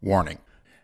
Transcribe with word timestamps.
Warning 0.00 0.38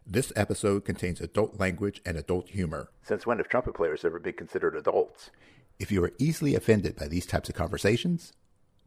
this 0.05 0.33
episode 0.35 0.85
contains 0.85 1.21
adult 1.21 1.61
language 1.61 2.03
and 2.05 2.17
adult 2.17 2.49
humor. 2.49 2.91
Since 3.05 3.25
when 3.25 3.39
have 3.39 3.49
trumpet 3.49 3.75
players 3.75 4.05
ever 4.05 4.19
been 4.19 4.33
considered 4.33 4.75
adults? 4.75 5.31
If 5.79 5.93
you 5.93 6.03
are 6.03 6.11
easily 6.19 6.57
offended 6.57 6.97
by 6.97 7.07
these 7.07 7.25
types 7.25 7.49
of 7.49 7.55
conversations, 7.55 8.33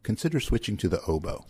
consider 0.04 0.42
switching 0.42 0.76
to 0.78 0.90
the 0.90 1.02
oboe. 1.04 1.46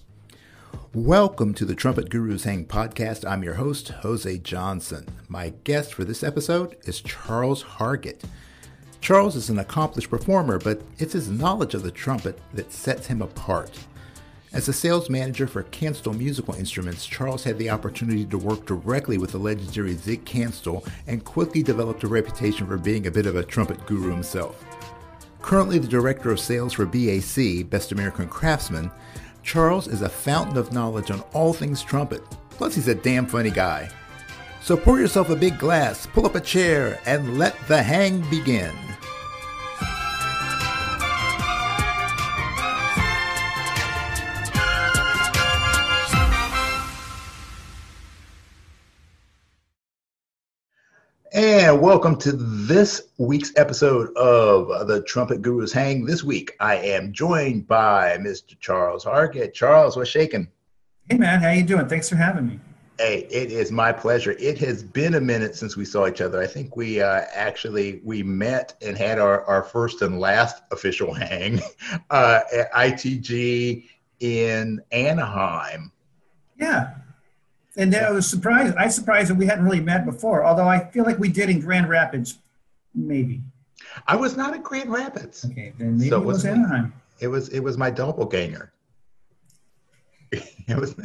Welcome 0.93 1.55
to 1.55 1.65
the 1.65 1.73
Trumpet 1.73 2.11
Gurus 2.11 2.43
Hang 2.43 2.67
podcast. 2.67 3.27
I'm 3.27 3.41
your 3.41 3.55
host, 3.55 3.87
Jose 3.87 4.37
Johnson. 4.37 5.07
My 5.28 5.53
guest 5.63 5.96
for 5.96 6.03
this 6.03 6.21
episode 6.21 6.78
is 6.85 7.01
Charles 7.01 7.63
Hargett. 7.63 8.25
Charles 9.01 9.35
is 9.35 9.49
an 9.49 9.57
accomplished 9.57 10.12
performer, 10.12 10.59
but 10.59 10.83
it's 10.99 11.13
his 11.13 11.31
knowledge 11.31 11.73
of 11.73 11.81
the 11.81 11.89
trumpet 11.89 12.39
that 12.53 12.71
sets 12.71 13.07
him 13.07 13.23
apart. 13.23 13.87
As 14.58 14.67
a 14.67 14.74
sales 14.74 15.08
manager 15.08 15.46
for 15.46 15.62
Kanstul 15.65 16.17
Musical 16.17 16.55
Instruments, 16.55 17.05
Charles 17.05 17.44
had 17.44 17.59
the 17.59 17.70
opportunity 17.70 18.26
to 18.26 18.39
work 18.39 18.66
directly 18.66 19.20
with 19.20 19.34
the 19.34 19.38
legendary 19.38 19.94
Zig 19.94 20.26
Kanstul 20.26 20.83
and 21.05 21.23
quickly 21.23 21.61
developed 21.61 22.03
a 22.03 22.07
reputation 22.07 22.66
for 22.66 22.75
being 22.75 23.05
a 23.05 23.11
bit 23.11 23.27
of 23.27 23.35
a 23.35 23.43
trumpet 23.43 23.85
guru 23.85 24.09
himself. 24.09 24.66
Currently 25.43 25.77
the 25.77 25.88
director 25.88 26.31
of 26.31 26.39
sales 26.39 26.73
for 26.73 26.88
BAC, 26.88 27.70
Best 27.70 27.91
American 27.91 28.27
Craftsman, 28.27 28.89
Charles 29.43 29.88
is 29.88 30.02
a 30.02 30.09
fountain 30.09 30.58
of 30.58 30.73
knowledge 30.73 31.11
on 31.11 31.21
all 31.33 31.53
things 31.53 31.83
trumpet. 31.83 32.23
Plus, 32.49 32.73
he's 32.73 32.88
a 32.88 32.95
damn 32.95 33.27
funny 33.27 33.52
guy. 33.52 33.88
So 34.63 34.75
pour 34.75 34.99
yourself 34.99 35.30
a 35.30 35.35
big 35.35 35.59
glass, 35.59 36.08
pull 36.08 36.25
up 36.25 36.33
a 36.33 36.41
chair, 36.41 36.99
and 37.05 37.38
let 37.38 37.55
the 37.67 37.83
hang 37.83 38.27
begin. 38.31 38.73
And 51.37 51.79
welcome 51.79 52.15
to 52.21 52.31
this 52.31 53.09
week's 53.19 53.53
episode 53.57 54.11
of 54.17 54.88
the 54.88 55.03
Trumpet 55.03 55.44
Gurus 55.44 55.71
Hang. 55.71 56.03
This 56.03 56.23
week, 56.23 56.55
I 56.59 56.77
am 56.77 57.13
joined 57.13 57.67
by 57.67 58.17
Mr. 58.17 58.59
Charles 58.59 59.05
Hargett. 59.05 59.53
Charles, 59.53 59.95
what's 59.95 60.09
shaking? 60.09 60.47
Hey, 61.07 61.17
man, 61.19 61.39
how 61.39 61.52
you 61.52 61.61
doing? 61.61 61.88
Thanks 61.88 62.09
for 62.09 62.16
having 62.16 62.47
me. 62.47 62.59
Hey, 62.97 63.27
it 63.29 63.52
is 63.52 63.71
my 63.71 63.91
pleasure. 63.91 64.31
It 64.39 64.57
has 64.57 64.81
been 64.81 65.13
a 65.13 65.21
minute 65.21 65.55
since 65.55 65.77
we 65.77 65.85
saw 65.85 66.07
each 66.07 66.21
other. 66.21 66.41
I 66.41 66.47
think 66.47 66.75
we 66.75 67.02
uh, 67.02 67.25
actually 67.31 68.01
we 68.03 68.23
met 68.23 68.73
and 68.81 68.97
had 68.97 69.19
our, 69.19 69.44
our 69.44 69.61
first 69.61 70.01
and 70.01 70.19
last 70.19 70.63
official 70.72 71.13
hang 71.13 71.61
uh, 72.09 72.39
at 72.51 72.73
ITG 72.73 73.85
in 74.22 74.81
Anaheim. 74.91 75.91
Yeah, 76.59 76.95
and 77.78 77.95
I 77.95 78.11
was 78.11 78.28
surprised. 78.28 78.75
I 78.75 78.86
was 78.86 78.95
surprised 78.95 79.30
that 79.30 79.36
we 79.36 79.45
hadn't 79.45 79.64
really 79.64 79.80
met 79.80 80.06
before. 80.06 80.44
Although 80.44 80.67
I 80.67 80.86
feel 80.92 81.06
like 81.06 81.20
we 81.20 81.30
did 81.30 81.50
in 81.50 81.59
Grand 81.59 81.88
Rapids, 81.88 82.39
maybe. 82.95 83.42
I 84.08 84.16
was 84.16 84.36
not 84.36 84.56
in 84.56 84.61
Grand 84.61 84.92
Rapids. 84.92 85.45
Okay, 85.45 85.73
then 85.78 85.97
maybe 85.97 86.09
so 86.09 86.22
it 86.22 86.25
was, 86.25 86.38
was 86.38 86.45
Anaheim. 86.45 86.94
It 87.19 87.28
was 87.28 87.50
it 87.50 87.59
was 87.59 87.78
my 87.78 87.89
doppelganger. 87.89 88.72
it 90.31 90.78
was 90.78 90.95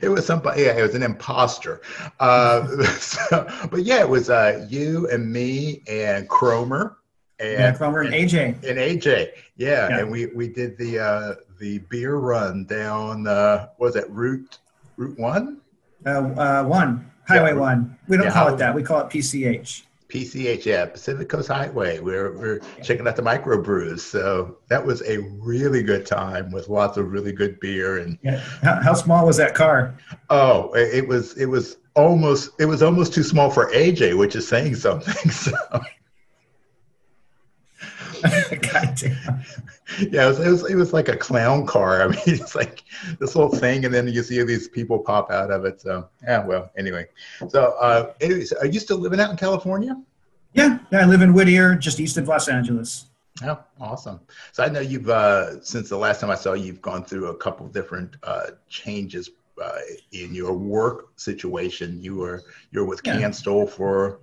it 0.00 0.08
was 0.08 0.24
somebody 0.24 0.62
yeah 0.62 0.74
it 0.74 0.80
was 0.80 0.94
an 0.94 1.02
imposter 1.02 1.82
uh, 2.18 2.66
so, 2.98 3.46
but 3.70 3.82
yeah 3.82 4.00
it 4.00 4.08
was 4.08 4.30
uh, 4.30 4.66
you 4.70 5.06
and 5.10 5.30
me 5.30 5.82
and 5.86 6.26
cromer 6.30 6.96
and 7.38 7.52
yeah, 7.52 7.72
cromer 7.72 8.00
and, 8.00 8.14
and 8.14 8.30
aj 8.30 8.68
and 8.68 8.78
aj 8.78 9.32
yeah, 9.56 9.88
yeah, 9.88 9.98
and 9.98 10.10
we 10.10 10.26
we 10.26 10.48
did 10.48 10.78
the 10.78 10.98
uh, 10.98 11.34
the 11.58 11.78
beer 11.90 12.16
run 12.16 12.64
down 12.64 13.26
uh 13.26 13.68
was 13.76 13.96
it 13.96 14.08
route 14.08 14.58
route 14.96 15.18
one 15.18 15.60
uh, 16.06 16.10
uh, 16.10 16.64
one 16.64 17.10
highway 17.26 17.50
yeah, 17.50 17.56
one 17.56 17.98
we 18.08 18.16
don't 18.16 18.26
yeah, 18.26 18.32
call 18.32 18.52
it 18.52 18.56
that 18.56 18.74
we 18.74 18.82
call 18.82 19.00
it 19.00 19.08
pch 19.08 19.82
PCH, 20.10 20.64
yeah, 20.64 20.86
Pacific 20.86 21.28
Coast 21.28 21.48
Highway. 21.48 22.00
We're, 22.00 22.36
we're 22.36 22.60
checking 22.82 23.06
out 23.06 23.16
the 23.16 23.22
microbrews. 23.22 24.00
So 24.00 24.58
that 24.68 24.84
was 24.84 25.02
a 25.02 25.18
really 25.18 25.82
good 25.82 26.04
time 26.04 26.50
with 26.50 26.68
lots 26.68 26.96
of 26.96 27.12
really 27.12 27.32
good 27.32 27.60
beer. 27.60 27.98
And 27.98 28.18
yeah. 28.22 28.40
how, 28.62 28.82
how 28.82 28.94
small 28.94 29.24
was 29.24 29.36
that 29.36 29.54
car? 29.54 29.94
Oh, 30.28 30.72
it 30.74 31.06
was 31.06 31.36
it 31.36 31.46
was 31.46 31.76
almost 31.94 32.50
it 32.58 32.66
was 32.66 32.82
almost 32.82 33.14
too 33.14 33.22
small 33.22 33.50
for 33.50 33.70
AJ, 33.70 34.18
which 34.18 34.36
is 34.36 34.46
saying 34.46 34.74
something. 34.74 35.14
So. 35.30 35.52
Yeah, 39.98 40.26
it 40.26 40.28
was, 40.28 40.38
it 40.38 40.48
was, 40.48 40.70
it 40.70 40.74
was 40.76 40.92
like 40.92 41.08
a 41.08 41.16
clown 41.16 41.66
car. 41.66 42.02
I 42.02 42.08
mean, 42.08 42.20
it's 42.26 42.54
like 42.54 42.84
this 43.18 43.32
whole 43.32 43.48
thing, 43.48 43.84
and 43.84 43.92
then 43.92 44.06
you 44.06 44.22
see 44.22 44.42
these 44.44 44.68
people 44.68 45.00
pop 45.00 45.30
out 45.30 45.50
of 45.50 45.64
it. 45.64 45.80
So 45.80 46.08
yeah, 46.22 46.44
well, 46.44 46.70
anyway. 46.78 47.08
So, 47.48 47.74
uh, 47.80 48.12
anyways, 48.20 48.52
are 48.52 48.66
you 48.66 48.78
still 48.78 48.98
living 48.98 49.18
out 49.20 49.30
in 49.30 49.36
California? 49.36 50.00
Yeah, 50.54 50.78
yeah, 50.92 51.02
I 51.02 51.06
live 51.06 51.22
in 51.22 51.32
Whittier, 51.32 51.74
just 51.74 51.98
east 52.00 52.16
of 52.16 52.28
Los 52.28 52.48
Angeles. 52.48 53.06
Oh, 53.42 53.58
awesome. 53.80 54.20
So 54.52 54.62
I 54.62 54.68
know 54.68 54.80
you've 54.80 55.08
uh, 55.08 55.60
since 55.62 55.88
the 55.88 55.96
last 55.96 56.20
time 56.20 56.30
I 56.30 56.34
saw 56.34 56.52
you, 56.52 56.66
you've 56.66 56.82
gone 56.82 57.04
through 57.04 57.26
a 57.26 57.36
couple 57.36 57.66
different 57.68 58.16
uh, 58.22 58.50
changes 58.68 59.30
uh, 59.62 59.78
in 60.12 60.34
your 60.34 60.52
work 60.52 61.08
situation. 61.16 62.02
You 62.02 62.16
were 62.16 62.42
you're 62.70 62.84
with 62.84 63.00
yeah. 63.04 63.16
Kanstul 63.16 63.68
for 63.68 64.20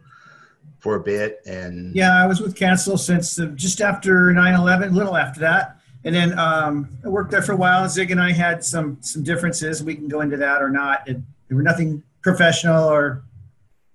for 0.80 0.96
a 0.96 1.00
bit 1.00 1.42
and 1.46 1.96
yeah 1.96 2.24
i 2.24 2.28
was 2.28 2.40
with 2.40 2.56
Kanstul 2.56 3.00
since 3.00 3.40
uh, 3.40 3.48
just 3.48 3.82
after 3.82 4.32
9-11 4.32 4.88
a 4.88 4.90
little 4.92 5.16
after 5.16 5.40
that. 5.42 5.80
And 6.04 6.16
then 6.16 6.38
um, 6.40 6.90
i 7.04 7.10
worked 7.10 7.32
there 7.32 7.42
for 7.42 7.54
a 7.54 7.58
while. 7.58 7.88
Zig 7.90 8.12
and 8.12 8.22
i 8.22 8.32
had 8.32 8.64
some 8.64 8.98
some 9.02 9.24
differences. 9.24 9.84
We 9.84 9.96
can 9.96 10.08
go 10.08 10.22
into 10.22 10.38
that 10.38 10.62
or 10.62 10.70
not. 10.70 11.08
It, 11.08 11.18
there 11.48 11.58
were 11.58 11.64
nothing 11.64 12.04
professional 12.22 12.90
or 12.90 13.24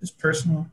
just 0.00 0.18
personal. 0.18 0.66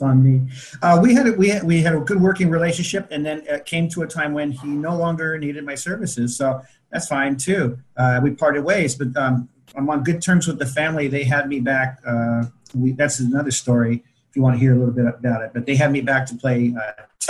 On 0.00 0.22
me. 0.22 0.48
Uh, 0.80 1.00
we 1.02 1.12
had 1.12 1.26
a, 1.26 1.32
we 1.32 1.48
had, 1.48 1.64
we 1.64 1.82
had 1.82 1.92
a 1.92 1.98
good 1.98 2.22
working 2.22 2.50
relationship 2.50 3.08
and 3.10 3.26
then 3.26 3.42
it 3.48 3.66
came 3.66 3.88
to 3.88 4.02
a 4.02 4.06
time 4.06 4.32
when 4.32 4.52
he 4.52 4.68
no 4.68 4.96
longer 4.96 5.36
needed 5.38 5.64
my 5.64 5.74
services. 5.74 6.36
So 6.36 6.62
that's 6.92 7.08
fine 7.08 7.36
too. 7.36 7.76
Uh, 7.96 8.20
we 8.22 8.30
parted 8.30 8.62
ways 8.62 8.94
but 8.94 9.08
um, 9.16 9.48
i'm 9.74 9.90
on 9.90 10.04
good 10.04 10.22
terms 10.22 10.46
with 10.46 10.60
the 10.60 10.66
family. 10.66 11.08
They 11.08 11.24
had 11.24 11.48
me 11.48 11.58
back 11.58 11.98
uh, 12.06 12.44
we, 12.74 12.92
that's 12.92 13.18
another 13.18 13.50
story 13.50 14.04
if 14.28 14.36
you 14.36 14.42
want 14.42 14.54
to 14.54 14.60
hear 14.60 14.74
a 14.74 14.78
little 14.78 14.94
bit 14.94 15.06
about 15.06 15.42
it. 15.42 15.50
But 15.54 15.66
they 15.66 15.76
had 15.76 15.90
me 15.92 16.00
back 16.00 16.26
to 16.26 16.34
play 16.34 16.74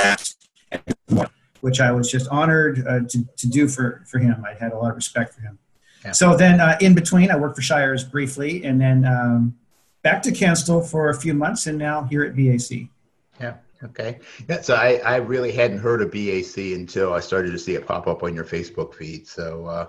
uh, 0.00 0.16
which 1.60 1.81
I 1.81 1.92
was 1.92 2.10
just 2.10 2.28
honored 2.28 2.86
uh, 2.86 3.00
to, 3.09 3.25
to 3.36 3.47
do 3.48 3.69
for, 3.69 4.04
for 4.06 4.19
him. 4.19 4.44
I 4.44 4.54
had 4.54 4.72
a 4.72 4.76
lot 4.76 4.91
of 4.91 4.97
respect 4.97 5.34
for 5.34 5.41
him. 5.41 5.59
Yeah. 6.04 6.12
So 6.12 6.36
then 6.36 6.60
uh, 6.60 6.78
in 6.81 6.94
between, 6.94 7.31
I 7.31 7.36
worked 7.36 7.56
for 7.56 7.62
Shires 7.62 8.04
briefly 8.04 8.64
and 8.64 8.81
then 8.81 9.04
um, 9.04 9.56
back 10.03 10.22
to 10.22 10.31
Kanstul 10.31 10.88
for 10.88 11.09
a 11.09 11.14
few 11.14 11.34
months 11.34 11.66
and 11.66 11.76
now 11.76 12.04
here 12.04 12.22
at 12.22 12.36
BAC. 12.36 12.88
Yeah. 13.41 13.54
Okay. 13.82 14.19
Yeah, 14.48 14.60
so 14.60 14.75
I, 14.75 14.97
I 15.04 15.16
really 15.16 15.53
hadn't 15.53 15.78
heard 15.78 16.03
of 16.03 16.10
BAC 16.10 16.56
until 16.56 17.12
I 17.12 17.20
started 17.20 17.53
to 17.53 17.59
see 17.59 17.75
it 17.75 17.86
pop 17.86 18.09
up 18.09 18.25
on 18.25 18.34
your 18.34 18.44
Facebook 18.44 18.94
feed. 18.94 19.28
So 19.28 19.66
uh, 19.66 19.86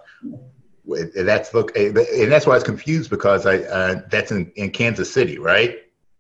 that's 1.16 1.56
look, 1.56 1.76
and 1.76 1.96
that's 2.32 2.46
why 2.46 2.54
I 2.54 2.58
was 2.58 2.64
confused 2.64 3.10
because 3.10 3.48
I 3.48 3.58
uh, 3.58 4.02
that's 4.12 4.32
in, 4.32 4.52
in 4.56 4.70
Kansas 4.70 5.12
City, 5.12 5.40
right? 5.40 5.80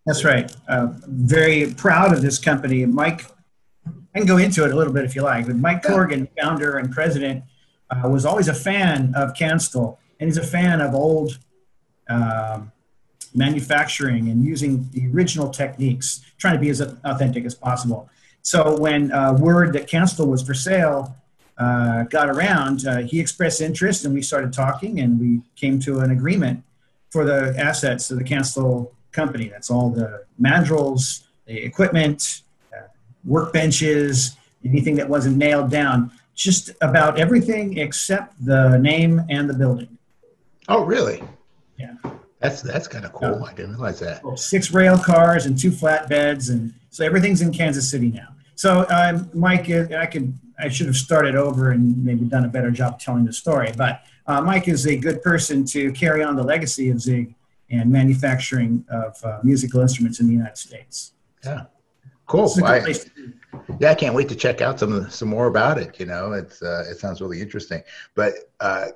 That's 0.09 0.25
right. 0.25 0.51
Uh, 0.67 0.87
very 1.05 1.71
proud 1.75 2.13
of 2.13 2.23
this 2.23 2.39
company. 2.39 2.83
Mike, 2.87 3.27
I 3.85 4.17
can 4.17 4.25
go 4.25 4.37
into 4.37 4.65
it 4.65 4.71
a 4.71 4.75
little 4.75 4.91
bit 4.91 5.05
if 5.05 5.13
you 5.13 5.21
like, 5.21 5.45
but 5.45 5.55
Mike 5.55 5.83
Corrigan, 5.83 6.27
founder 6.41 6.79
and 6.79 6.91
president, 6.91 7.43
uh, 7.91 8.09
was 8.09 8.25
always 8.25 8.47
a 8.47 8.55
fan 8.55 9.13
of 9.15 9.35
Kanstul, 9.35 9.99
and 10.19 10.27
he's 10.27 10.39
a 10.39 10.43
fan 10.43 10.81
of 10.81 10.95
old 10.95 11.37
uh, 12.09 12.61
manufacturing 13.35 14.29
and 14.29 14.43
using 14.43 14.89
the 14.93 15.05
original 15.13 15.51
techniques, 15.51 16.25
trying 16.39 16.55
to 16.55 16.59
be 16.59 16.71
as 16.71 16.81
authentic 16.81 17.45
as 17.45 17.53
possible. 17.53 18.09
So 18.41 18.79
when 18.79 19.11
uh, 19.11 19.33
word 19.33 19.73
that 19.73 19.87
Kanstul 19.87 20.25
was 20.25 20.41
for 20.41 20.55
sale 20.55 21.15
uh, 21.59 22.01
got 22.05 22.29
around, 22.29 22.87
uh, 22.87 23.03
he 23.03 23.19
expressed 23.19 23.61
interest, 23.61 24.05
and 24.05 24.15
we 24.15 24.23
started 24.23 24.53
talking, 24.53 25.01
and 25.01 25.19
we 25.19 25.41
came 25.55 25.79
to 25.81 25.99
an 25.99 26.09
agreement 26.09 26.63
for 27.11 27.25
the 27.25 27.53
assets 27.59 28.09
of 28.09 28.17
the 28.17 28.23
Kanstul 28.23 28.89
company. 29.11 29.47
That's 29.47 29.69
all 29.69 29.89
the 29.89 30.25
mandrels, 30.41 31.23
the 31.45 31.57
equipment, 31.57 32.41
uh, 32.73 32.87
workbenches, 33.27 34.35
anything 34.65 34.95
that 34.95 35.09
wasn't 35.09 35.37
nailed 35.37 35.71
down. 35.71 36.11
Just 36.35 36.71
about 36.81 37.19
everything 37.19 37.77
except 37.77 38.33
the 38.45 38.77
name 38.77 39.21
and 39.29 39.49
the 39.49 39.53
building. 39.53 39.97
Oh, 40.69 40.85
really? 40.85 41.21
Yeah. 41.77 41.95
That's 42.39 42.61
that's 42.61 42.87
kind 42.87 43.03
of 43.03 43.11
cool. 43.11 43.43
I 43.43 43.53
didn't 43.53 43.73
realize 43.73 43.99
that. 43.99 44.21
Six 44.39 44.71
rail 44.71 44.97
cars 44.97 45.45
and 45.45 45.59
two 45.59 45.71
flatbeds, 45.71 46.49
and 46.49 46.73
so 46.89 47.05
everything's 47.05 47.41
in 47.41 47.51
Kansas 47.51 47.91
City 47.91 48.11
now. 48.11 48.29
So, 48.55 48.85
um, 48.89 49.29
Mike, 49.33 49.69
uh, 49.69 49.87
I 49.97 50.05
could 50.05 50.37
I 50.57 50.69
should 50.69 50.87
have 50.87 50.95
started 50.95 51.35
over 51.35 51.71
and 51.71 52.03
maybe 52.03 52.25
done 52.25 52.45
a 52.45 52.47
better 52.47 52.71
job 52.71 52.99
telling 52.99 53.25
the 53.25 53.33
story. 53.33 53.73
But 53.75 54.03
uh, 54.25 54.41
Mike 54.41 54.69
is 54.69 54.87
a 54.87 54.95
good 54.95 55.21
person 55.21 55.65
to 55.65 55.91
carry 55.91 56.23
on 56.23 56.37
the 56.37 56.43
legacy 56.43 56.89
of 56.89 57.01
Zig 57.01 57.35
and 57.71 57.91
manufacturing 57.91 58.85
of 58.89 59.23
uh, 59.23 59.39
musical 59.43 59.81
instruments 59.81 60.19
in 60.19 60.27
the 60.27 60.33
United 60.33 60.57
States. 60.57 61.13
Yeah, 61.43 61.65
cool. 62.25 62.51
I, 62.63 62.95
yeah, 63.79 63.91
I 63.91 63.95
can't 63.95 64.15
wait 64.15 64.29
to 64.29 64.35
check 64.35 64.61
out 64.61 64.79
some 64.79 65.09
some 65.09 65.29
more 65.29 65.47
about 65.47 65.77
it. 65.77 65.99
You 65.99 66.05
know, 66.05 66.33
it's 66.33 66.61
uh, 66.61 66.85
it 66.89 66.97
sounds 66.97 67.21
really 67.21 67.41
interesting. 67.41 67.81
But 68.15 68.33
uh, 68.59 68.87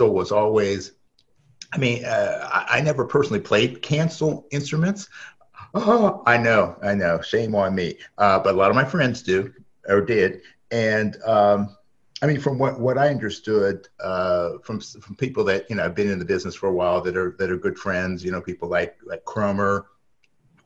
was 0.00 0.32
always 0.32 0.92
I 1.72 1.78
mean, 1.78 2.04
uh, 2.04 2.48
I, 2.50 2.78
I, 2.78 2.80
never 2.80 3.04
personally 3.04 3.40
played 3.40 3.82
Kanstul 3.82 4.44
instruments. 4.50 5.08
Oh, 5.74 6.22
I 6.26 6.38
know, 6.38 6.76
I 6.82 6.94
know. 6.94 7.20
Shame 7.20 7.54
on 7.54 7.74
me. 7.74 7.98
Uh, 8.18 8.38
but 8.38 8.54
a 8.54 8.56
lot 8.56 8.70
of 8.70 8.76
my 8.76 8.84
friends 8.84 9.22
do 9.22 9.52
or 9.88 10.00
did, 10.00 10.42
and 10.70 11.16
um, 11.24 11.76
I 12.22 12.26
mean, 12.26 12.40
from 12.40 12.58
what, 12.58 12.80
what 12.80 12.96
I 12.96 13.08
understood 13.08 13.88
uh, 14.00 14.52
from 14.62 14.80
from 14.80 15.16
people 15.16 15.44
that 15.44 15.68
you 15.68 15.76
know 15.76 15.82
have 15.82 15.94
been 15.94 16.10
in 16.10 16.18
the 16.18 16.24
business 16.24 16.54
for 16.54 16.68
a 16.68 16.72
while 16.72 17.00
that 17.02 17.16
are 17.16 17.36
that 17.38 17.50
are 17.50 17.56
good 17.56 17.78
friends, 17.78 18.24
you 18.24 18.30
know, 18.30 18.40
people 18.40 18.68
like 18.68 18.96
like 19.04 19.24
Cromer, 19.24 19.86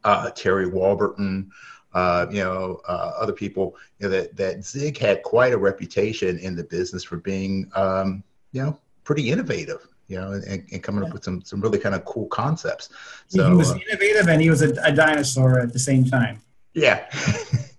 uh, 0.05 0.31
Terry 0.31 0.67
Warburton, 0.67 1.51
uh, 1.93 2.27
you 2.31 2.43
know, 2.45 2.81
uh, 2.87 3.13
other 3.19 3.33
people, 3.33 3.77
you 3.99 4.09
know, 4.09 4.11
that 4.15 4.37
that 4.37 4.65
Zig 4.65 4.97
had 4.97 5.23
quite 5.23 5.53
a 5.53 5.59
reputation 5.59 6.39
in 6.39 6.55
the 6.55 6.65
business 6.65 7.03
for 7.03 7.17
being, 7.17 7.71
um, 7.75 8.23
you 8.53 8.63
know, 8.63 8.79
pretty 9.05 9.31
innovative 9.31 9.87
you 10.11 10.21
know, 10.21 10.33
and, 10.33 10.67
and 10.73 10.83
coming 10.83 11.05
up 11.05 11.13
with 11.13 11.23
some 11.23 11.41
some 11.43 11.61
really 11.61 11.79
kind 11.79 11.95
of 11.95 12.05
cool 12.05 12.27
concepts. 12.27 12.89
So 13.29 13.49
he 13.49 13.55
was 13.55 13.71
uh, 13.71 13.79
innovative 13.89 14.27
and 14.27 14.43
he 14.43 14.51
was 14.51 14.61
a, 14.61 14.73
a, 14.83 14.91
dinosaur 14.91 15.61
at 15.61 15.73
the 15.73 15.79
same 15.79 16.05
time. 16.05 16.43
Yeah. 16.75 17.07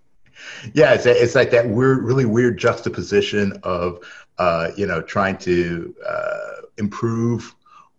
yeah, 0.74 0.94
it's, 0.94 1.06
it's 1.06 1.36
like 1.36 1.52
that 1.52 1.68
weird, 1.68 2.04
really 2.04 2.26
weird 2.26 2.58
juxtaposition 2.58 3.54
of, 3.64 4.00
uh, 4.38 4.72
you 4.76 4.86
know, 4.86 5.02
trying 5.02 5.38
to 5.38 5.96
uh, 6.08 6.62
improve 6.78 7.56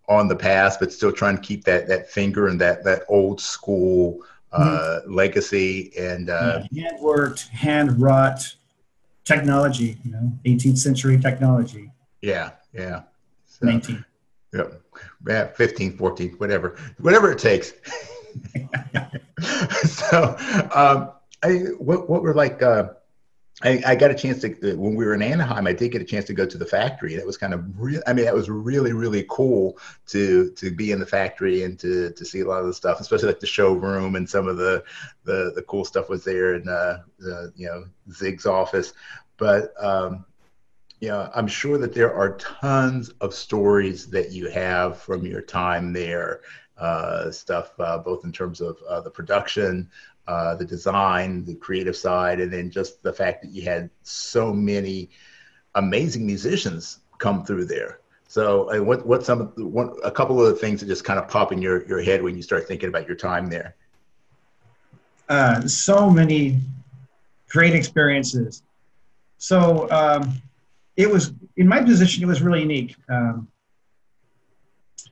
on 0.09 0.29
the 0.29 0.37
past, 0.37 0.81
but 0.81 0.93
still 0.93 1.13
trying 1.13 1.37
to 1.37 1.43
keep 1.43 1.65
that 1.65 1.87
that 1.89 2.11
finger 2.11 2.49
and 2.49 2.61
that 2.61 2.85
that 2.85 3.05
old 3.09 3.41
school 3.41 4.21
uh, 4.53 5.01
mm-hmm. 5.01 5.15
legacy 5.15 5.93
and 5.99 6.31
uh, 6.31 6.63
yeah, 6.71 6.91
hand 6.91 7.01
worked, 7.01 7.49
hand 7.49 8.01
wrought 8.01 8.55
technology. 9.25 9.99
You 10.05 10.13
know, 10.13 10.33
18th 10.45 10.79
century 10.79 11.19
technology. 11.19 11.91
Yeah, 12.21 12.51
yeah. 12.73 13.03
So, 13.47 13.67
19. 13.67 14.05
Yep. 14.55 14.81
Yeah, 15.27 15.47
15, 15.47 15.97
14, 15.97 16.31
whatever, 16.33 16.77
whatever 16.99 17.33
it 17.33 17.39
takes. 17.39 17.73
so, 19.85 20.37
um, 20.75 21.11
I, 21.43 21.53
what, 21.79 22.09
what 22.09 22.23
were 22.23 22.35
like, 22.35 22.63
uh, 22.63 22.91
I, 23.63 23.83
I, 23.87 23.95
got 23.97 24.11
a 24.11 24.15
chance 24.15 24.41
to, 24.41 24.53
uh, 24.53 24.77
when 24.77 24.95
we 24.95 25.05
were 25.05 25.15
in 25.15 25.23
Anaheim, 25.23 25.67
I 25.67 25.73
did 25.73 25.93
get 25.93 26.03
a 26.03 26.05
chance 26.07 26.25
to 26.27 26.35
go 26.35 26.47
to 26.47 26.59
the 26.59 26.67
factory. 26.67 27.17
That 27.17 27.27
was 27.27 27.37
kind 27.37 27.53
of 27.53 27.65
real. 27.79 28.03
I 28.07 28.13
mean, 28.13 28.25
that 28.25 28.35
was 28.35 28.49
really, 28.49 28.93
really 28.93 29.27
cool 29.29 29.79
to, 30.09 30.51
to 30.53 30.71
be 30.71 30.93
in 30.93 30.99
the 30.99 31.07
factory 31.07 31.65
and 31.65 31.79
to, 31.81 32.13
to 32.13 32.25
see 32.25 32.41
a 32.41 32.47
lot 32.47 32.61
of 32.61 32.67
the 32.67 32.75
stuff, 32.75 33.01
especially 33.01 33.29
like 33.29 33.41
the 33.41 33.47
showroom 33.47 34.17
and 34.17 34.29
some 34.29 34.49
of 34.49 34.57
the, 34.57 34.83
the, 35.25 35.53
the 35.55 35.63
cool 35.63 35.85
stuff 35.85 36.09
was 36.09 36.25
there 36.25 36.55
in, 36.55 36.69
uh, 36.69 37.03
the, 37.19 37.53
you 37.55 37.67
know, 37.67 37.85
Zig's 38.11 38.47
office. 38.47 38.95
But, 39.37 39.75
um, 39.83 40.25
I'm 41.11 41.49
sure 41.49 41.79
that 41.79 41.95
there 41.95 42.15
are 42.15 42.37
tons 42.37 43.09
of 43.21 43.35
stories 43.35 44.07
that 44.11 44.31
you 44.31 44.49
have 44.51 44.99
from 44.99 45.27
your 45.27 45.43
time 45.43 45.93
there. 45.93 46.43
Uh, 46.79 47.31
stuff 47.31 47.79
uh, 47.79 47.99
both 47.99 48.25
in 48.25 48.33
terms 48.33 48.61
of 48.61 48.77
uh, 48.89 49.01
the 49.01 49.11
production, 49.11 49.89
uh, 50.27 50.55
the 50.55 50.65
design, 50.65 51.45
the 51.45 51.55
creative 51.55 51.97
side, 51.97 52.41
and 52.41 52.53
then 52.53 52.71
just 52.71 53.03
the 53.03 53.13
fact 53.13 53.43
that 53.43 53.51
you 53.51 53.63
had 53.63 53.91
so 54.03 54.53
many 54.53 55.11
amazing 55.75 56.27
musicians 56.27 57.01
come 57.19 57.45
through 57.45 57.65
there. 57.65 58.01
So, 58.29 58.73
uh, 58.73 58.83
what 58.83 59.07
what 59.07 59.25
some 59.25 59.53
one, 59.57 59.95
a 60.05 60.11
couple 60.11 60.41
of 60.41 60.49
the 60.49 60.59
things 60.59 60.81
that 60.81 60.87
just 60.87 61.05
kind 61.05 61.19
of 61.19 61.29
pop 61.29 61.53
in 61.53 61.61
your 61.61 61.87
your 61.87 62.03
head 62.03 62.23
when 62.23 62.37
you 62.37 62.43
start 62.43 62.67
thinking 62.67 62.89
about 62.89 63.07
your 63.07 63.17
time 63.17 63.47
there? 63.47 63.75
Uh, 65.29 65.67
so 65.67 66.11
many 66.11 66.61
great 67.49 67.75
experiences. 67.75 68.63
So. 69.39 69.91
Um, 69.91 70.43
it 70.97 71.11
was 71.11 71.33
in 71.57 71.67
my 71.67 71.83
position. 71.83 72.23
It 72.23 72.27
was 72.27 72.43
really 72.43 72.61
unique. 72.61 72.97
Um, 73.09 73.49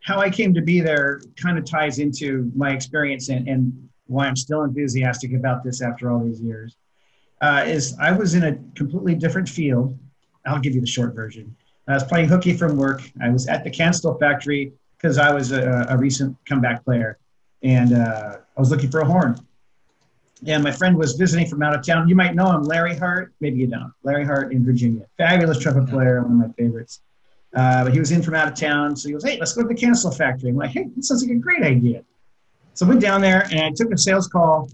how 0.03 0.19
I 0.19 0.31
came 0.31 0.55
to 0.55 0.63
be 0.63 0.81
there 0.81 1.21
kind 1.37 1.59
of 1.59 1.65
ties 1.65 1.99
into 1.99 2.51
my 2.55 2.73
experience 2.73 3.29
and, 3.29 3.47
and 3.49 3.89
why 4.11 4.27
I'm 4.27 4.37
still 4.37 4.63
enthusiastic 4.63 5.33
about 5.33 5.65
this 5.65 5.83
after 5.83 6.11
all 6.11 6.23
these 6.25 6.41
years. 6.41 6.77
Uh, 7.41 7.65
is 7.67 7.97
I 7.99 8.13
was 8.13 8.35
in 8.35 8.45
a 8.45 8.59
completely 8.75 9.15
different 9.15 9.49
field. 9.49 9.99
I'll 10.47 10.61
give 10.61 10.75
you 10.75 10.81
the 10.81 10.87
short 10.87 11.15
version. 11.15 11.57
I 11.89 11.95
was 11.95 12.05
playing 12.05 12.29
hooky 12.29 12.57
from 12.57 12.77
work. 12.77 13.03
I 13.23 13.31
was 13.31 13.49
at 13.49 13.65
the 13.65 13.71
Kanstul 13.71 14.19
factory 14.21 14.73
because 14.97 15.19
I 15.19 15.33
was 15.33 15.51
a, 15.51 15.87
a, 15.89 15.97
recent 15.97 16.37
comeback 16.45 16.85
player, 16.85 17.19
and 17.63 17.95
uh, 17.95 18.37
I 18.57 18.61
was 18.61 18.71
looking 18.71 18.91
for 18.91 19.01
a 19.01 19.05
horn 19.05 19.37
and 20.47 20.65
my 20.65 20.73
friend 20.73 20.97
was 20.97 21.15
visiting 21.15 21.47
from 21.47 21.63
out 21.63 21.75
of 21.75 21.85
town. 21.85 22.09
You 22.09 22.15
might 22.15 22.35
know 22.35 22.51
him, 22.53 22.63
Larry 22.63 22.97
Hart. 22.97 23.33
Maybe 23.41 23.59
you 23.59 23.67
don't. 23.67 23.93
Larry 24.03 24.25
Hart 24.25 24.53
in 24.53 24.65
Virginia, 24.65 25.07
fabulous 25.19 25.59
trumpet 25.59 25.89
player, 25.89 26.23
one 26.23 26.33
of 26.33 26.49
my 26.49 26.53
favorites. 26.55 27.01
Uh, 27.55 27.85
but 27.85 27.93
he 27.93 27.99
was 27.99 28.13
in 28.13 28.23
from 28.23 28.35
out 28.35 28.49
of 28.49 28.55
town, 28.55 28.95
so 28.97 29.09
he 29.09 29.13
goes, 29.13 29.25
"Hey, 29.25 29.39
let's 29.39 29.53
go 29.53 29.63
to 29.63 29.69
the 29.69 29.75
Kanstul 29.75 30.17
factory." 30.17 30.51
I'm 30.51 30.57
like, 30.57 30.71
"Hey, 30.71 30.85
that 30.85 31.05
sounds 31.05 31.23
like 31.23 31.33
a 31.33 31.39
great 31.39 31.63
idea." 31.63 32.03
So 32.81 32.87
I 32.87 32.89
went 32.89 33.03
down 33.03 33.21
there 33.21 33.47
and 33.51 33.61
I 33.61 33.71
took 33.77 33.93
a 33.93 33.99
sales 33.99 34.27
call. 34.27 34.71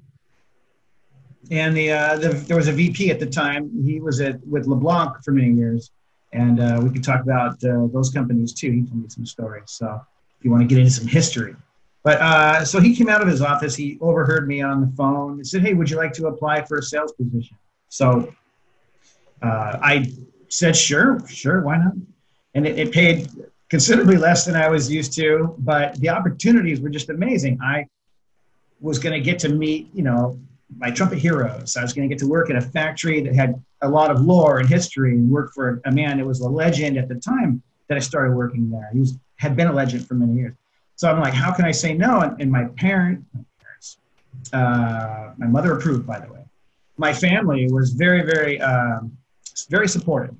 And 1.50 1.76
the, 1.76 1.91
uh, 1.91 2.17
the 2.17 2.29
there 2.29 2.56
was 2.56 2.69
a 2.69 2.73
VP 2.73 3.11
at 3.11 3.19
the 3.19 3.26
time. 3.26 3.69
He 3.85 3.99
was 3.99 4.20
at 4.20 4.47
with 4.47 4.69
LeBlanc 4.69 5.25
for 5.25 5.32
many 5.32 5.50
years, 5.50 5.91
and 6.32 6.61
uh, 6.61 6.81
we 6.81 6.91
could 6.91 7.03
talk 7.03 7.23
about 7.23 7.55
uh, 7.64 7.88
those 7.93 8.11
companies 8.11 8.53
too. 8.53 8.70
He 8.70 8.82
told 8.82 9.03
me 9.03 9.08
some 9.08 9.26
stories. 9.26 9.73
So 9.73 10.00
if 10.38 10.44
you 10.44 10.53
want 10.53 10.62
to 10.62 10.69
get 10.69 10.79
into 10.79 10.93
some 10.93 11.08
history. 11.08 11.56
But 12.05 12.20
uh, 12.20 12.64
so 12.64 12.79
he 12.79 12.94
came 12.94 13.08
out 13.08 13.23
of 13.23 13.26
his 13.26 13.43
office. 13.43 13.75
He 13.75 13.99
overheard 14.00 14.47
me 14.47 14.62
on 14.62 14.81
the 14.82 14.93
phone. 14.97 15.38
He 15.38 15.44
said, 15.44 15.62
"Hey, 15.62 15.75
would 15.75 15.91
you 15.91 15.97
like 15.97 16.12
to 16.12 16.29
apply 16.29 16.62
for 16.62 16.79
a 16.79 16.82
sales 16.85 17.11
position?" 17.11 17.56
So 17.88 18.32
uh, 19.43 19.79
I 19.82 20.12
said, 20.49 20.76
"Sure, 20.76 21.26
sure, 21.26 21.61
why 21.62 21.79
not?" 21.79 21.94
And 22.55 22.69
it, 22.69 22.79
it, 22.79 22.93
paid 22.93 23.31
considerably 23.69 24.17
less 24.17 24.44
than 24.44 24.55
I 24.55 24.69
was 24.69 24.88
used 24.88 25.12
to, 25.14 25.56
but 25.59 25.97
the 25.97 26.09
opportunities 26.09 26.81
were 26.81 26.88
just 26.88 27.11
amazing. 27.11 27.59
I 27.61 27.87
was 28.81 28.99
going 28.99 29.12
to 29.12 29.20
get 29.20 29.38
to 29.40 29.49
meet, 29.49 29.88
you 29.94 30.02
know, 30.02 30.38
my 30.76 30.90
trumpet 30.90 31.19
heroes. 31.19 31.76
I 31.76 31.82
was 31.82 31.93
going 31.93 32.08
to 32.08 32.12
get 32.14 32.19
to 32.20 32.28
work 32.28 32.50
in 32.50 32.56
a 32.56 32.61
factory 32.61 33.20
that 33.23 33.34
had 33.34 33.62
a 33.82 33.88
lot 33.88 34.11
of 34.11 34.20
lore 34.20 34.58
and 34.58 34.69
history, 34.69 35.12
and 35.12 35.31
work 35.31 35.52
for 35.55 35.81
a 35.84 35.93
man 35.93 36.19
that 36.19 36.26
was 36.26 36.40
a 36.40 36.49
legend 36.49 36.96
at 36.96 37.08
the 37.08 37.14
time 37.14 37.62
that 37.88 37.96
I 37.96 38.00
started 38.00 38.34
working 38.34 38.70
there. 38.70 38.88
He 38.93 39.00
was 39.00 39.19
had 39.37 39.55
been 39.55 39.69
a 39.69 39.73
legend 39.73 40.06
for 40.06 40.14
many 40.14 40.34
years. 40.34 40.55
So 40.96 41.11
I'm 41.11 41.20
like, 41.20 41.34
how 41.34 41.52
can 41.52 41.67
I 41.67 41.73
say 41.73 41.93
no? 41.93 42.20
And, 42.20 42.40
and 42.40 42.50
my 42.50 42.64
parent, 42.64 43.25
my 43.34 43.43
parents, 43.61 43.99
uh, 44.52 45.32
my 45.37 45.46
mother 45.46 45.73
approved, 45.76 46.06
by 46.06 46.19
the 46.19 46.32
way. 46.32 46.40
My 46.96 47.12
family 47.12 47.70
was 47.70 47.90
very, 47.90 48.23
very, 48.23 48.58
um, 48.62 49.17
very 49.69 49.88
supportive. 49.88 50.34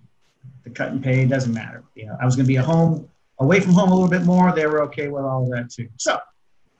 The 0.65 0.71
cut 0.71 0.93
and 0.93 1.05
pay 1.05 1.27
doesn't 1.27 1.53
matter. 1.53 1.85
You 1.95 2.07
know, 2.07 2.17
I 2.21 2.25
was 2.25 2.37
going 2.37 2.47
to 2.47 2.49
be 2.49 2.57
at 2.57 2.65
home, 2.65 3.07
away 3.39 3.61
from 3.61 3.73
home 3.73 3.91
a 3.91 3.95
little 3.95 4.09
bit 4.09 4.23
more. 4.23 4.53
They 4.53 4.67
were 4.67 4.81
okay 4.85 5.09
with 5.09 5.25
all 5.25 5.45
of 5.45 5.51
that 5.51 5.71
too. 5.71 5.89
So 5.99 6.19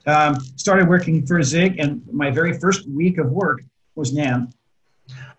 um, 0.07 0.39
started 0.55 0.87
working 0.87 1.25
for 1.25 1.41
Zig, 1.43 1.79
and 1.79 2.01
my 2.11 2.31
very 2.31 2.57
first 2.57 2.87
week 2.87 3.17
of 3.17 3.31
work 3.31 3.61
was 3.95 4.13
NAMM. 4.13 4.51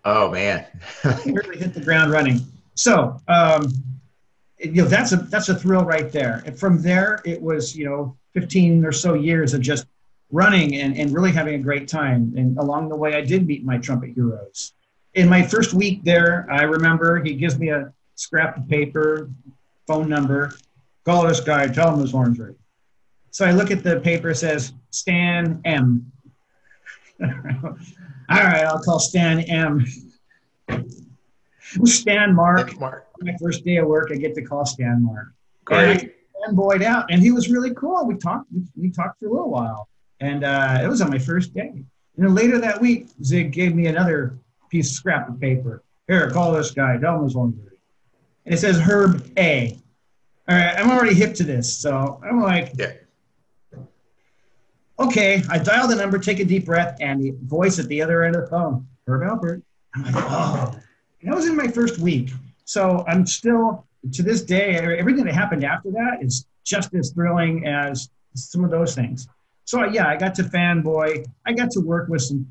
Oh 0.05 0.31
man, 0.31 0.65
really 1.25 1.57
hit 1.57 1.73
the 1.73 1.81
ground 1.81 2.11
running. 2.11 2.39
So 2.75 3.19
um, 3.27 3.73
you 4.59 4.83
know 4.83 4.87
that's 4.87 5.11
a 5.11 5.17
that's 5.17 5.49
a 5.49 5.55
thrill 5.55 5.83
right 5.83 6.11
there. 6.11 6.43
And 6.45 6.57
from 6.57 6.81
there, 6.81 7.21
it 7.25 7.41
was 7.41 7.75
you 7.75 7.85
know 7.85 8.15
15 8.33 8.85
or 8.85 8.91
so 8.91 9.15
years 9.15 9.53
of 9.53 9.61
just 9.61 9.87
running 10.31 10.75
and, 10.75 10.95
and 10.95 11.11
really 11.11 11.31
having 11.31 11.55
a 11.55 11.59
great 11.59 11.87
time. 11.87 12.33
And 12.37 12.57
along 12.57 12.89
the 12.89 12.95
way, 12.95 13.15
I 13.15 13.21
did 13.21 13.47
meet 13.47 13.65
my 13.65 13.77
trumpet 13.79 14.11
heroes. 14.13 14.73
In 15.15 15.27
my 15.27 15.41
first 15.41 15.73
week 15.73 16.03
there, 16.03 16.47
I 16.51 16.61
remember 16.61 17.21
he 17.23 17.33
gives 17.33 17.57
me 17.57 17.69
a 17.69 17.91
scrap 18.13 18.57
of 18.57 18.69
paper, 18.69 19.29
phone 19.87 20.07
number, 20.07 20.53
call 21.03 21.27
this 21.27 21.39
guy, 21.39 21.67
tell 21.67 21.93
him 21.93 21.99
his 21.99 22.11
horn's 22.11 22.37
ready. 22.37 22.55
So 23.31 23.45
I 23.45 23.51
look 23.51 23.71
at 23.71 23.83
the 23.83 23.99
paper, 23.99 24.29
it 24.29 24.35
says 24.35 24.73
Stan 24.89 25.61
M. 25.65 26.11
All 27.21 27.27
right, 28.29 28.65
I'll 28.65 28.81
call 28.81 28.99
Stan 28.99 29.41
M. 29.41 29.85
Stan 31.85 32.33
Mark. 32.33 32.79
Mark. 32.79 33.07
My 33.21 33.35
first 33.41 33.65
day 33.65 33.77
of 33.77 33.87
work, 33.87 34.09
I 34.11 34.15
get 34.15 34.33
to 34.35 34.41
call 34.41 34.65
Stan 34.65 35.03
Mark. 35.03 35.27
Great 35.65 36.13
And 36.45 36.57
fanboyed 36.57 36.83
out, 36.83 37.11
and 37.11 37.21
he 37.21 37.31
was 37.31 37.49
really 37.49 37.73
cool. 37.73 38.05
We 38.05 38.15
talked. 38.15 38.47
We, 38.75 38.89
talked 38.89 39.19
for 39.19 39.27
a 39.27 39.31
little 39.31 39.49
while, 39.49 39.89
and 40.19 40.43
uh, 40.43 40.79
it 40.83 40.87
was 40.87 41.01
on 41.01 41.09
my 41.09 41.19
first 41.19 41.53
day. 41.53 41.69
And 41.69 41.85
then 42.17 42.33
later 42.33 42.59
that 42.59 42.81
week, 42.81 43.07
Zig 43.23 43.51
gave 43.51 43.75
me 43.75 43.87
another 43.87 44.37
piece 44.69 44.89
of 44.89 44.95
scrap 44.95 45.29
of 45.29 45.39
paper. 45.39 45.83
Here, 46.07 46.29
call 46.31 46.53
this 46.53 46.71
guy. 46.71 46.97
Tell 46.97 47.17
him 47.17 47.23
his 47.23 47.35
one 47.35 47.59
And 48.45 48.53
it 48.53 48.57
says 48.57 48.79
Herb 48.79 49.31
A. 49.37 49.77
All 50.47 50.57
right, 50.57 50.75
I'm 50.77 50.89
already 50.89 51.13
hip 51.13 51.35
to 51.35 51.43
this, 51.43 51.77
so 51.77 52.19
I'm 52.23 52.41
like, 52.41 52.71
yeah. 52.77 52.93
Okay, 54.99 55.41
I 55.49 55.57
dial 55.57 55.87
the 55.87 55.95
number, 55.95 56.19
take 56.19 56.39
a 56.39 56.45
deep 56.45 56.65
breath, 56.65 56.97
and 56.99 57.21
the 57.21 57.31
voice 57.43 57.79
at 57.79 57.87
the 57.87 58.01
other 58.01 58.23
end 58.23 58.35
of 58.35 58.43
the 58.43 58.47
phone, 58.49 58.85
Herb 59.07 59.21
Alpert. 59.21 59.61
I'm 59.95 60.03
like, 60.03 60.13
oh. 60.15 60.75
And 61.21 61.31
that 61.31 61.35
was 61.35 61.47
in 61.47 61.55
my 61.55 61.67
first 61.67 61.99
week. 61.99 62.31
So 62.65 63.05
I'm 63.07 63.25
still 63.25 63.85
to 64.13 64.23
this 64.23 64.41
day, 64.41 64.75
everything 64.75 65.25
that 65.25 65.33
happened 65.33 65.63
after 65.63 65.91
that 65.91 66.19
is 66.21 66.45
just 66.63 66.93
as 66.93 67.11
thrilling 67.11 67.65
as 67.65 68.09
some 68.35 68.63
of 68.63 68.71
those 68.71 68.95
things. 68.95 69.27
So 69.65 69.83
yeah, 69.85 70.07
I 70.07 70.15
got 70.15 70.35
to 70.35 70.43
fanboy. 70.43 71.25
I 71.45 71.53
got 71.53 71.71
to 71.71 71.79
work 71.79 72.09
with 72.09 72.21
some 72.21 72.47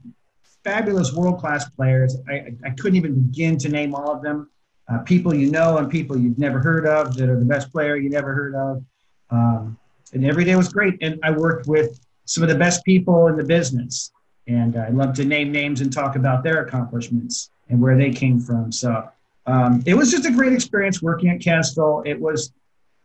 fabulous 0.64 1.12
world 1.12 1.38
class 1.38 1.68
players. 1.70 2.16
I, 2.28 2.54
I 2.64 2.70
couldn't 2.70 2.96
even 2.96 3.22
begin 3.22 3.56
to 3.58 3.68
name 3.68 3.94
all 3.94 4.14
of 4.14 4.22
them. 4.22 4.50
Uh, 4.90 4.98
people 4.98 5.34
you 5.34 5.50
know 5.50 5.78
and 5.78 5.90
people 5.90 6.16
you've 6.16 6.38
never 6.38 6.60
heard 6.60 6.86
of 6.86 7.14
that 7.16 7.28
are 7.28 7.38
the 7.38 7.44
best 7.44 7.70
player 7.72 7.96
you 7.96 8.08
never 8.10 8.34
heard 8.34 8.54
of. 8.54 8.84
Um, 9.30 9.78
and 10.12 10.24
every 10.24 10.44
day 10.44 10.56
was 10.56 10.68
great. 10.68 10.94
And 11.02 11.18
I 11.22 11.30
worked 11.30 11.66
with 11.66 12.00
some 12.28 12.42
of 12.42 12.50
the 12.50 12.54
best 12.54 12.84
people 12.84 13.28
in 13.28 13.36
the 13.36 13.44
business, 13.44 14.12
and 14.46 14.76
I 14.76 14.90
love 14.90 15.14
to 15.14 15.24
name 15.24 15.50
names 15.50 15.80
and 15.80 15.90
talk 15.90 16.14
about 16.14 16.44
their 16.44 16.62
accomplishments 16.62 17.50
and 17.70 17.80
where 17.80 17.96
they 17.96 18.10
came 18.10 18.38
from. 18.38 18.70
So 18.70 19.08
um, 19.46 19.82
it 19.86 19.94
was 19.94 20.10
just 20.10 20.26
a 20.26 20.30
great 20.30 20.52
experience 20.52 21.00
working 21.00 21.30
at 21.30 21.38
Kanstul. 21.38 22.06
It 22.06 22.20
was, 22.20 22.52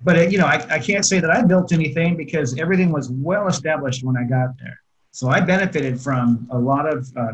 but 0.03 0.17
it, 0.17 0.31
you 0.31 0.37
know, 0.37 0.45
I, 0.45 0.65
I 0.69 0.79
can't 0.79 1.05
say 1.05 1.21
that 1.21 1.31
I 1.31 1.41
built 1.41 1.71
anything 1.71 2.17
because 2.17 2.59
everything 2.59 2.91
was 2.91 3.09
well 3.09 3.47
established 3.47 4.03
when 4.03 4.17
I 4.17 4.25
got 4.25 4.57
there. 4.59 4.81
So 5.11 5.29
I 5.29 5.39
benefited 5.39 6.01
from 6.01 6.45
a 6.51 6.59
lot 6.59 6.85
of 6.85 7.09
uh, 7.15 7.33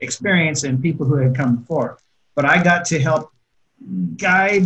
experience 0.00 0.64
and 0.64 0.80
people 0.80 1.04
who 1.04 1.16
had 1.16 1.36
come 1.36 1.56
before. 1.56 1.98
But 2.34 2.46
I 2.46 2.62
got 2.62 2.86
to 2.86 2.98
help 2.98 3.30
guide 4.16 4.64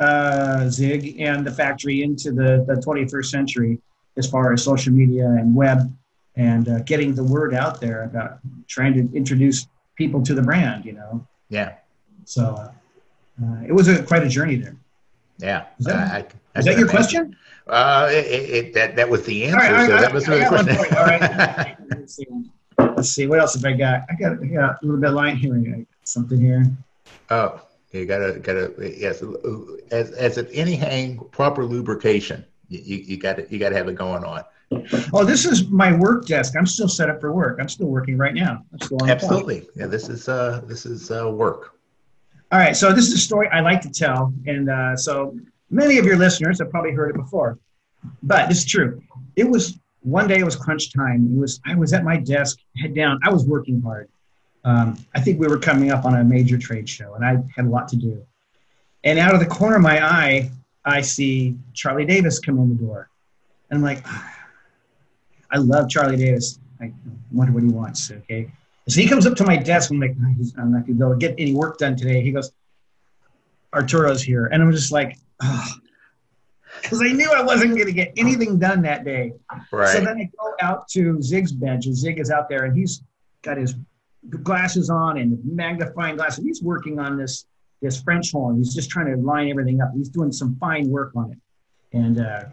uh, 0.00 0.68
Zig 0.68 1.20
and 1.20 1.46
the 1.46 1.52
factory 1.52 2.02
into 2.02 2.32
the, 2.32 2.64
the 2.66 2.82
21st 2.84 3.26
century 3.26 3.78
as 4.16 4.28
far 4.28 4.52
as 4.52 4.62
social 4.62 4.92
media 4.92 5.26
and 5.26 5.54
web 5.54 5.94
and 6.36 6.68
uh, 6.68 6.80
getting 6.80 7.14
the 7.14 7.24
word 7.24 7.54
out 7.54 7.80
there 7.80 8.04
about 8.04 8.38
trying 8.68 8.94
to 8.94 9.16
introduce 9.16 9.66
people 9.96 10.22
to 10.22 10.34
the 10.34 10.42
brand, 10.42 10.84
you 10.84 10.92
know. 10.92 11.26
Yeah. 11.48 11.74
So 12.24 12.54
uh, 12.54 12.72
uh 13.42 13.62
it 13.66 13.72
was 13.72 13.88
a, 13.88 14.02
quite 14.02 14.22
a 14.22 14.28
journey 14.28 14.56
there. 14.56 14.76
Yeah. 15.38 15.66
Is 15.78 15.86
that, 15.86 15.96
I, 15.96 16.26
I, 16.54 16.58
is 16.58 16.64
that 16.66 16.78
your 16.78 16.88
question? 16.88 17.36
Uh, 17.66 18.08
it, 18.10 18.26
it, 18.26 18.74
that 18.74 18.96
that 18.96 19.08
was 19.08 19.24
the 19.24 19.44
answer. 19.44 19.56
All 19.56 19.62
right, 19.62 19.88
so 19.88 19.96
that 19.96 20.12
was 20.12 20.24
the 20.24 20.46
question. 20.48 20.96
All 20.96 21.04
right. 21.04 21.76
Let's 21.90 22.16
see. 22.16 22.26
Let's 22.78 23.08
see. 23.10 23.26
What 23.26 23.38
else 23.38 23.54
have 23.54 23.64
I 23.64 23.72
got? 23.72 24.02
I 24.10 24.14
got, 24.14 24.42
I 24.42 24.46
got 24.46 24.82
a 24.82 24.86
little 24.86 25.00
bit 25.00 25.10
of 25.10 25.14
line 25.14 25.36
here. 25.36 25.86
Something 26.04 26.40
here. 26.40 26.66
Oh, 27.30 27.60
you 27.92 28.04
gotta 28.04 28.40
gotta 28.40 28.72
yes. 28.78 29.22
As 29.90 30.10
as 30.12 30.38
if 30.38 30.48
any 30.52 30.74
hang 30.74 31.18
proper 31.30 31.64
lubrication, 31.64 32.44
you 32.78 32.96
you 32.96 33.16
got 33.16 33.36
to 33.36 33.46
you 33.50 33.58
got 33.58 33.70
to 33.70 33.76
have 33.76 33.88
it 33.88 33.94
going 33.94 34.24
on. 34.24 34.42
Oh, 35.12 35.24
this 35.24 35.44
is 35.44 35.68
my 35.68 35.94
work 35.96 36.26
desk. 36.26 36.54
I'm 36.56 36.66
still 36.66 36.88
set 36.88 37.10
up 37.10 37.20
for 37.20 37.32
work. 37.32 37.58
I'm 37.60 37.68
still 37.68 37.88
working 37.88 38.16
right 38.16 38.34
now. 38.34 38.64
Absolutely. 39.10 39.68
Yeah, 39.76 39.86
this 39.86 40.08
is 40.08 40.28
uh 40.28 40.62
this 40.66 40.86
is 40.86 41.10
uh 41.10 41.30
work. 41.30 41.74
All 42.50 42.58
right. 42.58 42.76
So 42.76 42.92
this 42.92 43.08
is 43.08 43.14
a 43.14 43.18
story 43.18 43.48
I 43.48 43.60
like 43.60 43.80
to 43.82 43.90
tell, 43.90 44.32
and 44.46 44.68
uh, 44.68 44.96
so 44.96 45.36
many 45.70 45.98
of 45.98 46.04
your 46.04 46.16
listeners 46.16 46.58
have 46.58 46.70
probably 46.70 46.92
heard 46.92 47.10
it 47.10 47.16
before, 47.16 47.58
but 48.22 48.50
it's 48.50 48.64
true. 48.64 49.02
It 49.36 49.48
was 49.48 49.78
one 50.00 50.28
day. 50.28 50.38
It 50.38 50.44
was 50.44 50.56
crunch 50.56 50.92
time. 50.92 51.30
It 51.34 51.38
was 51.38 51.60
I 51.66 51.74
was 51.74 51.92
at 51.92 52.04
my 52.04 52.16
desk, 52.16 52.58
head 52.80 52.94
down. 52.94 53.20
I 53.24 53.30
was 53.30 53.44
working 53.44 53.80
hard 53.80 54.08
um, 54.64 54.98
I 55.14 55.20
think 55.20 55.40
we 55.40 55.48
were 55.48 55.58
coming 55.58 55.90
up 55.90 56.04
on 56.04 56.14
a 56.14 56.24
major 56.24 56.56
trade 56.56 56.88
show, 56.88 57.14
and 57.14 57.24
I 57.24 57.38
had 57.54 57.66
a 57.66 57.68
lot 57.68 57.88
to 57.88 57.96
do. 57.96 58.24
And 59.04 59.18
out 59.18 59.34
of 59.34 59.40
the 59.40 59.46
corner 59.46 59.76
of 59.76 59.82
my 59.82 60.04
eye, 60.04 60.50
I 60.84 61.00
see 61.00 61.56
Charlie 61.74 62.04
Davis 62.04 62.38
come 62.38 62.58
in 62.58 62.68
the 62.68 62.74
door, 62.74 63.08
and 63.70 63.78
I'm 63.78 63.84
like, 63.84 64.02
ah, 64.06 64.36
I 65.50 65.58
love 65.58 65.88
Charlie 65.88 66.16
Davis. 66.16 66.58
I 66.80 66.92
wonder 67.30 67.52
what 67.52 67.62
he 67.62 67.68
wants. 67.68 68.10
Okay, 68.10 68.50
so 68.88 69.00
he 69.00 69.08
comes 69.08 69.26
up 69.26 69.36
to 69.36 69.44
my 69.44 69.56
desk. 69.56 69.90
I'm 69.90 70.00
like, 70.00 70.16
I'm 70.58 70.72
not 70.72 70.86
gonna 70.86 70.94
be 70.94 71.04
able 71.04 71.12
to 71.12 71.18
get 71.18 71.34
any 71.38 71.54
work 71.54 71.78
done 71.78 71.96
today. 71.96 72.22
He 72.22 72.32
goes, 72.32 72.50
Arturo's 73.72 74.22
here, 74.22 74.46
and 74.46 74.62
I'm 74.62 74.72
just 74.72 74.92
like, 74.92 75.16
ah, 75.40 75.78
because 76.80 77.00
I 77.00 77.12
knew 77.12 77.30
I 77.30 77.42
wasn't 77.42 77.74
going 77.74 77.86
to 77.86 77.92
get 77.92 78.12
anything 78.16 78.58
done 78.58 78.82
that 78.82 79.04
day. 79.04 79.32
Right. 79.70 79.88
So 79.88 80.00
then 80.00 80.18
I 80.18 80.30
go 80.38 80.54
out 80.60 80.88
to 80.88 81.20
Zig's 81.22 81.52
bench, 81.52 81.86
and 81.86 81.96
Zig 81.96 82.18
is 82.18 82.30
out 82.30 82.48
there, 82.48 82.64
and 82.64 82.76
he's 82.76 83.02
got 83.42 83.56
his 83.56 83.74
glasses 84.42 84.90
on 84.90 85.18
and 85.18 85.38
magnifying 85.44 86.16
glasses. 86.16 86.44
He's 86.44 86.62
working 86.62 86.98
on 86.98 87.16
this 87.16 87.46
this 87.82 88.00
French 88.00 88.32
horn. 88.32 88.56
He's 88.56 88.74
just 88.74 88.88
trying 88.88 89.14
to 89.14 89.16
line 89.20 89.50
everything 89.50 89.80
up. 89.80 89.90
He's 89.94 90.08
doing 90.08 90.32
some 90.32 90.56
fine 90.56 90.88
work 90.88 91.12
on 91.16 91.32
it. 91.32 91.38
And 91.96 92.20
uh, 92.20 92.44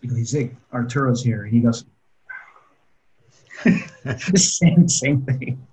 he's 0.00 0.34
like, 0.34 0.54
Arturo's 0.72 1.22
here. 1.22 1.44
And 1.44 1.52
he 1.52 1.60
goes, 1.60 1.84
same, 4.34 4.88
same 4.88 5.22
thing. 5.22 5.66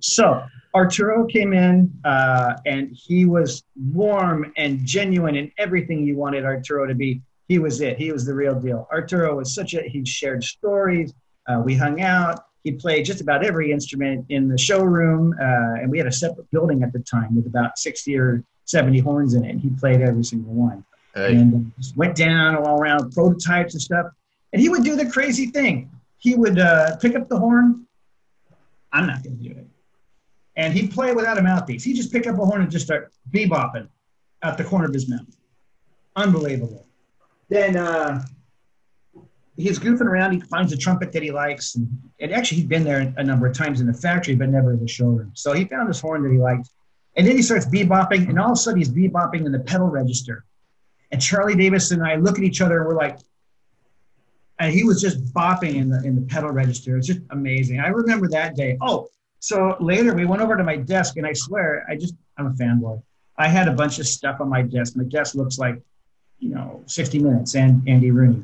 So 0.00 0.42
Arturo 0.74 1.24
came 1.26 1.52
in 1.52 1.92
uh, 2.04 2.54
and 2.66 2.90
he 2.92 3.24
was 3.24 3.64
warm 3.92 4.52
and 4.56 4.84
genuine 4.84 5.36
in 5.36 5.50
everything 5.58 6.04
you 6.04 6.16
wanted 6.16 6.44
Arturo 6.44 6.86
to 6.86 6.94
be. 6.94 7.22
He 7.48 7.58
was 7.58 7.80
it. 7.80 7.96
He 7.96 8.12
was 8.12 8.26
the 8.26 8.34
real 8.34 8.58
deal. 8.58 8.88
Arturo 8.92 9.36
was 9.36 9.54
such 9.54 9.74
a, 9.74 9.82
he 9.82 10.04
shared 10.04 10.42
stories. 10.42 11.14
Uh, 11.48 11.62
we 11.64 11.76
hung 11.76 12.00
out 12.00 12.46
he 12.66 12.72
played 12.72 13.04
just 13.04 13.20
about 13.20 13.44
every 13.44 13.70
instrument 13.70 14.26
in 14.28 14.48
the 14.48 14.58
showroom, 14.58 15.32
uh, 15.40 15.80
and 15.80 15.88
we 15.88 15.98
had 15.98 16.08
a 16.08 16.12
separate 16.12 16.50
building 16.50 16.82
at 16.82 16.92
the 16.92 16.98
time 16.98 17.36
with 17.36 17.46
about 17.46 17.78
60 17.78 18.18
or 18.18 18.42
70 18.64 18.98
horns 18.98 19.34
in 19.34 19.44
it. 19.44 19.50
And 19.50 19.60
he 19.60 19.70
played 19.70 20.00
every 20.00 20.24
single 20.24 20.52
one, 20.52 20.84
hey. 21.14 21.36
and 21.36 21.72
uh, 21.78 21.86
went 21.94 22.16
down 22.16 22.56
all 22.56 22.80
around 22.80 23.12
prototypes 23.12 23.74
and 23.74 23.80
stuff. 23.80 24.06
And 24.52 24.60
he 24.60 24.68
would 24.68 24.82
do 24.82 24.96
the 24.96 25.08
crazy 25.08 25.46
thing. 25.46 25.88
He 26.18 26.34
would 26.34 26.58
uh, 26.58 26.96
pick 26.96 27.14
up 27.14 27.28
the 27.28 27.38
horn. 27.38 27.86
I'm 28.92 29.06
not 29.06 29.22
going 29.22 29.38
to 29.38 29.44
do 29.44 29.50
it. 29.50 29.66
And 30.56 30.74
he'd 30.74 30.90
play 30.90 31.12
without 31.12 31.38
a 31.38 31.42
mouthpiece. 31.42 31.84
He'd 31.84 31.94
just 31.94 32.10
pick 32.10 32.26
up 32.26 32.34
a 32.36 32.44
horn 32.44 32.62
and 32.62 32.70
just 32.70 32.86
start 32.86 33.12
bebopping 33.30 33.88
out 34.42 34.58
the 34.58 34.64
corner 34.64 34.86
of 34.86 34.92
his 34.92 35.08
mouth. 35.08 35.36
Unbelievable. 36.16 36.84
Then 37.48 37.76
uh, 37.76 38.24
he's 39.56 39.78
goofing 39.78 40.06
around. 40.06 40.32
He 40.32 40.40
finds 40.40 40.72
a 40.72 40.76
trumpet 40.76 41.12
that 41.12 41.22
he 41.22 41.30
likes, 41.30 41.76
and, 41.76 42.05
and 42.20 42.32
actually 42.32 42.58
he'd 42.58 42.68
been 42.68 42.84
there 42.84 43.12
a 43.16 43.24
number 43.24 43.46
of 43.46 43.56
times 43.56 43.80
in 43.80 43.86
the 43.86 43.92
factory, 43.92 44.34
but 44.34 44.48
never 44.48 44.72
in 44.72 44.80
the 44.80 44.88
showroom. 44.88 45.32
So 45.34 45.52
he 45.52 45.64
found 45.64 45.88
this 45.88 46.00
horn 46.00 46.22
that 46.22 46.32
he 46.32 46.38
liked, 46.38 46.70
and 47.16 47.26
then 47.26 47.36
he 47.36 47.42
starts 47.42 47.66
bebopping, 47.66 48.28
and 48.28 48.38
all 48.38 48.52
of 48.52 48.52
a 48.52 48.56
sudden 48.56 48.78
he's 48.78 48.90
bebopping 48.90 49.44
in 49.44 49.52
the 49.52 49.60
pedal 49.60 49.88
register. 49.88 50.44
And 51.12 51.20
Charlie 51.20 51.54
Davis 51.54 51.90
and 51.90 52.02
I 52.02 52.16
look 52.16 52.38
at 52.38 52.44
each 52.44 52.60
other, 52.60 52.78
and 52.78 52.88
we're 52.88 52.96
like, 52.96 53.18
and 54.58 54.72
he 54.72 54.84
was 54.84 55.00
just 55.00 55.22
bopping 55.34 55.74
in 55.74 55.90
the 55.90 56.02
in 56.02 56.14
the 56.14 56.22
pedal 56.22 56.50
register. 56.50 56.96
It's 56.96 57.06
just 57.06 57.20
amazing. 57.30 57.80
I 57.80 57.88
remember 57.88 58.28
that 58.28 58.56
day. 58.56 58.78
Oh, 58.80 59.08
so 59.38 59.76
later 59.80 60.14
we 60.14 60.24
went 60.24 60.42
over 60.42 60.56
to 60.56 60.64
my 60.64 60.76
desk, 60.76 61.16
and 61.18 61.26
I 61.26 61.34
swear, 61.34 61.86
I 61.88 61.96
just 61.96 62.14
I'm 62.38 62.46
a 62.46 62.50
fanboy. 62.50 63.02
I 63.38 63.48
had 63.48 63.68
a 63.68 63.72
bunch 63.72 63.98
of 63.98 64.06
stuff 64.06 64.40
on 64.40 64.48
my 64.48 64.62
desk. 64.62 64.96
My 64.96 65.04
desk 65.04 65.34
looks 65.34 65.58
like, 65.58 65.80
you 66.38 66.50
know, 66.50 66.82
60 66.86 67.18
Minutes 67.18 67.54
and 67.54 67.86
Andy 67.86 68.10
Rooney. 68.10 68.42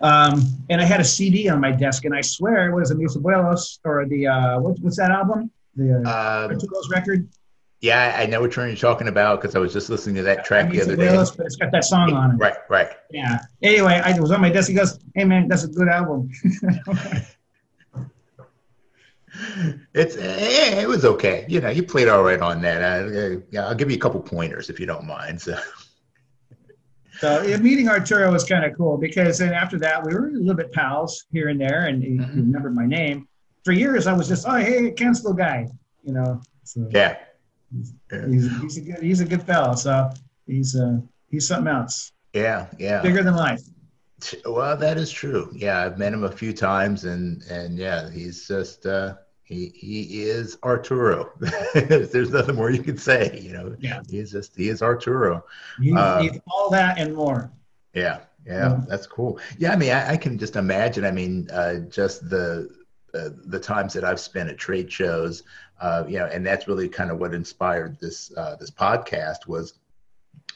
Um, 0.00 0.42
and 0.68 0.80
I 0.80 0.84
had 0.84 1.00
a 1.00 1.04
CD 1.04 1.48
on 1.48 1.60
my 1.60 1.72
desk, 1.72 2.04
and 2.04 2.14
I 2.14 2.20
swear 2.20 2.68
it 2.70 2.74
was 2.74 2.90
a 2.90 2.94
Mis 2.94 3.16
Abuelos 3.16 3.78
or 3.84 4.06
the 4.06 4.26
uh, 4.26 4.60
what, 4.60 4.78
what's 4.80 4.96
that 4.98 5.10
album? 5.10 5.50
The 5.74 6.02
uh, 6.06 6.48
um, 6.50 6.58
record. 6.90 7.28
Yeah, 7.80 8.16
I 8.18 8.26
know 8.26 8.40
what 8.40 8.56
you're 8.56 8.74
talking 8.74 9.08
about 9.08 9.40
because 9.40 9.54
I 9.54 9.58
was 9.58 9.72
just 9.72 9.90
listening 9.90 10.16
to 10.16 10.22
that 10.22 10.44
track 10.44 10.70
the 10.70 10.80
other 10.80 10.96
day. 10.96 11.14
But 11.14 11.46
it's 11.46 11.56
got 11.56 11.70
that 11.72 11.84
song 11.84 12.12
on 12.14 12.32
it. 12.32 12.38
Right, 12.38 12.56
right. 12.70 12.88
Yeah. 13.10 13.38
Anyway, 13.62 14.00
I 14.02 14.18
was 14.18 14.30
on 14.30 14.40
my 14.40 14.48
desk. 14.48 14.68
He 14.68 14.74
goes, 14.74 14.98
"Hey 15.14 15.24
man, 15.24 15.46
that's 15.46 15.64
a 15.64 15.68
good 15.68 15.88
album." 15.88 16.30
it's 19.94 20.16
it 20.18 20.88
was 20.88 21.04
okay. 21.04 21.44
You 21.48 21.60
know, 21.60 21.68
you 21.68 21.82
played 21.82 22.08
all 22.08 22.22
right 22.22 22.40
on 22.40 22.62
that. 22.62 22.82
I, 22.82 23.42
yeah, 23.50 23.66
I'll 23.66 23.74
give 23.74 23.90
you 23.90 23.96
a 23.96 24.00
couple 24.00 24.20
pointers 24.20 24.70
if 24.70 24.80
you 24.80 24.86
don't 24.86 25.04
mind. 25.04 25.40
So. 25.40 25.58
So 27.20 27.58
meeting 27.58 27.88
Arturo 27.88 28.30
was 28.30 28.44
kind 28.44 28.64
of 28.64 28.76
cool 28.76 28.96
because 28.98 29.38
then 29.38 29.52
after 29.52 29.78
that 29.78 30.04
we 30.04 30.14
were 30.14 30.28
a 30.28 30.32
little 30.32 30.54
bit 30.54 30.72
pals 30.72 31.24
here 31.32 31.48
and 31.48 31.60
there, 31.60 31.86
and 31.86 32.02
he, 32.02 32.10
mm-hmm. 32.10 32.40
remembered 32.40 32.74
my 32.74 32.86
name. 32.86 33.28
For 33.64 33.72
years 33.72 34.06
I 34.06 34.12
was 34.12 34.28
just, 34.28 34.46
oh 34.46 34.56
hey, 34.56 34.92
Kanstul 34.92 35.36
guy, 35.36 35.68
you 36.02 36.12
know. 36.12 36.40
So 36.64 36.88
yeah. 36.90 37.18
He's, 37.74 37.92
yeah. 38.12 38.26
He's, 38.26 38.60
he's, 38.60 38.76
a 38.76 38.80
good 38.80 39.02
he's 39.02 39.20
a 39.20 39.24
good 39.24 39.42
fellow. 39.42 39.74
So 39.74 40.10
he's 40.46 40.76
uh 40.76 40.98
he's 41.30 41.46
something 41.48 41.72
else. 41.72 42.12
Yeah, 42.32 42.66
yeah. 42.78 43.02
Bigger 43.02 43.22
than 43.22 43.34
life. 43.34 43.62
Well, 44.44 44.76
that 44.76 44.96
is 44.96 45.10
true. 45.10 45.50
Yeah, 45.54 45.84
I've 45.84 45.98
met 45.98 46.12
him 46.12 46.24
a 46.24 46.32
few 46.32 46.52
times, 46.52 47.04
and 47.04 47.42
and 47.44 47.78
yeah, 47.78 48.10
he's 48.10 48.46
just 48.48 48.86
uh, 48.86 49.14
he 49.46 49.72
he 49.76 50.22
is 50.22 50.58
Arturo. 50.64 51.30
There's 51.74 52.30
nothing 52.30 52.56
more 52.56 52.68
you 52.68 52.82
can 52.82 52.98
say. 52.98 53.38
You 53.40 53.52
know, 53.52 53.76
yeah. 53.78 54.02
he's 54.10 54.32
just 54.32 54.56
he 54.56 54.68
is 54.68 54.82
Arturo. 54.82 55.44
He's, 55.80 55.94
uh, 55.94 56.18
he's 56.18 56.40
all 56.50 56.68
that 56.70 56.98
and 56.98 57.14
more. 57.14 57.52
Yeah, 57.94 58.20
yeah, 58.44 58.70
yeah, 58.70 58.80
that's 58.88 59.06
cool. 59.06 59.38
Yeah, 59.56 59.72
I 59.72 59.76
mean, 59.76 59.92
I, 59.92 60.10
I 60.10 60.16
can 60.16 60.36
just 60.36 60.56
imagine. 60.56 61.04
I 61.04 61.12
mean, 61.12 61.48
uh, 61.52 61.76
just 61.88 62.28
the 62.28 62.68
uh, 63.14 63.30
the 63.44 63.60
times 63.60 63.92
that 63.92 64.04
I've 64.04 64.18
spent 64.18 64.50
at 64.50 64.58
trade 64.58 64.92
shows, 64.92 65.44
uh, 65.80 66.02
you 66.08 66.18
know, 66.18 66.26
and 66.26 66.44
that's 66.44 66.66
really 66.66 66.88
kind 66.88 67.12
of 67.12 67.18
what 67.18 67.32
inspired 67.32 68.00
this 68.00 68.36
uh, 68.36 68.56
this 68.56 68.72
podcast 68.72 69.46
was, 69.46 69.74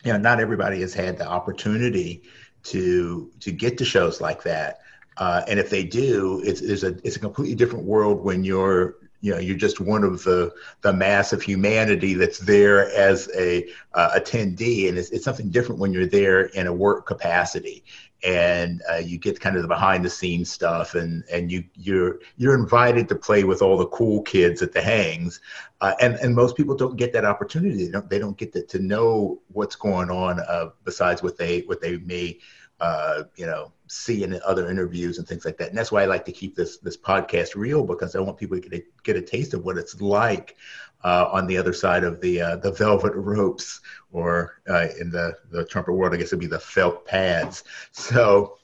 you 0.04 0.12
know, 0.12 0.18
not 0.18 0.40
everybody 0.40 0.80
has 0.80 0.94
had 0.94 1.16
the 1.16 1.28
opportunity 1.28 2.24
to 2.64 3.30
to 3.38 3.52
get 3.52 3.78
to 3.78 3.84
shows 3.84 4.20
like 4.20 4.42
that. 4.42 4.80
Uh, 5.20 5.42
and 5.46 5.60
if 5.60 5.68
they 5.68 5.84
do, 5.84 6.40
it's, 6.44 6.62
it's 6.62 6.82
a 6.82 6.96
it's 7.04 7.16
a 7.16 7.20
completely 7.20 7.54
different 7.54 7.84
world 7.84 8.24
when 8.24 8.42
you're 8.42 8.96
you 9.20 9.30
know 9.30 9.38
you're 9.38 9.56
just 9.56 9.78
one 9.78 10.02
of 10.02 10.24
the 10.24 10.50
the 10.80 10.94
mass 10.94 11.34
of 11.34 11.42
humanity 11.42 12.14
that's 12.14 12.38
there 12.38 12.90
as 12.92 13.28
a 13.36 13.68
uh, 13.92 14.18
attendee, 14.18 14.88
and 14.88 14.96
it's, 14.96 15.10
it's 15.10 15.24
something 15.24 15.50
different 15.50 15.78
when 15.78 15.92
you're 15.92 16.06
there 16.06 16.46
in 16.46 16.66
a 16.66 16.72
work 16.72 17.06
capacity, 17.06 17.84
and 18.24 18.80
uh, 18.90 18.96
you 18.96 19.18
get 19.18 19.38
kind 19.38 19.56
of 19.56 19.62
the 19.62 19.68
behind 19.68 20.02
the 20.02 20.08
scenes 20.08 20.50
stuff, 20.50 20.94
and 20.94 21.22
and 21.30 21.52
you 21.52 21.64
you're 21.74 22.20
you're 22.38 22.54
invited 22.54 23.06
to 23.06 23.14
play 23.14 23.44
with 23.44 23.60
all 23.60 23.76
the 23.76 23.88
cool 23.88 24.22
kids 24.22 24.62
at 24.62 24.72
the 24.72 24.80
hangs, 24.80 25.42
uh, 25.82 25.92
and 26.00 26.14
and 26.14 26.34
most 26.34 26.56
people 26.56 26.74
don't 26.74 26.96
get 26.96 27.12
that 27.12 27.26
opportunity. 27.26 27.84
They 27.84 27.90
don't 27.90 28.08
they 28.08 28.18
don't 28.18 28.38
get 28.38 28.54
to, 28.54 28.62
to 28.62 28.78
know 28.78 29.42
what's 29.48 29.76
going 29.76 30.08
on 30.08 30.40
uh, 30.40 30.70
besides 30.86 31.22
what 31.22 31.36
they 31.36 31.60
what 31.60 31.82
they 31.82 31.98
may 31.98 32.38
uh, 32.80 33.24
you 33.36 33.44
know 33.44 33.70
see 33.90 34.22
in 34.22 34.40
other 34.46 34.70
interviews 34.70 35.18
and 35.18 35.26
things 35.26 35.44
like 35.44 35.56
that. 35.58 35.68
And 35.68 35.76
that's 35.76 35.90
why 35.90 36.02
I 36.02 36.06
like 36.06 36.24
to 36.26 36.32
keep 36.32 36.54
this 36.54 36.78
this 36.78 36.96
podcast 36.96 37.56
real 37.56 37.84
because 37.84 38.14
I 38.14 38.20
want 38.20 38.38
people 38.38 38.60
to 38.60 38.68
get 38.68 38.80
a, 38.80 38.84
get 39.02 39.16
a 39.16 39.22
taste 39.22 39.52
of 39.52 39.64
what 39.64 39.78
it's 39.78 40.00
like 40.00 40.56
uh, 41.02 41.28
on 41.32 41.48
the 41.48 41.56
other 41.56 41.72
side 41.72 42.04
of 42.04 42.20
the 42.20 42.40
uh, 42.40 42.56
the 42.56 42.70
velvet 42.70 43.14
ropes, 43.14 43.80
or 44.12 44.60
uh, 44.68 44.86
in 45.00 45.10
the 45.10 45.36
the 45.50 45.64
trumpet 45.64 45.92
world, 45.92 46.14
I 46.14 46.18
guess 46.18 46.28
it'd 46.28 46.38
be 46.38 46.46
the 46.46 46.58
felt 46.58 47.04
pads. 47.04 47.64
So, 47.90 48.58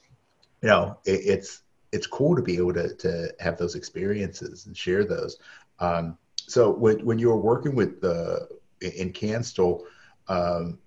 you 0.61 0.69
know, 0.69 0.97
it, 1.05 1.21
it's 1.25 1.63
it's 1.91 2.07
cool 2.07 2.35
to 2.35 2.41
be 2.41 2.55
able 2.55 2.73
to 2.73 2.95
to 2.95 3.33
have 3.41 3.57
those 3.57 3.75
experiences 3.75 4.65
and 4.65 4.77
share 4.77 5.03
those. 5.03 5.39
Um, 5.79 6.17
so 6.37 6.71
when 6.71 7.05
when 7.05 7.19
you 7.19 7.27
were 7.27 7.37
working 7.37 7.75
with 7.75 7.99
the 7.99 8.47
in 8.79 9.11
Kanstul, 9.11 9.81
um, 10.29 10.79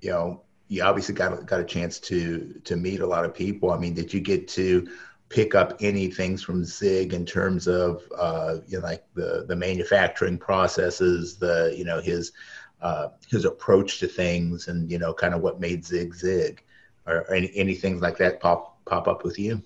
you 0.00 0.10
know, 0.10 0.42
you 0.68 0.82
obviously 0.82 1.14
got 1.14 1.46
got 1.46 1.60
a 1.60 1.64
chance 1.64 1.98
to 2.00 2.60
to 2.64 2.76
meet 2.76 3.00
a 3.00 3.06
lot 3.06 3.24
of 3.24 3.34
people. 3.34 3.70
I 3.70 3.78
mean, 3.78 3.94
did 3.94 4.12
you 4.12 4.20
get 4.20 4.48
to 4.48 4.88
pick 5.28 5.54
up 5.54 5.74
any 5.80 6.08
things 6.08 6.42
from 6.42 6.62
Zig 6.64 7.14
in 7.14 7.24
terms 7.24 7.66
of 7.66 8.02
uh, 8.16 8.56
you 8.66 8.78
know 8.78 8.84
like 8.84 9.04
the 9.14 9.44
the 9.48 9.56
manufacturing 9.56 10.38
processes, 10.38 11.36
the 11.36 11.74
you 11.76 11.84
know 11.84 12.00
his 12.00 12.32
uh, 12.80 13.08
his 13.28 13.44
approach 13.44 13.98
to 14.00 14.06
things, 14.06 14.68
and 14.68 14.90
you 14.90 14.98
know 14.98 15.12
kind 15.12 15.34
of 15.34 15.40
what 15.40 15.60
made 15.60 15.84
Zig 15.84 16.14
Zig, 16.14 16.62
or 17.06 17.32
any 17.32 17.50
anything 17.54 18.00
like 18.00 18.18
that 18.18 18.40
pop 18.40 18.84
pop 18.84 19.08
up 19.08 19.24
with 19.24 19.38
you? 19.38 19.62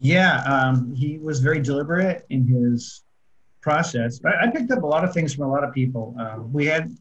Yeah, 0.00 0.42
um, 0.44 0.94
he 0.94 1.18
was 1.18 1.40
very 1.40 1.60
deliberate 1.60 2.24
in 2.30 2.46
his 2.46 3.02
process. 3.60 4.20
I, 4.24 4.46
I, 4.46 4.50
picked 4.50 4.70
up 4.70 4.84
a 4.84 4.86
lot 4.86 5.04
of 5.04 5.12
things 5.12 5.34
from 5.34 5.44
a 5.44 5.50
lot 5.50 5.64
of 5.64 5.74
people. 5.74 6.14
Uh, 6.18 6.38
we 6.40 6.66
had 6.66 6.96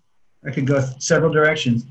I 0.45 0.51
could 0.51 0.65
go 0.65 0.83
several 0.99 1.31
directions. 1.31 1.85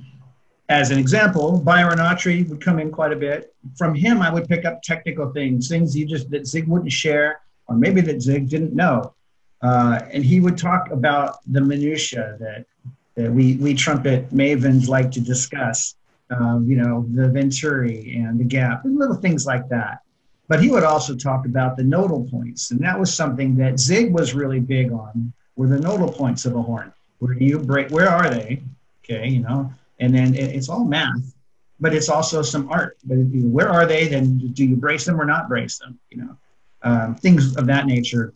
As 0.68 0.90
an 0.90 0.99
example, 0.99 1.58
Byron 1.58 1.99
Autry 1.99 2.49
would 2.49 2.61
come 2.61 2.80
in 2.80 2.90
quite 2.90 3.12
a 3.12 3.16
bit. 3.16 3.54
From 3.78 3.94
him, 3.94 4.20
I 4.20 4.32
would 4.32 4.49
pick 4.49 4.64
up 4.64 4.82
technical 4.82 5.32
things, 5.32 5.68
things 5.68 5.94
he 5.94 6.04
just 6.04 6.28
that 6.30 6.46
Zig 6.46 6.66
wouldn't 6.66 6.90
share, 6.90 7.40
or 7.68 7.76
maybe 7.76 8.00
that 8.00 8.20
Zig 8.20 8.49
didn't 8.49 8.75
know. 8.75 9.14
Uh, 9.62 10.00
and 10.12 10.25
he 10.25 10.40
would 10.40 10.58
talk 10.58 10.90
about 10.90 11.38
the 11.46 11.61
minutia 11.61 12.37
that, 12.40 12.66
that 13.14 13.32
we 13.32 13.56
we 13.56 13.75
trumpet 13.75 14.30
mavens 14.35 14.88
like 14.88 15.11
to 15.12 15.20
discuss. 15.20 15.94
Um, 16.28 16.68
you 16.68 16.76
know, 16.76 17.06
the 17.14 17.28
venturi 17.28 18.16
and 18.16 18.40
the 18.40 18.44
gap, 18.44 18.85
and 18.85 18.99
little 18.99 19.14
things 19.14 19.46
like 19.46 19.68
that. 19.68 20.00
But 20.49 20.61
he 20.61 20.70
would 20.70 20.82
also 20.82 21.14
talk 21.14 21.46
about 21.46 21.76
the 21.76 21.85
nodal 21.85 22.25
points, 22.28 22.73
and 22.73 22.80
that 22.80 22.99
was 22.99 23.14
something 23.14 23.54
that 23.56 23.78
Zig 23.78 24.12
was 24.12 24.35
really 24.35 24.58
big 24.58 24.90
on. 24.90 25.32
Were 25.54 25.68
the 25.68 25.78
nodal 25.78 26.12
points 26.12 26.44
of 26.44 26.56
a 26.56 26.62
horn? 26.62 26.92
Where 27.20 27.35
do 27.35 27.44
you 27.44 27.61
break? 27.61 27.90
Where 27.90 28.08
are 28.08 28.28
they? 28.28 28.62
Okay, 29.04 29.28
you 29.28 29.40
know, 29.40 29.73
and 29.99 30.15
then 30.15 30.35
it's 30.35 30.69
all 30.69 30.85
math, 30.85 31.35
but 31.81 31.95
it's 31.95 32.09
also 32.09 32.43
some 32.43 32.71
art. 32.71 32.99
But 33.05 33.17
where 33.17 33.69
are 33.69 33.87
they? 33.87 34.09
Then 34.09 34.38
do 34.38 34.65
you 34.65 34.76
brace 34.76 35.05
them 35.05 35.21
or 35.21 35.25
not 35.25 35.49
brace 35.49 35.79
them? 35.79 35.99
You 36.11 36.19
know, 36.19 36.37
um, 36.83 37.15
things 37.15 37.57
of 37.57 37.67
that 37.67 37.87
nature. 37.87 38.35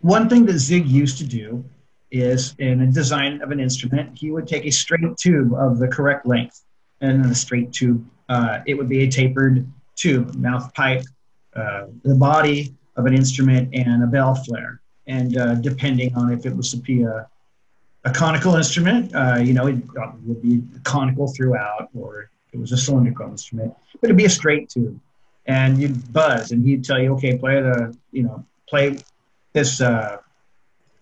One 0.00 0.28
thing 0.28 0.44
that 0.46 0.58
Zig 0.58 0.86
used 0.86 1.18
to 1.18 1.24
do 1.24 1.64
is 2.10 2.54
in 2.58 2.82
a 2.82 2.86
design 2.86 3.42
of 3.42 3.50
an 3.50 3.60
instrument, 3.60 4.16
he 4.16 4.30
would 4.30 4.46
take 4.46 4.64
a 4.64 4.70
straight 4.70 5.16
tube 5.16 5.52
of 5.54 5.78
the 5.78 5.88
correct 5.88 6.26
length, 6.26 6.64
and 7.00 7.22
then 7.22 7.30
a 7.30 7.34
straight 7.34 7.72
tube. 7.72 8.04
Uh, 8.28 8.60
it 8.66 8.74
would 8.74 8.88
be 8.88 9.04
a 9.04 9.08
tapered 9.08 9.66
tube, 9.96 10.34
mouth 10.34 10.72
pipe, 10.74 11.02
uh, 11.56 11.86
the 12.04 12.14
body 12.14 12.74
of 12.96 13.06
an 13.06 13.14
instrument, 13.14 13.74
and 13.74 14.02
a 14.02 14.06
bell 14.06 14.34
flare. 14.34 14.80
And 15.06 15.36
uh, 15.38 15.54
depending 15.56 16.14
on 16.14 16.32
if 16.32 16.44
it 16.44 16.54
was 16.54 16.74
be 16.74 17.04
a 18.08 18.12
conical 18.12 18.54
instrument, 18.54 19.14
uh, 19.14 19.36
you 19.36 19.52
know, 19.52 19.66
it 19.66 19.76
would 20.24 20.42
be 20.42 20.62
conical 20.84 21.28
throughout, 21.28 21.88
or 21.94 22.30
it 22.52 22.58
was 22.58 22.72
a 22.72 22.76
cylindrical 22.76 23.26
instrument, 23.26 23.74
but 24.00 24.04
it'd 24.04 24.16
be 24.16 24.24
a 24.24 24.30
straight 24.30 24.68
tube. 24.68 24.98
And 25.46 25.78
you'd 25.78 26.12
buzz, 26.12 26.52
and 26.52 26.64
he'd 26.64 26.84
tell 26.84 26.98
you, 27.00 27.14
okay, 27.14 27.38
play 27.38 27.60
the, 27.60 27.96
you 28.12 28.22
know, 28.22 28.44
play 28.68 28.98
this. 29.54 29.80
Uh, 29.80 30.18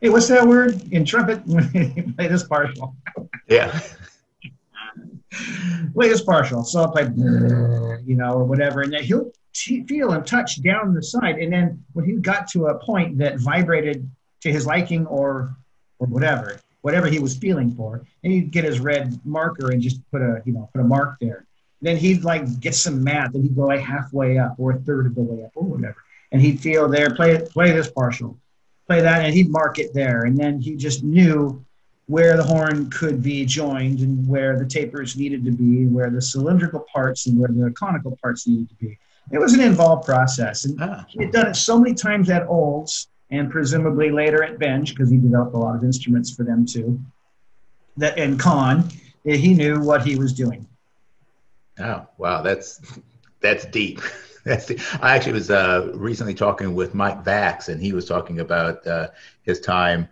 hey, 0.00 0.08
what's 0.08 0.28
that 0.28 0.46
word 0.46 0.80
in 0.92 1.04
trumpet? 1.04 1.44
play 2.16 2.28
this 2.28 2.44
partial. 2.44 2.94
Yeah. 3.48 3.80
play 5.94 6.08
this 6.08 6.22
partial. 6.22 6.62
So 6.62 6.82
I'll 6.82 6.92
play, 6.92 7.08
you 7.16 8.16
know, 8.16 8.34
or 8.34 8.44
whatever, 8.44 8.82
and 8.82 8.92
then 8.92 9.02
he'll 9.02 9.32
t- 9.52 9.82
feel 9.84 10.12
and 10.12 10.24
touch 10.24 10.62
down 10.62 10.94
the 10.94 11.02
side, 11.02 11.38
and 11.38 11.52
then 11.52 11.84
when 11.92 12.04
he 12.04 12.12
got 12.12 12.48
to 12.50 12.66
a 12.66 12.78
point 12.78 13.18
that 13.18 13.40
vibrated 13.40 14.08
to 14.42 14.52
his 14.52 14.64
liking 14.64 15.06
or 15.06 15.56
or 15.98 16.06
whatever, 16.06 16.60
whatever 16.86 17.08
he 17.08 17.18
was 17.18 17.36
feeling 17.36 17.74
for, 17.74 18.06
and 18.22 18.32
he'd 18.32 18.52
get 18.52 18.62
his 18.62 18.78
red 18.78 19.18
marker 19.24 19.72
and 19.72 19.82
just 19.82 19.98
put 20.12 20.22
a 20.22 20.40
you 20.44 20.52
know 20.52 20.70
put 20.72 20.80
a 20.80 20.84
mark 20.84 21.16
there. 21.20 21.44
Then 21.82 21.96
he'd 21.96 22.22
like 22.22 22.60
get 22.60 22.76
some 22.76 23.02
math, 23.02 23.34
and 23.34 23.42
he'd 23.42 23.56
go 23.56 23.62
like 23.62 23.80
halfway 23.80 24.38
up 24.38 24.54
or 24.56 24.70
a 24.70 24.78
third 24.78 25.06
of 25.06 25.16
the 25.16 25.22
way 25.22 25.44
up 25.44 25.50
or 25.56 25.64
whatever, 25.64 25.96
and 26.30 26.40
he'd 26.40 26.60
feel 26.60 26.88
there 26.88 27.12
play 27.12 27.44
play 27.50 27.72
this 27.72 27.90
partial, 27.90 28.38
play 28.86 29.00
that, 29.00 29.24
and 29.24 29.34
he'd 29.34 29.50
mark 29.50 29.80
it 29.80 29.94
there, 29.94 30.26
and 30.26 30.38
then 30.38 30.60
he 30.60 30.76
just 30.76 31.02
knew 31.02 31.60
where 32.06 32.36
the 32.36 32.44
horn 32.44 32.88
could 32.88 33.20
be 33.20 33.44
joined 33.44 33.98
and 33.98 34.28
where 34.28 34.56
the 34.56 34.64
tapers 34.64 35.16
needed 35.16 35.44
to 35.44 35.50
be, 35.50 35.86
where 35.86 36.08
the 36.08 36.22
cylindrical 36.22 36.86
parts 36.94 37.26
and 37.26 37.36
where 37.36 37.48
the 37.48 37.72
conical 37.72 38.16
parts 38.22 38.46
needed 38.46 38.68
to 38.68 38.76
be. 38.76 38.96
It 39.32 39.40
was 39.40 39.54
an 39.54 39.60
involved 39.60 40.06
process, 40.06 40.66
and 40.66 40.80
ah. 40.80 41.04
he 41.08 41.24
had 41.24 41.32
done 41.32 41.48
it 41.48 41.56
so 41.56 41.80
many 41.80 41.96
times 41.96 42.30
at 42.30 42.46
Olds 42.46 43.08
and 43.30 43.50
presumably 43.50 44.10
later 44.10 44.42
at 44.42 44.58
Benge, 44.58 44.90
because 44.90 45.10
he 45.10 45.18
developed 45.18 45.54
a 45.54 45.58
lot 45.58 45.76
of 45.76 45.84
instruments 45.84 46.34
for 46.34 46.44
them 46.44 46.64
too. 46.64 47.00
That 47.96 48.18
and 48.18 48.38
Conn, 48.38 48.88
he 49.24 49.54
knew 49.54 49.80
what 49.80 50.06
he 50.06 50.16
was 50.16 50.32
doing. 50.32 50.66
Oh 51.78 52.06
wow, 52.18 52.42
that's 52.42 52.98
that's 53.40 53.64
deep. 53.66 54.00
that's 54.44 54.66
deep. 54.66 54.80
I 55.02 55.16
actually 55.16 55.32
was 55.32 55.50
uh, 55.50 55.92
recently 55.94 56.34
talking 56.34 56.74
with 56.74 56.94
Mike 56.94 57.24
Vax, 57.24 57.68
and 57.68 57.80
he 57.80 57.92
was 57.92 58.06
talking 58.06 58.40
about 58.40 58.86
uh, 58.86 59.08
his 59.42 59.60
time 59.60 60.08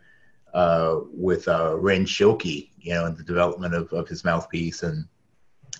uh, 0.52 1.00
with 1.12 1.46
uh, 1.48 1.76
Ren 1.76 2.04
Schilke, 2.04 2.70
you 2.78 2.94
know, 2.94 3.06
in 3.06 3.14
the 3.14 3.24
development 3.24 3.74
of, 3.74 3.92
of 3.92 4.08
his 4.08 4.24
mouthpiece 4.24 4.82
and 4.82 5.06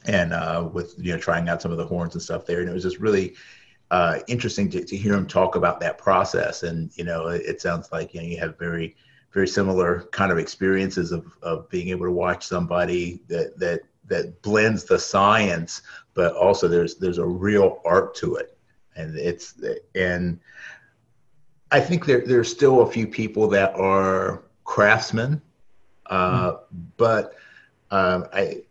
and 0.07 0.33
uh, 0.33 0.69
with 0.73 0.95
you 0.99 1.13
know 1.13 1.19
trying 1.19 1.49
out 1.49 1.63
some 1.63 1.73
of 1.73 1.79
the 1.79 1.87
horns 1.87 2.15
and 2.15 2.23
stuff 2.23 2.47
there, 2.47 2.61
and 2.61 2.69
it 2.69 2.73
was 2.73 2.83
just 2.83 2.99
really 2.99 3.35
uh, 3.91 4.21
interesting 4.29 4.71
to, 4.71 4.85
to 4.85 4.97
hear 4.97 5.15
him 5.15 5.27
talk 5.27 5.57
about 5.57 5.81
that 5.81 5.99
process. 5.99 6.63
And 6.63 6.91
you 6.97 7.05
know, 7.05 7.29
it, 7.29 7.43
it, 7.43 7.61
sounds 7.61 7.91
like 7.93 8.15
you 8.15 8.21
know 8.21 8.27
you 8.27 8.39
have 8.39 8.59
very 8.59 8.97
very 9.33 9.49
similar 9.49 10.03
kind 10.13 10.33
of 10.33 10.39
experiences 10.39 11.13
of 11.13 11.27
of 11.43 11.69
being 11.69 11.89
able 11.89 12.07
to 12.07 12.13
watch 12.13 12.47
somebody 12.47 13.21
that 13.29 13.59
that 13.59 13.83
that 14.07 14.41
blends 14.43 14.85
the 14.85 14.99
science, 14.99 15.83
but 16.15 16.35
also 16.35 16.69
there's 16.69 16.97
there's 16.97 17.19
a 17.19 17.27
real 17.27 17.81
art 17.85 18.15
to 18.17 18.37
it, 18.37 18.57
and 18.97 19.17
it's 19.17 19.55
and 19.95 20.41
I 21.71 21.81
think 21.81 22.07
there 22.07 22.25
there's 22.27 22.51
still 22.51 22.83
a 22.83 22.91
few 22.91 23.07
people 23.07 23.49
that 23.49 23.75
are 23.75 24.45
craftsmen, 24.65 25.43
uh, 26.07 26.53
mm. 26.53 26.59
but 26.97 27.35
um, 27.91 28.27
I 28.33 28.63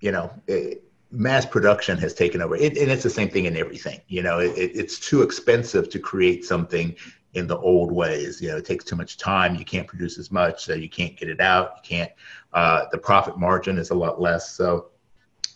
you 0.00 0.12
know. 0.12 0.30
It, 0.46 0.84
mass 1.10 1.44
production 1.44 1.98
has 1.98 2.14
taken 2.14 2.40
over. 2.40 2.56
It, 2.56 2.76
and 2.78 2.90
it's 2.90 3.02
the 3.02 3.10
same 3.10 3.28
thing 3.28 3.46
in 3.46 3.56
everything 3.56 4.00
you 4.08 4.22
know 4.22 4.38
it, 4.38 4.52
it's 4.56 4.98
too 4.98 5.22
expensive 5.22 5.88
to 5.90 5.98
create 5.98 6.44
something 6.44 6.94
in 7.34 7.46
the 7.46 7.58
old 7.58 7.92
ways 7.92 8.40
you 8.40 8.48
know 8.48 8.56
it 8.56 8.64
takes 8.64 8.84
too 8.84 8.96
much 8.96 9.16
time 9.16 9.54
you 9.54 9.64
can't 9.64 9.86
produce 9.86 10.18
as 10.18 10.30
much 10.30 10.64
so 10.64 10.74
you 10.74 10.88
can't 10.88 11.16
get 11.16 11.28
it 11.28 11.40
out 11.40 11.74
you 11.76 11.96
can't 11.96 12.12
uh, 12.52 12.84
the 12.92 12.98
profit 12.98 13.38
margin 13.38 13.78
is 13.78 13.90
a 13.90 13.94
lot 13.94 14.20
less 14.20 14.52
so 14.52 14.86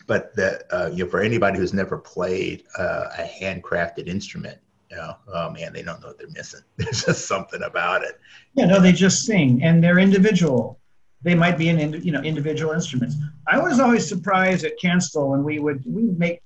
but 0.07 0.35
that 0.35 0.63
uh, 0.71 0.89
you 0.91 1.03
know 1.03 1.09
for 1.09 1.21
anybody 1.21 1.57
who's 1.57 1.73
never 1.73 1.97
played 1.97 2.63
uh, 2.77 3.07
a 3.17 3.23
handcrafted 3.23 4.07
instrument 4.07 4.57
you 4.89 4.97
know 4.97 5.15
oh 5.33 5.49
man 5.49 5.73
they 5.73 5.81
don't 5.81 6.01
know 6.01 6.07
what 6.07 6.17
they're 6.17 6.27
missing. 6.29 6.61
There's 6.77 7.05
just 7.05 7.27
something 7.27 7.61
about 7.63 8.03
it. 8.03 8.19
Yeah 8.53 8.65
no 8.65 8.79
they 8.79 8.91
just 8.91 9.25
sing 9.25 9.63
and 9.63 9.83
they're 9.83 9.99
individual 9.99 10.79
they 11.21 11.35
might 11.35 11.57
be 11.57 11.69
in 11.69 12.01
you 12.01 12.11
know 12.11 12.21
individual 12.21 12.73
instruments. 12.73 13.15
I 13.47 13.59
was 13.59 13.79
always 13.79 14.07
surprised 14.07 14.65
at 14.65 14.79
Kanstul 14.79 15.29
when 15.29 15.43
we 15.43 15.59
would 15.59 15.83
we 15.85 16.03
would 16.03 16.19
make 16.19 16.41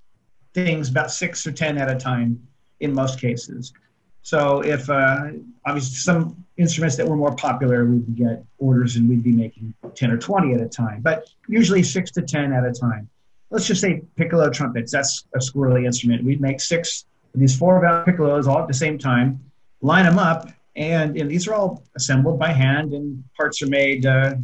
things 0.53 0.89
about 0.89 1.11
six 1.11 1.45
or 1.45 1.51
ten 1.51 1.77
at 1.77 1.89
a 1.89 1.95
time 1.95 2.41
in 2.79 2.93
most 2.93 3.19
cases. 3.19 3.73
So 4.21 4.61
if 4.61 4.89
uh, 4.89 5.31
obviously 5.65 5.95
some 5.95 6.45
instruments 6.57 6.95
that 6.97 7.07
were 7.07 7.15
more 7.15 7.35
popular, 7.35 7.85
we'd 7.85 8.15
get 8.15 8.43
orders 8.57 8.95
and 8.95 9.07
we'd 9.09 9.23
be 9.23 9.31
making 9.31 9.73
ten 9.95 10.11
or 10.11 10.17
twenty 10.17 10.53
at 10.53 10.61
a 10.61 10.67
time, 10.67 11.01
but 11.01 11.27
usually 11.47 11.83
six 11.83 12.11
to 12.11 12.21
ten 12.21 12.53
at 12.53 12.65
a 12.65 12.71
time. 12.71 13.09
Let's 13.51 13.65
just 13.65 13.81
say 13.81 14.03
piccolo 14.15 14.49
trumpets. 14.49 14.91
That's 14.91 15.25
a 15.33 15.39
squirrely 15.39 15.85
instrument. 15.85 16.23
We'd 16.23 16.41
make 16.41 16.59
six 16.59 17.05
these 17.35 17.57
four 17.57 17.79
valve 17.79 18.05
piccolos 18.05 18.47
all 18.47 18.59
at 18.59 18.67
the 18.67 18.73
same 18.73 18.97
time, 18.97 19.39
line 19.81 20.05
them 20.05 20.17
up, 20.17 20.49
and, 20.75 21.15
and 21.17 21.29
these 21.29 21.47
are 21.47 21.53
all 21.53 21.83
assembled 21.95 22.39
by 22.39 22.51
hand, 22.51 22.93
and 22.93 23.23
parts 23.35 23.61
are 23.61 23.67
made 23.67 24.05
uh, 24.05 24.35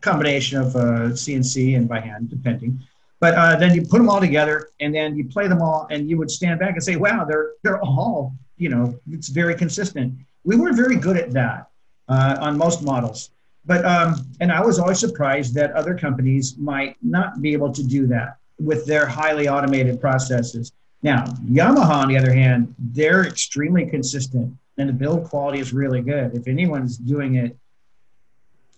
combination 0.00 0.60
of 0.60 0.76
uh, 0.76 1.10
CNC 1.12 1.76
and 1.76 1.88
by 1.88 2.00
hand, 2.00 2.30
depending. 2.30 2.80
But 3.20 3.34
uh, 3.34 3.56
then 3.56 3.74
you 3.74 3.82
put 3.82 3.98
them 3.98 4.08
all 4.08 4.20
together, 4.20 4.68
and 4.80 4.94
then 4.94 5.16
you 5.16 5.24
play 5.24 5.48
them 5.48 5.62
all, 5.62 5.86
and 5.90 6.08
you 6.08 6.18
would 6.18 6.30
stand 6.30 6.60
back 6.60 6.74
and 6.74 6.82
say, 6.82 6.96
"Wow, 6.96 7.24
they're 7.24 7.52
they're 7.62 7.80
all 7.80 8.34
you 8.58 8.68
know, 8.68 8.98
it's 9.10 9.28
very 9.28 9.54
consistent." 9.54 10.14
We 10.44 10.56
were 10.56 10.72
very 10.72 10.96
good 10.96 11.16
at 11.16 11.32
that 11.32 11.68
uh, 12.08 12.36
on 12.40 12.56
most 12.56 12.82
models, 12.82 13.30
but 13.64 13.84
um, 13.84 14.26
and 14.40 14.52
I 14.52 14.60
was 14.60 14.78
always 14.78 14.98
surprised 14.98 15.54
that 15.54 15.72
other 15.72 15.96
companies 15.96 16.56
might 16.56 16.96
not 17.02 17.40
be 17.40 17.52
able 17.52 17.72
to 17.72 17.82
do 17.82 18.06
that 18.08 18.36
with 18.58 18.86
their 18.86 19.06
highly 19.06 19.48
automated 19.48 20.00
processes. 20.00 20.72
Now, 21.02 21.24
Yamaha, 21.44 22.02
on 22.02 22.08
the 22.08 22.16
other 22.16 22.32
hand, 22.32 22.74
they're 22.78 23.26
extremely 23.26 23.86
consistent 23.86 24.56
and 24.78 24.88
the 24.88 24.92
build 24.92 25.24
quality 25.24 25.58
is 25.58 25.72
really 25.72 26.02
good. 26.02 26.34
If 26.34 26.48
anyone's 26.48 26.96
doing 26.96 27.36
it, 27.36 27.56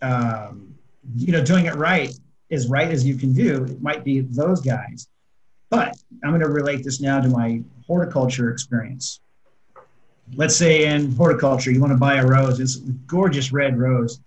um, 0.01 0.75
you 1.17 1.33
know, 1.33 1.45
doing 1.45 1.67
it 1.67 1.75
right, 1.75 2.13
as 2.51 2.69
right 2.69 2.91
as 2.91 3.05
you 3.05 3.17
can 3.17 3.33
do, 3.33 3.65
it 3.65 3.83
might 3.83 4.05
be 4.05 4.21
those 4.21 4.61
guys. 4.61 5.09
But 5.71 5.97
I'm 6.25 6.31
going 6.31 6.41
to 6.41 6.49
relate 6.49 6.83
this 6.85 7.01
now 7.01 7.21
to 7.21 7.29
my 7.29 7.63
horticulture 7.87 8.51
experience. 8.51 9.21
Let's 10.35 10.57
say 10.57 10.87
in 10.87 11.13
horticulture, 11.13 11.71
you 11.71 11.81
want 11.81 11.93
to 11.93 11.99
buy 11.99 12.17
a 12.17 12.27
rose. 12.27 12.61
It's 12.61 12.77
a 12.77 12.93
gorgeous 13.07 13.53
red 13.53 13.79
rose, 13.79 14.21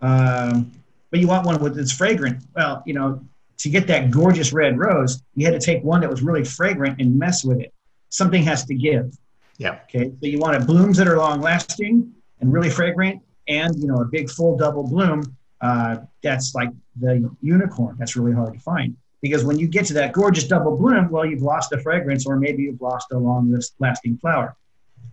um, 0.00 0.70
but 1.10 1.20
you 1.20 1.28
want 1.28 1.46
one 1.46 1.62
with 1.62 1.78
it's 1.78 1.92
fragrant. 1.92 2.44
Well, 2.54 2.82
you 2.86 2.94
know, 2.94 3.24
to 3.58 3.68
get 3.70 3.86
that 3.86 4.10
gorgeous 4.10 4.52
red 4.52 4.78
rose, 4.78 5.22
you 5.34 5.46
had 5.46 5.58
to 5.58 5.64
take 5.64 5.82
one 5.82 6.00
that 6.02 6.10
was 6.10 6.22
really 6.22 6.44
fragrant 6.44 7.00
and 7.00 7.18
mess 7.18 7.44
with 7.44 7.60
it. 7.60 7.72
Something 8.10 8.42
has 8.42 8.64
to 8.66 8.74
give. 8.74 9.14
Yeah. 9.58 9.78
Okay. 9.84 10.12
So 10.20 10.26
you 10.26 10.38
want 10.38 10.66
blooms 10.66 10.96
that 10.96 11.08
are 11.08 11.18
long 11.18 11.40
lasting 11.40 12.12
and 12.40 12.52
really 12.52 12.70
fragrant, 12.70 13.22
and 13.48 13.74
you 13.78 13.86
know 13.86 14.00
a 14.00 14.06
big 14.06 14.30
full 14.30 14.56
double 14.56 14.86
bloom. 14.86 15.36
Uh, 15.60 15.98
that's 16.22 16.54
like 16.54 16.70
the 16.98 17.30
unicorn. 17.40 17.96
That's 17.98 18.16
really 18.16 18.32
hard 18.32 18.54
to 18.54 18.60
find 18.60 18.96
because 19.20 19.44
when 19.44 19.58
you 19.58 19.68
get 19.68 19.84
to 19.86 19.94
that 19.94 20.12
gorgeous 20.12 20.44
double 20.44 20.76
bloom, 20.76 21.10
well, 21.10 21.24
you've 21.24 21.42
lost 21.42 21.70
the 21.70 21.78
fragrance, 21.78 22.26
or 22.26 22.36
maybe 22.36 22.62
you've 22.62 22.80
lost 22.80 23.12
a 23.12 23.18
long 23.18 23.54
lasting 23.78 24.18
flower. 24.18 24.56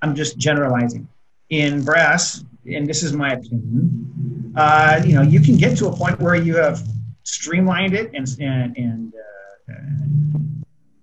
I'm 0.02 0.16
just 0.16 0.38
generalizing. 0.38 1.08
In 1.50 1.84
brass, 1.84 2.44
and 2.66 2.88
this 2.88 3.04
is 3.04 3.14
my 3.14 3.34
opinion, 3.34 4.54
uh, 4.58 5.02
you 5.06 5.16
know, 5.16 5.22
you 5.22 5.40
can 5.40 5.56
get 5.56 5.78
to 5.78 5.88
a 5.88 5.96
point 5.96 6.20
where 6.20 6.36
you 6.36 6.58
have 6.58 6.82
streamlined 7.24 7.94
it 7.94 8.12
and 8.14 8.28
and, 8.42 8.76
and 8.76 9.14
uh, 9.70 10.40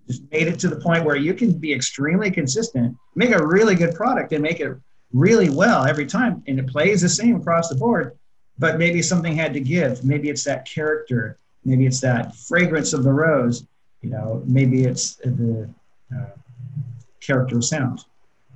just 0.07 0.23
made 0.31 0.49
it 0.49 0.59
to 0.59 0.69
the 0.69 0.77
point 0.77 1.03
where 1.05 1.17
you 1.17 1.33
can 1.33 1.53
be 1.53 1.73
extremely 1.73 2.31
consistent, 2.31 2.95
make 3.15 3.31
a 3.31 3.47
really 3.47 3.75
good 3.75 3.95
product, 3.95 4.33
and 4.33 4.43
make 4.43 4.61
it 4.61 4.77
really 5.15 5.49
well 5.49 5.87
every 5.87 6.05
time, 6.05 6.43
and 6.47 6.59
it 6.59 6.67
plays 6.67 7.01
the 7.01 7.09
same 7.09 7.37
across 7.37 7.69
the 7.71 7.75
board. 7.75 8.19
But 8.59 8.79
maybe 8.79 9.03
something 9.03 9.35
had 9.35 9.53
to 9.55 9.61
give. 9.61 10.05
Maybe 10.05 10.31
it's 10.31 10.45
that 10.45 10.65
character. 10.65 11.39
Maybe 11.65 11.87
it's 11.87 12.01
that 12.01 12.37
fragrance 12.37 12.93
of 12.93 13.03
the 13.03 13.13
rose. 13.13 13.67
You 14.03 14.11
know, 14.11 14.43
maybe 14.47 14.85
it's 14.85 15.17
the 15.17 15.69
uh, 16.15 16.27
character 17.21 17.57
of 17.57 17.65
sound. 17.65 18.05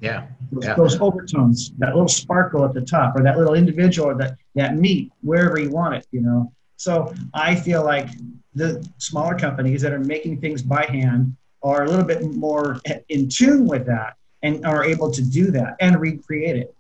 Yeah. 0.01 0.27
Those, 0.53 0.65
yeah. 0.65 0.75
those 0.75 1.01
overtones, 1.01 1.73
that 1.79 1.95
little 1.95 2.09
sparkle 2.09 2.65
at 2.65 2.75
the 2.75 2.83
top, 2.83 3.17
or 3.17 3.23
that 3.23 3.37
little 3.37 3.55
individual, 3.55 4.15
that 4.17 4.37
that 4.55 4.77
meat, 4.77 5.11
wherever 5.23 5.59
you 5.59 5.71
want 5.71 5.95
it. 5.95 6.07
You 6.11 6.21
know. 6.21 6.53
So 6.77 7.13
I 7.35 7.57
feel 7.57 7.85
like 7.85 8.09
the 8.55 8.87
smaller 8.99 9.35
companies 9.35 9.83
that 9.83 9.93
are 9.93 9.99
making 9.99 10.41
things 10.41 10.63
by 10.63 10.85
hand 10.85 11.37
are 11.63 11.85
a 11.85 11.89
little 11.89 12.05
bit 12.05 12.23
more 12.35 12.81
in 13.09 13.29
tune 13.29 13.67
with 13.67 13.87
that 13.87 14.17
and 14.43 14.65
are 14.65 14.85
able 14.85 15.11
to 15.11 15.23
do 15.23 15.51
that 15.51 15.77
and 15.81 16.01
recreate 16.01 16.57
it. 16.57 16.75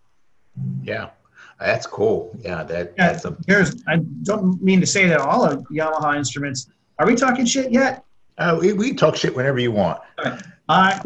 Yeah, 0.83 1.11
that's 1.59 1.87
cool. 1.87 2.37
Yeah, 2.41 2.63
that, 2.65 2.95
yeah, 2.97 3.13
that's 3.13 3.25
a. 3.25 3.37
Here's, 3.47 3.83
I 3.87 3.97
don't 4.23 4.63
mean 4.63 4.81
to 4.81 4.87
say 4.87 5.07
that 5.09 5.21
all 5.21 5.45
of 5.45 5.65
Yamaha 5.71 6.17
instruments. 6.17 6.71
Are 6.99 7.07
we 7.07 7.15
talking 7.15 7.45
shit 7.45 7.73
yet? 7.73 8.05
Uh, 8.39 8.57
we, 8.61 8.73
we 8.73 8.95
talk 8.95 9.17
shit 9.17 9.35
whenever 9.35 9.59
you 9.59 9.73
want. 9.73 10.01
Right. 10.25 10.43
I 10.69 11.01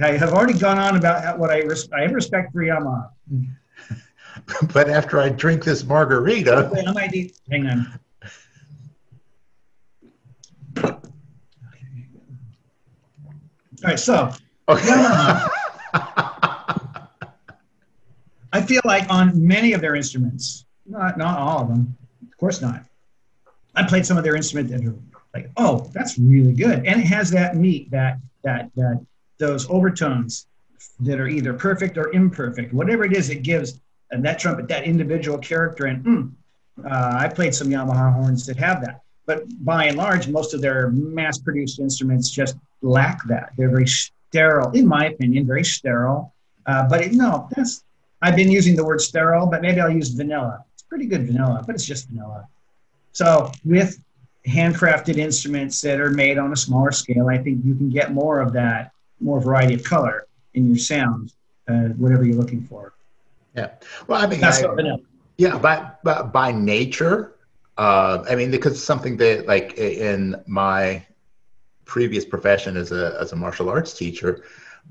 I 0.00 0.12
have 0.12 0.32
already 0.32 0.58
gone 0.58 0.78
on 0.78 0.96
about 0.96 1.38
what 1.38 1.50
I 1.50 1.60
res- 1.60 1.90
I 1.92 2.02
have 2.02 2.12
respect 2.12 2.52
for 2.52 2.62
Yamaha. 2.62 3.10
but 4.72 4.88
after 4.88 5.20
I 5.20 5.28
drink 5.28 5.64
this 5.64 5.84
margarita, 5.84 6.70
Wait, 6.72 6.88
I 6.88 6.92
might 6.92 7.10
need, 7.10 7.32
hang 7.50 7.66
on. 7.66 7.98
All 13.84 13.88
right, 13.90 13.98
so 13.98 14.30
Yamaha, 14.68 15.50
I 18.52 18.60
feel 18.60 18.82
like 18.84 19.10
on 19.10 19.46
many 19.46 19.72
of 19.72 19.80
their 19.80 19.94
instruments, 19.94 20.66
not 20.86 21.16
not 21.16 21.38
all 21.38 21.62
of 21.62 21.68
them, 21.68 21.96
of 22.22 22.36
course 22.36 22.60
not. 22.60 22.84
I 23.74 23.84
played 23.84 24.04
some 24.04 24.18
of 24.18 24.24
their 24.24 24.36
instruments 24.36 24.72
that 24.72 24.84
are 24.84 24.94
like, 25.34 25.50
oh, 25.56 25.90
that's 25.94 26.18
really 26.18 26.52
good, 26.52 26.86
and 26.86 27.00
it 27.00 27.06
has 27.06 27.30
that 27.30 27.56
meat, 27.56 27.90
that 27.90 28.18
that 28.44 28.70
that 28.76 29.04
those 29.38 29.68
overtones 29.70 30.46
that 31.00 31.18
are 31.18 31.28
either 31.28 31.54
perfect 31.54 31.96
or 31.96 32.12
imperfect, 32.12 32.72
whatever 32.72 33.04
it 33.04 33.16
is, 33.16 33.30
it 33.30 33.42
gives 33.42 33.80
and 34.10 34.24
that 34.24 34.38
trumpet 34.38 34.68
that 34.68 34.84
individual 34.84 35.38
character. 35.38 35.86
And 35.86 36.04
mm, 36.04 36.32
uh, 36.84 37.16
I 37.18 37.28
played 37.28 37.54
some 37.54 37.68
Yamaha 37.68 38.12
horns 38.12 38.44
that 38.46 38.56
have 38.58 38.82
that, 38.82 39.00
but 39.26 39.44
by 39.64 39.86
and 39.86 39.96
large, 39.96 40.28
most 40.28 40.54
of 40.54 40.60
their 40.60 40.90
mass-produced 40.90 41.80
instruments 41.80 42.28
just 42.28 42.56
lack 42.82 43.24
that. 43.24 43.52
They're 43.56 43.70
very 43.70 43.86
sterile, 43.86 44.70
in 44.72 44.86
my 44.86 45.06
opinion, 45.06 45.46
very 45.46 45.64
sterile. 45.64 46.34
Uh, 46.66 46.88
but 46.88 47.00
it, 47.00 47.12
no, 47.12 47.48
that's 47.56 47.82
I've 48.22 48.36
been 48.36 48.50
using 48.50 48.76
the 48.76 48.84
word 48.84 49.00
sterile, 49.00 49.46
but 49.46 49.62
maybe 49.62 49.80
I'll 49.80 49.90
use 49.90 50.10
vanilla. 50.10 50.64
It's 50.74 50.84
pretty 50.84 51.06
good 51.06 51.26
vanilla, 51.26 51.62
but 51.66 51.74
it's 51.74 51.84
just 51.84 52.08
vanilla. 52.08 52.46
So 53.12 53.50
with 53.64 54.02
handcrafted 54.46 55.16
instruments 55.16 55.80
that 55.82 56.00
are 56.00 56.10
made 56.10 56.38
on 56.38 56.52
a 56.52 56.56
smaller 56.56 56.92
scale, 56.92 57.28
I 57.28 57.38
think 57.38 57.64
you 57.64 57.74
can 57.74 57.90
get 57.90 58.12
more 58.12 58.40
of 58.40 58.52
that, 58.52 58.92
more 59.20 59.40
variety 59.40 59.74
of 59.74 59.82
color 59.84 60.26
in 60.54 60.68
your 60.68 60.78
sound, 60.78 61.32
uh, 61.68 61.88
whatever 61.98 62.24
you're 62.24 62.36
looking 62.36 62.62
for. 62.62 62.94
Yeah. 63.56 63.70
Well, 64.06 64.22
I 64.22 64.26
mean, 64.26 64.40
That's 64.40 64.60
I, 64.60 64.62
not 64.62 64.76
vanilla. 64.76 64.98
yeah, 65.36 65.58
by, 65.58 65.90
by, 66.04 66.22
by 66.22 66.52
nature, 66.52 67.34
uh, 67.76 68.24
I 68.28 68.36
mean, 68.36 68.50
because 68.50 68.72
it's 68.72 68.82
something 68.82 69.16
that 69.16 69.46
like 69.46 69.76
in 69.78 70.36
my 70.46 71.04
previous 71.84 72.24
profession 72.24 72.76
as 72.76 72.92
a, 72.92 73.16
as 73.20 73.32
a 73.32 73.36
martial 73.36 73.68
arts 73.68 73.94
teacher, 73.94 74.44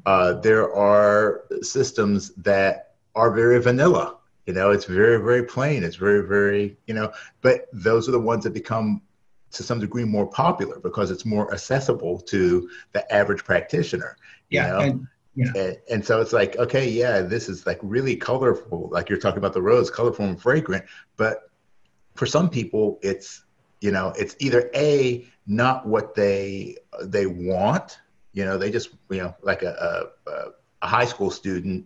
uh, 0.06 0.34
there 0.34 0.74
are 0.74 1.44
systems 1.62 2.32
that 2.36 2.90
are 3.15 3.32
very 3.32 3.62
vanilla. 3.62 4.17
You 4.45 4.54
know, 4.54 4.71
it's 4.71 4.86
very, 4.86 5.21
very 5.21 5.43
plain. 5.43 5.84
It's 5.84 5.95
very, 5.95 6.28
very, 6.28 6.78
you 6.88 6.93
know, 6.93 7.12
but 7.41 7.67
those 7.74 8.08
are 8.10 8.12
the 8.12 8.19
ones 8.19 8.43
that 8.43 8.54
become 8.54 9.02
to 9.52 9.63
some 9.63 9.80
degree 9.80 10.06
more 10.06 10.26
popular 10.28 10.80
because 10.80 11.12
it's 11.12 11.26
more 11.26 11.54
accessible 11.54 12.19
to 12.21 12.69
the 12.93 13.13
average 13.13 13.43
practitioner. 13.43 14.17
You 14.50 14.60
Yeah, 14.62 14.67
know? 14.67 14.80
and- 14.80 15.08
yeah. 15.34 15.52
And, 15.56 15.78
and 15.89 16.06
so 16.06 16.19
it's 16.19 16.34
like, 16.34 16.58
okay, 16.58 16.89
yeah, 16.89 17.21
this 17.21 17.47
is 17.47 17.65
like 17.65 17.80
really 17.82 18.17
colorful. 18.17 18.89
Like 18.91 19.08
you're 19.08 19.17
talking 19.17 19.38
about 19.38 19.54
the 19.54 19.62
rose, 19.62 19.89
colorful 19.89 20.26
and 20.26 20.41
fragrant. 20.41 20.84
But 21.15 21.50
for 22.15 22.26
some 22.26 22.50
people, 22.50 23.00
it's, 23.02 23.45
you 23.80 23.91
know, 23.91 24.13
it's 24.17 24.36
either 24.39 24.69
a 24.76 25.26
not 25.47 25.88
what 25.88 26.15
they 26.15 26.76
they 27.04 27.28
want. 27.28 28.00
You 28.34 28.43
know, 28.43 28.58
they 28.58 28.71
just, 28.71 28.89
you 29.10 29.19
know, 29.19 29.34
like 29.41 29.62
a, 29.63 30.12
a, 30.28 30.32
a 30.82 30.88
high 30.88 31.06
school 31.06 31.32
student 31.32 31.86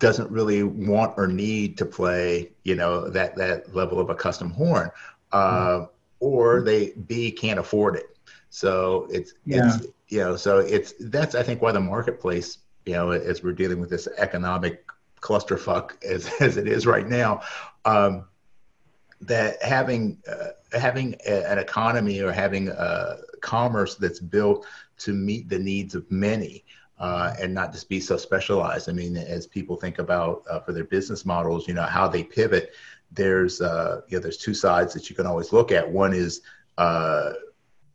doesn't 0.00 0.30
really 0.30 0.62
want 0.62 1.14
or 1.16 1.28
need 1.28 1.78
to 1.78 1.86
play, 1.86 2.50
you 2.64 2.74
know, 2.74 3.08
that 3.08 3.36
that 3.36 3.74
level 3.74 4.00
of 4.00 4.10
a 4.10 4.14
custom 4.14 4.50
horn, 4.50 4.90
uh, 5.32 5.86
or 6.18 6.62
they 6.62 6.90
b 7.06 7.30
can't 7.30 7.60
afford 7.60 7.94
it. 7.96 8.16
So 8.48 9.06
it's 9.10 9.34
Yeah. 9.44 9.66
it's 9.66 9.86
you 10.08 10.18
know, 10.18 10.36
so 10.36 10.58
it's 10.58 10.94
that's 10.98 11.34
I 11.36 11.42
think 11.44 11.62
why 11.62 11.70
the 11.70 11.80
marketplace, 11.80 12.58
you 12.84 12.94
know, 12.94 13.12
as 13.12 13.44
we're 13.44 13.52
dealing 13.52 13.78
with 13.78 13.90
this 13.90 14.08
economic 14.18 14.84
clusterfuck 15.20 16.02
as 16.02 16.28
as 16.40 16.56
it 16.56 16.66
is 16.66 16.86
right 16.86 17.06
now, 17.06 17.42
um, 17.84 18.24
that 19.20 19.62
having 19.62 20.18
uh, 20.26 20.48
having 20.76 21.14
a, 21.26 21.50
an 21.50 21.58
economy 21.58 22.20
or 22.20 22.32
having 22.32 22.68
a 22.68 23.18
commerce 23.42 23.94
that's 23.96 24.18
built 24.18 24.66
to 24.98 25.12
meet 25.12 25.48
the 25.48 25.58
needs 25.58 25.94
of 25.94 26.10
many 26.10 26.64
uh, 27.00 27.34
and 27.40 27.52
not 27.54 27.72
just 27.72 27.88
be 27.88 27.98
so 27.98 28.16
specialized. 28.16 28.88
I 28.88 28.92
mean, 28.92 29.16
as 29.16 29.46
people 29.46 29.76
think 29.76 29.98
about 29.98 30.42
uh, 30.48 30.60
for 30.60 30.72
their 30.72 30.84
business 30.84 31.24
models, 31.24 31.66
you 31.66 31.74
know, 31.74 31.82
how 31.82 32.06
they 32.06 32.22
pivot. 32.22 32.72
There's 33.10 33.60
uh, 33.60 34.02
you 34.08 34.18
know, 34.18 34.22
there's 34.22 34.36
two 34.36 34.54
sides 34.54 34.92
that 34.94 35.10
you 35.10 35.16
can 35.16 35.26
always 35.26 35.52
look 35.52 35.72
at. 35.72 35.90
One 35.90 36.12
is 36.12 36.42
uh, 36.78 37.32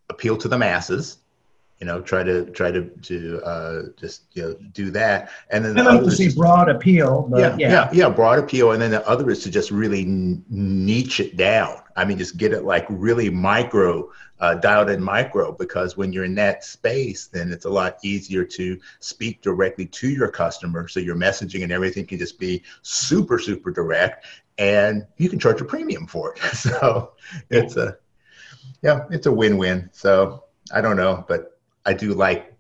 appeal 0.10 0.36
to 0.38 0.48
the 0.48 0.58
masses. 0.58 1.20
You 1.80 1.86
know, 1.86 2.02
try 2.02 2.24
to 2.24 2.46
try 2.52 2.72
to 2.72 2.86
to 3.04 3.42
uh, 3.44 3.82
just 3.96 4.24
you 4.34 4.42
know 4.42 4.54
do 4.74 4.90
that, 4.92 5.30
and 5.52 5.64
then 5.64 5.78
I 5.78 5.84
the 5.84 5.90
like 5.90 5.98
other 6.00 6.06
to 6.06 6.12
is 6.12 6.18
see 6.18 6.26
just- 6.26 6.38
broad 6.38 6.68
appeal, 6.70 7.30
yeah, 7.36 7.56
yeah, 7.58 7.90
yeah, 7.94 8.10
broad 8.10 8.40
appeal, 8.40 8.72
and 8.72 8.82
then 8.82 8.92
the 8.92 9.08
other 9.08 9.30
is 9.30 9.44
to 9.44 9.52
just 9.52 9.72
really 9.72 10.06
niche 10.50 11.20
it 11.20 11.38
down. 11.38 11.80
I 11.96 12.06
mean, 12.06 12.18
just 12.18 12.38
get 12.38 12.52
it 12.52 12.64
like 12.64 12.86
really 12.90 13.30
micro, 13.30 14.12
uh, 14.40 14.56
dialed 14.56 14.90
in 14.90 15.02
micro, 15.02 15.52
because 15.54 15.96
when 15.96 16.12
you're 16.12 16.26
in 16.26 16.36
that 16.36 16.64
space, 16.64 17.28
then 17.28 17.52
it's 17.52 17.66
a 17.66 17.70
lot 17.70 17.98
easier 18.04 18.44
to 18.44 18.80
speak 19.00 19.42
directly 19.42 19.86
to 19.86 20.10
your 20.10 20.30
customer. 20.30 20.88
So 20.88 21.00
your 21.00 21.16
messaging 21.16 21.64
and 21.64 21.72
everything 21.72 22.06
can 22.06 22.20
just 22.20 22.38
be 22.38 22.64
super, 22.82 23.40
super 23.40 23.72
direct, 23.72 24.26
and 24.58 25.06
you 25.18 25.30
can 25.30 25.40
charge 25.40 25.62
a 25.62 25.66
premium 25.66 26.08
for 26.08 26.34
it. 26.34 26.40
So 26.56 27.14
it's 27.50 27.78
a, 27.78 27.98
yeah, 28.82 29.06
it's 29.10 29.26
a 29.26 29.32
win-win. 29.32 29.90
So 29.94 30.44
I 30.74 30.82
don't 30.82 30.98
know, 30.98 31.24
but 31.28 31.60
I 31.86 31.94
do 31.94 32.14
like 32.14 32.54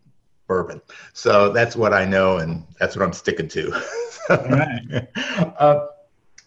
bourbon. 0.47 0.81
So 1.13 1.51
that's 1.51 1.75
what 1.75 1.93
I 1.93 2.05
know, 2.05 2.37
and 2.37 2.65
that's 2.79 2.95
what 2.95 3.03
I'm 3.03 3.13
sticking 3.13 3.47
to. 3.49 3.73
All 4.29 4.37
right. 4.37 5.07
uh, 5.59 5.87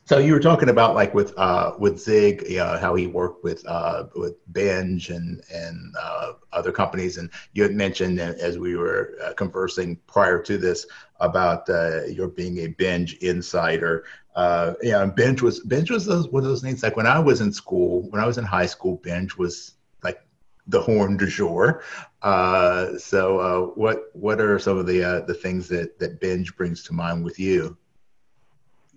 So 0.09 0.17
you 0.17 0.33
were 0.33 0.41
talking 0.41 0.71
about 0.71 0.95
like 0.95 1.13
with 1.13 1.35
uh, 1.37 1.73
with 1.79 2.01
Zig, 2.01 2.43
you 2.49 2.57
know, 2.57 2.79
how 2.79 2.95
he 2.95 3.07
worked 3.07 3.45
with 3.45 3.63
uh, 3.69 4.05
with 4.17 4.37
Benge 4.55 5.15
and 5.15 5.43
and 5.53 5.95
uh, 6.01 6.33
other 6.51 6.73
companies, 6.73 7.19
and 7.19 7.29
you 7.53 7.63
had 7.63 7.75
mentioned 7.75 8.19
as 8.19 8.57
we 8.57 8.75
were 8.75 9.19
uh, 9.23 9.35
conversing 9.35 9.97
prior 10.07 10.41
to 10.45 10.57
this 10.57 10.87
about 11.21 11.69
uh, 11.69 12.05
your 12.07 12.27
being 12.27 12.61
a 12.61 12.69
Benge 12.69 13.19
insider. 13.19 14.07
Uh, 14.35 14.73
yeah, 14.81 15.03
and 15.03 15.13
Benge 15.13 15.43
was 15.43 15.63
Benge 15.67 15.91
was 15.91 16.07
those, 16.07 16.27
one 16.29 16.43
of 16.43 16.49
those 16.49 16.63
things. 16.63 16.83
Like 16.83 16.97
when 16.97 17.07
I 17.07 17.19
was 17.19 17.43
in 17.43 17.53
school, 17.53 18.09
when 18.09 18.23
I 18.23 18.27
was 18.27 18.39
in 18.39 18.45
high 18.45 18.65
school, 18.65 18.97
Benge 19.05 19.37
was 19.37 19.75
like 20.03 20.23
the 20.69 20.81
horn 20.81 21.19
du 21.19 21.27
jour. 21.27 21.83
Uh, 22.23 22.97
so, 22.97 23.41
uh, 23.41 23.61
what 23.75 24.05
what 24.15 24.41
are 24.41 24.59
some 24.59 24.79
of 24.79 24.87
the 24.87 25.05
uh, 25.05 25.21
the 25.27 25.35
things 25.35 25.69
that 25.69 25.99
that 25.99 26.19
Benge 26.19 26.57
brings 26.57 26.83
to 26.85 26.95
mind 26.95 27.27
with 27.27 27.39
you? 27.39 27.77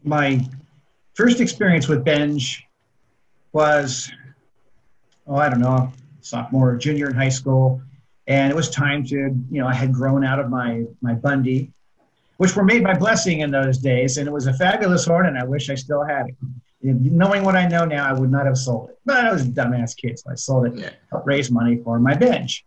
My 0.03 0.41
first 1.21 1.39
experience 1.39 1.87
with 1.87 2.03
Benge 2.03 2.63
was, 3.53 4.11
oh, 5.27 5.35
I 5.35 5.49
don't 5.49 5.59
know, 5.59 5.91
sophomore, 6.21 6.75
junior 6.77 7.09
in 7.09 7.15
high 7.15 7.29
school, 7.29 7.81
and 8.25 8.51
it 8.51 8.55
was 8.55 8.71
time 8.71 9.05
to, 9.05 9.15
you 9.15 9.61
know, 9.61 9.67
I 9.67 9.73
had 9.73 9.93
grown 9.93 10.23
out 10.23 10.39
of 10.39 10.49
my 10.49 10.85
my 11.01 11.13
Bundy, 11.13 11.71
which 12.37 12.55
were 12.55 12.63
made 12.63 12.83
by 12.83 12.95
Blessing 12.95 13.41
in 13.41 13.51
those 13.51 13.77
days, 13.77 14.17
and 14.17 14.27
it 14.27 14.31
was 14.31 14.47
a 14.47 14.53
fabulous 14.53 15.05
horn, 15.05 15.27
and 15.27 15.37
I 15.37 15.43
wish 15.43 15.69
I 15.69 15.75
still 15.75 16.03
had 16.03 16.27
it. 16.29 16.35
Knowing 16.81 17.43
what 17.43 17.55
I 17.55 17.67
know 17.67 17.85
now, 17.85 18.07
I 18.07 18.13
would 18.13 18.31
not 18.31 18.47
have 18.47 18.57
sold 18.57 18.89
it, 18.89 18.97
but 19.05 19.23
I 19.23 19.31
was 19.31 19.43
a 19.43 19.49
dumbass 19.49 19.95
kid, 19.95 20.17
so 20.17 20.31
I 20.31 20.35
sold 20.35 20.65
it, 20.67 20.75
yeah. 20.75 20.89
helped 21.11 21.27
raise 21.27 21.51
money 21.51 21.77
for 21.83 21.99
my 21.99 22.15
Benge, 22.15 22.63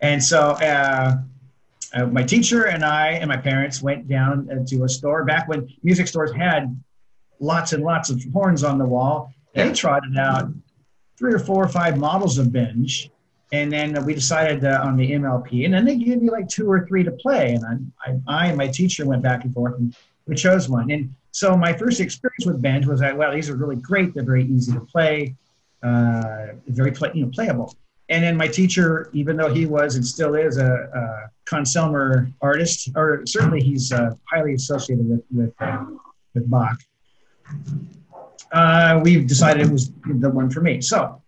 and 0.00 0.22
so. 0.22 0.40
Uh, 0.52 1.18
uh, 1.92 2.06
my 2.06 2.24
teacher 2.24 2.64
and 2.64 2.84
I 2.84 3.10
and 3.10 3.28
my 3.28 3.36
parents 3.36 3.80
went 3.80 4.08
down 4.08 4.48
to 4.66 4.82
a 4.82 4.88
store 4.88 5.24
back 5.24 5.46
when 5.46 5.68
music 5.84 6.08
stores 6.08 6.32
had 6.32 6.76
lots 7.44 7.72
and 7.72 7.82
lots 7.82 8.10
of 8.10 8.22
horns 8.32 8.64
on 8.64 8.78
the 8.78 8.84
wall. 8.84 9.32
They 9.54 9.72
trotted 9.72 10.16
out 10.18 10.50
three 11.18 11.32
or 11.32 11.38
four 11.38 11.64
or 11.64 11.68
five 11.68 11.98
models 11.98 12.38
of 12.38 12.48
Benge. 12.48 13.10
And 13.52 13.72
then 13.72 14.04
we 14.04 14.14
decided 14.14 14.64
uh, 14.64 14.80
on 14.82 14.96
the 14.96 15.12
MLP, 15.12 15.64
and 15.64 15.72
then 15.72 15.84
they 15.84 15.96
gave 15.96 16.20
me 16.20 16.28
like 16.28 16.48
two 16.48 16.68
or 16.68 16.86
three 16.88 17.04
to 17.04 17.12
play. 17.12 17.54
And 17.54 17.92
I, 18.04 18.10
I, 18.10 18.16
I, 18.26 18.46
and 18.48 18.56
my 18.56 18.66
teacher 18.66 19.06
went 19.06 19.22
back 19.22 19.44
and 19.44 19.54
forth, 19.54 19.74
and 19.78 19.94
we 20.26 20.34
chose 20.34 20.68
one. 20.68 20.90
And 20.90 21.14
so 21.30 21.56
my 21.56 21.72
first 21.72 22.00
experience 22.00 22.46
with 22.46 22.60
Benge 22.60 22.86
was 22.86 22.98
that, 23.00 23.16
well, 23.16 23.32
these 23.32 23.48
are 23.50 23.54
really 23.54 23.76
great. 23.76 24.12
They're 24.12 24.24
very 24.24 24.44
easy 24.44 24.72
to 24.72 24.80
play, 24.80 25.36
uh, 25.84 26.46
very 26.66 26.90
play, 26.90 27.12
you 27.14 27.26
know, 27.26 27.30
playable. 27.32 27.76
And 28.08 28.24
then 28.24 28.36
my 28.36 28.48
teacher, 28.48 29.08
even 29.12 29.36
though 29.36 29.52
he 29.52 29.66
was 29.66 29.94
and 29.94 30.04
still 30.04 30.34
is 30.34 30.58
a, 30.58 31.30
a 31.48 32.34
artist, 32.40 32.90
or 32.96 33.22
certainly 33.26 33.60
he's 33.60 33.92
uh, 33.92 34.14
highly 34.30 34.54
associated 34.54 35.08
with 35.08 35.22
with, 35.32 35.54
uh, 35.60 35.84
with 36.34 36.50
Bach, 36.50 36.78
uh, 38.52 39.00
we 39.02 39.22
decided 39.24 39.66
it 39.66 39.72
was 39.72 39.90
the 40.06 40.30
one 40.30 40.50
for 40.50 40.60
me. 40.60 40.80
So 40.80 41.20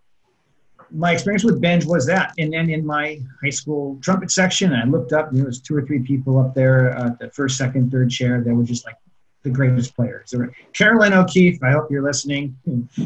my 0.90 1.12
experience 1.12 1.44
with 1.44 1.60
Benge 1.60 1.84
was 1.86 2.06
that. 2.06 2.32
And 2.38 2.52
then 2.52 2.70
in 2.70 2.86
my 2.86 3.20
high 3.42 3.50
school 3.50 3.98
trumpet 4.00 4.30
section, 4.30 4.72
I 4.72 4.84
looked 4.84 5.12
up, 5.12 5.30
and 5.30 5.38
there 5.38 5.46
was 5.46 5.60
two 5.60 5.76
or 5.76 5.82
three 5.82 6.00
people 6.00 6.38
up 6.38 6.54
there, 6.54 6.96
uh, 6.96 7.10
the 7.18 7.30
first, 7.30 7.56
second, 7.56 7.90
third 7.90 8.10
chair. 8.10 8.40
They 8.40 8.52
were 8.52 8.64
just 8.64 8.86
like 8.86 8.96
the 9.42 9.50
greatest 9.50 9.94
players. 9.94 10.30
There 10.30 10.40
were 10.40 10.52
Carolyn 10.72 11.12
O'Keefe, 11.12 11.62
I 11.62 11.72
hope 11.72 11.90
you're 11.90 12.02
listening. 12.02 12.56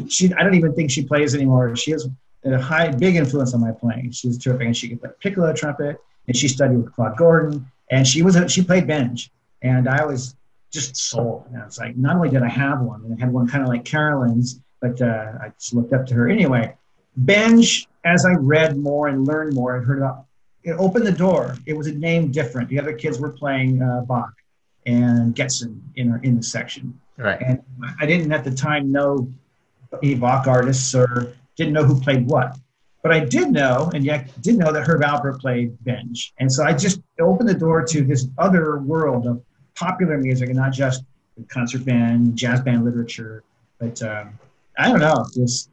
She, 0.07 0.33
I 0.33 0.43
don't 0.43 0.55
even 0.55 0.73
think 0.73 0.91
she 0.91 1.03
plays 1.03 1.33
anymore. 1.35 1.75
She 1.75 1.91
has 1.91 2.07
a 2.45 2.61
high, 2.61 2.91
big 2.91 3.15
influence 3.15 3.53
on 3.53 3.61
my 3.61 3.71
playing. 3.71 4.11
She's 4.11 4.37
terrific, 4.37 4.67
and 4.67 4.77
she 4.77 4.89
could 4.89 5.01
play 5.01 5.09
piccolo 5.19 5.53
trumpet, 5.53 5.97
and 6.27 6.37
she 6.37 6.47
studied 6.47 6.77
with 6.77 6.93
Claude 6.93 7.17
Gordon, 7.17 7.65
and 7.91 8.07
she 8.07 8.21
was 8.21 8.35
a, 8.35 8.47
she 8.47 8.63
played 8.63 8.87
Benge, 8.87 9.29
and 9.61 9.87
I 9.87 10.05
was 10.05 10.35
just 10.71 10.95
sold. 10.95 11.45
And 11.53 11.61
it's 11.63 11.77
like 11.77 11.95
not 11.97 12.15
only 12.15 12.29
did 12.29 12.43
I 12.43 12.49
have 12.49 12.81
one, 12.81 13.03
and 13.03 13.13
I 13.13 13.19
had 13.19 13.31
one 13.31 13.47
kind 13.47 13.63
of 13.63 13.69
like 13.69 13.85
Carolyn's, 13.85 14.59
but 14.79 15.01
uh, 15.01 15.33
I 15.41 15.51
just 15.59 15.73
looked 15.73 15.93
up 15.93 16.05
to 16.07 16.13
her 16.15 16.29
anyway. 16.29 16.75
Benge, 17.23 17.85
as 18.05 18.25
I 18.25 18.31
read 18.31 18.77
more 18.77 19.07
and 19.07 19.27
learned 19.27 19.53
more 19.53 19.75
and 19.75 19.85
heard 19.85 19.99
about, 19.99 20.25
it 20.63 20.71
opened 20.71 21.05
the 21.05 21.11
door. 21.11 21.57
It 21.65 21.73
was 21.73 21.87
a 21.87 21.93
name 21.93 22.31
different. 22.31 22.69
The 22.69 22.79
other 22.79 22.93
kids 22.93 23.19
were 23.19 23.31
playing 23.31 23.81
uh, 23.81 24.01
Bach 24.01 24.33
and 24.85 25.35
Getzen 25.35 25.79
in 25.95 26.19
in 26.23 26.37
the 26.37 26.43
section. 26.43 26.99
Right. 27.17 27.41
And 27.41 27.61
I 27.99 28.05
didn't 28.05 28.31
at 28.31 28.43
the 28.43 28.51
time 28.51 28.91
know 28.91 29.31
any 30.01 30.15
Bach 30.15 30.47
artists 30.47 30.95
or 30.95 31.33
didn't 31.55 31.73
know 31.73 31.83
who 31.83 31.99
played 31.99 32.25
what. 32.27 32.57
But 33.03 33.11
I 33.11 33.19
did 33.19 33.49
know, 33.49 33.89
and 33.93 34.05
yet 34.05 34.29
did 34.41 34.57
know 34.57 34.71
that 34.71 34.87
Herb 34.87 35.01
Alpert 35.01 35.39
played 35.39 35.75
Benge. 35.83 36.31
And 36.39 36.51
so 36.51 36.63
I 36.63 36.73
just 36.73 37.01
opened 37.19 37.49
the 37.49 37.55
door 37.55 37.83
to 37.83 38.03
this 38.03 38.27
other 38.37 38.77
world 38.77 39.25
of 39.25 39.41
popular 39.75 40.17
music 40.17 40.49
and 40.49 40.57
not 40.57 40.73
just 40.73 41.03
concert 41.47 41.85
band, 41.85 42.35
jazz 42.35 42.61
band 42.61 42.85
literature. 42.85 43.43
But 43.79 44.01
um, 44.03 44.37
I 44.77 44.89
don't 44.89 44.99
know, 44.99 45.25
this 45.35 45.69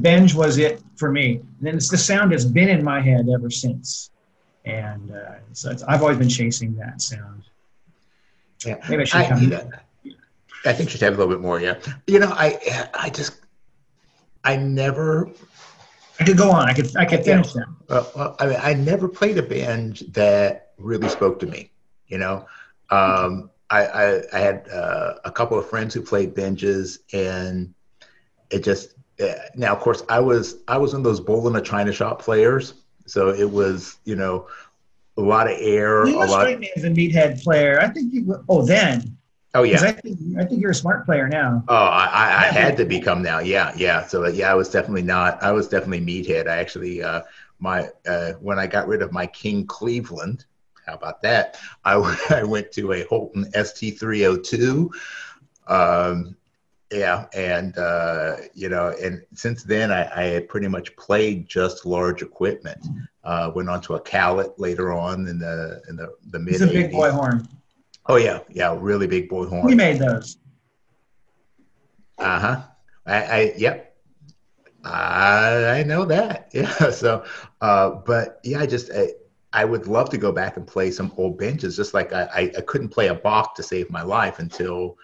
Benge 0.00 0.34
was 0.34 0.58
it 0.58 0.82
for 0.96 1.10
me. 1.10 1.36
And 1.36 1.66
then 1.66 1.74
the 1.74 1.80
sound 1.80 2.32
that's 2.32 2.44
been 2.44 2.68
in 2.68 2.84
my 2.84 3.00
head 3.00 3.28
ever 3.32 3.50
since. 3.50 4.10
And 4.64 5.12
uh, 5.12 5.36
so 5.52 5.74
I've 5.88 6.02
always 6.02 6.18
been 6.18 6.28
chasing 6.28 6.74
that 6.76 7.00
sound. 7.00 7.44
Yeah, 8.64 8.76
maybe 8.88 9.02
I 9.02 9.04
should 9.04 9.20
I, 9.20 9.28
come. 9.28 9.70
I 10.64 10.72
think 10.72 10.90
she'd 10.90 11.00
have 11.02 11.14
a 11.14 11.16
little 11.16 11.32
bit 11.32 11.40
more. 11.40 11.60
Yeah, 11.60 11.78
you 12.06 12.18
know, 12.18 12.32
I 12.32 12.88
I 12.94 13.10
just 13.10 13.40
I 14.44 14.56
never. 14.56 15.30
I 16.18 16.24
could 16.24 16.36
go 16.36 16.50
on. 16.50 16.68
I 16.68 16.72
could 16.72 16.96
I 16.96 17.04
could 17.04 17.24
finish 17.24 17.54
yeah. 17.54 17.62
that. 17.88 18.16
Well, 18.16 18.36
I 18.40 18.46
mean, 18.46 18.58
I 18.60 18.74
never 18.74 19.06
played 19.06 19.38
a 19.38 19.42
band 19.42 20.02
that 20.12 20.72
really 20.78 21.08
spoke 21.08 21.38
to 21.40 21.46
me. 21.46 21.70
You 22.08 22.18
know, 22.18 22.46
um, 22.90 23.50
I, 23.70 23.86
I, 23.86 24.22
I, 24.32 24.38
had 24.38 24.68
uh, 24.68 25.14
a 25.24 25.30
couple 25.30 25.58
of 25.58 25.68
friends 25.68 25.92
who 25.92 26.02
played 26.02 26.34
Benges, 26.34 27.00
and 27.12 27.74
it 28.50 28.62
just 28.62 28.94
uh, 29.20 29.34
now, 29.54 29.72
of 29.72 29.80
course, 29.80 30.02
I 30.08 30.20
was 30.20 30.56
I 30.68 30.78
was 30.78 30.92
one 30.92 31.00
of 31.00 31.04
those 31.04 31.20
bull 31.20 31.48
in 31.48 31.56
a 31.56 31.60
china 31.60 31.92
shop 31.92 32.20
players, 32.20 32.74
so 33.06 33.30
it 33.30 33.50
was 33.50 33.98
you 34.04 34.14
know 34.14 34.46
a 35.16 35.22
lot 35.22 35.50
of 35.50 35.56
air. 35.60 36.06
You 36.06 36.22
a 36.22 36.26
lot. 36.26 36.58
me 36.58 36.70
as 36.76 36.84
a 36.84 36.90
meathead 36.90 37.42
player. 37.42 37.80
I 37.80 37.88
think 37.88 38.12
you. 38.12 38.44
Oh, 38.48 38.64
then. 38.64 39.16
Oh 39.54 39.62
yeah. 39.62 39.80
I 39.80 39.92
think 39.92 40.18
I 40.38 40.44
think 40.44 40.60
you're 40.60 40.72
a 40.72 40.74
smart 40.74 41.06
player 41.06 41.28
now. 41.28 41.64
Oh, 41.68 41.74
I, 41.74 42.48
I, 42.48 42.52
had 42.52 42.76
to 42.76 42.84
become 42.84 43.22
now. 43.22 43.38
Yeah, 43.38 43.72
yeah. 43.74 44.06
So 44.06 44.26
yeah, 44.26 44.50
I 44.50 44.54
was 44.54 44.68
definitely 44.68 45.02
not. 45.02 45.42
I 45.42 45.50
was 45.52 45.66
definitely 45.66 46.02
meathead. 46.02 46.46
I 46.46 46.58
actually 46.58 47.02
uh, 47.02 47.22
my 47.58 47.88
uh, 48.06 48.32
when 48.34 48.58
I 48.58 48.66
got 48.66 48.86
rid 48.86 49.00
of 49.00 49.12
my 49.12 49.26
King 49.26 49.66
Cleveland, 49.66 50.44
how 50.86 50.94
about 50.94 51.22
that? 51.22 51.58
I, 51.84 51.94
I 52.30 52.44
went 52.44 52.72
to 52.72 52.92
a 52.92 53.04
Holton 53.04 53.50
ST302. 53.52 54.90
Um, 55.68 56.36
yeah, 56.92 57.26
and 57.34 57.76
uh, 57.76 58.36
you 58.54 58.68
know, 58.68 58.94
and 59.02 59.22
since 59.34 59.64
then 59.64 59.90
I, 59.90 60.08
I, 60.14 60.24
had 60.26 60.48
pretty 60.48 60.68
much 60.68 60.94
played 60.94 61.48
just 61.48 61.84
large 61.84 62.22
equipment. 62.22 62.86
Uh, 63.24 63.50
went 63.52 63.68
on 63.68 63.80
to 63.82 63.94
a 63.94 64.00
Callet 64.00 64.56
later 64.58 64.92
on 64.92 65.26
in 65.26 65.40
the 65.40 65.82
in 65.88 65.96
the 65.96 66.14
the 66.30 66.38
mid. 66.38 66.54
It's 66.54 66.62
a 66.62 66.68
big 66.68 66.92
boy 66.92 67.10
horn. 67.10 67.48
Oh 68.06 68.16
yeah, 68.16 68.38
yeah, 68.50 68.76
really 68.78 69.08
big 69.08 69.28
boy 69.28 69.46
horn. 69.46 69.66
We 69.66 69.74
made 69.74 69.98
those. 69.98 70.38
Uh 72.18 72.38
huh. 72.38 72.62
I, 73.04 73.22
I 73.24 73.54
yep. 73.56 73.96
I 74.84 75.78
I 75.80 75.82
know 75.82 76.04
that. 76.04 76.50
Yeah. 76.54 76.90
So, 76.90 77.24
uh, 77.60 77.90
but 77.90 78.40
yeah, 78.44 78.60
I 78.60 78.66
just 78.66 78.92
I, 78.92 79.08
I 79.56 79.64
would 79.64 79.86
love 79.86 80.10
to 80.10 80.18
go 80.18 80.32
back 80.32 80.58
and 80.58 80.66
play 80.66 80.90
some 80.90 81.10
old 81.16 81.38
Benges, 81.38 81.76
just 81.76 81.94
like 81.94 82.12
I, 82.12 82.52
I, 82.54 82.60
couldn't 82.60 82.90
play 82.90 83.08
a 83.08 83.14
Bach 83.14 83.54
to 83.54 83.62
save 83.62 83.88
my 83.88 84.02
life 84.02 84.38
until 84.38 84.98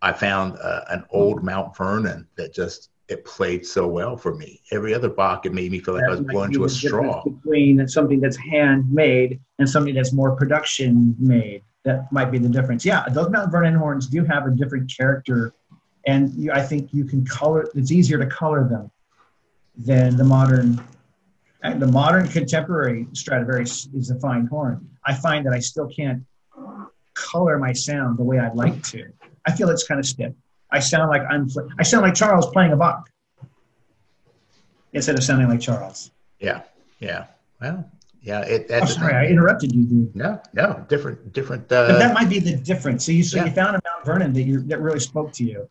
I 0.00 0.12
found 0.12 0.56
uh, 0.62 0.82
an 0.88 1.04
old 1.10 1.42
Mount 1.42 1.76
Vernon 1.76 2.28
that 2.36 2.54
just 2.54 2.90
it 3.08 3.24
played 3.24 3.66
so 3.66 3.88
well 3.88 4.16
for 4.16 4.36
me. 4.36 4.60
Every 4.70 4.94
other 4.94 5.08
Bach, 5.08 5.46
it 5.46 5.52
made 5.52 5.72
me 5.72 5.80
feel 5.80 5.94
like 5.94 6.04
that 6.04 6.10
I 6.10 6.14
was 6.14 6.20
blowing 6.20 6.52
to 6.52 6.64
a 6.64 6.68
straw. 6.68 7.24
Between 7.24 7.88
something 7.88 8.20
that's 8.20 8.36
handmade 8.36 9.40
and 9.58 9.68
something 9.68 9.96
that's 9.96 10.12
more 10.12 10.36
production 10.36 11.16
made, 11.18 11.64
that 11.84 12.12
might 12.12 12.30
be 12.30 12.38
the 12.38 12.48
difference. 12.48 12.84
Yeah, 12.84 13.04
those 13.08 13.30
Mount 13.30 13.50
Vernon 13.50 13.74
horns 13.74 14.06
do 14.06 14.24
have 14.24 14.46
a 14.46 14.52
different 14.52 14.92
character, 14.96 15.54
and 16.06 16.32
you, 16.34 16.52
I 16.52 16.62
think 16.62 16.94
you 16.94 17.04
can 17.04 17.26
color. 17.26 17.68
It's 17.74 17.90
easier 17.90 18.18
to 18.18 18.26
color 18.26 18.68
them 18.68 18.92
than 19.76 20.16
the 20.16 20.24
modern 20.24 20.80
the 21.74 21.86
modern 21.86 22.28
contemporary 22.28 23.06
Stradivarius 23.12 23.88
is 23.94 24.10
a 24.10 24.18
fine 24.20 24.46
horn. 24.46 24.88
I 25.04 25.14
find 25.14 25.46
that 25.46 25.52
I 25.52 25.58
still 25.58 25.88
can't 25.88 26.24
color 27.14 27.58
my 27.58 27.72
sound 27.72 28.18
the 28.18 28.22
way 28.22 28.38
I'd 28.38 28.54
like 28.54 28.82
to. 28.84 29.10
I 29.46 29.52
feel 29.52 29.70
it's 29.70 29.86
kind 29.86 29.98
of 29.98 30.06
stiff. 30.06 30.32
I 30.70 30.78
sound 30.80 31.10
like 31.10 31.22
I'm. 31.28 31.48
I 31.78 31.82
sound 31.82 32.02
like 32.02 32.14
Charles 32.14 32.46
playing 32.50 32.72
a 32.72 32.76
Bach 32.76 33.08
instead 34.92 35.16
of 35.16 35.24
sounding 35.24 35.48
like 35.48 35.60
Charles. 35.60 36.10
Yeah, 36.38 36.62
yeah. 37.00 37.26
Well, 37.60 37.90
yeah. 38.20 38.42
It, 38.42 38.68
that's 38.68 38.92
oh, 38.92 39.00
sorry, 39.00 39.14
I 39.14 39.26
interrupted 39.26 39.74
you, 39.74 39.84
dude. 39.84 40.14
No, 40.16 40.40
no, 40.52 40.84
different, 40.88 41.32
different. 41.32 41.72
Uh, 41.72 41.88
but 41.88 41.98
that 41.98 42.14
might 42.14 42.28
be 42.28 42.38
the 42.38 42.56
difference. 42.56 43.06
So 43.06 43.12
you 43.12 43.22
so 43.22 43.38
yeah. 43.38 43.46
you 43.46 43.52
found 43.52 43.76
a 43.76 43.80
Mount 43.84 44.04
Vernon 44.04 44.32
that 44.34 44.42
you 44.42 44.60
that 44.64 44.80
really 44.80 45.00
spoke 45.00 45.32
to 45.34 45.44
you 45.44 45.68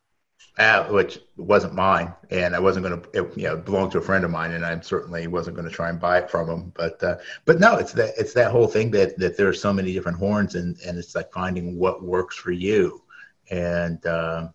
uh, 0.57 0.85
which 0.87 1.19
wasn't 1.37 1.73
mine, 1.73 2.13
and 2.31 2.55
I 2.55 2.59
wasn't 2.59 2.85
going 2.85 3.01
to, 3.01 3.31
you 3.39 3.47
know, 3.47 3.57
belong 3.57 3.89
to 3.91 3.99
a 3.99 4.01
friend 4.01 4.25
of 4.25 4.31
mine, 4.31 4.51
and 4.53 4.65
I 4.65 4.79
certainly 4.79 5.27
wasn't 5.27 5.55
going 5.55 5.67
to 5.69 5.73
try 5.73 5.89
and 5.89 5.99
buy 5.99 6.17
it 6.19 6.29
from 6.29 6.49
him. 6.49 6.71
But, 6.75 7.01
uh, 7.03 7.17
but 7.45 7.59
no, 7.59 7.77
it's 7.77 7.93
that 7.93 8.13
it's 8.17 8.33
that 8.33 8.51
whole 8.51 8.67
thing 8.67 8.91
that 8.91 9.17
that 9.19 9.37
there 9.37 9.47
are 9.47 9.53
so 9.53 9.73
many 9.73 9.93
different 9.93 10.17
horns, 10.17 10.55
and 10.55 10.77
and 10.85 10.97
it's 10.97 11.15
like 11.15 11.31
finding 11.31 11.77
what 11.77 12.03
works 12.03 12.35
for 12.37 12.51
you, 12.51 13.03
and 13.51 14.03
uh, 14.05 14.47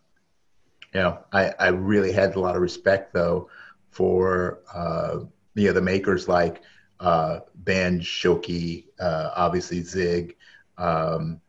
You 0.94 1.00
know, 1.00 1.18
I, 1.32 1.52
I 1.58 1.68
really 1.68 2.12
had 2.12 2.34
a 2.36 2.40
lot 2.40 2.56
of 2.56 2.62
respect 2.62 3.14
though 3.14 3.48
for 3.90 4.60
uh, 4.74 5.20
you 5.54 5.66
know 5.68 5.72
the 5.72 5.80
makers 5.80 6.28
like 6.28 6.62
uh, 7.00 7.40
Ben 7.54 8.00
Schilke, 8.00 8.86
uh, 9.00 9.30
obviously 9.34 9.82
Zig, 9.82 10.36
um, 10.78 11.40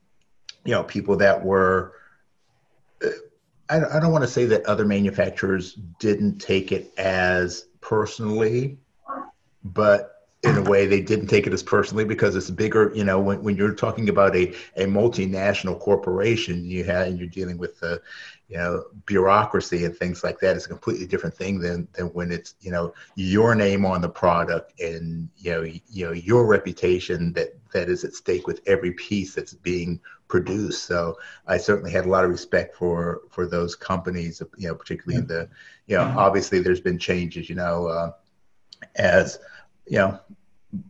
you 0.65 0.71
know, 0.71 0.83
people 0.83 1.17
that 1.17 1.43
were. 1.43 1.93
I, 3.69 3.77
I 3.77 3.99
don't 3.99 4.11
want 4.11 4.23
to 4.23 4.29
say 4.29 4.45
that 4.45 4.65
other 4.65 4.85
manufacturers 4.85 5.73
didn't 5.99 6.39
take 6.39 6.71
it 6.71 6.91
as 6.97 7.65
personally, 7.81 8.77
but 9.63 10.13
in 10.43 10.57
a 10.57 10.61
way 10.61 10.85
they 10.85 10.99
didn't 10.99 11.27
take 11.27 11.47
it 11.47 11.53
as 11.53 11.63
personally 11.63 12.03
because 12.03 12.35
it's 12.35 12.49
bigger 12.49 12.91
you 12.93 13.03
know 13.03 13.19
when, 13.19 13.41
when 13.41 13.55
you're 13.55 13.73
talking 13.73 14.09
about 14.09 14.35
a, 14.35 14.53
a 14.75 14.85
multinational 14.85 15.79
corporation 15.79 16.65
you 16.65 16.83
have 16.83 17.07
and 17.07 17.17
you're 17.17 17.29
dealing 17.29 17.57
with 17.57 17.79
the 17.79 18.01
you 18.49 18.57
know 18.57 18.83
bureaucracy 19.05 19.85
and 19.85 19.95
things 19.95 20.21
like 20.21 20.39
that 20.39 20.57
it's 20.57 20.65
a 20.65 20.69
completely 20.69 21.07
different 21.07 21.33
thing 21.33 21.59
than 21.59 21.87
than 21.93 22.07
when 22.07 22.29
it's 22.29 22.55
you 22.59 22.71
know 22.71 22.93
your 23.15 23.55
name 23.55 23.85
on 23.85 24.01
the 24.01 24.09
product 24.09 24.77
and 24.81 25.29
you 25.37 25.51
know 25.51 25.61
you 25.61 26.05
know 26.05 26.11
your 26.11 26.45
reputation 26.45 27.31
that 27.31 27.57
that 27.71 27.87
is 27.89 28.03
at 28.03 28.13
stake 28.13 28.45
with 28.45 28.59
every 28.67 28.91
piece 28.91 29.33
that's 29.33 29.53
being 29.53 29.97
produced 30.33 30.87
so 30.87 31.15
i 31.45 31.57
certainly 31.57 31.91
had 31.91 32.05
a 32.05 32.09
lot 32.09 32.23
of 32.23 32.31
respect 32.31 32.75
for 32.75 33.21
for 33.29 33.45
those 33.45 33.75
companies 33.75 34.41
you 34.57 34.67
know 34.67 34.73
particularly 34.73 35.21
in 35.21 35.27
the 35.27 35.47
you 35.85 35.95
know 35.95 36.11
obviously 36.17 36.59
there's 36.59 36.81
been 36.81 36.97
changes 36.97 37.47
you 37.51 37.53
know 37.55 37.85
uh, 37.85 38.11
as 38.95 39.37
you 39.85 39.99
know 39.99 40.19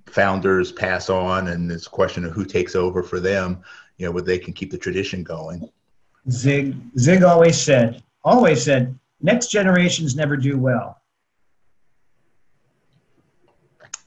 founders 0.06 0.72
pass 0.72 1.10
on 1.10 1.50
and 1.50 1.70
it's 1.70 1.88
a 1.88 1.90
question 1.90 2.24
of 2.24 2.32
who 2.32 2.46
takes 2.46 2.74
over 2.74 3.04
for 3.04 3.20
them 3.20 3.62
you 3.98 4.06
know 4.06 4.14
where 4.14 4.24
they 4.24 4.40
can 4.40 4.54
keep 4.54 4.72
the 4.72 4.78
tradition 4.78 5.24
going. 5.24 5.70
Zig 6.30 6.74
zig 6.98 7.24
always 7.24 7.60
said 7.60 8.02
always 8.24 8.64
said 8.64 8.98
next 9.22 9.48
generations 9.48 10.16
never 10.16 10.38
do 10.38 10.58
well. 10.58 11.02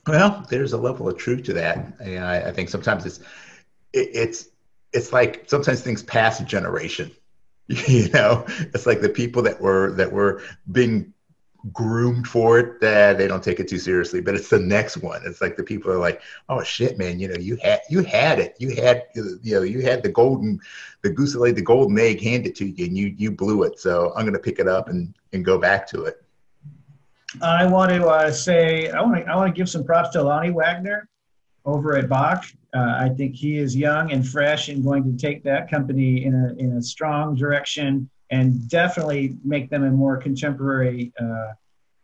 Well 0.06 0.46
there's 0.48 0.72
a 0.72 0.78
level 0.78 1.10
of 1.10 1.18
truth 1.18 1.42
to 1.44 1.52
that. 1.52 1.92
And 2.00 2.24
I, 2.24 2.48
I 2.48 2.52
think 2.52 2.70
sometimes 2.70 3.04
it's 3.04 3.18
it, 3.92 4.08
it's 4.14 4.48
it's 4.96 5.12
like 5.12 5.44
sometimes 5.46 5.82
things 5.82 6.02
pass 6.02 6.40
a 6.40 6.44
generation 6.44 7.10
you 7.88 8.08
know? 8.10 8.44
It's 8.48 8.86
like 8.86 9.00
the 9.00 9.08
people 9.08 9.42
that 9.42 9.60
were 9.60 9.92
that 9.92 10.12
were 10.12 10.42
being 10.70 11.12
groomed 11.72 12.28
for 12.28 12.60
it 12.60 12.80
that 12.80 13.18
they 13.18 13.26
don't 13.26 13.42
take 13.42 13.58
it 13.58 13.66
too 13.66 13.78
seriously 13.78 14.20
but 14.20 14.36
it's 14.36 14.48
the 14.48 14.58
next 14.58 14.98
one. 14.98 15.20
It's 15.24 15.40
like 15.40 15.56
the 15.56 15.64
people 15.64 15.90
are 15.90 15.98
like 15.98 16.22
oh 16.48 16.62
shit 16.62 16.96
man 16.96 17.18
you 17.18 17.26
know 17.26 17.34
you 17.34 17.56
had 17.56 17.80
you 17.90 18.04
had 18.04 18.38
it. 18.38 18.54
You 18.58 18.76
had 18.76 19.04
you 19.14 19.54
know 19.56 19.62
you 19.62 19.82
had 19.82 20.02
the 20.02 20.08
golden 20.08 20.60
the 21.02 21.10
goose 21.10 21.32
that 21.32 21.40
laid 21.40 21.56
the 21.56 21.62
golden 21.62 21.98
egg 21.98 22.20
handed 22.20 22.54
to 22.56 22.66
you 22.66 22.86
and 22.86 22.96
you 22.96 23.14
you 23.18 23.30
blew 23.32 23.64
it. 23.64 23.80
So 23.80 24.12
i'm 24.14 24.22
going 24.22 24.34
to 24.34 24.38
pick 24.38 24.60
it 24.60 24.68
up 24.68 24.88
and 24.88 25.14
and 25.32 25.44
go 25.44 25.58
back 25.58 25.88
to 25.88 26.04
it. 26.04 26.22
I 27.42 27.66
want 27.66 27.90
to 27.90 28.06
uh, 28.06 28.30
say 28.30 28.90
i 28.90 29.02
want 29.02 29.16
to 29.16 29.30
i 29.30 29.34
want 29.34 29.52
to 29.52 29.58
give 29.58 29.68
some 29.68 29.84
props 29.84 30.10
to 30.10 30.22
lonnie 30.22 30.52
wagner 30.52 31.08
over 31.66 31.96
at 31.96 32.08
bach 32.08 32.46
uh, 32.74 32.96
i 32.98 33.08
think 33.16 33.34
he 33.34 33.58
is 33.58 33.76
young 33.76 34.12
and 34.12 34.26
fresh 34.26 34.68
and 34.68 34.82
going 34.82 35.04
to 35.04 35.16
take 35.16 35.42
that 35.42 35.70
company 35.70 36.24
in 36.24 36.34
a 36.34 36.54
in 36.62 36.72
a 36.78 36.82
strong 36.82 37.34
direction 37.34 38.08
and 38.30 38.68
definitely 38.68 39.36
make 39.44 39.70
them 39.70 39.84
a 39.84 39.90
more 39.90 40.16
contemporary 40.16 41.12
uh, 41.20 41.52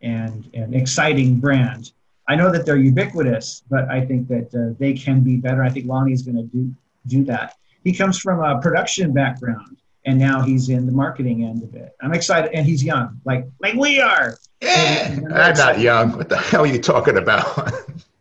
and, 0.03 0.49
and 0.55 0.75
exciting 0.75 1.37
brand. 1.37 1.93
I 2.29 2.37
know 2.37 2.51
that 2.53 2.65
they're 2.65 2.77
ubiquitous, 2.77 3.63
but 3.69 3.89
I 3.89 4.05
think 4.05 4.29
that 4.29 4.55
uh, 4.55 4.77
they 4.79 4.93
can 4.93 5.23
be 5.23 5.37
better. 5.37 5.63
I 5.63 5.71
think 5.71 5.87
Lonnie's 5.87 6.23
going 6.23 6.37
to 6.37 6.45
do 6.45 6.75
do 7.09 7.25
that. 7.25 7.57
He 7.83 7.93
comes 7.93 8.17
from 8.21 8.39
a 8.39 8.61
production 8.61 9.13
background, 9.13 9.79
and 10.07 10.21
now 10.21 10.41
he's 10.41 10.69
in 10.69 10.87
the 10.87 10.93
marketing 10.93 11.43
end 11.43 11.65
of 11.65 11.75
it. 11.75 11.91
I'm 12.01 12.15
excited, 12.15 12.53
and 12.55 12.65
he's 12.65 12.85
young, 12.85 13.21
like 13.25 13.45
like 13.61 13.75
we 13.75 14.01
are. 14.01 14.39
Yeah, 14.61 15.19
I'm 15.35 15.55
not 15.57 15.81
young. 15.81 16.13
What 16.13 16.29
the 16.29 16.37
hell 16.37 16.63
are 16.63 16.67
you 16.67 16.81
talking 16.81 17.17
about? 17.17 17.73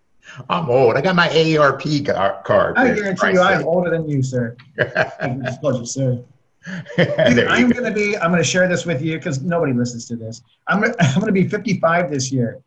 I'm 0.49 0.69
old. 0.69 0.95
I 0.95 1.01
got 1.01 1.15
my 1.15 1.27
AARP 1.29 2.43
card. 2.43 2.77
I 2.77 2.93
guarantee 2.93 3.33
you, 3.33 3.41
I'm 3.41 3.65
older 3.65 3.89
than 3.89 4.07
you, 4.07 4.23
sir. 4.23 4.55
Disclosure, 5.43 5.85
sir. 5.85 6.23
I'm 6.97 7.69
going 7.69 7.83
to 7.83 7.91
be. 7.91 8.17
I'm 8.17 8.31
to 8.35 8.43
share 8.43 8.67
this 8.67 8.85
with 8.85 9.01
you 9.01 9.17
because 9.17 9.41
nobody 9.41 9.73
listens 9.73 10.05
to 10.07 10.15
this. 10.15 10.41
I'm. 10.67 10.81
To, 10.81 10.95
I'm 10.99 11.21
to 11.21 11.31
be 11.31 11.47
55 11.47 12.11
this 12.11 12.31
year. 12.31 12.61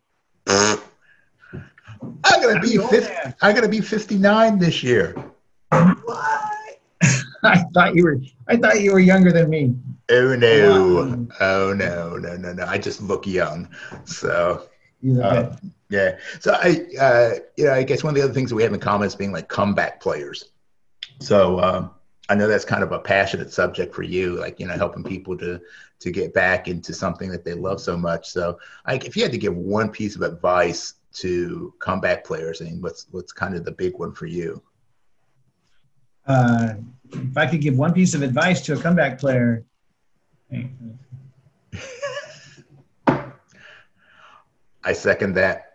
I'm 0.47 0.79
going 2.41 2.55
to 2.55 2.61
be. 2.61 2.77
50, 2.77 3.13
I'm 3.41 3.55
to 3.55 3.69
be 3.69 3.81
59 3.81 4.59
this 4.59 4.83
year. 4.83 5.13
What? 5.69 6.51
I 7.43 7.63
thought 7.73 7.95
you 7.95 8.03
were. 8.03 8.19
I 8.47 8.57
thought 8.57 8.81
you 8.81 8.91
were 8.91 8.99
younger 8.99 9.31
than 9.31 9.49
me. 9.49 9.75
Oh 10.09 10.35
no! 10.35 11.27
Oh 11.39 11.73
no! 11.73 12.17
No 12.17 12.35
no 12.35 12.53
no! 12.53 12.65
I 12.65 12.77
just 12.77 13.01
look 13.01 13.25
young. 13.25 13.69
So. 14.05 14.67
Uh, 15.21 15.55
yeah. 15.89 16.17
So 16.39 16.53
I, 16.53 16.85
uh, 16.99 17.39
you 17.57 17.65
know, 17.65 17.73
I 17.73 17.83
guess 17.83 18.03
one 18.03 18.11
of 18.11 18.15
the 18.15 18.23
other 18.23 18.33
things 18.33 18.49
that 18.49 18.55
we 18.55 18.63
have 18.63 18.73
in 18.73 18.79
common 18.79 19.07
is 19.07 19.15
being 19.15 19.31
like 19.31 19.47
comeback 19.49 20.01
players. 20.01 20.45
So. 21.19 21.59
Um, 21.59 21.91
I 22.27 22.33
know 22.33 22.47
that's 22.47 22.65
kind 22.65 22.81
of 22.81 22.91
a 22.91 22.97
passionate 22.99 23.53
subject 23.53 23.93
for 23.93 24.01
you, 24.01 24.39
like 24.39 24.59
you 24.59 24.65
know, 24.65 24.73
helping 24.73 25.03
people 25.03 25.37
to 25.37 25.61
to 25.99 26.11
get 26.11 26.33
back 26.33 26.67
into 26.67 26.91
something 26.93 27.29
that 27.29 27.45
they 27.45 27.53
love 27.53 27.79
so 27.79 27.95
much. 27.95 28.29
So, 28.29 28.59
like, 28.87 29.05
if 29.05 29.15
you 29.15 29.23
had 29.23 29.31
to 29.31 29.37
give 29.37 29.55
one 29.55 29.89
piece 29.89 30.15
of 30.15 30.23
advice 30.23 30.95
to 31.13 31.73
comeback 31.79 32.25
players, 32.25 32.61
I 32.61 32.65
mean, 32.65 32.81
what's 32.81 33.05
what's 33.11 33.31
kind 33.31 33.55
of 33.55 33.63
the 33.63 33.71
big 33.71 33.97
one 33.97 34.11
for 34.11 34.25
you? 34.25 34.61
Uh, 36.25 36.73
if 37.11 37.37
I 37.37 37.45
could 37.45 37.61
give 37.61 37.77
one 37.77 37.93
piece 37.93 38.15
of 38.15 38.23
advice 38.23 38.61
to 38.61 38.73
a 38.73 38.77
comeback 38.77 39.19
player, 39.19 39.63
I 44.83 44.93
second 44.93 45.35
that. 45.35 45.74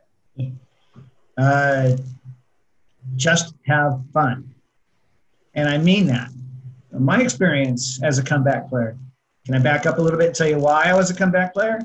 Uh, 1.36 1.96
just 3.16 3.54
have 3.66 4.00
fun. 4.12 4.54
And 5.54 5.68
I 5.68 5.78
mean 5.78 6.06
that 6.06 6.30
my 6.92 7.20
experience 7.20 8.02
as 8.02 8.18
a 8.18 8.22
comeback 8.22 8.68
player. 8.68 8.96
Can 9.46 9.54
I 9.54 9.58
back 9.58 9.86
up 9.86 9.98
a 9.98 10.02
little 10.02 10.18
bit 10.18 10.28
and 10.28 10.36
tell 10.36 10.48
you 10.48 10.58
why 10.58 10.84
I 10.84 10.94
was 10.94 11.10
a 11.10 11.14
comeback 11.14 11.54
player? 11.54 11.80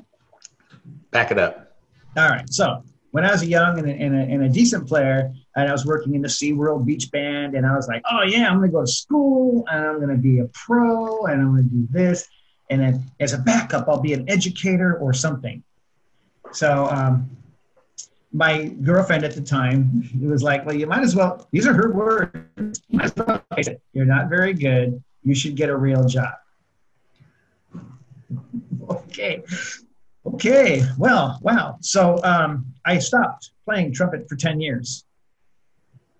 Back 1.11 1.31
it 1.31 1.39
up. 1.39 1.73
All 2.17 2.29
right. 2.29 2.47
So 2.51 2.83
when 3.11 3.23
I 3.23 3.31
was 3.31 3.41
a 3.41 3.47
young 3.47 3.79
and 3.79 3.87
a, 3.87 3.93
and 3.93 4.15
a, 4.15 4.19
and 4.19 4.43
a 4.43 4.49
decent 4.49 4.87
player, 4.87 5.31
and 5.55 5.69
I 5.69 5.71
was 5.71 5.85
working 5.85 6.15
in 6.15 6.21
the 6.21 6.27
SeaWorld 6.27 6.85
Beach 6.85 7.09
Band, 7.11 7.55
and 7.55 7.65
I 7.65 7.75
was 7.75 7.87
like, 7.87 8.01
oh, 8.11 8.23
yeah, 8.23 8.49
I'm 8.49 8.57
going 8.57 8.69
to 8.69 8.73
go 8.73 8.81
to 8.81 8.91
school, 8.91 9.65
and 9.71 9.85
I'm 9.85 9.95
going 9.97 10.09
to 10.09 10.21
be 10.21 10.39
a 10.39 10.49
pro, 10.53 11.25
and 11.25 11.41
I'm 11.41 11.51
going 11.53 11.63
to 11.63 11.69
do 11.69 11.87
this. 11.91 12.27
And 12.69 12.81
then 12.81 13.11
as 13.21 13.31
a 13.33 13.37
backup, 13.37 13.87
I'll 13.87 14.01
be 14.01 14.13
an 14.13 14.29
educator 14.29 14.97
or 14.97 15.13
something. 15.13 15.63
So 16.51 16.87
um, 16.87 17.29
my 18.35 18.65
girlfriend 18.83 19.23
at 19.23 19.33
the 19.33 19.41
time 19.41 20.03
was 20.19 20.43
like, 20.43 20.65
"Well, 20.65 20.75
you 20.75 20.87
might 20.87 21.03
as 21.03 21.15
well. 21.15 21.47
These 21.51 21.65
are 21.67 21.73
her 21.73 21.93
words. 21.93 22.81
You 22.89 22.99
well 23.15 23.41
You're 23.93 24.05
not 24.05 24.29
very 24.29 24.53
good. 24.53 25.01
You 25.23 25.33
should 25.33 25.55
get 25.55 25.69
a 25.69 25.77
real 25.77 26.05
job." 26.05 26.33
okay, 28.89 29.41
okay. 30.25 30.83
Well, 30.97 31.39
wow. 31.41 31.77
So 31.79 32.21
um, 32.25 32.65
I 32.85 32.99
stopped 32.99 33.51
playing 33.63 33.93
trumpet 33.93 34.27
for 34.27 34.35
ten 34.35 34.59
years, 34.59 35.05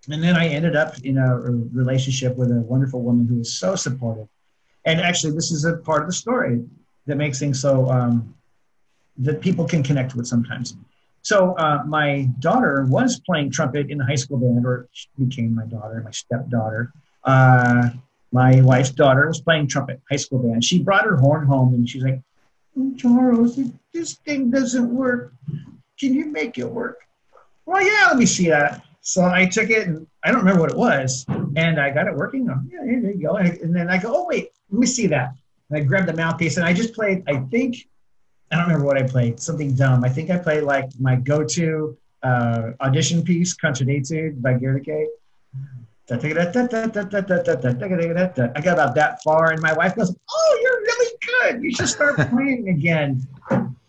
and 0.09 0.23
then 0.23 0.37
I 0.37 0.47
ended 0.47 0.77
up 0.77 0.97
in 0.99 1.17
a 1.17 1.37
relationship 1.37 2.37
with 2.37 2.49
a 2.49 2.61
wonderful 2.61 3.01
woman 3.01 3.27
who 3.27 3.39
was 3.39 3.53
so 3.53 3.75
supportive. 3.75 4.29
And 4.85 5.01
actually, 5.01 5.33
this 5.33 5.51
is 5.51 5.65
a 5.65 5.77
part 5.77 6.03
of 6.03 6.07
the 6.07 6.13
story 6.13 6.63
that 7.07 7.17
makes 7.17 7.39
things 7.39 7.59
so 7.59 7.89
um, 7.89 8.33
that 9.17 9.41
people 9.41 9.67
can 9.67 9.83
connect 9.83 10.15
with 10.15 10.27
sometimes. 10.27 10.77
So 11.25 11.55
uh, 11.57 11.81
my 11.87 12.29
daughter 12.37 12.85
was 12.87 13.19
playing 13.21 13.49
trumpet 13.49 13.89
in 13.89 13.97
the 13.97 14.05
high 14.05 14.13
school 14.13 14.37
band, 14.37 14.63
or 14.63 14.87
she 14.91 15.07
became 15.17 15.55
my 15.55 15.65
daughter, 15.65 15.99
my 16.05 16.11
stepdaughter. 16.11 16.93
Uh, 17.23 17.89
my 18.31 18.61
wife's 18.61 18.91
daughter 18.91 19.25
was 19.27 19.41
playing 19.41 19.67
trumpet, 19.67 19.99
high 20.07 20.17
school 20.17 20.37
band. 20.37 20.63
She 20.63 20.83
brought 20.83 21.03
her 21.03 21.17
horn 21.17 21.47
home, 21.47 21.73
and 21.73 21.89
she's 21.89 22.03
like, 22.03 22.21
oh, 22.77 22.93
"Charles, 22.95 23.59
this 23.91 24.13
thing 24.17 24.51
doesn't 24.51 24.87
work. 24.95 25.33
Can 25.99 26.13
you 26.13 26.27
make 26.27 26.59
it 26.59 26.69
work?" 26.69 26.99
Well, 27.65 27.81
yeah, 27.81 28.09
let 28.09 28.17
me 28.17 28.27
see 28.27 28.49
that. 28.49 28.83
So 29.01 29.25
I 29.25 29.47
took 29.47 29.71
it, 29.71 29.87
and 29.87 30.05
I 30.23 30.29
don't 30.29 30.41
remember 30.41 30.61
what 30.61 30.73
it 30.73 30.77
was, 30.77 31.25
and 31.55 31.79
I 31.79 31.89
got 31.89 32.05
it 32.05 32.15
working. 32.15 32.47
Oh, 32.51 32.61
yeah, 32.69 32.81
there 33.01 33.11
you 33.11 33.23
go. 33.23 33.37
And 33.37 33.75
then 33.75 33.89
I 33.89 33.97
go, 33.97 34.15
"Oh 34.15 34.27
wait, 34.27 34.49
let 34.69 34.79
me 34.79 34.85
see 34.85 35.07
that." 35.07 35.33
And 35.71 35.79
I 35.79 35.83
grabbed 35.83 36.07
the 36.07 36.13
mouthpiece, 36.13 36.57
and 36.57 36.65
I 36.67 36.71
just 36.71 36.93
played. 36.93 37.23
I 37.27 37.37
think 37.49 37.87
I 38.55 38.59
don't 38.59 38.67
remember 38.67 38.85
what 38.85 38.97
I 38.97 39.03
played. 39.03 39.37
Something 39.37 39.75
dumb. 39.75 40.05
I 40.05 40.09
think 40.09 40.29
I 40.29 40.37
played 40.37 40.63
like 40.63 40.89
my 40.97 41.17
go-to 41.17 41.97
uh, 42.23 42.71
audition 42.79 43.21
piece, 43.21 43.53
Concert 43.53 43.89
Etude 43.89 44.41
by 44.41 44.53
Goedicke. 44.53 45.07
I 46.09 46.15
got 48.61 48.73
about 48.73 48.95
that 48.95 49.21
far, 49.23 49.51
and 49.51 49.61
my 49.61 49.73
wife 49.73 49.97
goes, 49.97 50.15
"Oh, 50.31 50.59
you're 50.61 50.79
really 50.79 51.17
good. 51.27 51.63
You 51.63 51.75
should 51.75 51.89
start 51.89 52.15
playing 52.29 52.69
again." 52.69 53.27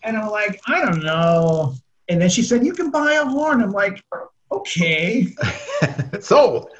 And 0.03 0.17
I'm 0.17 0.33
like, 0.33 0.61
"I 0.67 0.85
don't 0.85 1.05
know." 1.05 1.77
And 2.09 2.21
then 2.21 2.29
she 2.29 2.43
said, 2.43 2.67
"You 2.67 2.73
can 2.73 2.91
buy 2.91 3.13
a 3.13 3.25
horn." 3.25 3.63
I'm 3.63 3.71
like, 3.71 4.03
"Okay." 4.51 5.29
Sold. 6.21 6.71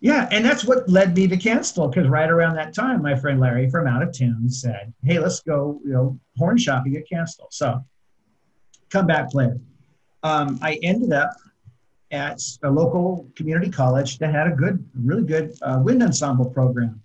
Yeah, 0.00 0.28
and 0.30 0.44
that's 0.44 0.64
what 0.64 0.88
led 0.88 1.16
me 1.16 1.26
to 1.26 1.36
Kanstul 1.36 1.90
because 1.90 2.08
right 2.08 2.30
around 2.30 2.56
that 2.56 2.74
time, 2.74 3.02
my 3.02 3.14
friend 3.16 3.40
Larry 3.40 3.70
from 3.70 3.86
out 3.86 4.02
of 4.02 4.12
Tune 4.12 4.48
said, 4.50 4.92
"Hey, 5.02 5.18
let's 5.18 5.40
go, 5.40 5.80
you 5.84 5.92
know, 5.92 6.20
horn 6.36 6.58
shopping 6.58 6.96
at 6.96 7.04
Kanstul." 7.10 7.46
So, 7.50 7.82
comeback 8.90 9.30
player. 9.30 9.58
Um, 10.22 10.58
I 10.60 10.78
ended 10.82 11.12
up 11.12 11.30
at 12.10 12.40
a 12.62 12.70
local 12.70 13.28
community 13.34 13.70
college 13.70 14.18
that 14.18 14.32
had 14.32 14.46
a 14.46 14.50
good, 14.54 14.84
really 14.94 15.24
good 15.24 15.56
uh, 15.62 15.80
wind 15.82 16.02
ensemble 16.02 16.50
program. 16.50 17.02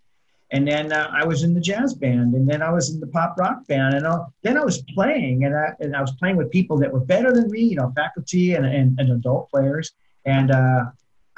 And 0.51 0.67
then 0.67 0.91
uh, 0.91 1.09
I 1.13 1.25
was 1.25 1.43
in 1.43 1.53
the 1.53 1.61
jazz 1.61 1.93
band, 1.93 2.35
and 2.35 2.47
then 2.47 2.61
I 2.61 2.71
was 2.71 2.93
in 2.93 2.99
the 2.99 3.07
pop 3.07 3.35
rock 3.37 3.65
band, 3.67 3.93
and 3.95 4.05
uh, 4.05 4.25
then 4.41 4.57
I 4.57 4.65
was 4.65 4.81
playing, 4.93 5.45
and 5.45 5.55
I, 5.55 5.73
and 5.79 5.95
I 5.95 6.01
was 6.01 6.11
playing 6.19 6.35
with 6.35 6.51
people 6.51 6.77
that 6.79 6.91
were 6.91 6.99
better 6.99 7.31
than 7.31 7.49
me, 7.49 7.61
you 7.61 7.77
know, 7.77 7.91
faculty 7.95 8.55
and, 8.55 8.65
and, 8.65 8.99
and 8.99 9.11
adult 9.11 9.49
players. 9.49 9.93
And 10.25 10.51
uh, 10.51 10.85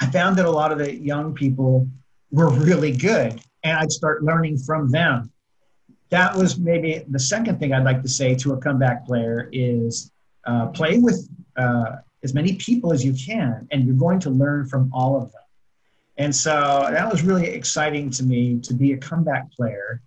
I 0.04 0.06
found 0.08 0.36
that 0.36 0.46
a 0.46 0.52
lot 0.52 0.74
of 0.74 0.80
the 0.80 0.94
young 0.94 1.34
people 1.34 1.88
were 2.30 2.50
really 2.50 2.92
good, 2.92 3.40
and 3.64 3.78
I'd 3.78 3.92
start 3.92 4.22
learning 4.22 4.58
from 4.58 4.92
them. 4.92 5.32
That 6.10 6.36
was 6.36 6.60
maybe 6.60 7.06
the 7.10 7.20
second 7.20 7.58
thing 7.58 7.72
I'd 7.72 7.86
like 7.86 8.02
to 8.02 8.10
say 8.10 8.36
to 8.36 8.52
a 8.52 8.58
comeback 8.58 9.06
player 9.06 9.48
is 9.54 10.12
uh, 10.46 10.68
play 10.68 10.98
with 10.98 11.30
uh, 11.56 11.98
as 12.22 12.34
many 12.34 12.56
people 12.56 12.92
as 12.92 13.06
you 13.06 13.14
can, 13.14 13.66
and 13.72 13.86
you're 13.86 13.96
going 13.96 14.20
to 14.20 14.30
learn 14.30 14.68
from 14.68 14.92
all 14.94 15.16
of 15.16 15.32
them. 15.32 15.42
And 16.18 16.36
so 16.36 16.86
that 16.90 17.10
was 17.10 17.24
really 17.24 17.48
exciting 17.48 18.10
to 18.12 18.24
me 18.24 18.60
to 18.60 18.74
be 18.74 18.92
a 18.92 18.98
comeback 18.98 19.50
player 19.54 20.02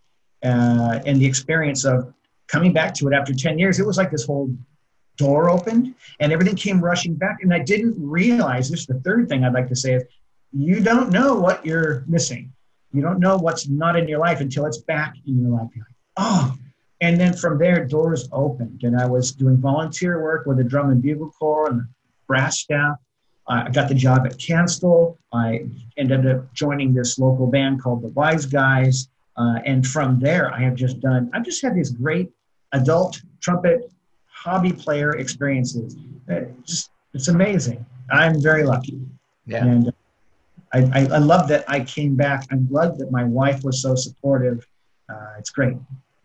uh, 0.45 1.01
and 1.07 1.19
the 1.19 1.27
experience 1.27 1.87
of 1.87 2.13
coming 2.49 2.75
back 2.75 2.93
to 2.97 3.09
it 3.09 3.15
after 3.15 3.33
10 3.33 3.59
years. 3.59 3.81
It 3.81 3.87
was 3.87 3.97
like 3.97 4.11
this 4.11 4.27
whole 4.27 4.55
door 5.17 5.51
opened 5.51 5.95
and 6.21 6.33
everything 6.33 6.57
came 6.57 6.81
rushing 6.81 7.15
back. 7.15 7.39
And 7.43 7.53
I 7.53 7.61
didn't 7.61 7.95
realize 7.99 8.71
this. 8.71 8.87
The 8.87 9.01
third 9.01 9.29
thing 9.29 9.45
I'd 9.45 9.55
like 9.55 9.69
to 9.69 9.77
say 9.77 9.95
is 9.95 10.05
you 10.53 10.81
don't 10.81 11.11
know 11.11 11.35
what 11.35 11.65
you're 11.65 12.05
missing. 12.07 12.53
You 12.93 13.03
don't 13.03 13.19
know 13.19 13.37
what's 13.37 13.69
not 13.69 13.97
in 13.97 14.09
your 14.09 14.19
life 14.19 14.41
until 14.41 14.67
it's 14.67 14.79
back 14.79 15.15
in 15.27 15.41
your 15.41 15.51
life. 15.51 15.69
You're 15.75 15.85
like, 15.85 15.97
oh. 16.19 16.55
And 17.03 17.21
then 17.21 17.35
from 17.35 17.59
there, 17.59 17.85
doors 17.85 18.29
opened. 18.33 18.83
And 18.85 18.99
I 18.99 19.07
was 19.07 19.33
doing 19.33 19.59
volunteer 19.59 20.23
work 20.23 20.47
with 20.47 20.57
the 20.57 20.65
drum 20.65 20.91
and 20.91 21.03
bugle 21.03 21.31
corps 21.31 21.69
and 21.69 21.81
the 21.81 21.89
brass 22.27 22.61
staff. 22.61 22.97
I 23.49 23.71
got 23.71 23.89
the 23.89 23.95
job 23.95 24.27
at 24.27 24.39
Kanstul. 24.39 25.17
I 25.33 25.67
ended 25.97 26.27
up 26.27 26.53
joining 26.53 26.95
this 26.95 27.19
local 27.19 27.47
band 27.47 27.83
called 27.83 28.03
the 28.03 28.09
Wise 28.09 28.47
Guys. 28.47 29.09
Uh, 29.37 29.59
and 29.65 29.87
from 29.87 30.19
there, 30.19 30.53
I 30.53 30.63
have 30.63 30.75
just 30.75 31.01
done, 31.01 31.31
I've 31.33 31.45
just 31.45 31.63
had 31.63 31.75
these 31.75 31.91
great 31.91 32.31
adult 32.73 33.21
trumpet 33.41 33.93
hobby 34.47 34.73
player 34.73 35.17
experiences. 35.17 35.97
It 36.29 36.55
just, 36.65 36.91
it's 37.15 37.29
amazing. 37.29 37.85
I'm 38.11 38.41
very 38.41 38.63
lucky. 38.63 39.01
Yeah. 39.45 39.65
And 39.65 39.93
I, 40.73 40.79
I, 40.79 41.01
I, 41.17 41.19
love 41.19 41.49
that 41.49 41.65
I 41.69 41.81
came 41.81 42.15
back. 42.15 42.47
I'm 42.53 42.67
glad 42.67 42.97
that 42.99 43.11
my 43.11 43.25
wife 43.25 43.65
was 43.65 43.83
so 43.83 43.97
supportive. 43.97 44.65
Uh, 45.09 45.33
it's 45.39 45.51
great. 45.51 45.77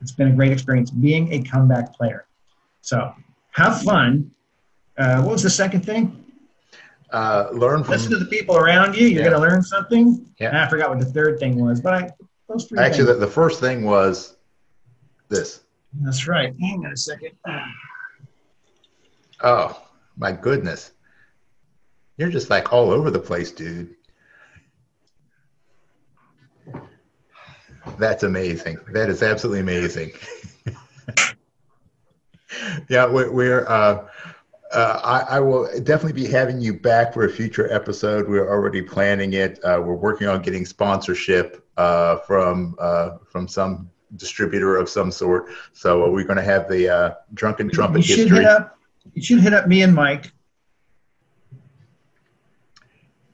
It's 0.01 0.11
been 0.11 0.27
a 0.27 0.35
great 0.35 0.51
experience 0.51 0.91
being 0.91 1.33
a 1.33 1.41
comeback 1.41 1.95
player. 1.95 2.25
So 2.81 3.11
have 3.51 3.81
fun. 3.81 4.31
Uh, 4.97 5.21
what 5.23 5.31
was 5.33 5.43
the 5.43 5.49
second 5.49 5.83
thing? 5.83 6.23
Uh, 7.11 7.49
learn 7.53 7.83
from 7.83 7.93
listen 7.93 8.11
to 8.11 8.17
the 8.17 8.25
people 8.25 8.55
around 8.55 8.95
you. 8.95 9.07
You're 9.07 9.23
yeah. 9.23 9.29
going 9.29 9.41
to 9.41 9.49
learn 9.49 9.63
something. 9.63 10.27
Yeah. 10.39 10.63
I 10.63 10.69
forgot 10.69 10.89
what 10.89 10.99
the 10.99 11.05
third 11.05 11.39
thing 11.39 11.59
was, 11.59 11.81
but 11.81 11.93
I 11.93 12.09
those 12.47 12.65
three. 12.65 12.79
Actually, 12.79 13.05
the, 13.05 13.15
the, 13.15 13.27
first 13.27 13.59
thing 13.59 13.83
was 13.83 14.37
this. 15.29 15.61
That's 16.01 16.27
right. 16.27 16.53
Hang 16.59 16.85
on 16.85 16.91
a 16.91 16.97
second. 16.97 17.31
Oh 19.43 19.81
my 20.17 20.31
goodness, 20.31 20.91
you're 22.17 22.29
just 22.29 22.49
like 22.49 22.73
all 22.73 22.91
over 22.91 23.09
the 23.11 23.19
place, 23.19 23.51
dude. 23.51 23.95
That's 27.97 28.23
amazing. 28.23 28.77
That 28.93 29.09
is 29.09 29.23
absolutely 29.23 29.61
amazing. 29.61 30.11
yeah, 32.89 33.05
we're, 33.07 33.31
we're 33.31 33.67
uh, 33.67 34.07
uh, 34.71 34.99
I, 35.03 35.37
I, 35.37 35.39
will 35.39 35.67
definitely 35.83 36.13
be 36.13 36.27
having 36.27 36.61
you 36.61 36.73
back 36.73 37.13
for 37.13 37.25
a 37.25 37.29
future 37.29 37.71
episode. 37.73 38.29
We're 38.29 38.49
already 38.49 38.81
planning 38.81 39.33
it. 39.33 39.59
Uh, 39.63 39.81
we're 39.83 39.95
working 39.95 40.27
on 40.27 40.41
getting 40.41 40.65
sponsorship 40.65 41.65
uh, 41.77 42.17
from 42.19 42.75
uh, 42.79 43.17
from 43.25 43.47
some 43.47 43.89
distributor 44.15 44.77
of 44.77 44.87
some 44.87 45.11
sort. 45.11 45.49
So 45.73 46.09
we're 46.09 46.23
going 46.23 46.37
to 46.37 46.43
have 46.43 46.69
the 46.69 46.89
uh, 46.89 47.13
drunken 47.33 47.69
trumpet 47.69 48.07
you 48.07 48.15
should 48.15 48.17
history. 48.19 48.39
Hit 48.39 48.47
up, 48.47 48.77
you 49.13 49.21
should 49.21 49.41
hit 49.41 49.53
up 49.53 49.67
me 49.67 49.81
and 49.81 49.93
Mike 49.93 50.31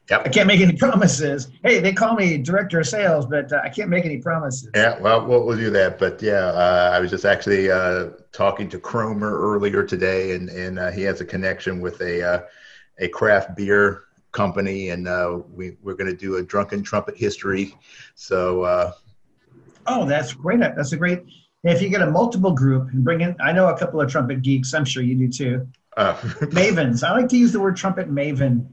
Yep. 0.10 0.22
I 0.26 0.30
can't 0.30 0.48
make 0.48 0.62
any 0.62 0.74
promises. 0.78 1.50
Hey, 1.64 1.80
they 1.80 1.94
call 1.94 2.16
me 2.16 2.38
director 2.38 2.80
of 2.80 2.88
sales, 2.88 3.26
but 3.26 3.52
uh, 3.52 3.62
I 3.64 3.70
can't 3.70 3.90
make 3.90 4.06
any 4.06 4.18
promises. 4.20 4.70
Yeah, 4.74 5.00
well, 5.00 5.26
we'll, 5.26 5.46
we'll 5.46 5.58
do 5.58 5.70
that. 5.72 6.00
But 6.00 6.22
yeah, 6.22 6.46
uh, 6.48 6.92
I 6.94 7.00
was 7.00 7.12
just 7.12 7.26
actually 7.26 7.70
uh, 7.70 8.12
talking 8.32 8.70
to 8.70 8.80
Cromer 8.80 9.38
earlier 9.38 9.84
today, 9.84 10.36
and 10.36 10.50
and 10.50 10.80
uh, 10.80 10.92
he 10.92 11.02
has 11.04 11.20
a 11.22 11.26
connection 11.26 11.82
with 11.82 12.00
a 12.02 12.24
uh, 12.24 12.42
a 13.00 13.08
craft 13.10 13.56
beer 13.56 14.04
company, 14.32 14.90
and 14.90 15.08
uh, 15.08 15.40
we 15.54 15.78
we're 15.82 15.96
going 15.96 16.12
to 16.12 16.18
do 16.18 16.38
a 16.38 16.44
drunken 16.44 16.84
trumpet 16.84 17.18
history. 17.18 17.76
So. 18.16 18.94
oh, 19.88 20.06
that's 20.06 20.34
great! 20.34 20.60
That's 20.60 20.94
a 20.94 20.98
great. 20.98 21.24
If 21.64 21.82
you 21.82 21.90
get 21.90 22.02
a 22.02 22.10
multiple 22.10 22.52
group 22.52 22.90
and 22.92 23.04
bring 23.04 23.22
in, 23.22 23.36
I 23.42 23.52
know 23.52 23.68
a 23.68 23.78
couple 23.78 24.00
of 24.00 24.10
trumpet 24.10 24.42
geeks. 24.42 24.74
I'm 24.74 24.86
sure 24.86 25.04
you 25.04 25.16
do 25.16 25.28
too. 25.28 25.68
Mavens. 25.98 27.04
I 27.04 27.12
like 27.12 27.28
to 27.30 27.38
use 27.38 27.52
the 27.52 27.60
word 27.60 27.76
trumpet 27.76 28.10
maven 28.10 28.68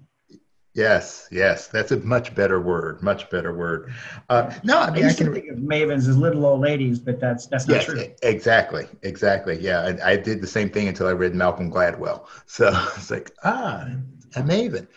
Yes, 0.75 1.29
yes, 1.31 1.69
that's 1.69 1.93
a 1.93 1.99
much 1.99 2.35
better 2.35 2.61
word. 2.61 3.01
Much 3.01 3.31
better 3.31 3.55
word. 3.55 3.93
Uh, 4.29 4.53
no, 4.65 4.81
I 4.81 4.91
mean 4.91 5.05
I, 5.05 5.11
I 5.11 5.15
can 5.15 5.33
think 5.33 5.49
of 5.49 5.59
mavens 5.59 6.09
as 6.09 6.17
little 6.17 6.45
old 6.45 6.61
ladies, 6.61 6.99
but 6.99 7.21
that's 7.21 7.47
that's 7.47 7.69
not 7.69 7.75
yes, 7.75 7.85
true. 7.85 8.07
Exactly, 8.25 8.89
exactly. 9.03 9.57
Yeah, 9.61 9.95
I, 10.03 10.11
I, 10.11 10.17
did 10.17 10.41
the 10.41 10.49
same 10.49 10.69
thing 10.69 10.89
until 10.89 11.07
I 11.07 11.13
read 11.13 11.33
Malcolm 11.33 11.71
Gladwell. 11.71 12.27
So 12.47 12.71
it's 12.97 13.09
like 13.09 13.31
ah, 13.45 13.89
a 14.35 14.43
maven. 14.43 14.89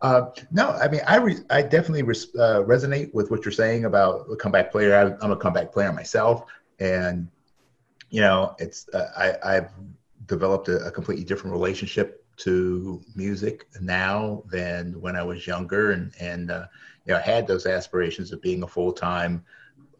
Uh, 0.00 0.30
no, 0.50 0.70
I 0.70 0.88
mean 0.88 1.02
I 1.06 1.16
re- 1.16 1.44
I 1.50 1.60
definitely 1.60 2.02
res- 2.02 2.34
uh, 2.36 2.62
resonate 2.66 3.12
with 3.12 3.30
what 3.30 3.44
you're 3.44 3.52
saying 3.52 3.84
about 3.84 4.24
a 4.32 4.36
comeback 4.36 4.72
player. 4.72 4.96
I, 5.20 5.22
am 5.22 5.32
a 5.32 5.36
comeback 5.36 5.70
player 5.70 5.92
myself, 5.92 6.44
and 6.80 7.28
you 8.10 8.20
know 8.20 8.54
it's 8.58 8.88
uh, 8.90 9.10
I 9.16 9.56
I've 9.56 9.70
developed 10.26 10.68
a, 10.68 10.86
a 10.86 10.90
completely 10.90 11.24
different 11.24 11.52
relationship 11.52 12.24
to 12.38 13.02
music 13.14 13.66
now 13.80 14.42
than 14.50 15.00
when 15.00 15.14
I 15.14 15.22
was 15.22 15.46
younger, 15.46 15.92
and 15.92 16.12
and 16.20 16.50
uh, 16.50 16.66
you 17.04 17.12
know 17.12 17.18
I 17.18 17.22
had 17.22 17.46
those 17.46 17.66
aspirations 17.66 18.32
of 18.32 18.40
being 18.42 18.62
a 18.62 18.66
full 18.68 18.92
time 18.92 19.44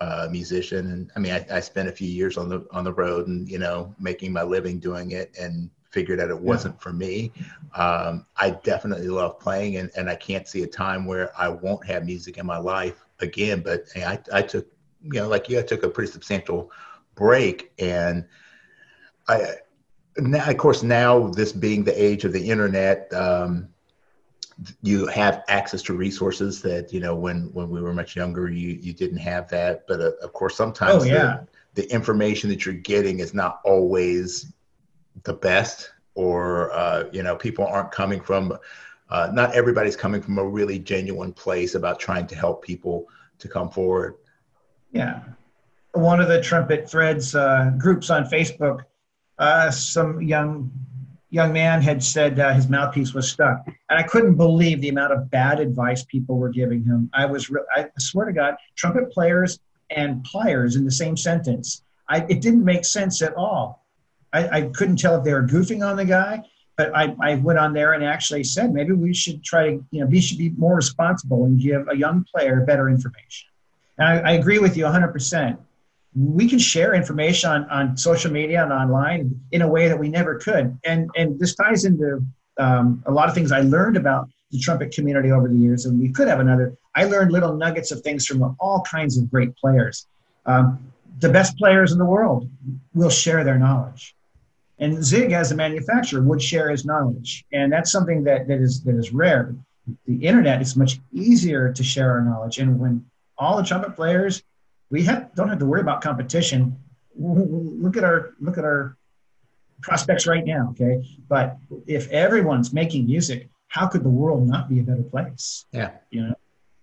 uh, 0.00 0.28
musician. 0.30 0.90
And 0.92 1.10
I 1.14 1.18
mean, 1.18 1.32
I, 1.32 1.46
I, 1.52 1.60
spent 1.60 1.88
a 1.88 1.92
few 1.92 2.08
years 2.08 2.38
on 2.38 2.48
the 2.48 2.66
on 2.70 2.84
the 2.84 2.92
road, 2.92 3.28
and 3.28 3.48
you 3.48 3.58
know, 3.58 3.94
making 3.98 4.32
my 4.32 4.42
living 4.42 4.78
doing 4.78 5.10
it, 5.12 5.36
and 5.38 5.70
figured 5.90 6.20
that 6.20 6.30
it 6.30 6.38
wasn't 6.38 6.74
yeah. 6.76 6.80
for 6.80 6.92
me. 6.92 7.32
Um, 7.74 8.26
I 8.36 8.50
definitely 8.50 9.08
love 9.08 9.38
playing, 9.38 9.76
and, 9.76 9.90
and 9.96 10.08
I 10.08 10.16
can't 10.16 10.48
see 10.48 10.62
a 10.62 10.66
time 10.66 11.04
where 11.04 11.30
I 11.38 11.48
won't 11.48 11.84
have 11.86 12.06
music 12.06 12.38
in 12.38 12.46
my 12.46 12.58
life 12.58 13.04
again. 13.20 13.60
But 13.60 13.84
I, 13.96 14.18
I 14.32 14.42
took, 14.42 14.66
you 15.02 15.20
know, 15.20 15.28
like 15.28 15.48
you, 15.48 15.58
I 15.58 15.62
took 15.62 15.82
a 15.82 15.88
pretty 15.88 16.12
substantial 16.12 16.70
break, 17.14 17.72
and 17.78 18.26
I 19.28 19.56
now, 20.16 20.48
of 20.48 20.56
course, 20.56 20.82
now 20.82 21.28
this 21.28 21.52
being 21.52 21.84
the 21.84 22.02
age 22.02 22.24
of 22.24 22.32
the 22.32 22.50
internet, 22.50 23.12
um, 23.12 23.68
you 24.82 25.06
have 25.06 25.42
access 25.48 25.82
to 25.82 25.94
resources 25.94 26.60
that 26.62 26.92
you 26.92 27.00
know 27.00 27.14
when 27.14 27.50
when 27.52 27.70
we 27.70 27.80
were 27.80 27.94
much 27.94 28.16
younger, 28.16 28.50
you 28.50 28.78
you 28.80 28.92
didn't 28.92 29.18
have 29.18 29.48
that. 29.48 29.86
But 29.86 30.00
uh, 30.00 30.12
of 30.22 30.32
course, 30.32 30.56
sometimes 30.56 31.04
oh, 31.04 31.06
yeah. 31.06 31.40
the, 31.74 31.82
the 31.82 31.92
information 31.92 32.50
that 32.50 32.66
you're 32.66 32.74
getting 32.74 33.20
is 33.20 33.32
not 33.32 33.60
always 33.64 34.52
the 35.22 35.32
best, 35.32 35.92
or 36.14 36.72
uh, 36.72 37.04
you 37.12 37.22
know, 37.22 37.36
people 37.36 37.66
aren't 37.66 37.92
coming 37.92 38.20
from. 38.20 38.56
Uh, 39.08 39.28
not 39.32 39.52
everybody's 39.56 39.96
coming 39.96 40.22
from 40.22 40.38
a 40.38 40.44
really 40.44 40.78
genuine 40.78 41.32
place 41.32 41.74
about 41.74 41.98
trying 41.98 42.28
to 42.28 42.36
help 42.36 42.62
people 42.62 43.08
to 43.40 43.48
come 43.48 43.68
forward. 43.68 44.14
Yeah, 44.92 45.20
one 45.92 46.20
of 46.20 46.28
the 46.28 46.40
trumpet 46.40 46.88
threads 46.90 47.34
uh, 47.34 47.72
groups 47.78 48.10
on 48.10 48.24
Facebook 48.24 48.84
uh, 49.40 49.70
some 49.70 50.20
young 50.20 50.70
young 51.30 51.52
man 51.52 51.80
had 51.80 52.02
said 52.02 52.38
uh, 52.38 52.52
his 52.52 52.68
mouthpiece 52.68 53.14
was 53.14 53.30
stuck, 53.30 53.64
and 53.66 53.98
I 53.98 54.02
couldn't 54.02 54.34
believe 54.34 54.80
the 54.80 54.90
amount 54.90 55.12
of 55.12 55.30
bad 55.30 55.60
advice 55.60 56.04
people 56.04 56.36
were 56.36 56.50
giving 56.50 56.84
him. 56.84 57.08
I 57.14 57.24
was, 57.24 57.48
re- 57.48 57.62
I 57.74 57.88
swear 57.98 58.26
to 58.26 58.32
God, 58.32 58.56
trumpet 58.74 59.12
players 59.12 59.60
and 59.90 60.24
pliers 60.24 60.74
in 60.74 60.84
the 60.84 60.90
same 60.90 61.16
sentence. 61.16 61.84
I, 62.08 62.26
it 62.28 62.40
didn't 62.40 62.64
make 62.64 62.84
sense 62.84 63.22
at 63.22 63.34
all. 63.34 63.86
I, 64.32 64.48
I 64.48 64.62
couldn't 64.62 64.96
tell 64.96 65.16
if 65.16 65.24
they 65.24 65.32
were 65.32 65.46
goofing 65.46 65.88
on 65.88 65.96
the 65.96 66.04
guy, 66.04 66.42
but 66.76 66.94
I, 66.96 67.14
I 67.20 67.36
went 67.36 67.60
on 67.60 67.72
there 67.72 67.92
and 67.92 68.04
actually 68.04 68.42
said 68.42 68.74
maybe 68.74 68.92
we 68.92 69.14
should 69.14 69.44
try 69.44 69.66
to, 69.66 69.84
you 69.92 70.00
know, 70.00 70.06
we 70.06 70.20
should 70.20 70.38
be 70.38 70.50
more 70.50 70.74
responsible 70.74 71.44
and 71.44 71.60
give 71.60 71.86
a 71.88 71.96
young 71.96 72.24
player 72.24 72.62
better 72.62 72.88
information. 72.88 73.49
And 74.00 74.08
I, 74.08 74.30
I 74.30 74.32
agree 74.32 74.58
with 74.58 74.76
you 74.76 74.84
100% 74.84 75.56
we 76.14 76.48
can 76.48 76.58
share 76.58 76.94
information 76.94 77.50
on, 77.50 77.70
on 77.70 77.96
social 77.96 78.32
media 78.32 78.62
and 78.62 78.72
online 78.72 79.40
in 79.52 79.62
a 79.62 79.68
way 79.68 79.86
that 79.88 79.98
we 79.98 80.08
never 80.08 80.36
could. 80.36 80.76
And, 80.84 81.08
and 81.16 81.38
this 81.38 81.54
ties 81.54 81.84
into 81.84 82.24
um, 82.58 83.02
a 83.06 83.12
lot 83.12 83.28
of 83.28 83.34
things 83.34 83.52
I 83.52 83.60
learned 83.60 83.96
about 83.96 84.28
the 84.50 84.58
trumpet 84.58 84.92
community 84.92 85.30
over 85.30 85.48
the 85.48 85.54
years. 85.54 85.86
And 85.86 86.00
we 86.00 86.10
could 86.10 86.26
have 86.26 86.40
another 86.40 86.76
I 86.96 87.04
learned 87.04 87.30
little 87.30 87.54
nuggets 87.54 87.92
of 87.92 88.00
things 88.00 88.26
from 88.26 88.56
all 88.58 88.82
kinds 88.82 89.16
of 89.16 89.30
great 89.30 89.54
players. 89.56 90.08
Um, 90.46 90.92
the 91.20 91.28
best 91.28 91.56
players 91.56 91.92
in 91.92 91.98
the 91.98 92.04
world 92.04 92.48
will 92.94 93.10
share 93.10 93.44
their 93.44 93.60
knowledge. 93.60 94.16
And 94.80 95.04
Zig, 95.04 95.30
as 95.30 95.52
a 95.52 95.54
manufacturer, 95.54 96.20
would 96.22 96.42
share 96.42 96.68
his 96.70 96.84
knowledge. 96.84 97.44
And 97.52 97.72
that's 97.72 97.92
something 97.92 98.24
that, 98.24 98.48
that, 98.48 98.60
is, 98.60 98.82
that 98.82 98.96
is 98.96 99.12
rare. 99.12 99.54
The 100.06 100.16
internet 100.16 100.60
is 100.60 100.74
much 100.74 100.98
easier 101.12 101.72
to 101.72 101.84
share 101.84 102.10
our 102.10 102.22
knowledge. 102.22 102.58
And 102.58 102.80
when 102.80 103.04
all 103.40 103.56
the 103.56 103.64
trumpet 103.64 103.96
players, 103.96 104.42
we 104.90 105.02
have, 105.04 105.34
don't 105.34 105.48
have 105.48 105.58
to 105.58 105.66
worry 105.66 105.80
about 105.80 106.02
competition. 106.02 106.78
Look 107.18 107.96
at 107.96 108.04
our 108.04 108.34
look 108.40 108.56
at 108.58 108.64
our 108.64 108.96
prospects 109.80 110.26
right 110.26 110.44
now, 110.44 110.68
okay? 110.70 111.04
But 111.28 111.56
if 111.86 112.08
everyone's 112.10 112.72
making 112.72 113.06
music, 113.06 113.48
how 113.68 113.88
could 113.88 114.04
the 114.04 114.10
world 114.10 114.46
not 114.46 114.68
be 114.68 114.78
a 114.78 114.82
better 114.82 115.02
place? 115.02 115.64
Yeah. 115.72 115.90
You 116.10 116.28
know, 116.28 116.34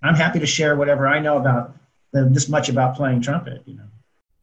I'm 0.03 0.15
happy 0.15 0.39
to 0.39 0.45
share 0.45 0.75
whatever 0.75 1.07
I 1.07 1.19
know 1.19 1.37
about 1.37 1.75
this 2.11 2.49
much 2.49 2.69
about 2.69 2.95
playing 2.95 3.21
trumpet, 3.21 3.61
you 3.65 3.75
know. 3.75 3.83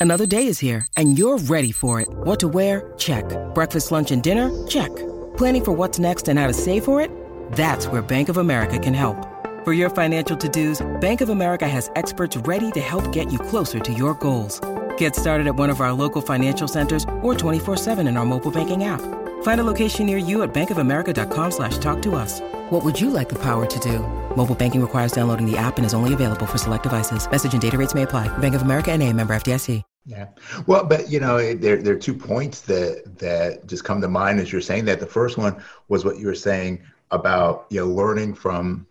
Another 0.00 0.26
day 0.26 0.46
is 0.46 0.58
here 0.58 0.86
and 0.96 1.18
you're 1.18 1.38
ready 1.38 1.72
for 1.72 2.00
it. 2.00 2.08
What 2.08 2.40
to 2.40 2.48
wear? 2.48 2.92
Check. 2.96 3.24
Breakfast, 3.54 3.90
lunch, 3.90 4.10
and 4.10 4.22
dinner? 4.22 4.50
Check. 4.66 4.94
Planning 5.36 5.64
for 5.64 5.72
what's 5.72 5.98
next 5.98 6.28
and 6.28 6.38
how 6.38 6.46
to 6.46 6.52
save 6.52 6.84
for 6.84 7.00
it? 7.00 7.10
That's 7.52 7.86
where 7.88 8.02
Bank 8.02 8.28
of 8.28 8.36
America 8.36 8.78
can 8.78 8.94
help. 8.94 9.33
For 9.64 9.72
your 9.72 9.88
financial 9.88 10.36
to-dos, 10.36 10.86
Bank 11.00 11.22
of 11.22 11.30
America 11.30 11.66
has 11.66 11.90
experts 11.96 12.36
ready 12.36 12.70
to 12.72 12.80
help 12.82 13.10
get 13.12 13.32
you 13.32 13.38
closer 13.38 13.80
to 13.80 13.92
your 13.94 14.12
goals. 14.12 14.60
Get 14.98 15.16
started 15.16 15.46
at 15.46 15.56
one 15.56 15.70
of 15.70 15.80
our 15.80 15.94
local 15.94 16.20
financial 16.20 16.68
centers 16.68 17.04
or 17.22 17.32
24-7 17.32 18.06
in 18.06 18.18
our 18.18 18.26
mobile 18.26 18.50
banking 18.50 18.84
app. 18.84 19.00
Find 19.42 19.62
a 19.62 19.64
location 19.64 20.04
near 20.04 20.18
you 20.18 20.42
at 20.42 20.52
bankofamerica.com 20.52 21.50
slash 21.50 21.78
talk 21.78 22.02
to 22.02 22.14
us. 22.14 22.40
What 22.68 22.84
would 22.84 23.00
you 23.00 23.08
like 23.08 23.30
the 23.30 23.38
power 23.38 23.64
to 23.64 23.78
do? 23.78 24.00
Mobile 24.36 24.54
banking 24.54 24.82
requires 24.82 25.12
downloading 25.12 25.50
the 25.50 25.56
app 25.56 25.78
and 25.78 25.86
is 25.86 25.94
only 25.94 26.12
available 26.12 26.44
for 26.44 26.58
select 26.58 26.82
devices. 26.82 27.26
Message 27.30 27.54
and 27.54 27.62
data 27.62 27.78
rates 27.78 27.94
may 27.94 28.02
apply. 28.02 28.28
Bank 28.40 28.54
of 28.54 28.60
America 28.60 28.92
and 28.92 29.02
a 29.02 29.10
member 29.14 29.34
FDIC. 29.34 29.82
Yeah. 30.04 30.28
Well, 30.66 30.84
but 30.84 31.10
you 31.10 31.20
know, 31.20 31.54
there, 31.54 31.78
there 31.80 31.94
are 31.94 31.98
two 31.98 32.12
points 32.12 32.60
that, 32.62 33.16
that 33.16 33.66
just 33.66 33.84
come 33.84 34.02
to 34.02 34.08
mind 34.08 34.40
as 34.40 34.52
you're 34.52 34.60
saying 34.60 34.84
that. 34.84 35.00
The 35.00 35.06
first 35.06 35.38
one 35.38 35.56
was 35.88 36.04
what 36.04 36.18
you 36.18 36.26
were 36.26 36.34
saying 36.34 36.82
about, 37.10 37.64
you 37.70 37.80
know, 37.80 37.86
learning 37.86 38.34
from, 38.34 38.86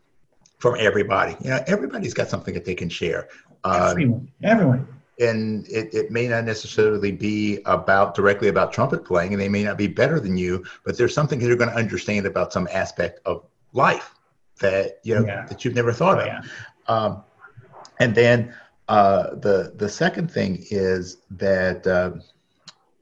from 0.64 0.78
everybody. 0.80 1.36
You 1.42 1.50
know, 1.50 1.60
everybody's 1.68 2.14
got 2.14 2.30
something 2.30 2.54
that 2.54 2.64
they 2.64 2.74
can 2.74 2.88
share. 2.88 3.28
Um, 3.66 3.90
everyone. 3.90 4.32
Everyone 4.44 4.88
and 5.20 5.68
it, 5.68 5.94
it 5.94 6.10
may 6.10 6.28
not 6.28 6.44
necessarily 6.46 7.12
be 7.12 7.60
about 7.66 8.16
directly 8.16 8.48
about 8.48 8.74
trumpet 8.74 9.06
playing 9.06 9.32
and 9.34 9.40
they 9.40 9.50
may 9.50 9.64
not 9.64 9.78
be 9.78 9.86
better 9.86 10.20
than 10.20 10.36
you 10.36 10.66
but 10.84 10.98
there's 10.98 11.14
something 11.14 11.38
that 11.38 11.46
you're 11.46 11.56
going 11.56 11.70
to 11.70 11.76
understand 11.76 12.26
about 12.26 12.52
some 12.52 12.68
aspect 12.72 13.20
of 13.26 13.44
life 13.74 14.16
that 14.60 15.00
you 15.04 15.14
know 15.14 15.24
yeah. 15.24 15.46
that 15.46 15.64
you've 15.64 15.76
never 15.76 15.94
thought 15.94 16.18
oh, 16.18 16.22
of 16.22 16.26
yeah. 16.26 16.42
um, 16.88 17.24
and 18.00 18.16
then 18.16 18.56
uh, 18.90 19.36
the 19.36 19.74
the 19.76 19.88
second 19.88 20.32
thing 20.32 20.66
is 20.72 21.18
that 21.30 21.86
uh, 21.86 22.14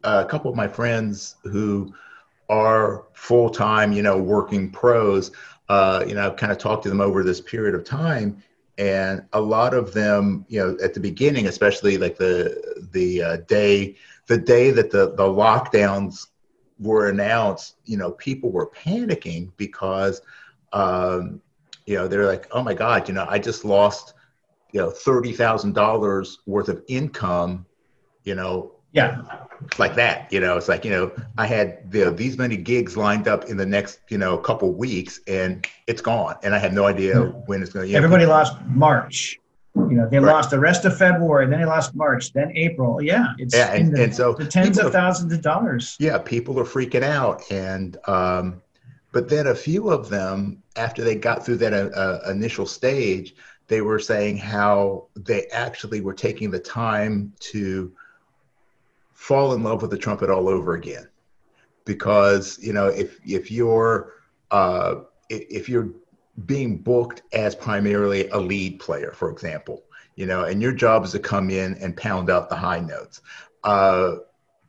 a 0.03 0.25
couple 0.25 0.51
of 0.51 0.57
my 0.57 0.67
friends 0.67 1.37
who 1.43 1.93
are 2.49 3.05
full-time 3.13 3.93
you 3.93 4.01
know 4.01 4.17
working 4.17 4.69
pros 4.69 5.31
uh, 5.71 6.03
you 6.05 6.13
know 6.13 6.25
i've 6.25 6.35
kind 6.35 6.51
of 6.51 6.57
talked 6.57 6.83
to 6.83 6.89
them 6.89 6.99
over 6.99 7.23
this 7.23 7.39
period 7.39 7.73
of 7.73 7.85
time 7.85 8.43
and 8.77 9.23
a 9.31 9.39
lot 9.39 9.73
of 9.73 9.93
them 9.93 10.45
you 10.49 10.59
know 10.59 10.77
at 10.83 10.93
the 10.93 10.99
beginning 10.99 11.47
especially 11.47 11.97
like 11.97 12.17
the 12.17 12.89
the 12.91 13.23
uh, 13.23 13.37
day 13.47 13.95
the 14.27 14.37
day 14.37 14.69
that 14.71 14.91
the 14.91 15.13
the 15.15 15.23
lockdowns 15.23 16.27
were 16.77 17.07
announced 17.07 17.75
you 17.85 17.95
know 17.95 18.11
people 18.11 18.51
were 18.51 18.67
panicking 18.67 19.49
because 19.55 20.21
um, 20.73 21.41
you 21.85 21.95
know 21.95 22.05
they're 22.05 22.27
like 22.27 22.47
oh 22.51 22.63
my 22.63 22.73
god 22.73 23.07
you 23.07 23.13
know 23.13 23.25
i 23.29 23.39
just 23.39 23.63
lost 23.63 24.13
you 24.73 24.79
know 24.81 24.89
$30000 24.89 26.37
worth 26.45 26.67
of 26.67 26.83
income 26.89 27.65
you 28.25 28.35
know 28.35 28.73
yeah. 28.93 29.21
Like 29.77 29.95
that 29.95 30.31
you 30.33 30.39
know 30.39 30.57
it's 30.57 30.67
like 30.67 30.83
you 30.83 30.91
know 30.91 31.11
i 31.37 31.45
had 31.45 31.83
you 31.93 32.05
know, 32.05 32.11
these 32.11 32.37
many 32.37 32.57
gigs 32.57 32.97
lined 32.97 33.27
up 33.27 33.45
in 33.45 33.57
the 33.57 33.65
next 33.65 33.99
you 34.09 34.17
know 34.17 34.37
couple 34.37 34.73
weeks 34.73 35.19
and 35.27 35.65
it's 35.87 36.01
gone. 36.01 36.35
And 36.43 36.55
i 36.55 36.57
have 36.59 36.73
no 36.73 36.85
idea 36.85 37.15
mm-hmm. 37.15 37.37
when 37.45 37.61
it's 37.61 37.71
going 37.71 37.87
to 37.87 37.95
everybody 37.95 38.25
lost 38.25 38.59
march. 38.65 39.37
You 39.75 39.91
know 39.91 40.09
they 40.09 40.19
right. 40.19 40.33
lost 40.33 40.49
the 40.49 40.59
rest 40.59 40.83
of 40.85 40.97
february 40.97 41.47
then 41.47 41.59
they 41.59 41.65
lost 41.65 41.95
march 41.95 42.33
then 42.33 42.51
april. 42.55 43.01
Yeah 43.01 43.33
it's 43.37 43.55
yeah 43.55 43.71
and, 43.73 43.95
the, 43.95 44.03
and 44.03 44.15
so 44.15 44.33
the 44.33 44.45
tens 44.45 44.77
of 44.77 44.87
are, 44.87 44.89
thousands 44.89 45.31
of 45.31 45.41
dollars. 45.41 45.95
Yeah 45.99 46.17
people 46.17 46.59
are 46.59 46.65
freaking 46.65 47.03
out 47.03 47.43
and 47.51 47.97
um 48.07 48.61
but 49.13 49.29
then 49.29 49.47
a 49.47 49.55
few 49.55 49.89
of 49.89 50.09
them 50.09 50.63
after 50.75 51.03
they 51.03 51.15
got 51.15 51.45
through 51.45 51.57
that 51.57 51.73
uh, 51.73 51.89
uh 51.95 52.31
initial 52.31 52.65
stage 52.65 53.35
they 53.67 53.81
were 53.81 53.99
saying 53.99 54.37
how 54.37 55.05
they 55.15 55.45
actually 55.47 56.01
were 56.01 56.13
taking 56.13 56.51
the 56.51 56.59
time 56.59 57.31
to 57.39 57.93
fall 59.21 59.53
in 59.53 59.61
love 59.61 59.83
with 59.83 59.91
the 59.91 59.97
trumpet 59.97 60.31
all 60.31 60.49
over 60.49 60.73
again. 60.73 61.07
Because 61.85 62.57
you 62.59 62.73
know 62.73 62.87
if 62.87 63.19
if 63.23 63.51
you're 63.51 64.13
uh, 64.49 64.95
if 65.29 65.69
you're 65.69 65.89
being 66.45 66.77
booked 66.77 67.21
as 67.31 67.53
primarily 67.53 68.27
a 68.29 68.37
lead 68.37 68.79
player 68.79 69.11
for 69.11 69.29
example 69.29 69.83
you 70.15 70.25
know 70.25 70.45
and 70.45 70.61
your 70.61 70.71
job 70.71 71.03
is 71.03 71.11
to 71.11 71.19
come 71.19 71.49
in 71.49 71.73
and 71.75 71.95
pound 71.95 72.29
out 72.29 72.49
the 72.49 72.55
high 72.55 72.79
notes 72.79 73.21
uh, 73.65 74.15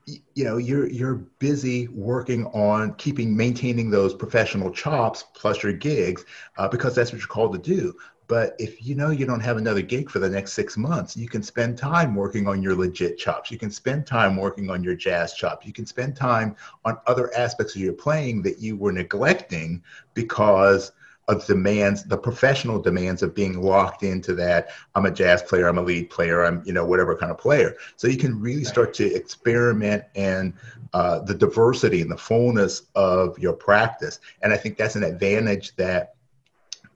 you 0.07 0.45
know 0.45 0.57
you're 0.57 0.89
you're 0.89 1.15
busy 1.39 1.87
working 1.89 2.47
on 2.47 2.93
keeping 2.95 3.35
maintaining 3.35 3.91
those 3.91 4.13
professional 4.13 4.71
chops 4.71 5.25
plus 5.35 5.63
your 5.63 5.73
gigs 5.73 6.25
uh, 6.59 6.69
because 6.69 6.95
that's 6.95 7.13
what 7.13 7.21
you're 7.21 7.29
called 7.29 7.53
to 7.53 7.59
do 7.59 7.95
but 8.33 8.57
if 8.59 8.83
you 8.83 8.95
know 8.95 9.11
you 9.11 9.27
don't 9.27 9.41
have 9.41 9.59
another 9.59 9.83
gig 9.83 10.09
for 10.09 10.19
the 10.19 10.31
next 10.31 10.55
six 10.55 10.79
months, 10.79 11.15
you 11.15 11.29
can 11.29 11.43
spend 11.43 11.77
time 11.77 12.15
working 12.15 12.49
on 12.49 12.63
your 12.63 12.75
legit 12.75 13.19
chops. 13.19 13.51
You 13.51 13.59
can 13.59 13.71
spend 13.71 14.07
time 14.07 14.39
working 14.39 14.71
on 14.71 14.83
your 14.83 14.95
jazz 14.95 15.35
chops. 15.35 15.67
You 15.67 15.73
can 15.75 15.85
spend 15.85 16.17
time 16.17 16.57
on 16.87 16.97
other 17.07 17.31
aspects 17.37 17.77
of 17.77 17.83
your 17.83 17.93
playing 17.93 18.41
that 18.45 18.59
you 18.59 18.75
were 18.75 18.91
neglecting 18.91 19.83
because 20.15 20.93
of 21.29 21.45
demands, 21.45 22.05
the 22.05 22.17
professional 22.17 22.81
demands 22.81 23.23
of 23.23 23.35
being 23.35 23.61
locked 23.61 24.03
into 24.03 24.33
that. 24.37 24.71
I'm 24.95 25.05
a 25.05 25.11
jazz 25.11 25.43
player, 25.43 25.69
I'm 25.69 25.77
a 25.77 25.83
lead 25.83 26.09
player, 26.09 26.43
I'm, 26.43 26.63
you 26.65 26.73
know, 26.73 26.87
whatever 26.87 27.15
kind 27.15 27.31
of 27.31 27.37
player. 27.37 27.77
So 27.97 28.09
you 28.09 28.17
can 28.17 28.41
really 28.41 28.65
start 28.65 28.95
to 28.95 29.15
experiment 29.15 30.05
and 30.15 30.55
uh, 30.95 31.19
the 31.19 31.35
diversity 31.35 32.01
and 32.01 32.11
the 32.11 32.17
fullness 32.17 32.85
of 32.95 33.39
your 33.39 33.53
practice. 33.53 34.21
And 34.41 34.55
I 34.55 34.57
think 34.57 34.79
that's 34.79 34.97
an 34.97 35.05
advantage 35.05 35.77
that 35.77 36.15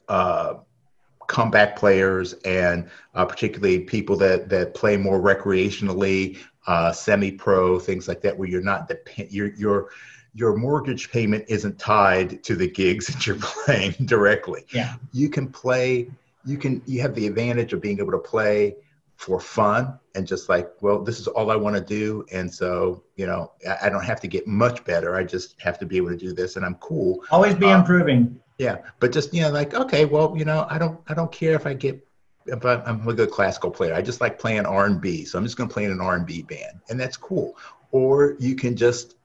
uh, 0.09 0.55
comeback 1.27 1.77
players 1.77 2.35
and 2.45 2.89
uh, 3.15 3.25
particularly 3.25 3.81
people 3.81 4.17
that 4.17 4.49
that 4.49 4.75
play 4.75 4.97
more 4.97 5.21
recreationally, 5.21 6.39
uh, 6.67 6.93
semi-pro, 6.93 7.79
things 7.79 8.09
like 8.09 8.21
that, 8.23 8.37
where 8.37 8.49
you're 8.49 8.63
not 8.63 8.89
depend 8.89 9.31
your 9.31 9.55
your 9.55 9.91
your 10.35 10.57
mortgage 10.57 11.11
payment 11.11 11.45
isn't 11.49 11.79
tied 11.79 12.43
to 12.45 12.55
the 12.55 12.69
gigs 12.69 13.07
that 13.13 13.27
you're 13.27 13.37
playing 13.37 13.93
directly. 14.05 14.65
Yeah, 14.71 14.95
you 15.13 15.29
can 15.29 15.49
play. 15.49 16.11
You 16.45 16.59
can 16.59 16.83
you 16.87 17.01
have 17.03 17.15
the 17.15 17.27
advantage 17.27 17.73
of 17.73 17.81
being 17.81 17.99
able 17.99 18.13
to 18.13 18.19
play 18.19 18.77
for 19.17 19.41
fun 19.41 19.99
and 20.15 20.27
just 20.27 20.49
like 20.49 20.71
well 20.83 21.03
this 21.03 21.19
is 21.19 21.27
all 21.27 21.51
i 21.51 21.57
want 21.57 21.75
to 21.75 21.81
do 21.81 22.25
and 22.33 22.53
so 22.53 23.03
you 23.17 23.27
know 23.27 23.51
I, 23.67 23.87
I, 23.87 23.89
don't 23.89 24.05
have 24.05 24.21
to 24.21 24.29
get 24.29 24.47
much 24.47 24.85
better 24.85 25.17
i 25.17 25.25
just 25.25 25.59
have 25.59 25.79
to 25.79 25.87
be 25.87 25.97
able 25.97 26.11
to 26.11 26.17
do 26.19 26.35
this 26.35 26.57
and 26.57 26.65
i'm 26.65 26.75
cool 26.77 27.25
always 27.31 27.55
be 27.55 27.67
um, 27.67 27.81
improving 27.81 28.39
yeah, 28.59 28.79
but 29.01 29.13
just 29.13 29.35
you 29.35 29.43
know, 29.43 29.51
like 29.51 29.75
okay, 29.75 30.05
well, 30.05 30.35
you 30.37 30.45
know, 30.45 30.67
I 30.69 30.79
don't, 30.79 31.01
I 31.09 31.15
don't 31.15 31.31
care 31.31 31.55
if 31.55 31.67
I 31.67 31.75
get, 31.75 32.07
if 32.47 32.65
I, 32.65 32.83
am 32.87 33.07
a 33.07 33.13
good 33.13 33.31
classical 33.31 33.71
player. 33.71 33.95
I 33.95 34.03
just 34.03 34.21
like 34.21 34.39
playing 34.39 34.65
R 34.65 34.87
and 34.87 35.01
B, 35.01 35.25
so 35.25 35.39
I'm 35.39 35.45
just 35.45 35.57
going 35.57 35.69
to 35.69 35.73
play 35.75 35.85
in 35.85 35.91
an 35.91 36.01
R 36.01 36.15
and 36.17 36.27
B 36.27 36.43
band, 36.43 36.81
and 36.89 36.99
that's 36.99 37.17
cool. 37.17 37.57
Or 37.91 38.37
you 38.39 38.57
can 38.57 38.77
just 38.77 39.17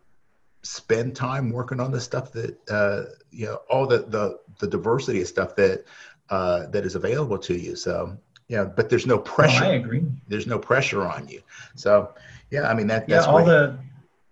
spend 0.63 1.15
time 1.15 1.49
working 1.51 1.79
on 1.79 1.91
the 1.91 1.99
stuff 1.99 2.31
that, 2.33 2.57
uh, 2.69 3.03
you 3.31 3.45
know, 3.45 3.61
all 3.69 3.87
the 3.87 3.99
the 3.99 4.39
the 4.59 4.67
diversity 4.67 5.21
of 5.21 5.27
stuff 5.27 5.55
that 5.55 5.85
uh, 6.29 6.67
that 6.67 6.85
is 6.85 6.95
available 6.95 7.37
to 7.37 7.57
you. 7.57 7.75
So 7.75 8.17
yeah, 8.49 8.65
but 8.65 8.89
there's 8.89 9.07
no 9.07 9.17
pressure. 9.17 9.63
Oh, 9.63 9.69
I 9.69 9.73
agree. 9.73 10.03
There's 10.27 10.47
no 10.47 10.59
pressure 10.59 11.07
on 11.07 11.29
you. 11.29 11.41
So 11.75 12.13
yeah, 12.49 12.69
I 12.69 12.73
mean 12.73 12.87
that. 12.87 13.07
Yeah, 13.07 13.23
all 13.23 13.45
the 13.45 13.79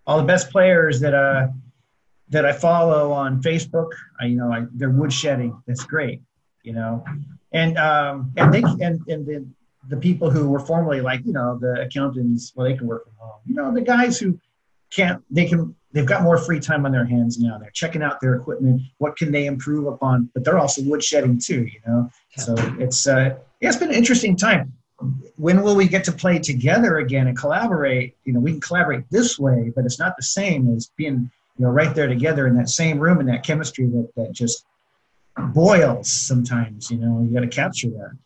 all 0.05 0.17
the 0.17 0.25
best 0.25 0.51
players 0.51 0.99
that 0.99 1.13
uh 1.13 1.47
that 2.29 2.45
I 2.45 2.51
follow 2.51 3.11
on 3.11 3.41
Facebook. 3.41 3.89
I, 4.19 4.25
you 4.25 4.37
know, 4.37 4.51
I, 4.51 4.65
they're 4.73 4.91
woodshedding. 4.91 5.61
That's 5.67 5.83
great, 5.83 6.21
you 6.63 6.73
know, 6.73 7.03
and 7.51 7.77
um, 7.77 8.31
and 8.37 8.53
they 8.53 8.61
and 8.61 9.01
and 9.07 9.25
the 9.25 9.45
the 9.87 9.97
people 9.97 10.29
who 10.29 10.49
were 10.49 10.59
formerly 10.59 11.01
like 11.01 11.25
you 11.25 11.33
know 11.33 11.57
the 11.57 11.81
accountants, 11.81 12.53
well, 12.55 12.67
they 12.67 12.75
can 12.75 12.87
work 12.87 13.05
from 13.05 13.13
home. 13.17 13.39
You 13.45 13.55
know, 13.55 13.73
the 13.73 13.81
guys 13.81 14.19
who 14.19 14.39
can't, 14.91 15.23
they 15.29 15.45
can. 15.45 15.75
They've 15.91 16.05
got 16.05 16.21
more 16.21 16.37
free 16.37 16.59
time 16.59 16.85
on 16.85 16.91
their 16.91 17.05
hands 17.05 17.39
now. 17.39 17.57
They're 17.57 17.71
checking 17.71 18.03
out 18.03 18.21
their 18.21 18.35
equipment. 18.35 18.83
What 18.99 19.17
can 19.17 19.31
they 19.31 19.47
improve 19.47 19.87
upon? 19.87 20.29
But 20.35 20.43
they're 20.43 20.59
also 20.59 20.83
woodshedding 20.83 21.43
too. 21.43 21.63
You 21.63 21.79
know, 21.87 22.11
so 22.37 22.53
it's 22.77 23.07
uh, 23.07 23.37
yeah, 23.59 23.69
it's 23.69 23.77
been 23.77 23.89
an 23.89 23.95
interesting 23.95 24.35
time. 24.35 24.73
When 25.37 25.63
will 25.63 25.75
we 25.75 25.87
get 25.87 26.03
to 26.03 26.11
play 26.11 26.37
together 26.37 26.97
again 26.97 27.27
and 27.27 27.35
collaborate? 27.35 28.15
You 28.25 28.33
know, 28.33 28.39
we 28.39 28.51
can 28.51 28.61
collaborate 28.61 29.09
this 29.09 29.39
way, 29.39 29.71
but 29.75 29.85
it's 29.85 29.97
not 29.97 30.15
the 30.15 30.23
same 30.23 30.75
as 30.75 30.91
being 30.95 31.31
you 31.59 31.65
know, 31.65 31.71
right 31.71 31.93
there 31.93 32.07
together 32.07 32.47
in 32.47 32.55
that 32.55 32.69
same 32.69 32.97
room 32.97 33.19
in 33.19 33.25
that 33.25 33.43
chemistry 33.43 33.85
that, 33.85 34.09
that 34.15 34.31
just 34.31 34.65
boils 35.37 36.09
sometimes, 36.09 36.89
you 36.89 36.97
know, 36.97 37.21
you 37.21 37.33
got 37.33 37.41
to 37.41 37.47
capture 37.47 37.89
that. 37.89 38.17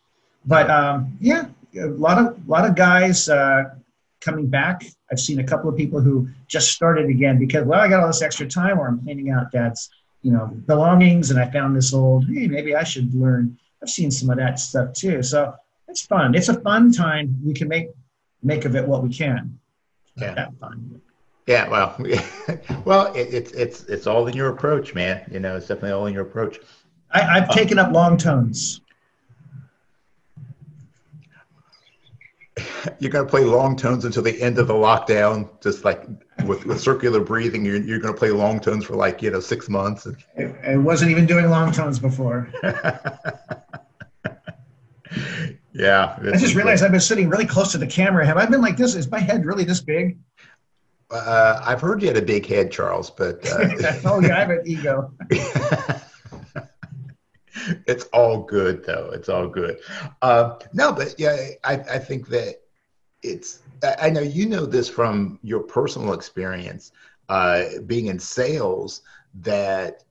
but 0.46 0.70
um, 0.70 1.16
yeah, 1.20 1.46
a 1.76 1.86
lot 1.86 2.18
of 2.18 2.26
a 2.26 2.50
lot 2.50 2.64
of 2.68 2.76
guys 2.76 3.28
uh, 3.28 3.64
coming 4.20 4.46
back. 4.46 4.84
I've 5.10 5.18
seen 5.18 5.40
a 5.40 5.44
couple 5.44 5.68
of 5.68 5.76
people 5.76 6.00
who 6.00 6.28
just 6.46 6.70
started 6.70 7.10
again 7.10 7.38
because 7.38 7.64
well, 7.64 7.80
I 7.80 7.88
got 7.88 8.00
all 8.00 8.06
this 8.06 8.22
extra 8.22 8.46
time 8.46 8.78
where 8.78 8.88
I'm 8.88 9.02
cleaning 9.02 9.30
out 9.30 9.50
dad's 9.50 9.90
you 10.22 10.32
know 10.32 10.46
belongings, 10.66 11.30
and 11.30 11.40
I 11.40 11.50
found 11.50 11.76
this 11.76 11.92
old. 11.92 12.26
Hey, 12.28 12.46
maybe 12.46 12.76
I 12.76 12.84
should 12.84 13.12
learn. 13.14 13.58
I've 13.82 13.90
seen 13.90 14.10
some 14.10 14.30
of 14.30 14.36
that 14.36 14.60
stuff 14.60 14.92
too. 14.92 15.22
So 15.22 15.54
it's 15.88 16.02
fun. 16.02 16.34
It's 16.34 16.48
a 16.48 16.60
fun 16.60 16.92
time. 16.92 17.36
We 17.44 17.52
can 17.52 17.66
make 17.68 17.88
make 18.42 18.64
of 18.64 18.76
it 18.76 18.86
what 18.86 19.02
we 19.02 19.08
can. 19.12 19.58
Yeah. 20.16 20.34
That 20.34 20.54
fun. 20.60 21.00
Yeah, 21.46 21.68
well, 21.68 21.96
well, 22.84 23.12
it, 23.12 23.34
it's 23.34 23.52
it's 23.52 23.84
it's 23.84 24.06
all 24.06 24.26
in 24.26 24.34
your 24.34 24.48
approach, 24.48 24.94
man. 24.94 25.28
You 25.30 25.40
know, 25.40 25.56
it's 25.56 25.66
definitely 25.66 25.92
all 25.92 26.06
in 26.06 26.14
your 26.14 26.22
approach. 26.22 26.58
I, 27.10 27.20
have 27.20 27.50
uh, 27.50 27.52
taken 27.52 27.78
up 27.78 27.92
long 27.92 28.16
tones. 28.16 28.80
You're 32.98 33.10
going 33.10 33.24
to 33.24 33.30
play 33.30 33.44
long 33.44 33.76
tones 33.76 34.04
until 34.04 34.22
the 34.22 34.40
end 34.40 34.58
of 34.58 34.68
the 34.68 34.74
lockdown, 34.74 35.48
just 35.60 35.84
like 35.84 36.06
with, 36.46 36.64
with 36.66 36.80
circular 36.80 37.20
breathing. 37.20 37.64
You're, 37.64 37.76
you're 37.76 37.98
going 37.98 38.12
to 38.14 38.18
play 38.18 38.30
long 38.30 38.58
tones 38.60 38.84
for 38.84 38.94
like 38.94 39.22
you 39.22 39.30
know 39.30 39.40
six 39.40 39.68
months. 39.68 40.06
I 40.66 40.76
wasn't 40.76 41.10
even 41.10 41.26
doing 41.26 41.50
long 41.50 41.72
tones 41.72 41.98
before. 41.98 42.48
yeah, 45.72 46.16
I 46.20 46.36
just 46.36 46.54
realized 46.54 46.82
I've 46.82 46.90
been 46.90 47.00
sitting 47.00 47.28
really 47.28 47.46
close 47.46 47.70
to 47.72 47.78
the 47.78 47.86
camera. 47.86 48.24
Have 48.24 48.38
I 48.38 48.46
been 48.46 48.62
like 48.62 48.76
this? 48.76 48.94
Is 48.94 49.10
my 49.10 49.20
head 49.20 49.44
really 49.44 49.64
this 49.64 49.80
big? 49.80 50.18
Uh, 51.14 51.62
I've 51.64 51.80
heard 51.80 52.02
you 52.02 52.08
had 52.08 52.16
a 52.16 52.22
big 52.22 52.44
head, 52.44 52.72
Charles, 52.72 53.08
but 53.08 53.46
uh, 53.46 53.68
oh 54.04 54.20
yeah, 54.20 54.36
I 54.36 54.40
have 54.40 54.50
an 54.50 54.62
ego. 54.66 55.12
it's 57.86 58.04
all 58.06 58.42
good 58.42 58.84
though. 58.84 59.10
It's 59.12 59.28
all 59.28 59.46
good. 59.46 59.78
Uh, 60.22 60.58
no, 60.72 60.92
but 60.92 61.14
yeah, 61.18 61.36
I, 61.62 61.74
I 61.74 61.98
think 61.98 62.28
that 62.28 62.56
it's. 63.22 63.60
I 64.00 64.10
know 64.10 64.20
you 64.20 64.46
know 64.46 64.66
this 64.66 64.88
from 64.88 65.38
your 65.42 65.60
personal 65.60 66.14
experience, 66.14 66.92
uh, 67.28 67.64
being 67.86 68.06
in 68.06 68.18
sales. 68.18 69.02
That 69.40 70.02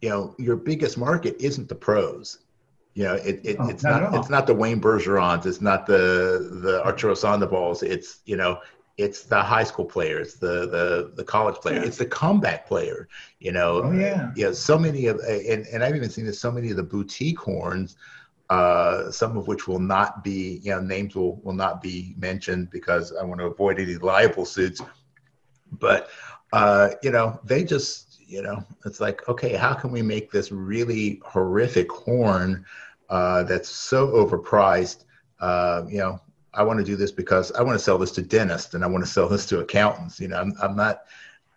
you 0.00 0.08
know 0.08 0.34
your 0.38 0.56
biggest 0.56 0.98
market 0.98 1.36
isn't 1.38 1.68
the 1.68 1.74
pros. 1.76 2.38
You 2.94 3.04
know, 3.04 3.14
it, 3.14 3.40
it 3.44 3.56
oh, 3.60 3.68
it's 3.68 3.84
not, 3.84 4.02
not 4.02 4.14
it's 4.14 4.30
not 4.30 4.46
the 4.48 4.54
Wayne 4.54 4.80
Bergerons, 4.80 5.46
it's 5.46 5.60
not 5.60 5.86
the 5.86 6.58
the 6.62 6.84
Arturo 6.84 7.14
Sandovals. 7.14 7.84
It's 7.84 8.20
you 8.26 8.36
know 8.36 8.58
it's 9.00 9.22
the 9.22 9.42
high 9.42 9.64
school 9.64 9.84
players, 9.84 10.34
the 10.34 10.66
the 10.66 11.12
the 11.14 11.24
college 11.24 11.56
player, 11.56 11.80
yeah. 11.80 11.86
it's 11.86 11.96
the 11.96 12.06
comeback 12.06 12.66
player. 12.66 13.08
You 13.38 13.52
know, 13.52 13.82
oh, 13.84 13.92
yeah, 13.92 14.30
yeah. 14.36 14.52
So 14.52 14.78
many 14.78 15.06
of 15.06 15.18
and 15.20 15.66
and 15.66 15.82
I've 15.82 15.96
even 15.96 16.10
seen 16.10 16.26
this. 16.26 16.38
So 16.38 16.50
many 16.50 16.70
of 16.70 16.76
the 16.76 16.82
boutique 16.82 17.38
horns, 17.38 17.96
uh, 18.50 19.10
some 19.10 19.36
of 19.38 19.48
which 19.48 19.66
will 19.66 19.78
not 19.78 20.22
be, 20.22 20.60
you 20.62 20.72
know, 20.72 20.80
names 20.80 21.14
will 21.14 21.36
will 21.36 21.54
not 21.54 21.80
be 21.80 22.14
mentioned 22.18 22.70
because 22.70 23.14
I 23.14 23.24
want 23.24 23.40
to 23.40 23.46
avoid 23.46 23.80
any 23.80 23.96
liable 23.96 24.44
suits. 24.44 24.82
But 25.72 26.10
uh, 26.52 26.90
you 27.02 27.10
know, 27.10 27.40
they 27.44 27.64
just, 27.64 28.20
you 28.26 28.42
know, 28.42 28.62
it's 28.84 29.00
like, 29.00 29.26
okay, 29.28 29.54
how 29.54 29.72
can 29.72 29.90
we 29.90 30.02
make 30.02 30.30
this 30.30 30.52
really 30.52 31.22
horrific 31.24 31.90
horn 31.90 32.66
uh, 33.08 33.44
that's 33.44 33.70
so 33.70 34.08
overpriced? 34.08 35.04
Uh, 35.40 35.84
you 35.88 35.98
know, 35.98 36.20
I 36.52 36.62
want 36.62 36.78
to 36.78 36.84
do 36.84 36.96
this 36.96 37.12
because 37.12 37.52
I 37.52 37.62
want 37.62 37.78
to 37.78 37.84
sell 37.84 37.98
this 37.98 38.10
to 38.12 38.22
dentists 38.22 38.74
and 38.74 38.82
I 38.84 38.88
want 38.88 39.04
to 39.04 39.10
sell 39.10 39.28
this 39.28 39.46
to 39.46 39.60
accountants. 39.60 40.18
You 40.20 40.28
know, 40.28 40.40
I'm, 40.40 40.54
I'm 40.60 40.76
not 40.76 41.02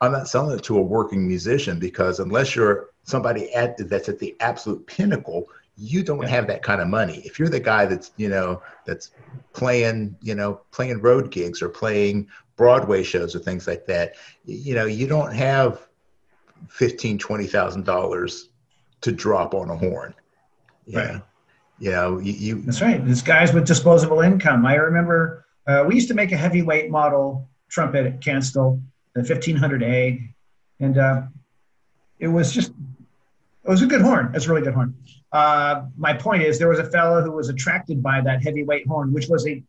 I'm 0.02 0.12
not 0.12 0.28
selling 0.28 0.58
it 0.58 0.64
to 0.66 0.78
a 0.78 0.82
working 0.82 1.28
musician 1.28 1.80
because 1.80 2.20
unless 2.20 2.56
you're 2.56 2.90
somebody 3.04 3.54
at 3.54 3.78
that's 3.90 4.10
at 4.10 4.20
the 4.20 4.36
absolute 4.40 4.86
pinnacle, 4.86 5.48
you 5.78 6.04
don't 6.04 6.28
have 6.28 6.48
that 6.48 6.62
kind 6.62 6.82
of 6.82 6.88
money. 6.88 7.22
If 7.26 7.40
you're 7.40 7.50
the 7.50 7.60
guy 7.60 7.86
that's 7.86 8.12
you 8.18 8.30
know 8.30 8.62
that's 8.86 9.12
playing 9.54 10.16
you 10.22 10.36
know 10.36 10.62
playing 10.72 11.02
road 11.02 11.32
gigs 11.32 11.62
or 11.62 11.70
playing 11.70 12.28
Broadway 12.56 13.02
shows 13.02 13.36
or 13.36 13.40
things 13.40 13.66
like 13.66 13.86
that, 13.88 14.16
you 14.46 14.76
know 14.76 14.86
you 14.86 15.08
don't 15.08 15.34
have 15.34 15.88
fifteen 16.68 17.18
twenty 17.18 17.48
thousand 17.48 17.86
dollars 17.86 18.50
to 19.02 19.12
drop 19.12 19.54
on 19.54 19.70
a 19.70 19.76
horn. 19.76 20.14
right. 20.94 21.22
Know, 21.92 22.20
you, 22.20 22.34
you 22.34 22.62
That's 22.62 22.82
right. 22.82 23.04
These 23.04 23.22
guys 23.22 23.54
with 23.54 23.66
disposable 23.66 24.22
income. 24.22 24.66
I 24.66 24.76
remember 24.76 25.46
uh, 25.68 25.84
we 25.88 25.96
used 25.96 26.08
to 26.10 26.14
make 26.14 26.32
a 26.32 26.38
heavyweight 26.38 26.90
model 26.90 27.50
trumpet 27.70 28.06
at 28.06 28.22
Kanstul, 28.22 28.82
the 29.16 29.22
1500A, 29.22 30.30
and 30.80 30.98
uh, 30.98 31.24
it 32.20 32.28
was 32.28 32.54
just 32.54 32.72
it 33.64 33.70
was 33.70 33.82
a 33.82 33.86
good 33.86 34.02
horn. 34.02 34.32
It's 34.34 34.46
a 34.46 34.50
really 34.50 34.62
good 34.62 34.74
horn. 34.74 34.96
Uh, 35.32 35.86
my 35.98 36.14
point 36.14 36.44
is, 36.44 36.60
there 36.60 36.70
was 36.70 36.80
a 36.80 36.90
fellow 36.92 37.22
who 37.22 37.32
was 37.32 37.50
attracted 37.50 38.04
by 38.04 38.22
that 38.22 38.44
heavyweight 38.44 38.86
horn, 38.88 39.14
which 39.14 39.28
was 39.28 39.48
a, 39.48 39.64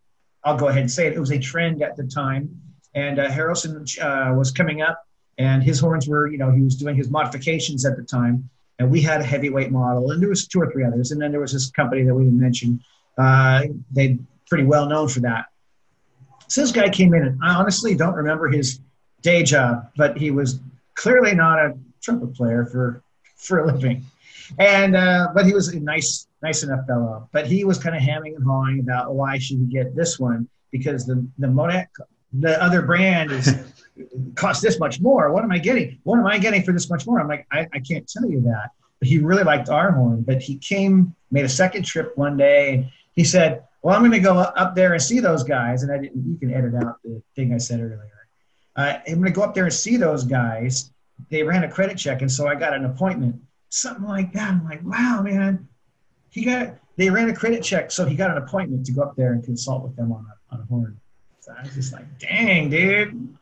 I'll 0.45 0.57
go 0.57 0.69
ahead 0.69 0.83
and 0.83 0.91
say 0.91 1.07
it, 1.07 1.15
it 1.15 1.21
was 1.21 1.31
a 1.31 1.39
trend 1.39 1.83
at 1.83 1.97
the 1.97 2.05
time. 2.05 2.61
And 2.95 3.19
uh, 3.19 3.29
Harrelson 3.29 3.87
uh, 4.01 4.35
was 4.35 4.51
coming 4.51 4.83
up, 4.83 5.05
and 5.39 5.63
his 5.63 5.81
horns 5.81 6.09
were, 6.09 6.27
you 6.27 6.39
know, 6.39 6.51
he 6.51 6.61
was 6.61 6.77
doing 6.77 6.97
his 6.97 7.09
modifications 7.09 7.85
at 7.85 7.97
the 7.97 8.03
time 8.03 8.49
and 8.79 8.91
we 8.91 9.01
had 9.01 9.21
a 9.21 9.25
heavyweight 9.25 9.71
model, 9.71 10.11
and 10.11 10.21
there 10.21 10.29
was 10.29 10.47
two 10.47 10.61
or 10.61 10.71
three 10.71 10.85
others, 10.85 11.13
and 11.13 11.21
then 11.21 11.31
there 11.31 11.41
was 11.41 11.53
this 11.53 11.71
company 11.71 12.03
that 12.03 12.15
we 12.15 12.25
didn't 12.25 12.41
mention. 12.41 12.81
Uh, 13.17 13.63
they 13.93 14.19
pretty 14.49 14.65
well 14.65 14.87
known 14.87 15.09
for 15.09 15.21
that. 15.21 15.47
So 16.49 16.61
this 16.61 16.73
guy 16.73 16.89
came 16.89 17.15
in, 17.15 17.23
and 17.23 17.39
I 17.43 17.55
honestly 17.55 17.95
don't 17.95 18.15
remember 18.15 18.49
his 18.49 18.81
day 19.23 19.43
job, 19.43 19.91
but 19.97 20.17
he 20.17 20.31
was 20.31 20.61
clearly 20.95 21.35
not 21.35 21.59
a 21.59 21.75
trumpet 22.03 22.35
player 22.35 22.67
for 22.67 23.03
for 23.37 23.61
a 23.61 23.67
living, 23.67 24.05
and 24.59 24.97
uh, 24.97 25.29
but 25.35 25.47
he 25.47 25.55
was 25.55 25.69
a 25.69 25.81
nice 25.81 26.27
nice 26.43 26.63
enough 26.63 26.87
fellow. 26.87 27.29
But 27.33 27.47
he 27.47 27.65
was 27.65 27.79
kind 27.79 27.97
of 27.97 28.03
hamming 28.03 28.35
and 28.35 28.45
hawing 28.45 28.81
about 28.81 29.15
why 29.15 29.39
should 29.39 29.61
we 29.61 29.67
get 29.67 29.95
this 29.95 30.19
one 30.19 30.49
because 30.71 31.07
the 31.07 31.27
the 31.39 31.49
Monette 31.49 31.89
the 32.41 32.63
other 32.63 32.83
brand 32.83 33.31
is 33.31 33.55
cost 34.35 34.63
this 34.63 34.79
much 34.79 35.01
more. 35.01 35.33
What 35.33 35.45
am 35.45 35.53
I 35.53 35.59
getting? 35.59 35.99
What 36.03 36.19
am 36.19 36.27
I 36.27 36.39
getting 36.39 36.63
for 36.63 36.73
this 36.73 36.91
much 36.91 37.07
more? 37.07 37.21
I'm 37.21 37.29
like, 37.29 37.47
I, 37.53 37.69
I 37.73 37.79
can't 37.79 38.09
tell 38.09 38.29
you 38.29 38.41
that. 38.43 38.71
But 38.99 39.09
he 39.09 39.19
really 39.19 39.45
liked 39.45 39.69
our 39.69 39.93
horn. 39.93 40.23
But 40.23 40.43
he 40.43 40.57
came, 40.59 41.15
made 41.31 41.45
a 41.45 41.49
second 41.49 41.85
trip 41.85 42.17
one 42.17 42.37
day. 42.37 42.75
and 42.75 42.87
He 43.15 43.25
said, 43.25 43.65
Well, 43.83 43.95
I'm 43.95 44.03
going 44.03 44.13
to 44.13 44.19
go 44.19 44.39
up 44.39 44.75
there 44.75 44.93
and 44.93 45.03
see 45.03 45.21
those 45.21 45.45
guys. 45.45 45.83
And 45.83 45.93
I 45.93 45.99
didn't, 45.99 46.27
you 46.27 46.37
can 46.37 46.53
edit 46.53 46.75
out 46.75 46.97
the 47.03 47.23
thing 47.37 47.53
I 47.55 47.59
said 47.59 47.81
earlier. 47.81 48.11
Uh, 48.77 48.99
I'm 49.07 49.15
going 49.15 49.27
to 49.27 49.31
go 49.31 49.43
up 49.43 49.55
there 49.55 49.65
and 49.65 49.73
see 49.73 49.97
those 49.97 50.25
guys. 50.25 50.91
They 51.31 51.45
ran 51.45 51.63
a 51.63 51.71
credit 51.71 51.97
check. 51.97 52.23
And 52.23 52.31
so 52.31 52.49
I 52.49 52.57
got 52.57 52.75
an 52.75 52.85
appointment, 52.85 53.41
something 53.69 54.05
like 54.05 54.33
that. 54.33 54.51
I'm 54.51 54.65
like, 54.65 54.81
wow, 54.83 55.23
man. 55.23 55.69
He 56.31 56.45
got, 56.45 56.75
they 56.97 57.09
ran 57.09 57.29
a 57.29 57.35
credit 57.35 57.63
check. 57.63 57.93
So 57.93 58.05
he 58.05 58.17
got 58.17 58.33
an 58.33 58.39
appointment 58.39 58.85
to 58.87 58.93
go 58.93 59.03
up 59.03 59.15
there 59.15 59.33
and 59.33 59.45
consult 59.45 59.85
with 59.85 59.95
them 59.95 60.11
on 60.11 60.27
a, 60.27 60.55
on 60.55 60.61
a 60.61 60.65
horn. 60.65 61.01
So 61.45 61.53
I 61.59 61.63
was 61.63 61.75
just 61.75 61.93
like, 61.93 62.19
dang, 62.19 62.71
dude. 62.71 63.37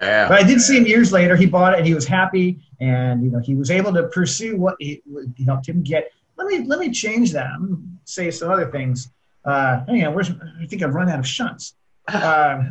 Yeah. 0.00 0.26
But 0.26 0.40
I 0.40 0.42
did 0.42 0.60
see 0.60 0.76
him 0.76 0.86
years 0.86 1.12
later. 1.12 1.36
He 1.36 1.46
bought 1.46 1.72
it 1.72 1.78
and 1.78 1.86
he 1.86 1.94
was 1.94 2.04
happy, 2.04 2.58
and 2.80 3.22
you 3.22 3.30
know 3.30 3.38
he 3.38 3.54
was 3.54 3.70
able 3.70 3.92
to 3.92 4.08
pursue 4.08 4.56
what 4.56 4.74
he, 4.80 5.02
he 5.36 5.44
helped 5.44 5.68
him 5.68 5.84
get. 5.84 6.10
Let 6.36 6.48
me 6.48 6.64
let 6.64 6.80
me 6.80 6.90
change 6.90 7.30
that. 7.34 7.46
I'm 7.46 7.66
gonna 7.68 7.82
say 8.04 8.32
some 8.32 8.50
other 8.50 8.68
things. 8.72 9.12
Uh, 9.44 9.84
hang 9.86 10.04
on, 10.04 10.14
where's 10.14 10.30
I 10.30 10.66
think 10.66 10.82
I've 10.82 10.94
run 10.94 11.08
out 11.08 11.20
of 11.20 11.28
shunts. 11.28 11.76
Uh, 12.08 12.64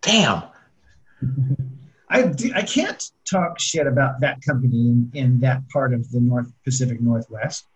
Damn. 0.00 0.44
I, 2.08 2.32
I 2.54 2.62
can't 2.62 3.02
talk 3.28 3.58
shit 3.58 3.86
about 3.86 4.20
that 4.20 4.40
company 4.42 4.90
in, 4.90 5.10
in 5.14 5.40
that 5.40 5.68
part 5.70 5.92
of 5.92 6.08
the 6.12 6.20
North 6.20 6.50
Pacific 6.64 7.00
Northwest 7.00 7.66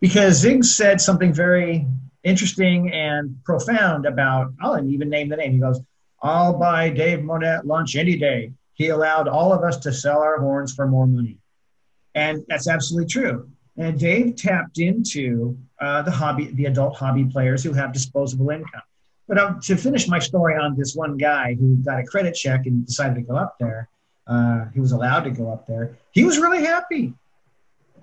because 0.00 0.36
Zig 0.36 0.64
said 0.64 1.00
something 1.00 1.32
very 1.34 1.86
interesting 2.26 2.92
and 2.92 3.42
profound 3.44 4.04
about, 4.04 4.52
I'll 4.60 4.84
even 4.84 5.08
name 5.08 5.28
the 5.28 5.36
name. 5.36 5.52
He 5.52 5.58
goes, 5.58 5.80
I'll 6.20 6.58
buy 6.58 6.90
Dave 6.90 7.22
Monette 7.22 7.66
lunch 7.66 7.94
any 7.94 8.16
day. 8.16 8.52
He 8.74 8.88
allowed 8.88 9.28
all 9.28 9.52
of 9.52 9.62
us 9.62 9.76
to 9.78 9.92
sell 9.92 10.18
our 10.18 10.38
horns 10.40 10.74
for 10.74 10.88
more 10.88 11.06
money. 11.06 11.38
And 12.14 12.44
that's 12.48 12.68
absolutely 12.68 13.08
true. 13.08 13.48
And 13.76 13.98
Dave 13.98 14.34
tapped 14.36 14.78
into 14.78 15.56
uh, 15.80 16.02
the 16.02 16.10
hobby, 16.10 16.46
the 16.46 16.64
adult 16.64 16.96
hobby 16.96 17.24
players 17.24 17.62
who 17.62 17.72
have 17.74 17.92
disposable 17.92 18.50
income. 18.50 18.82
But 19.28 19.38
um, 19.38 19.60
to 19.62 19.76
finish 19.76 20.08
my 20.08 20.18
story 20.18 20.56
on 20.56 20.76
this 20.76 20.96
one 20.96 21.16
guy 21.16 21.54
who 21.54 21.76
got 21.76 22.00
a 22.00 22.04
credit 22.04 22.34
check 22.34 22.66
and 22.66 22.84
decided 22.86 23.14
to 23.16 23.20
go 23.22 23.36
up 23.36 23.56
there, 23.60 23.88
uh, 24.26 24.64
he 24.74 24.80
was 24.80 24.92
allowed 24.92 25.24
to 25.24 25.30
go 25.30 25.52
up 25.52 25.66
there. 25.66 25.96
He 26.10 26.24
was 26.24 26.38
really 26.38 26.64
happy, 26.64 27.14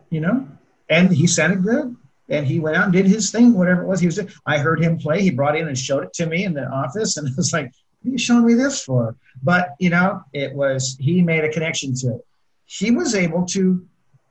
you 0.09 0.21
know, 0.21 0.47
and 0.89 1.11
he 1.11 1.27
sounded 1.27 1.63
good. 1.63 1.95
And 2.29 2.47
he 2.47 2.59
went 2.59 2.77
out 2.77 2.85
and 2.85 2.93
did 2.93 3.05
his 3.05 3.31
thing, 3.31 3.53
whatever 3.53 3.83
it 3.83 3.87
was 3.87 3.99
he 3.99 4.05
was 4.05 4.15
doing. 4.15 4.31
I 4.45 4.57
heard 4.57 4.81
him 4.81 4.97
play. 4.97 5.21
He 5.21 5.29
brought 5.29 5.57
in 5.57 5.67
and 5.67 5.77
showed 5.77 6.03
it 6.03 6.13
to 6.13 6.25
me 6.25 6.45
in 6.45 6.53
the 6.53 6.65
office, 6.67 7.17
and 7.17 7.27
I 7.27 7.31
was 7.35 7.53
like, 7.53 7.71
what 8.01 8.09
are 8.09 8.11
you 8.11 8.17
showing 8.17 8.45
me 8.45 8.53
this 8.53 8.83
for? 8.83 9.15
But, 9.41 9.75
you 9.79 9.89
know, 9.89 10.23
it 10.33 10.53
was, 10.53 10.97
he 10.99 11.21
made 11.21 11.43
a 11.43 11.51
connection 11.51 11.95
to 11.95 12.15
it. 12.15 12.25
He 12.65 12.91
was 12.91 13.15
able 13.15 13.45
to 13.47 13.85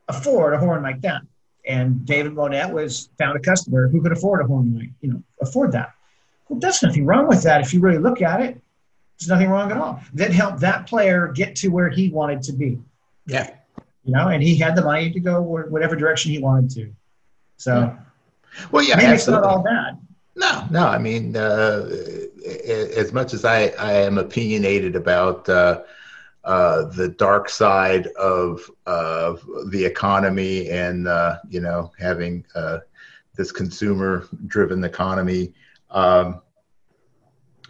afford 0.09 0.55
a 0.55 0.59
horn 0.59 0.83
like 0.83 1.01
that. 1.03 1.23
And 1.67 2.05
David 2.05 2.35
Monette 2.35 2.73
was 2.73 3.09
found 3.19 3.37
a 3.37 3.41
customer 3.41 3.89
who 3.89 4.03
could 4.03 4.13
afford 4.13 4.43
a 4.43 4.47
horn 4.47 4.75
like, 4.77 4.91
you 5.01 5.13
know, 5.13 5.23
afford 5.41 5.73
that. 5.73 5.93
Well, 6.49 6.59
there's 6.59 6.83
nothing 6.83 7.07
wrong 7.07 7.29
with 7.29 7.45
that 7.45 7.61
if 7.61 7.73
you 7.73 7.81
really 7.81 7.99
look 7.99 8.21
at 8.21 8.41
it. 8.41 8.61
There's 9.19 9.29
nothing 9.29 9.49
wrong 9.49 9.71
at 9.71 9.77
all. 9.77 10.01
That 10.15 10.33
helped 10.33 10.61
that 10.61 10.87
player 10.87 11.29
get 11.29 11.55
to 11.57 11.69
where 11.69 11.89
he 11.89 12.11
wanted 12.11 12.43
to 12.43 12.53
be. 12.53 12.81
Yeah. 13.27 13.55
You 14.05 14.13
know, 14.13 14.29
and 14.29 14.43
he 14.43 14.57
had 14.57 14.75
the 14.75 14.83
money 14.83 15.13
to 15.13 15.21
go 15.21 15.41
whatever 15.41 15.95
direction 15.95 16.33
he 16.33 16.41
wanted 16.41 16.71
to. 16.71 16.93
So, 17.63 17.97
well, 18.71 18.85
yeah, 18.85 18.97
maybe 18.97 19.09
absolutely. 19.09 19.15
it's 19.15 19.27
not 19.29 19.45
all 19.45 19.63
bad. 19.63 19.99
No, 20.35 20.67
no. 20.71 20.87
I 20.89 20.99
mean, 20.99 21.37
uh, 21.37 21.89
as 22.97 23.13
much 23.13 23.35
as 23.35 23.45
I, 23.45 23.67
I 23.79 23.93
am 23.93 24.19
opinionated 24.19 24.97
about 24.97 25.49
uh, 25.49 25.83
uh, 26.45 26.85
the 26.87 27.09
dark 27.09 27.49
side 27.49 28.09
of 28.19 28.69
of 28.87 29.47
the 29.71 29.85
economy 29.85 30.71
and 30.71 31.07
uh, 31.07 31.37
you 31.49 31.61
know 31.61 31.93
having 31.99 32.45
uh, 32.55 32.79
this 33.37 33.53
consumer 33.53 34.27
driven 34.49 34.83
economy, 34.83 35.53
um, 35.91 36.43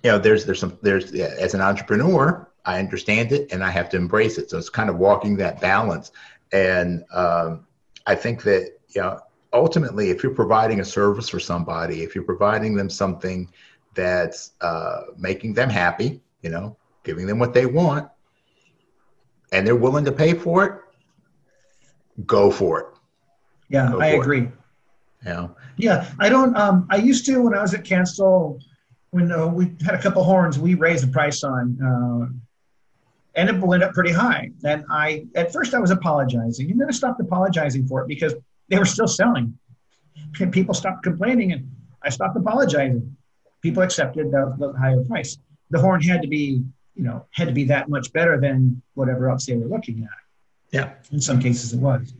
you 0.03 0.11
know, 0.11 0.19
there's 0.19 0.47
there's 0.47 0.61
some 0.61 0.79
there's 0.83 1.13
as 1.13 1.53
an 1.55 1.61
entrepreneur, 1.61 2.49
I 2.65 2.79
understand 2.79 3.33
it 3.33 3.53
and 3.53 3.63
I 3.63 3.71
have 3.71 3.91
to 3.91 3.97
embrace 3.99 4.39
it. 4.39 4.49
So 4.49 4.57
it's 4.57 4.71
kind 4.71 4.89
of 4.89 4.97
walking 4.97 5.37
that 5.37 5.61
balance, 5.61 6.13
and 6.53 7.05
um, 7.13 7.67
I 8.07 8.15
think 8.15 8.43
that 8.45 8.79
you 8.89 9.03
know 9.03 9.21
ultimately, 9.53 10.11
if 10.11 10.23
you're 10.23 10.35
providing 10.35 10.81
a 10.81 10.85
service 10.85 11.29
for 11.29 11.41
somebody, 11.41 12.03
if 12.03 12.15
you're 12.15 12.25
providing 12.25 12.75
them 12.75 12.89
something 12.89 13.49
that's 13.95 14.53
uh, 14.61 15.03
making 15.19 15.55
them 15.55 15.69
happy, 15.69 16.21
you 16.43 16.51
know, 16.51 16.77
giving 17.05 17.27
them 17.27 17.39
what 17.39 17.53
they 17.53 17.67
want, 17.67 18.09
and 19.53 19.67
they're 19.67 19.77
willing 19.77 20.05
to 20.05 20.13
pay 20.13 20.35
for 20.35 20.65
it, 20.65 22.25
go 22.27 22.51
for 22.51 22.81
it. 22.81 22.87
Yeah, 23.69 23.91
go 23.91 24.01
I 24.01 24.07
agree. 24.09 24.43
It. 24.43 24.53
Yeah. 25.25 25.49
Yeah, 25.77 26.11
I 26.19 26.29
don't. 26.29 26.57
Um, 26.57 26.87
I 26.91 26.97
used 26.97 27.27
to 27.27 27.43
when 27.43 27.55
I 27.55 27.63
was 27.63 27.75
at 27.75 27.85
Kanstul, 27.85 28.61
when 29.11 29.31
uh, 29.31 29.47
we 29.47 29.73
had 29.85 29.95
a 29.95 30.01
couple 30.01 30.25
horns, 30.25 30.59
we 30.59 30.75
raised 30.75 31.07
the 31.07 31.13
price 31.13 31.45
on, 31.45 31.79
uh, 31.81 32.27
and 33.35 33.49
it 33.49 33.59
went 33.59 33.83
up 33.83 33.93
pretty 33.93 34.13
high. 34.13 34.51
And 34.65 34.85
I, 34.91 35.27
at 35.35 35.53
first, 35.53 35.75
I 35.75 35.79
was 35.79 35.91
apologizing, 35.91 36.71
and 36.71 36.81
then 36.81 36.89
I 36.89 36.93
stopped 36.93 37.21
apologizing 37.21 37.87
for 37.87 38.03
it 38.03 38.09
because 38.09 38.35
they 38.73 38.79
were 38.79 38.87
still 38.87 39.07
selling. 39.07 39.59
And 40.41 40.51
people 40.51 40.75
stopped 40.75 41.03
complaining, 41.03 41.53
and 41.53 41.71
I 42.03 42.09
stopped 42.09 42.37
apologizing. 42.37 43.17
People 43.61 43.83
accepted 43.83 44.31
the, 44.31 44.57
the 44.59 44.73
higher 44.73 45.05
price. 45.05 45.37
The 45.71 45.79
horn 45.79 46.01
had 46.01 46.23
to 46.23 46.29
be, 46.29 46.65
you 46.95 47.05
know, 47.05 47.27
had 47.33 47.49
to 47.49 47.55
be 47.55 47.65
that 47.65 47.91
much 47.91 48.13
better 48.13 48.41
than 48.41 48.81
whatever 48.95 49.29
else 49.29 49.47
they 49.47 49.57
were 49.57 49.67
looking 49.67 50.03
at. 50.05 50.11
Yeah. 50.71 50.91
In 51.13 51.21
some 51.21 51.39
cases, 51.39 51.75
it 51.75 51.81
was. 51.81 52.15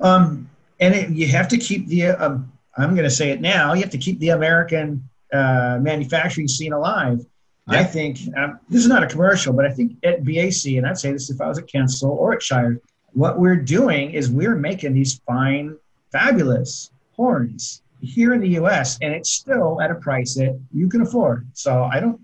Um, 0.00 0.50
and 0.80 0.92
it, 0.94 1.10
you 1.10 1.28
have 1.28 1.46
to 1.48 1.56
keep 1.56 1.86
the. 1.86 2.08
Um, 2.08 2.52
I'm 2.76 2.94
going 2.94 3.04
to 3.04 3.14
say 3.14 3.30
it 3.30 3.40
now. 3.40 3.72
You 3.74 3.82
have 3.82 3.90
to 3.90 3.98
keep 3.98 4.18
the 4.18 4.30
American 4.30 5.08
uh, 5.32 5.78
manufacturing 5.80 6.48
scene 6.48 6.72
alive. 6.72 7.24
Yeah. 7.70 7.80
I 7.80 7.84
think 7.84 8.18
um, 8.36 8.58
this 8.68 8.82
is 8.82 8.88
not 8.88 9.04
a 9.04 9.06
commercial, 9.06 9.52
but 9.52 9.66
I 9.66 9.70
think 9.70 9.98
at 10.02 10.24
BAC, 10.24 10.76
and 10.76 10.86
I'd 10.86 10.98
say 10.98 11.12
this 11.12 11.30
if 11.30 11.40
I 11.40 11.46
was 11.46 11.58
at 11.58 11.66
Kanstul 11.66 12.10
or 12.10 12.32
at 12.32 12.42
Shire, 12.42 12.80
what 13.12 13.38
we're 13.38 13.56
doing 13.56 14.12
is 14.12 14.30
we're 14.30 14.56
making 14.56 14.94
these 14.94 15.20
fine, 15.26 15.76
fabulous 16.12 16.90
horns 17.16 17.82
here 18.00 18.32
in 18.32 18.40
the 18.40 18.48
U.S. 18.50 18.98
and 19.02 19.12
it's 19.12 19.30
still 19.30 19.80
at 19.80 19.90
a 19.90 19.94
price 19.94 20.34
that 20.34 20.58
you 20.72 20.88
can 20.88 21.02
afford. 21.02 21.46
So 21.52 21.84
I 21.84 22.00
don't, 22.00 22.20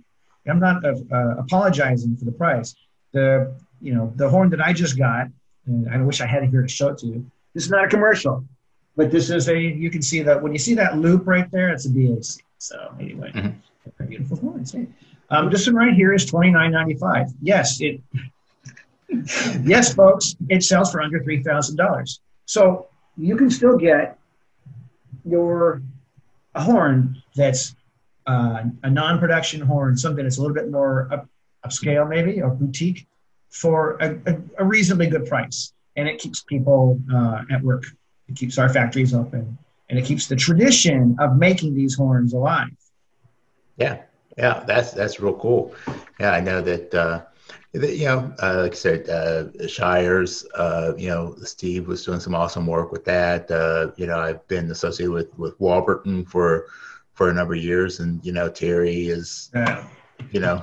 I'm 0.48 0.60
not 0.60 0.84
uh, 0.84 0.94
uh, 1.12 1.36
apologizing 1.38 2.16
for 2.16 2.24
the 2.24 2.32
price. 2.32 2.74
The 3.12 3.54
you 3.80 3.94
know 3.94 4.12
the 4.16 4.28
horn 4.28 4.50
that 4.50 4.60
I 4.60 4.72
just 4.72 4.96
got, 4.96 5.26
and 5.66 5.88
I 5.90 5.98
wish 5.98 6.20
I 6.20 6.26
had 6.26 6.42
it 6.42 6.50
here 6.50 6.62
to 6.62 6.68
show 6.68 6.88
it 6.88 6.98
to 6.98 7.06
you. 7.06 7.30
This 7.54 7.64
is 7.64 7.70
not 7.70 7.84
a 7.84 7.88
commercial, 7.88 8.44
but 8.96 9.10
this 9.10 9.30
is 9.30 9.48
a. 9.48 9.58
You 9.58 9.90
can 9.90 10.02
see 10.02 10.22
that 10.22 10.40
when 10.42 10.52
you 10.52 10.58
see 10.58 10.74
that 10.74 10.98
loop 10.98 11.26
right 11.26 11.50
there, 11.50 11.70
it's 11.70 11.86
a 11.86 11.90
BAC. 11.90 12.44
So 12.58 12.94
anyway, 13.00 13.32
mm-hmm. 13.34 14.06
beautiful 14.06 14.36
horns. 14.38 14.74
Um, 15.30 15.50
this 15.50 15.66
one 15.66 15.76
right 15.76 15.94
here 15.94 16.12
is 16.14 16.24
twenty 16.24 16.50
nine 16.50 16.72
ninety 16.72 16.94
five. 16.94 17.26
Yes, 17.42 17.80
it 17.80 18.00
yes, 19.08 19.94
folks, 19.94 20.36
it 20.48 20.62
sells 20.62 20.92
for 20.92 21.00
under 21.00 21.22
three 21.22 21.42
thousand 21.42 21.76
dollars. 21.76 22.20
So 22.44 22.88
you 23.16 23.36
can 23.36 23.50
still 23.50 23.76
get 23.76 24.18
your 25.24 25.82
a 26.54 26.62
horn 26.62 27.22
that's 27.34 27.74
uh, 28.26 28.64
a 28.82 28.90
non-production 28.90 29.60
horn, 29.60 29.96
something 29.96 30.24
that's 30.24 30.38
a 30.38 30.40
little 30.40 30.54
bit 30.54 30.70
more 30.70 31.08
up, 31.12 31.28
upscale, 31.64 32.08
maybe 32.08 32.40
or 32.40 32.50
boutique, 32.50 33.06
for 33.50 33.96
a, 34.00 34.18
a, 34.26 34.38
a, 34.58 34.64
reasonably 34.64 35.06
good 35.06 35.26
price, 35.26 35.72
and 35.96 36.08
it 36.08 36.18
keeps 36.18 36.42
people 36.42 37.00
uh, 37.14 37.42
at 37.50 37.62
work. 37.62 37.84
It 38.28 38.34
keeps 38.34 38.58
our 38.58 38.68
factories 38.68 39.14
open, 39.14 39.56
and 39.88 39.98
it 39.98 40.04
keeps 40.04 40.26
the 40.26 40.34
tradition 40.34 41.16
of 41.20 41.36
making 41.36 41.74
these 41.74 41.94
horns 41.94 42.32
alive. 42.32 42.70
Yeah, 43.76 44.02
yeah, 44.36 44.64
that's 44.66 44.90
that's 44.92 45.20
real 45.20 45.34
cool. 45.34 45.74
Yeah, 46.18 46.32
I 46.32 46.40
know 46.40 46.60
that. 46.62 46.94
Uh, 46.94 47.22
you 47.82 48.04
know, 48.04 48.34
uh, 48.42 48.62
like 48.62 48.72
I 48.72 48.76
said, 48.76 49.08
uh, 49.08 49.68
Shires, 49.68 50.46
uh, 50.54 50.92
you 50.96 51.08
know, 51.08 51.36
Steve 51.42 51.86
was 51.86 52.04
doing 52.04 52.20
some 52.20 52.34
awesome 52.34 52.66
work 52.66 52.92
with 52.92 53.04
that. 53.04 53.50
Uh, 53.50 53.92
you 53.96 54.06
know, 54.06 54.18
I've 54.18 54.46
been 54.48 54.70
associated 54.70 55.12
with 55.12 55.36
with 55.38 55.58
Warburton 55.60 56.24
for 56.24 56.66
for 57.12 57.30
a 57.30 57.34
number 57.34 57.54
of 57.54 57.62
years, 57.62 58.00
and 58.00 58.24
you 58.24 58.32
know, 58.32 58.48
Terry 58.48 59.08
is, 59.08 59.50
yeah. 59.54 59.86
you 60.30 60.40
know, 60.40 60.62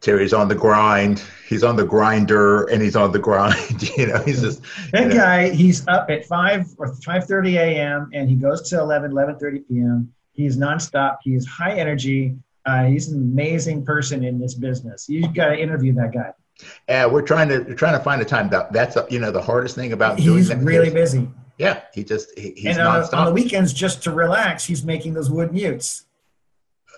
Terry's 0.00 0.32
on 0.32 0.48
the 0.48 0.54
grind. 0.54 1.22
He's 1.46 1.62
on 1.62 1.76
the 1.76 1.84
grinder, 1.84 2.64
and 2.64 2.82
he's 2.82 2.96
on 2.96 3.12
the 3.12 3.18
grind. 3.18 3.88
you 3.96 4.06
know, 4.06 4.22
he's 4.22 4.40
just 4.42 4.62
that 4.92 5.08
know. 5.08 5.14
guy. 5.14 5.50
He's 5.50 5.86
up 5.88 6.10
at 6.10 6.26
five 6.26 6.66
or 6.78 6.94
five 6.96 7.26
thirty 7.26 7.56
a.m. 7.56 8.10
and 8.12 8.28
he 8.28 8.36
goes 8.36 8.68
to 8.70 8.78
11, 8.78 9.12
11.30 9.12 9.68
p.m. 9.68 10.12
He's 10.32 10.56
nonstop. 10.56 11.18
He's 11.22 11.46
high 11.46 11.78
energy 11.78 12.36
uh, 12.70 12.84
he's 12.84 13.08
an 13.08 13.20
amazing 13.20 13.84
person 13.84 14.24
in 14.24 14.38
this 14.38 14.54
business. 14.54 15.08
You 15.08 15.32
got 15.32 15.46
to 15.46 15.58
interview 15.58 15.92
that 15.94 16.12
guy. 16.12 16.32
Yeah, 16.88 17.06
we're 17.06 17.22
trying 17.22 17.48
to 17.48 17.60
we're 17.60 17.74
trying 17.74 17.96
to 17.96 18.04
find 18.04 18.20
a 18.20 18.24
time. 18.24 18.48
That, 18.50 18.72
that's 18.72 18.96
you 19.10 19.18
know 19.18 19.30
the 19.30 19.42
hardest 19.42 19.74
thing 19.74 19.92
about 19.92 20.18
doing. 20.18 20.38
He's 20.38 20.54
really 20.54 20.90
busy. 20.90 21.28
Yeah, 21.58 21.82
he 21.94 22.04
just 22.04 22.38
he, 22.38 22.52
he's 22.56 22.76
and 22.76 22.86
on, 22.86 23.02
on, 23.14 23.26
the 23.26 23.32
weekends 23.32 23.72
just 23.72 24.02
to 24.04 24.10
relax. 24.10 24.64
He's 24.64 24.84
making 24.84 25.14
those 25.14 25.30
wood 25.30 25.52
mutes. 25.52 26.04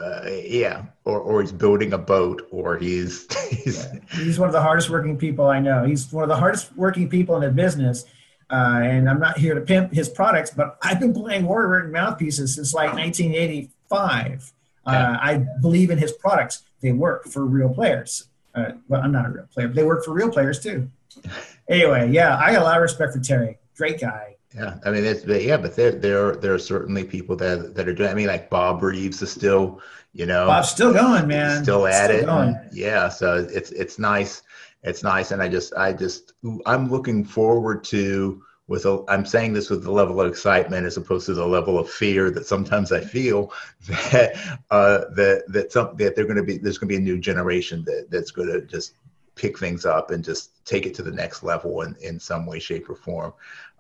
Uh, 0.01 0.29
yeah, 0.45 0.85
or 1.05 1.21
or 1.21 1.41
he's 1.41 1.53
building 1.53 1.93
a 1.93 1.99
boat, 1.99 2.49
or 2.51 2.77
he's 2.79 3.33
he's 3.51 3.87
yeah. 3.87 4.01
he's 4.11 4.39
one 4.39 4.49
of 4.49 4.53
the 4.53 4.63
hardest 4.63 4.91
working 4.91 5.17
people 5.17 5.47
I 5.47 5.61
know. 5.61 5.85
He's 5.85 6.13
one 6.13 6.23
of 6.23 6.29
the 6.29 6.37
hardest 6.37 6.77
working 6.77 7.09
people 7.09 7.37
in 7.37 7.43
the 7.43 7.51
business. 7.51 8.05
Uh, 8.51 8.81
and 8.83 9.09
I'm 9.09 9.19
not 9.19 9.39
here 9.39 9.55
to 9.55 9.63
pimp 9.63 9.95
his 9.95 10.11
products, 10.11 10.51
but 10.51 10.77
I've 10.83 11.01
been 11.01 11.15
playing 11.15 11.47
Warburton 11.47 11.91
mouthpieces 11.91 12.55
since 12.55 12.75
like 12.75 12.93
1985. 12.93 14.53
Uh, 14.85 15.17
I 15.21 15.45
believe 15.61 15.91
in 15.91 15.99
his 15.99 16.13
products. 16.13 16.63
They 16.81 16.93
work 16.93 17.27
for 17.27 17.45
real 17.45 17.69
players. 17.69 18.29
Uh, 18.55 18.73
well, 18.89 19.01
I'm 19.01 19.13
not 19.13 19.27
a 19.27 19.31
real 19.31 19.47
player, 19.53 19.69
but 19.69 19.77
they 19.77 19.85
work 19.85 20.05
for 20.05 20.13
real 20.13 20.31
players 20.31 20.61
too. 20.61 20.91
Anyway, 21.69 22.11
yeah, 22.11 22.37
I 22.39 22.53
got 22.53 22.63
a 22.63 22.65
lot 22.65 22.77
of 22.77 22.83
respect 22.83 23.13
for 23.15 23.21
Terry. 23.21 23.57
Great 23.77 24.01
guy. 24.01 24.35
Yeah, 24.55 24.79
I 24.85 24.91
mean, 24.91 25.05
it's 25.05 25.25
but 25.25 25.43
yeah, 25.43 25.57
but 25.57 25.75
there 25.75 25.93
there 25.93 26.37
there 26.37 26.53
are 26.53 26.59
certainly 26.59 27.05
people 27.05 27.37
that 27.37 27.75
that 27.75 27.89
are 27.89 27.95
doing. 27.95 28.11
I 28.11 28.15
mean, 28.15 28.27
like 28.27 28.51
Bob 28.51 28.83
Reeves 28.83 29.23
is 29.23 29.31
still, 29.31 29.81
you 30.13 30.27
know, 30.27 30.47
Bob's 30.47 30.69
still 30.69 30.93
going, 30.93 31.27
man. 31.27 31.63
Still 31.63 31.87
at 31.87 32.07
still 32.07 32.19
it. 32.19 32.27
Going. 32.27 32.59
Yeah, 32.73 33.09
so 33.09 33.47
it's 33.51 33.71
it's 33.71 33.99
nice. 33.99 34.43
It's 34.83 35.03
nice, 35.03 35.31
and 35.31 35.41
I 35.41 35.49
just 35.49 35.73
I 35.75 35.93
just 35.93 36.33
I'm 36.67 36.91
looking 36.91 37.25
forward 37.25 37.85
to 37.85 38.43
with 38.69 38.87
a, 38.87 39.05
I'm 39.09 39.27
saying 39.27 39.53
this 39.53 39.71
with 39.71 39.83
the 39.83 39.91
level 39.91 40.21
of 40.21 40.29
excitement 40.29 40.87
as 40.87 40.97
opposed 40.97 41.27
to 41.27 41.35
the 41.35 41.47
level 41.47 41.79
of 41.79 41.91
fear 41.91 42.31
that 42.31 42.47
sometimes 42.47 42.93
I 42.93 43.01
feel 43.01 43.53
that 43.89 44.61
uh, 44.71 45.05
that 45.15 45.45
that 45.49 45.73
some 45.73 45.97
that 45.97 46.15
they're 46.15 46.25
going 46.25 46.37
to 46.37 46.43
be 46.43 46.59
there's 46.59 46.79
going 46.79 46.89
to 46.89 46.95
be 46.95 47.01
a 47.01 47.05
new 47.05 47.19
generation 47.19 47.85
that 47.85 48.07
that's 48.11 48.31
going 48.31 48.49
to 48.49 48.63
just 48.63 48.95
pick 49.35 49.59
things 49.59 49.85
up 49.87 50.11
and 50.11 50.25
just 50.25 50.65
take 50.65 50.87
it 50.87 50.95
to 50.95 51.03
the 51.03 51.11
next 51.11 51.43
level 51.43 51.83
in, 51.83 51.97
in 52.03 52.21
some 52.21 52.47
way, 52.47 52.59
shape, 52.59 52.89
or 52.89 52.95
form. 52.95 53.33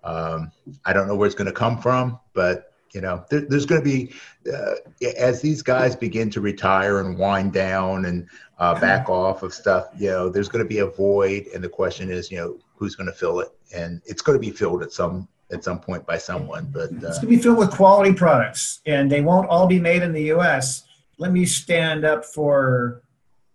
Um, 0.03 0.51
I 0.85 0.93
don't 0.93 1.07
know 1.07 1.15
where 1.15 1.27
it's 1.27 1.35
going 1.35 1.47
to 1.47 1.53
come 1.53 1.81
from, 1.81 2.19
but 2.33 2.72
you 2.93 3.01
know, 3.01 3.25
there, 3.31 3.41
there's 3.41 3.67
going 3.67 3.81
to 3.81 3.85
be 3.85 4.13
uh, 4.53 4.75
as 5.17 5.41
these 5.41 5.63
guys 5.63 5.97
begin 5.97 6.31
to 6.31 6.41
retire 6.41 7.01
and 7.01 7.19
wind 7.19 7.53
down 7.53 8.05
and 8.05 8.29
uh, 8.59 8.79
back 8.79 9.09
off 9.09 9.43
of 9.43 9.55
stuff. 9.55 9.89
You 9.97 10.11
know, 10.11 10.29
there's 10.29 10.49
going 10.49 10.65
to 10.65 10.69
be 10.69 10.79
a 10.79 10.87
void, 10.87 11.47
and 11.55 11.65
the 11.65 11.69
question 11.69 12.11
is, 12.11 12.31
you 12.31 12.39
know, 12.39 12.59
who's 12.77 12.95
going 12.95 13.07
to 13.07 13.13
fill 13.13 13.41
it? 13.41 13.49
And 13.75 14.03
it's 14.05 14.23
going 14.23 14.39
to 14.39 14.41
be 14.41 14.51
filled 14.51 14.83
at 14.83 14.93
some 14.93 15.27
at 15.51 15.65
some 15.65 15.81
point 15.81 16.07
by 16.07 16.19
someone. 16.19 16.69
But 16.73 16.93
uh, 16.93 17.09
it's 17.09 17.19
going 17.19 17.21
to 17.21 17.27
be 17.27 17.39
filled 17.39 17.59
with 17.59 17.71
quality 17.71 18.13
products, 18.13 18.81
and 18.87 19.11
they 19.11 19.23
won't 19.23 19.49
all 19.49 19.67
be 19.67 19.81
made 19.81 20.03
in 20.03 20.13
the 20.13 20.25
U.S. 20.25 20.85
Let 21.19 21.33
me 21.33 21.47
stand 21.47 22.05
up 22.05 22.25
for 22.25 23.03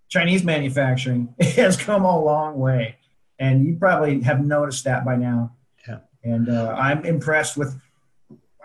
Chinese 0.10 0.44
manufacturing. 0.44 1.34
It 1.40 1.56
has 1.56 1.78
come 1.78 2.06
a 2.06 2.20
long 2.20 2.58
way, 2.58 2.98
and 3.38 3.66
you 3.66 3.76
probably 3.76 4.22
have 4.22 4.44
noticed 4.44 4.84
that 4.86 5.06
by 5.06 5.16
now. 5.16 5.56
Yeah. 5.88 6.00
And 6.24 6.50
uh, 6.50 6.76
I'm 6.78 7.06
impressed 7.06 7.56
with 7.56 7.80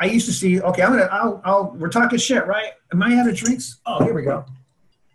I 0.02 0.06
used 0.06 0.26
to 0.26 0.32
see, 0.32 0.60
okay, 0.60 0.82
I'm 0.82 0.90
gonna, 0.90 1.08
I'll, 1.12 1.40
I'll, 1.44 1.76
we're 1.78 1.88
talking 1.88 2.18
shit, 2.18 2.44
right? 2.48 2.72
Am 2.92 3.00
I 3.00 3.14
out 3.18 3.28
of 3.28 3.36
drinks? 3.36 3.78
Oh, 3.86 4.02
here 4.02 4.12
we 4.12 4.22
go. 4.22 4.44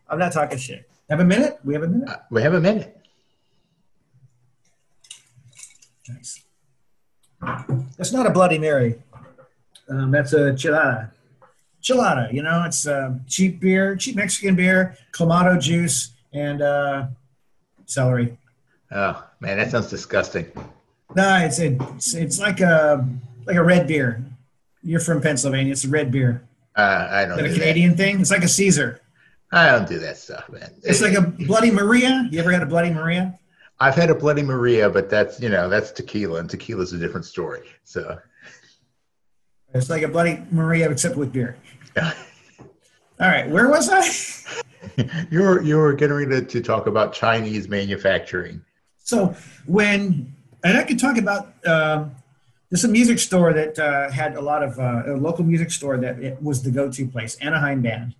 I'm 0.09 0.17
not 0.17 0.31
talking 0.31 0.57
shit. 0.57 0.89
Have 1.09 1.19
a 1.19 1.25
minute? 1.25 1.59
We 1.65 1.73
have 1.73 1.83
a 1.83 1.89
minute? 1.89 2.07
Uh, 2.07 2.15
we 2.31 2.41
have 2.41 2.53
a 2.53 2.61
minute. 2.61 2.97
Nice. 6.07 6.41
That's 7.97 8.13
not 8.13 8.27
a 8.27 8.29
Bloody 8.29 8.57
Mary. 8.59 9.03
Um, 9.89 10.09
that's 10.09 10.31
a 10.31 10.53
chelada. 10.53 11.11
Chelada, 11.83 12.31
you 12.31 12.41
know, 12.41 12.63
it's 12.63 12.87
uh, 12.87 13.15
cheap 13.27 13.59
beer, 13.59 13.97
cheap 13.97 14.15
Mexican 14.15 14.55
beer, 14.55 14.97
clamato 15.11 15.59
juice, 15.59 16.11
and 16.31 16.61
uh, 16.61 17.07
celery. 17.87 18.37
Oh 18.93 19.21
man, 19.41 19.57
that 19.57 19.69
sounds 19.69 19.89
disgusting. 19.89 20.49
No, 21.13 21.39
it's 21.39 21.59
it's, 21.59 22.13
it's 22.13 22.39
like 22.39 22.61
a 22.61 23.05
like 23.45 23.57
a 23.57 23.63
red 23.63 23.85
beer. 23.85 24.23
You're 24.87 25.01
from 25.01 25.19
Pennsylvania. 25.19 25.73
It's 25.73 25.83
a 25.83 25.89
red 25.89 26.11
beer. 26.11 26.47
Uh, 26.73 27.07
I 27.11 27.25
don't. 27.25 27.31
Is 27.31 27.37
that 27.37 27.43
do 27.43 27.51
a 27.51 27.53
Canadian 27.59 27.97
thing? 27.97 28.21
It's 28.21 28.31
like 28.31 28.43
a 28.43 28.47
Caesar. 28.47 29.01
I 29.51 29.69
don't 29.69 29.87
do 29.87 29.99
that 29.99 30.17
stuff, 30.17 30.49
man. 30.49 30.73
It's 30.81 31.01
like 31.01 31.13
a 31.13 31.21
Bloody 31.21 31.71
Maria. 31.71 32.25
You 32.31 32.39
ever 32.39 32.51
had 32.51 32.63
a 32.63 32.65
Bloody 32.65 32.91
Maria? 32.91 33.37
I've 33.81 33.95
had 33.95 34.09
a 34.09 34.15
Bloody 34.15 34.43
Maria, 34.43 34.89
but 34.89 35.09
that's 35.09 35.41
you 35.41 35.49
know 35.49 35.67
that's 35.67 35.91
tequila, 35.91 36.39
and 36.39 36.49
tequila's 36.49 36.93
a 36.93 36.97
different 36.97 37.25
story. 37.25 37.67
So 37.83 38.17
It's 39.73 39.89
like 39.89 40.03
a 40.03 40.07
Bloody 40.07 40.41
Maria 40.51 40.89
except 40.89 41.17
with 41.17 41.33
beer. 41.33 41.57
yeah. 41.95 42.13
All 43.19 43.27
right, 43.27 43.49
where 43.49 43.67
was 43.67 43.89
I? 43.91 45.03
you're 45.31 45.61
you're 45.63 45.93
getting 45.93 46.15
ready 46.15 46.29
to, 46.29 46.41
to 46.43 46.61
talk 46.61 46.87
about 46.87 47.11
Chinese 47.11 47.67
manufacturing. 47.67 48.61
So 49.03 49.35
when 49.65 50.33
and 50.63 50.77
I 50.77 50.83
could 50.83 50.99
talk 50.99 51.17
about 51.17 51.53
um, 52.67 52.71
there's 52.71 52.83
a 52.83 52.87
music 52.87 53.19
store 53.19 53.53
that 53.53 53.79
uh, 53.79 54.11
had 54.11 54.35
a 54.35 54.41
lot 54.41 54.63
of 54.63 54.79
uh, 54.79 55.03
a 55.07 55.17
local 55.17 55.43
music 55.43 55.71
store 55.71 55.97
that 55.97 56.19
it 56.19 56.41
was 56.41 56.63
the 56.63 56.71
go-to 56.71 57.07
place, 57.07 57.35
Anaheim 57.37 57.81
Band, 57.81 58.15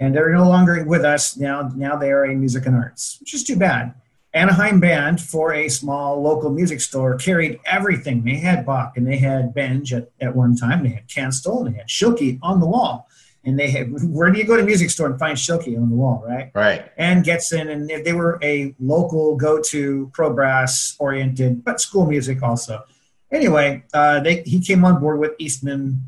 and 0.00 0.14
they're 0.14 0.32
no 0.32 0.48
longer 0.48 0.84
with 0.84 1.04
us 1.04 1.36
now. 1.36 1.70
Now 1.74 1.96
they 1.96 2.10
are 2.10 2.24
a 2.24 2.34
music 2.34 2.66
and 2.66 2.76
arts, 2.76 3.18
which 3.20 3.34
is 3.34 3.44
too 3.44 3.56
bad. 3.56 3.94
Anaheim 4.34 4.80
Band 4.80 5.20
for 5.20 5.52
a 5.52 5.68
small 5.68 6.22
local 6.22 6.50
music 6.50 6.80
store 6.80 7.16
carried 7.16 7.60
everything. 7.66 8.24
They 8.24 8.36
had 8.36 8.64
Bach 8.64 8.96
and 8.96 9.06
they 9.06 9.18
had 9.18 9.54
Benge 9.54 9.92
at, 9.92 10.10
at 10.22 10.34
one 10.34 10.56
time. 10.56 10.82
They 10.82 10.88
had 10.88 11.06
Kanstul 11.06 11.66
and 11.66 11.74
they 11.74 11.78
had 11.78 11.88
Schilke 11.88 12.38
on 12.42 12.58
the 12.58 12.66
wall. 12.66 13.08
And 13.44 13.58
they 13.58 13.70
had 13.70 13.92
where 14.08 14.30
do 14.30 14.38
you 14.38 14.46
go 14.46 14.56
to 14.56 14.62
a 14.62 14.64
music 14.64 14.88
store 14.88 15.08
and 15.08 15.18
find 15.18 15.36
Schilke 15.36 15.76
on 15.76 15.90
the 15.90 15.96
wall, 15.96 16.24
right? 16.26 16.50
Right. 16.54 16.90
and 16.96 17.24
gets 17.24 17.52
in 17.52 17.68
and 17.68 17.90
they 17.90 18.12
were 18.14 18.38
a 18.42 18.74
local 18.80 19.36
go-to 19.36 20.10
pro 20.14 20.32
brass 20.32 20.96
oriented 20.98 21.62
but 21.62 21.80
school 21.80 22.06
music 22.06 22.42
also 22.42 22.84
anyway 23.32 23.82
uh, 23.94 24.20
they, 24.20 24.42
he 24.42 24.60
came 24.60 24.84
on 24.84 25.00
board 25.00 25.18
with 25.18 25.32
eastman 25.38 26.02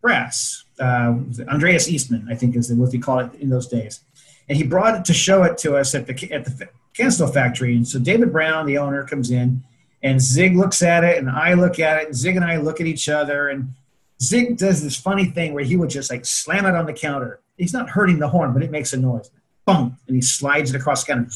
brass 0.00 0.64
uh, 0.80 1.14
andreas 1.48 1.88
eastman 1.88 2.26
i 2.30 2.34
think 2.34 2.56
is 2.56 2.72
what 2.72 2.92
they 2.92 2.98
call 2.98 3.18
it 3.20 3.32
in 3.40 3.48
those 3.50 3.66
days 3.66 4.00
and 4.48 4.58
he 4.58 4.64
brought 4.64 4.94
it 4.94 5.04
to 5.04 5.14
show 5.14 5.42
it 5.42 5.56
to 5.58 5.76
us 5.76 5.94
at 5.94 6.06
the 6.06 6.32
at 6.32 6.44
the 6.44 6.68
Kanstul 6.96 7.32
factory 7.32 7.76
and 7.76 7.86
so 7.86 7.98
david 7.98 8.32
brown 8.32 8.66
the 8.66 8.78
owner 8.78 9.04
comes 9.04 9.30
in 9.30 9.62
and 10.02 10.20
zig 10.20 10.56
looks 10.56 10.82
at 10.82 11.02
it 11.02 11.18
and 11.18 11.28
i 11.30 11.54
look 11.54 11.80
at 11.80 12.02
it 12.02 12.06
and 12.06 12.16
zig 12.16 12.36
and 12.36 12.44
i 12.44 12.56
look 12.56 12.80
at 12.80 12.86
each 12.86 13.08
other 13.08 13.48
and 13.48 13.74
Zig 14.22 14.56
does 14.56 14.82
this 14.82 14.96
funny 14.96 15.26
thing 15.26 15.54
where 15.54 15.64
he 15.64 15.76
would 15.76 15.90
just 15.90 16.10
like 16.10 16.24
slam 16.24 16.66
it 16.66 16.74
on 16.74 16.86
the 16.86 16.92
counter. 16.92 17.40
He's 17.56 17.72
not 17.72 17.90
hurting 17.90 18.18
the 18.18 18.28
horn, 18.28 18.52
but 18.52 18.62
it 18.62 18.70
makes 18.70 18.92
a 18.92 18.96
noise. 18.96 19.30
Boom! 19.66 19.98
And 20.06 20.16
he 20.16 20.22
slides 20.22 20.70
it 20.70 20.76
across 20.76 21.04
the 21.04 21.12
counter. 21.12 21.30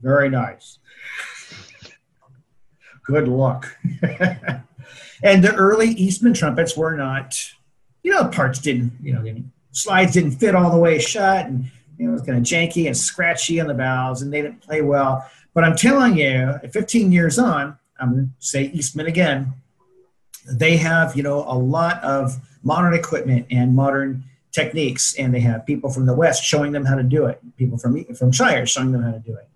Very 0.00 0.28
nice. 0.30 0.77
Good 3.08 3.26
luck. 3.26 3.76
and 5.22 5.42
the 5.42 5.54
early 5.54 5.88
Eastman 5.88 6.34
trumpets 6.34 6.76
were 6.76 6.94
not, 6.94 7.34
you 8.02 8.12
know, 8.12 8.28
parts 8.28 8.58
didn't, 8.58 8.92
you 9.02 9.12
know, 9.12 9.22
didn't, 9.22 9.50
slides 9.72 10.12
didn't 10.12 10.32
fit 10.32 10.54
all 10.54 10.70
the 10.70 10.78
way 10.78 10.98
shut, 10.98 11.46
and 11.46 11.64
you 11.98 12.06
know, 12.06 12.10
it 12.10 12.12
was 12.12 12.22
kind 12.22 12.38
of 12.38 12.44
janky 12.44 12.86
and 12.86 12.96
scratchy 12.96 13.60
on 13.60 13.66
the 13.66 13.74
valves, 13.74 14.22
and 14.22 14.32
they 14.32 14.42
didn't 14.42 14.60
play 14.60 14.82
well. 14.82 15.28
But 15.54 15.64
I'm 15.64 15.74
telling 15.74 16.16
you, 16.16 16.54
15 16.70 17.10
years 17.10 17.38
on, 17.38 17.76
I'm 17.98 18.12
going 18.12 18.26
to 18.26 18.46
say 18.46 18.64
Eastman 18.64 19.06
again 19.06 19.54
they 20.50 20.76
have 20.76 21.16
you 21.16 21.22
know 21.22 21.44
a 21.46 21.54
lot 21.56 22.02
of 22.02 22.36
modern 22.62 22.94
equipment 22.94 23.46
and 23.50 23.74
modern 23.74 24.24
techniques 24.52 25.14
and 25.16 25.32
they 25.32 25.40
have 25.40 25.64
people 25.66 25.90
from 25.90 26.06
the 26.06 26.14
west 26.14 26.42
showing 26.42 26.72
them 26.72 26.84
how 26.84 26.94
to 26.94 27.02
do 27.02 27.26
it 27.26 27.40
people 27.56 27.78
from 27.78 28.02
from 28.14 28.32
shire 28.32 28.66
showing 28.66 28.92
them 28.92 29.02
how 29.02 29.12
to 29.12 29.18
do 29.18 29.34
it 29.34 29.48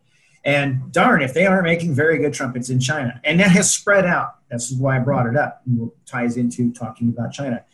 and 0.44 0.90
darn 0.92 1.22
if 1.22 1.34
they 1.34 1.46
aren't 1.46 1.64
making 1.64 1.94
very 1.94 2.18
good 2.18 2.32
trumpets 2.32 2.70
in 2.70 2.80
china 2.80 3.20
and 3.24 3.38
that 3.38 3.50
has 3.50 3.72
spread 3.72 4.04
out 4.04 4.36
that's 4.50 4.72
why 4.72 4.96
i 4.96 4.98
brought 4.98 5.26
it 5.26 5.36
up 5.36 5.62
it 5.66 5.90
ties 6.06 6.36
into 6.36 6.72
talking 6.72 7.08
about 7.08 7.32
china 7.32 7.64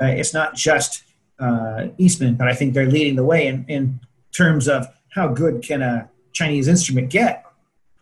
uh, 0.00 0.06
it's 0.06 0.34
not 0.34 0.54
just 0.54 1.04
uh, 1.38 1.86
eastman 1.98 2.34
but 2.34 2.48
i 2.48 2.54
think 2.54 2.74
they're 2.74 2.86
leading 2.86 3.16
the 3.16 3.24
way 3.24 3.46
in, 3.46 3.64
in 3.68 4.00
terms 4.32 4.68
of 4.68 4.86
how 5.10 5.28
good 5.28 5.62
can 5.62 5.82
a 5.82 6.08
chinese 6.32 6.68
instrument 6.68 7.10
get 7.10 7.44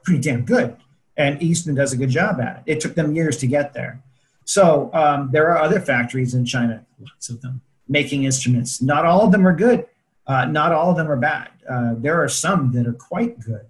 pretty 0.03 0.21
damn 0.21 0.45
good 0.45 0.77
and 1.17 1.43
eastman 1.43 1.75
does 1.75 1.93
a 1.93 1.97
good 1.97 2.11
job 2.11 2.41
at 2.41 2.63
it 2.67 2.73
it 2.73 2.81
took 2.81 2.95
them 2.95 3.15
years 3.15 3.37
to 3.37 3.47
get 3.47 3.73
there 3.73 4.03
so 4.47 4.91
um, 4.95 5.31
there 5.33 5.51
are 5.51 5.59
other 5.59 5.81
factories 5.81 6.33
in 6.33 6.45
China, 6.47 6.87
lots 7.01 7.29
of 7.29 7.43
them, 7.43 7.61
making 7.89 8.25
instruments. 8.25 8.81
Not 8.81 9.05
all 9.05 9.23
of 9.23 9.33
them 9.33 9.47
are 9.47 9.55
good. 9.55 9.87
Uh, 10.27 10.45
not 10.47 10.73
all 10.73 10.93
of 10.93 10.97
them 10.97 11.11
are 11.11 11.17
bad. 11.17 11.51
Uh, 11.69 11.95
there 11.99 12.23
are 12.23 12.29
some 12.29 12.73
that 12.73 12.87
are 12.87 12.93
quite 12.93 13.41
good. 13.41 13.67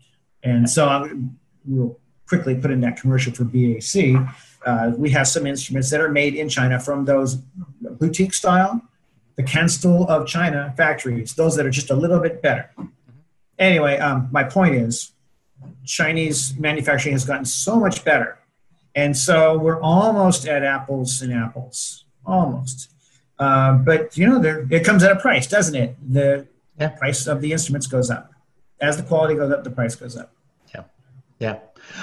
And 0.47 0.68
so 0.70 0.88
I 0.88 1.11
will 1.66 1.99
quickly 2.28 2.55
put 2.55 2.70
in 2.70 2.80
that 2.82 2.97
commercial 3.01 3.32
for 3.32 3.44
BAC. 3.44 3.94
Uh, 4.64 4.92
we 4.97 5.11
have 5.11 5.26
some 5.28 5.47
instruments 5.47 5.90
that 5.90 6.01
are 6.01 6.09
made 6.11 6.34
in 6.34 6.49
China 6.49 6.78
from 6.78 7.05
those 7.05 7.36
boutique 8.01 8.34
style, 8.34 8.80
the 9.36 9.42
Kanstul 9.42 10.09
of 10.09 10.26
China 10.26 10.72
factories, 10.76 11.34
those 11.34 11.57
that 11.57 11.66
are 11.66 11.70
just 11.70 11.90
a 11.90 11.94
little 11.94 12.20
bit 12.20 12.42
better. 12.42 12.70
Anyway, 13.59 13.99
um, 13.99 14.28
my 14.30 14.44
point 14.44 14.74
is 14.74 15.12
Chinese 15.84 16.57
manufacturing 16.59 17.14
has 17.14 17.24
gotten 17.24 17.44
so 17.44 17.78
much 17.78 18.05
better 18.05 18.38
and 18.94 19.14
so 19.14 19.59
we're 19.59 19.80
almost 19.80 20.47
at 20.49 20.62
apples 20.64 21.20
and 21.20 21.30
apples, 21.32 22.05
almost. 22.24 22.90
Uh, 23.38 23.74
but 23.74 24.16
you 24.16 24.26
know, 24.26 24.38
there, 24.38 24.66
it 24.70 24.84
comes 24.84 25.03
at 25.03 25.12
a 25.12 25.16
price, 25.16 25.47
doesn't 25.47 25.74
it? 25.74 25.97
The 26.12 26.47
Yeah. 26.80 26.88
price 26.88 27.26
of 27.26 27.40
the 27.42 27.53
instruments 27.53 27.86
goes 27.86 28.11
up. 28.11 28.30
As 28.80 28.97
the 28.97 29.03
quality 29.03 29.34
goes 29.34 29.53
up, 29.53 29.64
the 29.64 29.70
price 29.70 29.94
goes 29.94 30.16
up. 30.16 30.32
Yeah. 31.39 31.59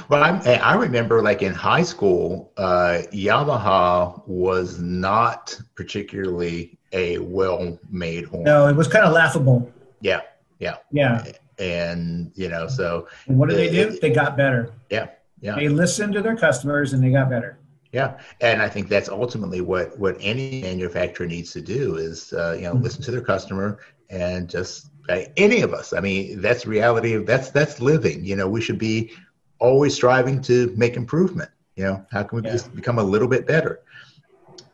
Well, 0.09 0.23
I'm, 0.23 0.41
I 0.47 0.75
remember 0.75 1.21
like 1.21 1.41
in 1.41 1.53
high 1.53 1.81
school, 1.83 2.51
uh, 2.57 2.99
Yamaha 3.11 4.25
was 4.27 4.79
not 4.79 5.59
particularly 5.75 6.77
a 6.91 7.17
well-made 7.17 8.25
horn. 8.25 8.43
No, 8.43 8.67
it 8.67 8.75
was 8.75 8.87
kind 8.87 9.05
of 9.05 9.13
laughable. 9.13 9.71
Yeah. 10.01 10.21
Yeah. 10.59 10.77
Yeah. 10.91 11.25
And 11.59 12.31
you 12.35 12.49
know, 12.49 12.67
so 12.67 13.07
And 13.27 13.37
what 13.37 13.49
did 13.49 13.57
they 13.57 13.69
do? 13.71 13.89
Uh, 13.89 13.95
They 14.01 14.11
got 14.11 14.37
better. 14.37 14.71
yeah. 14.89 15.07
Yeah. 15.41 15.55
They 15.55 15.67
listened 15.67 16.13
to 16.13 16.21
their 16.21 16.37
customers 16.37 16.93
and 16.93 17.03
they 17.03 17.11
got 17.11 17.29
better. 17.29 17.57
Yeah, 17.91 18.17
and 18.41 18.59
I 18.61 18.69
think 18.69 18.87
that's 18.89 19.07
ultimately 19.09 19.61
what 19.61 19.99
what 19.99 20.15
any 20.19 20.61
manufacturer 20.63 21.27
needs 21.27 21.51
to 21.51 21.61
do 21.61 21.97
is 21.97 22.33
uh, 22.33 22.53
you 22.57 22.63
know 22.63 22.73
Mm-hmm. 22.73 22.83
listen 22.83 23.03
to 23.03 23.11
their 23.11 23.21
customer 23.21 23.77
and 24.09 24.49
just 24.49 24.89
uh, 25.09 25.21
any 25.37 25.61
of 25.61 25.73
us. 25.73 25.93
I 25.93 25.99
mean, 25.99 26.41
that's 26.41 26.65
reality. 26.65 27.17
That's 27.17 27.51
that's 27.51 27.79
living. 27.79 28.23
You 28.25 28.35
know, 28.35 28.47
we 28.47 28.61
should 28.61 28.77
be 28.79 29.11
always 29.59 29.93
striving 29.95 30.41
to 30.43 30.73
make 30.77 30.95
improvement. 30.95 31.49
You 31.75 31.85
know, 31.85 32.05
how 32.11 32.23
can 32.23 32.41
we 32.41 32.45
Yeah. 32.47 32.53
just 32.53 32.75
become 32.75 32.99
a 32.99 33.03
little 33.03 33.27
bit 33.27 33.45
better? 33.47 33.81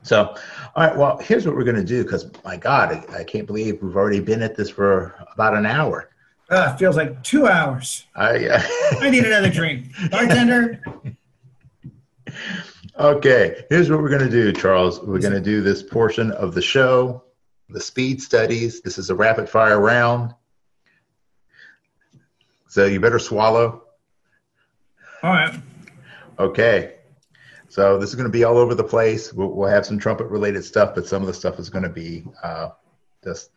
So, 0.01 0.35
all 0.75 0.87
right. 0.87 0.95
Well, 0.97 1.17
here's 1.17 1.45
what 1.45 1.55
we're 1.55 1.63
going 1.63 1.75
to 1.75 1.83
do 1.83 2.03
because 2.03 2.29
my 2.45 2.57
God, 2.57 2.91
I, 3.09 3.19
I 3.19 3.23
can't 3.23 3.45
believe 3.45 3.81
we've 3.81 3.95
already 3.95 4.19
been 4.19 4.41
at 4.41 4.55
this 4.55 4.69
for 4.69 5.13
about 5.33 5.55
an 5.55 5.65
hour. 5.65 6.09
Ah, 6.51 6.75
feels 6.79 6.95
like 6.97 7.21
two 7.23 7.47
hours. 7.47 8.05
I, 8.15 8.47
uh, 8.47 8.61
I 9.01 9.09
need 9.09 9.23
another 9.25 9.49
drink. 9.51 9.87
Bartender. 10.09 10.81
Okay, 12.99 13.63
here's 13.69 13.89
what 13.89 14.01
we're 14.01 14.09
going 14.09 14.21
to 14.21 14.29
do, 14.29 14.51
Charles. 14.51 14.99
We're 15.01 15.19
going 15.19 15.33
to 15.33 15.39
do 15.41 15.61
this 15.61 15.81
portion 15.83 16.31
of 16.31 16.53
the 16.53 16.61
show, 16.61 17.23
the 17.69 17.79
speed 17.79 18.21
studies. 18.21 18.81
This 18.81 18.97
is 18.97 19.09
a 19.09 19.15
rapid 19.15 19.47
fire 19.47 19.79
round. 19.79 20.33
So 22.67 22.85
you 22.85 22.99
better 22.99 23.19
swallow. 23.19 23.83
All 25.23 25.31
right. 25.31 25.59
Okay. 26.37 26.95
So 27.67 27.99
this 27.99 28.09
is 28.09 28.15
going 28.15 28.25
to 28.25 28.31
be 28.31 28.43
all 28.43 28.57
over 28.57 28.73
the 28.73 28.83
place. 28.83 29.31
We'll, 29.31 29.49
we'll 29.49 29.69
have 29.69 29.85
some 29.85 29.99
trumpet 29.99 30.27
related 30.27 30.63
stuff, 30.63 30.95
but 30.95 31.05
some 31.05 31.21
of 31.21 31.27
the 31.27 31.33
stuff 31.33 31.59
is 31.59 31.69
going 31.69 31.83
to 31.83 31.89
be 31.89 32.25
uh, 32.43 32.69
just, 33.23 33.51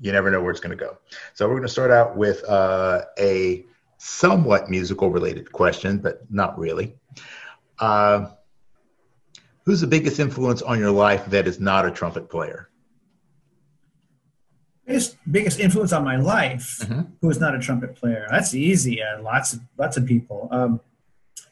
you 0.00 0.12
never 0.12 0.30
know 0.30 0.42
where 0.42 0.50
it's 0.50 0.60
going 0.60 0.76
to 0.76 0.84
go. 0.84 0.98
So 1.34 1.46
we're 1.46 1.54
going 1.54 1.62
to 1.62 1.68
start 1.68 1.90
out 1.90 2.16
with 2.16 2.44
uh, 2.44 3.02
a 3.18 3.64
somewhat 3.96 4.68
musical 4.68 5.10
related 5.10 5.50
question, 5.50 5.98
but 5.98 6.30
not 6.30 6.58
really. 6.58 6.96
Uh, 7.78 8.26
who's 9.64 9.80
the 9.80 9.86
biggest 9.86 10.20
influence 10.20 10.62
on 10.62 10.78
your 10.78 10.90
life 10.90 11.26
that 11.26 11.46
is 11.46 11.60
not 11.60 11.86
a 11.86 11.90
trumpet 11.90 12.28
player? 12.28 12.67
Biggest 14.88 15.16
biggest 15.30 15.60
influence 15.60 15.92
on 15.92 16.02
my 16.02 16.16
life 16.16 16.78
Mhm. 16.80 17.06
who 17.20 17.30
is 17.30 17.38
not 17.38 17.54
a 17.54 17.58
trumpet 17.58 17.94
player. 17.94 18.26
That's 18.30 18.54
easy 18.54 19.02
uh, 19.02 19.22
lots 19.22 19.52
of 19.52 19.60
lots 19.76 19.96
of 19.96 20.06
people. 20.06 20.48
Um, 20.50 20.80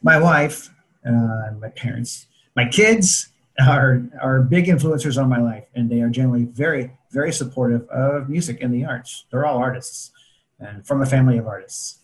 my 0.01 0.17
wife 0.19 0.69
uh, 1.05 1.51
my 1.59 1.69
parents 1.75 2.25
my 2.55 2.65
kids 2.67 3.29
are 3.59 4.01
are 4.21 4.41
big 4.41 4.65
influencers 4.65 5.21
on 5.21 5.29
my 5.29 5.39
life 5.39 5.65
and 5.75 5.89
they 5.89 6.01
are 6.01 6.09
generally 6.09 6.45
very 6.45 6.91
very 7.11 7.31
supportive 7.31 7.87
of 7.89 8.27
music 8.29 8.57
and 8.61 8.73
the 8.73 8.83
arts. 8.85 9.25
They're 9.31 9.45
all 9.45 9.57
artists 9.59 10.11
and 10.59 10.85
from 10.85 11.01
a 11.01 11.05
family 11.05 11.37
of 11.37 11.45
artists. 11.47 11.99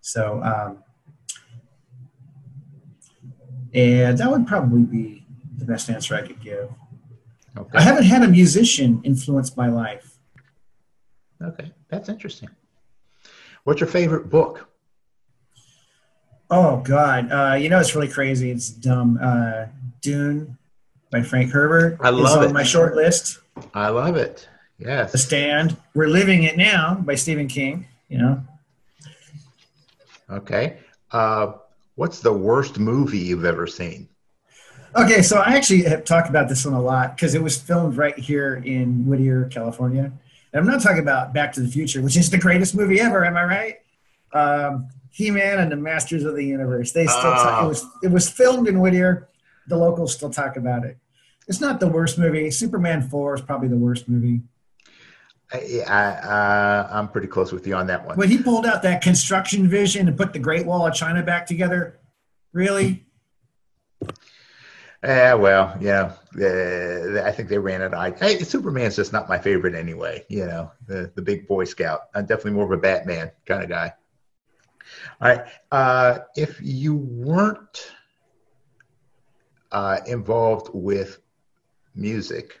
So 0.00 0.42
um, 0.42 0.78
and 3.74 4.18
that 4.18 4.30
would 4.30 4.46
probably 4.46 4.82
be 4.82 5.24
the 5.56 5.64
best 5.64 5.88
answer 5.88 6.14
i 6.14 6.22
could 6.26 6.40
give. 6.40 6.68
Okay. 7.56 7.78
i 7.78 7.80
haven't 7.82 8.04
had 8.04 8.22
a 8.22 8.28
musician 8.28 9.00
influence 9.04 9.56
my 9.56 9.68
life 9.68 10.11
Okay, 11.42 11.70
that's 11.88 12.08
interesting. 12.08 12.48
What's 13.64 13.80
your 13.80 13.88
favorite 13.88 14.30
book? 14.30 14.68
Oh 16.50 16.78
God, 16.78 17.32
uh, 17.32 17.54
you 17.54 17.68
know 17.68 17.78
it's 17.80 17.94
really 17.94 18.08
crazy. 18.08 18.50
It's 18.50 18.68
dumb. 18.70 19.18
Uh, 19.22 19.66
Dune. 20.00 20.58
by 21.10 21.22
Frank 21.22 21.50
Herbert. 21.52 21.98
I 22.00 22.10
love 22.10 22.40
is 22.40 22.46
on 22.46 22.50
it. 22.50 22.52
my 22.52 22.62
short 22.62 22.94
list. 22.94 23.38
I 23.74 23.88
love 23.88 24.16
it. 24.16 24.48
Yes. 24.78 25.12
The 25.12 25.18
Stand. 25.18 25.76
We're 25.94 26.08
Living 26.08 26.42
It 26.42 26.56
Now 26.56 26.94
by 26.94 27.14
Stephen 27.14 27.46
King. 27.48 27.86
You 28.08 28.18
know, 28.18 28.42
Okay. 30.28 30.78
Uh, 31.10 31.52
what's 31.94 32.20
the 32.20 32.32
worst 32.32 32.78
movie 32.78 33.18
you've 33.18 33.44
ever 33.44 33.66
seen? 33.66 34.08
Okay, 34.94 35.22
so 35.22 35.38
I 35.38 35.54
actually 35.54 35.82
have 35.84 36.04
talked 36.04 36.28
about 36.28 36.48
this 36.48 36.64
one 36.64 36.74
a 36.74 36.80
lot 36.80 37.16
because 37.16 37.34
it 37.34 37.42
was 37.42 37.56
filmed 37.56 37.96
right 37.96 38.18
here 38.18 38.62
in 38.64 39.06
Whittier, 39.06 39.46
California. 39.46 40.12
And 40.52 40.60
I'm 40.60 40.66
not 40.66 40.82
talking 40.82 40.98
about 40.98 41.32
Back 41.32 41.52
to 41.54 41.60
the 41.60 41.68
Future, 41.68 42.02
which 42.02 42.16
is 42.16 42.28
the 42.30 42.38
greatest 42.38 42.74
movie 42.74 43.00
ever. 43.00 43.24
Am 43.24 43.36
I 43.36 43.44
right? 43.44 43.76
Um, 44.34 44.88
He-Man 45.10 45.58
and 45.60 45.72
the 45.72 45.76
Masters 45.76 46.24
of 46.24 46.34
the 46.34 46.44
Universe. 46.44 46.92
They 46.92 47.06
still 47.06 47.20
talk, 47.22 47.62
Oh. 47.62 47.66
it 47.66 47.68
was 47.68 47.86
it 48.02 48.10
was 48.10 48.28
filmed 48.30 48.68
in 48.68 48.80
Whittier. 48.80 49.28
The 49.68 49.76
locals 49.76 50.14
still 50.14 50.30
talk 50.30 50.56
about 50.56 50.84
it. 50.84 50.98
It's 51.48 51.60
not 51.60 51.80
the 51.80 51.88
worst 51.88 52.18
movie. 52.18 52.50
Superman 52.50 53.02
Four 53.08 53.34
is 53.34 53.40
probably 53.40 53.68
the 53.68 53.76
worst 53.76 54.08
movie. 54.08 54.42
I, 55.52 55.82
I, 55.86 56.04
uh, 56.04 56.88
I'm 56.92 57.08
pretty 57.08 57.26
close 57.26 57.52
with 57.52 57.66
you 57.66 57.74
on 57.74 57.86
that 57.88 58.06
one. 58.06 58.16
When 58.16 58.30
he 58.30 58.38
pulled 58.42 58.64
out 58.64 58.82
that 58.82 59.02
construction 59.02 59.68
vision 59.68 60.08
and 60.08 60.16
put 60.16 60.32
the 60.32 60.38
Great 60.38 60.64
Wall 60.64 60.86
of 60.86 60.94
China 60.94 61.22
back 61.22 61.46
together, 61.46 61.98
really? 62.52 63.04
Yeah, 65.02 65.34
well, 65.34 65.76
yeah, 65.80 66.12
uh, 66.40 67.22
I 67.24 67.32
think 67.32 67.48
they 67.48 67.58
ran 67.58 67.82
it. 67.82 67.92
I, 67.92 68.12
hey, 68.12 68.38
Superman's 68.44 68.94
just 68.94 69.12
not 69.12 69.28
my 69.28 69.38
favorite 69.38 69.74
anyway. 69.74 70.24
You 70.28 70.46
know, 70.46 70.70
the 70.86 71.10
the 71.16 71.22
big 71.22 71.48
Boy 71.48 71.64
Scout. 71.64 72.02
I'm 72.14 72.26
definitely 72.26 72.52
more 72.52 72.66
of 72.66 72.72
a 72.72 72.76
Batman 72.76 73.32
kind 73.44 73.64
of 73.64 73.68
guy. 73.68 73.92
All 75.20 75.28
right, 75.28 75.44
uh, 75.72 76.18
if 76.36 76.60
you 76.62 76.94
weren't 76.94 77.92
uh, 79.72 79.98
involved 80.06 80.70
with 80.72 81.18
music, 81.96 82.60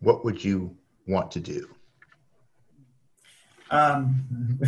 what 0.00 0.24
would 0.24 0.42
you 0.42 0.74
want 1.06 1.30
to 1.32 1.40
do? 1.40 1.68
um, 3.70 4.58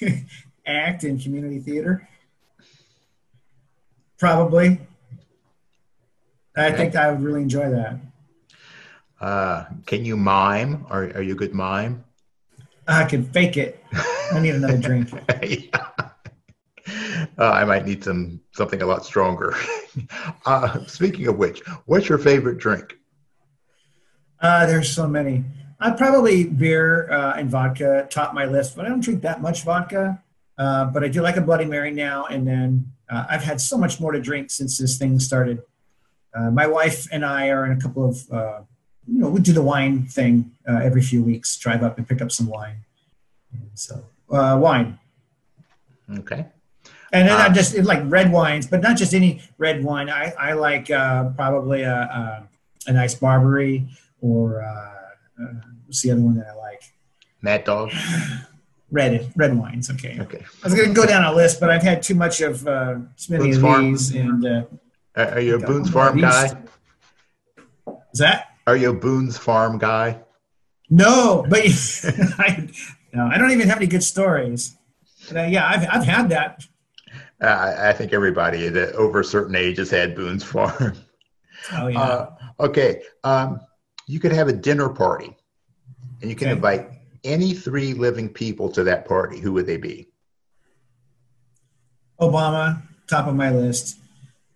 act 0.66 1.04
in 1.04 1.18
community 1.18 1.60
theater? 1.60 2.08
Probably. 4.18 4.80
I 6.58 6.72
think 6.72 6.96
I 6.96 7.10
would 7.10 7.22
really 7.22 7.42
enjoy 7.42 7.70
that. 7.70 7.98
Uh, 9.20 9.64
can 9.86 10.04
you 10.04 10.16
mime? 10.16 10.86
Are 10.90 11.04
are 11.14 11.22
you 11.22 11.32
a 11.32 11.36
good 11.36 11.54
mime? 11.54 12.04
I 12.86 13.04
can 13.04 13.24
fake 13.24 13.56
it. 13.56 13.84
I 14.32 14.40
need 14.40 14.54
another 14.54 14.78
drink. 14.88 15.10
Yeah. 15.42 15.88
Uh, 17.38 17.50
I 17.50 17.64
might 17.64 17.84
need 17.84 18.02
some 18.02 18.40
something 18.52 18.80
a 18.82 18.86
lot 18.86 19.04
stronger. 19.04 19.54
uh, 20.46 20.84
speaking 20.86 21.26
of 21.28 21.36
which, 21.36 21.60
what's 21.86 22.08
your 22.08 22.18
favorite 22.18 22.58
drink? 22.58 22.96
Uh, 24.40 24.66
there's 24.66 24.90
so 24.90 25.06
many. 25.06 25.44
I 25.80 25.90
probably 25.90 26.44
beer 26.44 27.10
uh, 27.10 27.34
and 27.36 27.50
vodka 27.50 28.06
top 28.10 28.34
my 28.34 28.46
list, 28.46 28.74
but 28.74 28.84
I 28.84 28.88
don't 28.88 29.00
drink 29.00 29.22
that 29.22 29.42
much 29.42 29.64
vodka. 29.64 30.22
Uh, 30.56 30.86
but 30.86 31.04
I 31.04 31.08
do 31.08 31.22
like 31.22 31.36
a 31.36 31.40
Bloody 31.40 31.64
Mary 31.64 31.92
now 31.92 32.24
and 32.26 32.46
then. 32.46 32.92
Uh, 33.08 33.24
I've 33.30 33.42
had 33.42 33.60
so 33.60 33.78
much 33.78 34.00
more 34.00 34.12
to 34.12 34.20
drink 34.20 34.50
since 34.50 34.76
this 34.76 34.98
thing 34.98 35.18
started. 35.18 35.62
Uh, 36.34 36.50
my 36.50 36.66
wife 36.66 37.06
and 37.10 37.24
I 37.24 37.48
are 37.50 37.64
in 37.66 37.72
a 37.72 37.80
couple 37.80 38.04
of, 38.08 38.30
uh, 38.30 38.60
you 39.06 39.18
know, 39.20 39.28
we 39.28 39.40
do 39.40 39.52
the 39.52 39.62
wine 39.62 40.06
thing 40.06 40.52
uh, 40.68 40.80
every 40.82 41.02
few 41.02 41.22
weeks. 41.22 41.56
Drive 41.58 41.82
up 41.82 41.98
and 41.98 42.06
pick 42.08 42.20
up 42.20 42.30
some 42.30 42.46
wine. 42.46 42.84
And 43.52 43.70
so 43.74 44.04
uh, 44.30 44.58
wine, 44.60 44.98
Okay. 46.18 46.44
and 47.12 47.28
then. 47.28 47.36
I'm 47.40 47.54
just 47.54 47.76
like 47.78 48.02
red 48.04 48.30
wines, 48.30 48.66
but 48.66 48.82
not 48.82 48.96
just 48.98 49.14
any 49.14 49.40
red 49.56 49.82
wine. 49.82 50.10
I, 50.10 50.32
I 50.38 50.52
like 50.52 50.90
uh, 50.90 51.30
probably 51.30 51.82
a, 51.82 51.94
a, 51.94 52.48
a 52.88 52.92
nice 52.92 53.14
Barbary 53.14 53.88
or 54.20 54.62
uh, 54.62 55.42
uh, 55.42 55.52
what's 55.86 56.02
the 56.02 56.10
other 56.10 56.20
one 56.20 56.36
that 56.36 56.48
I 56.48 56.54
like? 56.56 56.82
Mad 57.40 57.64
Dog. 57.64 57.90
Red 58.90 59.30
red 59.36 59.54
wines. 59.54 59.90
Okay. 59.90 60.16
Okay. 60.18 60.42
I 60.62 60.66
was 60.66 60.74
going 60.74 60.88
to 60.88 60.94
go 60.94 61.04
down 61.04 61.22
a 61.22 61.34
list, 61.36 61.60
but 61.60 61.68
I've 61.68 61.82
had 61.82 62.02
too 62.02 62.14
much 62.14 62.40
of 62.40 62.66
uh, 62.66 62.94
Smithy 63.16 63.50
and. 63.50 64.14
And 64.14 64.46
uh, 64.46 64.62
Are 65.18 65.32
are 65.32 65.40
you 65.40 65.56
a 65.56 65.58
Boone's 65.58 65.90
Farm 65.90 66.20
more 66.20 66.30
guy? 66.30 66.44
is 68.12 68.20
that 68.20 68.46
Are 68.66 68.76
you 68.76 68.90
a 68.90 68.94
Boone's 68.94 69.36
Farm 69.36 69.76
guy? 69.78 70.20
no? 70.88 71.44
But 71.48 71.60
I, 72.38 72.68
no, 73.12 73.26
I 73.26 73.36
don't 73.36 73.50
even 73.50 73.68
have 73.68 73.78
any 73.78 73.86
good 73.88 74.02
stories. 74.04 74.76
But, 75.28 75.36
uh, 75.36 75.42
yeah, 75.48 75.66
I've 75.68 75.86
I've 75.90 76.04
had 76.04 76.28
that. 76.30 76.64
Uh, 77.42 77.46
I 77.46 77.90
I 77.90 77.92
think 77.92 78.12
everybody 78.12 78.68
that 78.68 78.94
over 78.94 79.20
a 79.20 79.24
certain 79.24 79.56
age 79.56 79.78
has 79.78 79.90
had 79.90 80.14
Boone's 80.14 80.44
Farm. 80.44 80.94
Oh 81.72 81.88
yeah. 81.88 82.00
Uh, 82.00 82.30
okay. 82.60 83.02
Um, 83.24 83.60
you 84.06 84.20
could 84.20 84.30
have 84.30 84.46
a 84.46 84.52
dinner 84.52 84.88
party, 84.88 85.36
and 86.22 86.30
you 86.30 86.36
can 86.36 86.46
Okay. 86.48 86.54
invite 86.56 86.88
any 87.24 87.52
three 87.52 87.94
living 87.94 88.28
people 88.28 88.70
to 88.70 88.84
that 88.84 89.06
party. 89.06 89.40
Who 89.40 89.52
would 89.54 89.66
they 89.66 89.76
be? 89.76 90.06
Obama, 92.20 92.80
top 93.08 93.26
of 93.26 93.34
my 93.34 93.50
list. 93.50 93.98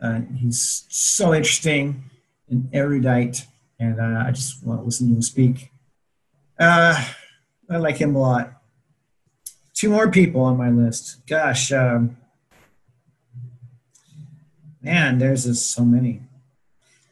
Uh, 0.03 0.23
he's 0.37 0.85
so 0.89 1.33
interesting 1.33 2.03
and 2.49 2.69
erudite, 2.73 3.47
and 3.79 4.01
uh, 4.01 4.25
I 4.27 4.33
just 4.33 4.65
want 4.67 4.81
to 4.81 4.85
listen 4.85 5.09
to 5.09 5.15
him 5.15 5.23
speak. 5.23 5.71
Uh, 6.59 7.09
I 7.71 7.77
like 7.77 7.97
him 7.99 8.17
a 8.17 8.21
lot. 8.21 8.53
Two 9.75 9.91
more 9.91 10.11
people 10.11 10.41
on 10.43 10.57
my 10.57 10.71
list. 10.71 11.25
Gosh, 11.27 11.71
um, 11.73 12.17
man, 14.83 15.19
there's 15.19 15.45
just 15.45 15.71
so 15.71 15.85
many. 15.85 16.23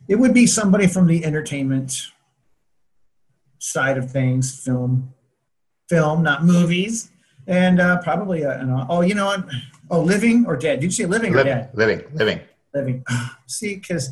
It 0.08 0.16
would 0.16 0.34
be 0.34 0.46
somebody 0.46 0.88
from 0.88 1.06
the 1.06 1.24
entertainment 1.24 2.08
side 3.60 3.98
of 3.98 4.10
things, 4.10 4.64
film, 4.64 5.14
film, 5.88 6.24
not 6.24 6.44
movies, 6.44 7.10
and 7.46 7.80
uh, 7.80 8.02
probably 8.02 8.42
a, 8.42 8.58
an, 8.58 8.86
oh, 8.88 9.02
you 9.02 9.14
know? 9.14 9.44
Oh, 9.90 10.00
living 10.02 10.44
or 10.46 10.56
dead? 10.56 10.80
Did 10.80 10.86
you 10.86 10.90
say 10.92 11.06
living 11.06 11.34
or 11.34 11.44
dead? 11.44 11.70
living, 11.74 12.02
living. 12.14 12.40
Living. 12.74 13.04
See, 13.46 13.76
because 13.76 14.10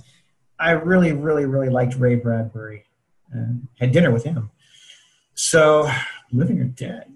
I 0.58 0.72
really, 0.72 1.12
really, 1.12 1.44
really 1.44 1.68
liked 1.68 1.94
Ray 1.94 2.16
Bradbury. 2.16 2.84
And 3.30 3.68
had 3.78 3.92
dinner 3.92 4.10
with 4.10 4.24
him. 4.24 4.50
So, 5.34 5.88
living 6.32 6.58
or 6.60 6.64
dead? 6.64 7.12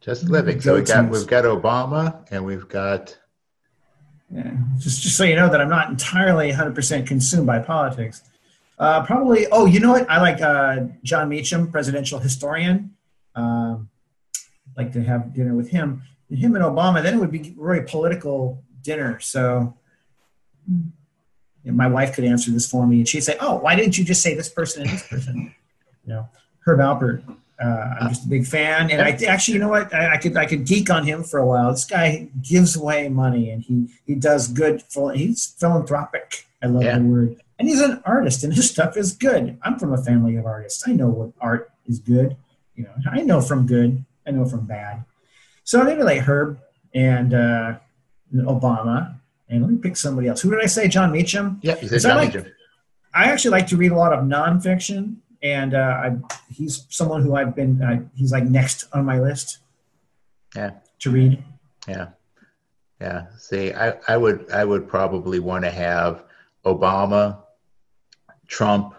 Just 0.00 0.24
living. 0.24 0.60
So 0.60 0.76
we 0.76 0.82
got 0.82 1.10
we've 1.10 1.26
got 1.26 1.44
Obama 1.44 2.26
and 2.30 2.44
we've 2.44 2.68
got 2.68 3.16
Yeah. 4.30 4.50
Just, 4.78 5.02
just 5.02 5.16
so 5.16 5.24
you 5.24 5.36
know 5.36 5.48
that 5.48 5.60
I'm 5.60 5.68
not 5.68 5.90
entirely 5.90 6.50
100% 6.52 7.06
consumed 7.06 7.46
by 7.46 7.58
politics. 7.58 8.22
Uh, 8.78 9.04
probably. 9.04 9.46
Oh, 9.52 9.66
you 9.66 9.80
know 9.80 9.92
what? 9.92 10.10
I 10.10 10.20
like 10.20 10.42
uh, 10.42 10.86
Jon 11.04 11.28
Meacham, 11.28 11.70
presidential 11.70 12.18
historian. 12.18 12.96
Um, 13.34 13.88
like 14.76 14.92
to 14.92 15.02
have 15.02 15.32
dinner 15.32 15.54
with 15.54 15.70
him. 15.70 16.02
Him 16.30 16.56
and 16.56 16.64
Obama. 16.64 17.02
Then 17.02 17.14
it 17.14 17.18
would 17.18 17.30
be 17.30 17.54
a 17.58 17.62
very 17.62 17.84
political 17.84 18.62
dinner. 18.82 19.20
So 19.20 19.76
you 20.68 21.70
know, 21.70 21.72
my 21.72 21.86
wife 21.88 22.14
could 22.14 22.24
answer 22.24 22.50
this 22.50 22.68
for 22.68 22.86
me, 22.86 22.98
and 22.98 23.08
she'd 23.08 23.22
say, 23.22 23.36
"Oh, 23.40 23.56
why 23.56 23.74
didn't 23.76 23.96
you 23.98 24.04
just 24.04 24.22
say 24.22 24.34
this 24.34 24.48
person 24.48 24.82
and 24.82 24.90
this 24.90 25.06
person?" 25.08 25.54
you 26.06 26.12
know, 26.12 26.28
Herb 26.60 26.80
Alpert. 26.80 27.22
Uh, 27.62 27.94
I'm 28.00 28.08
just 28.08 28.26
a 28.26 28.28
big 28.28 28.46
fan, 28.46 28.90
and 28.90 29.00
I 29.00 29.10
actually, 29.26 29.54
you 29.54 29.60
know 29.60 29.68
what? 29.68 29.94
I, 29.94 30.14
I 30.14 30.16
could 30.18 30.36
I 30.36 30.44
could 30.46 30.66
geek 30.66 30.90
on 30.90 31.04
him 31.06 31.22
for 31.22 31.38
a 31.38 31.46
while. 31.46 31.70
This 31.70 31.84
guy 31.84 32.28
gives 32.42 32.74
away 32.76 33.08
money, 33.08 33.50
and 33.50 33.62
he 33.62 33.88
he 34.06 34.14
does 34.16 34.48
good. 34.48 34.82
He's 35.14 35.46
philanthropic. 35.58 36.46
I 36.62 36.66
love 36.66 36.82
Yeah. 36.82 36.98
the 36.98 37.04
word. 37.04 37.36
And 37.58 37.68
he's 37.68 37.80
an 37.80 38.02
artist, 38.04 38.42
and 38.42 38.52
his 38.52 38.68
stuff 38.68 38.96
is 38.96 39.12
good. 39.12 39.56
I'm 39.62 39.78
from 39.78 39.92
a 39.92 40.02
family 40.02 40.34
of 40.36 40.44
artists. 40.46 40.82
I 40.88 40.92
know 40.92 41.08
what 41.08 41.30
art 41.40 41.70
is 41.86 42.00
good. 42.00 42.36
You 42.74 42.84
know, 42.84 42.90
I 43.12 43.20
know 43.20 43.40
from 43.40 43.66
good. 43.66 44.04
I 44.26 44.32
know 44.32 44.44
from 44.44 44.66
bad. 44.66 45.04
So 45.62 45.84
maybe 45.84 46.02
like 46.02 46.22
Herb 46.22 46.58
and 46.92 47.32
uh, 47.32 47.76
Obama, 48.34 49.14
and 49.54 49.62
let 49.62 49.70
me 49.72 49.78
pick 49.78 49.96
somebody 49.96 50.28
else. 50.28 50.40
Who 50.42 50.50
did 50.50 50.60
I 50.62 50.66
say? 50.66 50.88
Jon 50.88 51.12
Meacham. 51.12 51.60
yeah. 51.62 51.76
You 51.80 51.88
said 51.88 52.02
So 52.02 52.08
I 52.08 52.12
John 52.12 52.18
like- 52.24 52.34
Meacham. 52.34 52.52
I 53.16 53.24
actually 53.26 53.52
like 53.52 53.68
to 53.68 53.76
read 53.76 53.92
a 53.92 53.96
lot 53.96 54.12
of 54.12 54.24
nonfiction, 54.24 55.16
and 55.40 55.72
uh, 55.72 55.78
I, 55.78 56.16
he's 56.52 56.84
someone 56.90 57.22
who 57.22 57.36
I've 57.36 57.54
been. 57.54 57.80
Uh, 57.80 58.00
he's 58.16 58.32
like 58.32 58.42
next 58.44 58.86
on 58.92 59.04
my 59.04 59.20
list 59.20 59.58
Yeah. 60.56 60.72
to 60.98 61.10
read. 61.10 61.42
Yeah. 61.86 62.08
Yeah. 63.00 63.26
See, 63.38 63.72
I, 63.72 63.94
I 64.08 64.16
would 64.16 64.50
I 64.50 64.64
would 64.64 64.88
probably 64.88 65.38
want 65.38 65.64
to 65.64 65.70
have 65.70 66.24
Obama, 66.64 67.38
Trump, 68.48 68.94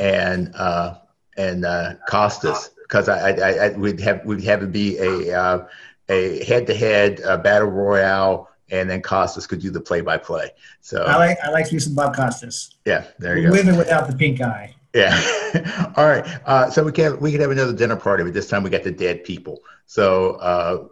and 0.00 0.52
uh, 0.56 0.94
and 1.36 1.64
uh, 1.64 1.94
Costas 2.08 2.70
because 2.82 3.08
I, 3.08 3.30
I, 3.30 3.50
I 3.66 3.68
we'd 3.76 4.00
have 4.00 4.24
we'd 4.24 4.42
have 4.44 4.64
it 4.64 4.72
be 4.72 4.98
a 4.98 5.38
uh, 5.40 5.66
a 6.08 6.44
head 6.46 6.66
to 6.66 6.74
head 6.74 7.18
battle 7.44 7.68
royale, 7.68 8.48
and 8.70 8.88
then 8.88 9.02
Costas 9.02 9.46
could 9.46 9.60
do 9.60 9.70
the 9.70 9.80
play 9.80 10.00
by 10.00 10.18
play. 10.18 10.50
So 10.80 11.04
I 11.04 11.16
like 11.16 11.38
I 11.42 11.50
like 11.50 11.72
me 11.72 11.78
some 11.78 11.94
Bob 11.94 12.14
Costas, 12.14 12.76
yeah, 12.84 13.04
there 13.18 13.38
you 13.38 13.48
go. 13.48 13.52
with 13.52 13.68
or 13.68 13.76
without 13.76 14.08
the 14.08 14.16
pink 14.16 14.40
eye. 14.40 14.74
Yeah. 14.94 15.92
All 15.96 16.06
right. 16.06 16.26
Uh, 16.44 16.70
so 16.70 16.82
we 16.82 16.92
can 16.92 17.18
we 17.20 17.30
could 17.32 17.40
have 17.40 17.50
another 17.50 17.72
dinner 17.72 17.96
party, 17.96 18.24
but 18.24 18.34
this 18.34 18.48
time 18.48 18.62
we 18.62 18.70
got 18.70 18.82
the 18.82 18.90
dead 18.90 19.24
people. 19.24 19.60
So 19.86 20.32
uh, 20.36 20.88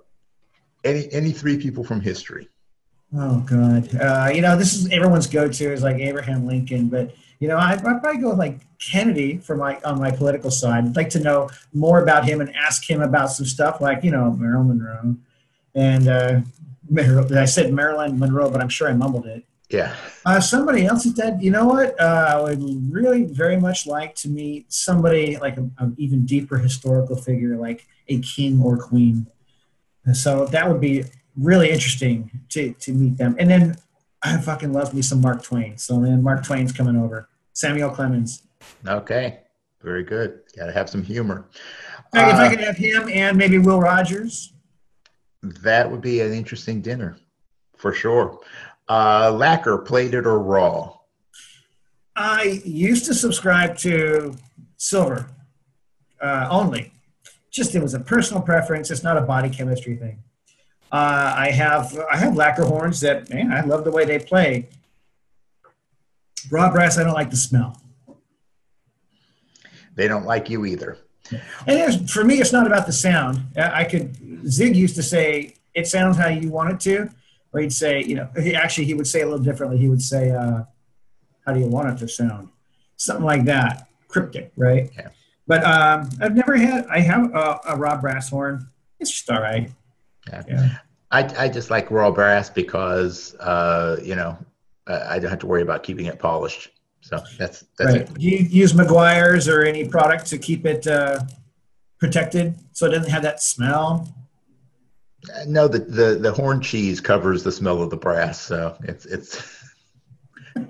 any 0.85 1.13
any 1.13 1.33
three 1.33 1.59
people 1.59 1.85
from 1.85 2.01
history. 2.01 2.49
Oh 3.17 3.41
God, 3.41 3.95
uh, 3.97 4.31
you 4.33 4.43
know 4.43 4.57
this 4.57 4.75
is 4.75 4.91
everyone's 4.91 5.27
go-to 5.27 5.73
is 5.73 5.83
like 5.83 5.97
Abraham 5.97 6.47
Lincoln, 6.47 6.89
but 6.89 7.15
you 7.39 7.49
know 7.49 7.57
I, 7.57 7.73
I'd 7.73 7.81
probably 7.81 8.21
go 8.21 8.31
with 8.31 8.39
like 8.39 8.61
Kennedy 8.79 9.39
for 9.39 9.57
my 9.57 9.81
on 9.81 9.99
my 9.99 10.11
political 10.11 10.51
side. 10.51 10.85
I'd 10.85 10.97
like 10.97 11.11
to 11.11 11.21
know 11.21 11.49
more 11.73 12.03
about 12.03 12.27
him 12.27 12.41
and 12.41 12.55
ask 12.55 12.89
him 12.89 13.01
about 13.01 13.31
some 13.31 13.47
stuff 13.47 13.81
like 13.81 14.05
you 14.05 14.11
know 14.11 14.33
Marilyn 14.33 14.79
Monroe, 14.79 15.17
and 15.75 16.09
uh, 16.97 17.41
I 17.41 17.45
said 17.45 17.73
Marilyn 17.73 18.19
Monroe, 18.19 18.51
but 18.51 18.61
I'm 18.61 18.69
sure 18.69 18.89
I 18.89 18.93
mumbled 18.93 19.27
it. 19.27 19.45
Yeah. 19.71 19.95
Uh, 20.25 20.41
somebody 20.41 20.87
else 20.87 21.05
is 21.05 21.13
dead. 21.13 21.43
You 21.43 21.51
know 21.51 21.67
what? 21.67 22.01
Uh, 22.01 22.27
I 22.29 22.41
would 22.41 22.93
really 22.93 23.25
very 23.25 23.59
much 23.59 23.87
like 23.87 24.15
to 24.17 24.29
meet 24.29 24.73
somebody 24.73 25.37
like 25.37 25.57
an 25.59 25.95
even 25.99 26.25
deeper 26.25 26.57
historical 26.57 27.17
figure, 27.17 27.57
like 27.57 27.87
a 28.09 28.19
king 28.21 28.63
or 28.63 28.79
queen. 28.79 29.27
So 30.15 30.47
that 30.47 30.71
would 30.71 30.81
be 30.81 31.05
really 31.37 31.71
interesting 31.71 32.31
to, 32.51 32.73
to 32.73 32.93
meet 32.93 33.19
them. 33.19 33.37
And 33.39 33.51
then 33.51 33.77
I 34.23 34.39
fucking 34.39 34.73
love 34.73 34.95
me 34.95 35.03
some 35.03 35.21
Mark 35.21 35.43
Twain. 35.43 35.77
So 35.77 36.01
then 36.01 36.23
Mark 36.23 36.45
Twain's 36.45 36.73
coming 36.73 36.97
over. 36.97 37.29
Samuel 37.53 37.91
Clemens. 37.91 38.43
Okay. 38.87 39.41
Very 39.83 40.03
good. 40.03 40.41
Got 40.57 40.67
to 40.67 40.73
have 40.73 40.89
some 40.89 41.03
humor. 41.03 41.47
if 42.15 42.21
I 42.21 42.47
uh, 42.47 42.51
could 42.51 42.61
have 42.61 42.77
him 42.77 43.09
and 43.09 43.37
maybe 43.37 43.59
Will 43.59 43.81
Rogers. 43.81 44.53
That 45.43 45.91
would 45.91 46.01
be 46.01 46.21
an 46.21 46.33
interesting 46.33 46.81
dinner 46.81 47.17
for 47.77 47.93
sure. 47.93 48.41
Uh, 48.89 49.31
lacquer, 49.33 49.79
plated 49.79 50.27
or 50.27 50.39
raw? 50.39 50.95
I 52.17 52.61
used 52.65 53.05
to 53.07 53.15
subscribe 53.15 53.77
to 53.79 54.35
silver 54.77 55.31
uh, 56.21 56.49
only. 56.51 56.93
Just 57.51 57.75
it 57.75 57.83
was 57.83 57.95
a 57.95 58.01
personal 58.01 58.43
preference. 58.43 58.91
It's 58.91 59.03
not 59.03 59.17
a 59.17 59.21
body 59.21 59.49
chemistry 59.49 59.97
thing. 59.97 60.19
Uh, 60.91 61.35
I 61.37 61.51
have 61.51 61.99
I 62.11 62.17
have 62.17 62.35
lacquer 62.35 62.65
horns 62.65 63.01
that 63.01 63.29
man 63.29 63.53
I 63.53 63.61
love 63.61 63.85
the 63.85 63.91
way 63.91 64.05
they 64.05 64.19
play. 64.19 64.69
Raw 66.51 66.71
brass 66.73 66.99
I 66.99 67.05
don't 67.05 67.15
like 67.15 67.31
the 67.31 67.37
smell. 67.37 67.81
They 69.95 70.09
don't 70.09 70.25
like 70.25 70.49
you 70.49 70.65
either. 70.65 70.99
And 71.67 72.11
for 72.11 72.25
me, 72.25 72.41
it's 72.41 72.53
not 72.53 72.67
about 72.67 72.87
the 72.87 72.93
sound. 72.93 73.41
I 73.57 73.85
could 73.85 74.17
Zig 74.47 74.77
used 74.77 74.97
to 74.97 75.03
say 75.03 75.55
it 75.75 75.87
sounds 75.87 76.17
how 76.17 76.29
you 76.29 76.51
want 76.51 76.71
it 76.71 76.81
to, 76.81 77.11
or 77.53 77.61
he'd 77.61 77.73
say 77.73 78.03
you 78.03 78.15
know 78.17 78.29
he 78.41 78.55
actually 78.55 78.85
he 78.85 78.95
would 78.95 79.07
say 79.07 79.21
a 79.23 79.25
little 79.25 79.45
differently. 79.45 79.79
He 79.79 79.89
would 79.89 80.03
say 80.03 80.31
uh, 80.31 80.63
how 81.47 81.53
do 81.53 81.61
you 81.61 81.67
want 81.67 81.89
it 81.89 81.99
to 81.99 82.09
sound, 82.09 82.49
something 82.97 83.25
like 83.25 83.45
that, 83.45 83.89
cryptic, 84.09 84.53
right? 84.57 84.91
Yeah. 84.97 85.09
But 85.47 85.65
um, 85.65 86.11
I've 86.21 86.35
never 86.35 86.57
had. 86.57 86.87
I 86.87 87.01
have 87.01 87.35
a, 87.35 87.61
a 87.69 87.77
raw 87.77 87.99
brass 88.01 88.29
horn. 88.29 88.69
It's 89.01 89.11
just 89.11 89.31
all 89.31 89.41
right. 89.41 89.71
Yeah. 90.29 90.43
yeah. 90.47 90.69
I, 91.11 91.45
I 91.45 91.49
just 91.49 91.71
like 91.71 91.91
raw 91.91 92.11
brass 92.11 92.51
because 92.51 93.35
uh, 93.37 93.97
you 94.03 94.15
know 94.15 94.37
I 94.87 95.19
don't 95.19 95.31
have 95.31 95.39
to 95.41 95.47
worry 95.47 95.63
about 95.63 95.83
keeping 95.83 96.07
it 96.07 96.19
polished. 96.19 96.71
So 97.09 97.23
that's 97.39 97.65
that's 97.79 97.93
right. 97.93 98.03
it. 98.03 98.15
Do 98.15 98.21
you 98.21 98.37
use 98.37 98.75
Meguiar's 98.75 99.49
or 99.49 99.63
any 99.63 99.89
product 99.89 100.27
to 100.27 100.37
keep 100.37 100.67
it 100.67 100.87
uh, 100.87 101.21
protected 101.99 102.55
so 102.73 102.85
it 102.85 102.91
doesn't 102.91 103.11
have 103.11 103.23
that 103.23 103.43
smell? 103.43 104.15
Uh, 105.35 105.45
no, 105.47 105.67
the, 105.67 105.79
the 105.79 106.19
the 106.21 106.31
horn 106.31 106.61
cheese 106.61 107.01
covers 107.01 107.43
the 107.43 107.51
smell 107.51 107.81
of 107.81 107.89
the 107.89 107.97
brass, 107.97 108.39
so 108.39 108.77
it's 108.83 109.07
it's. 109.07 109.65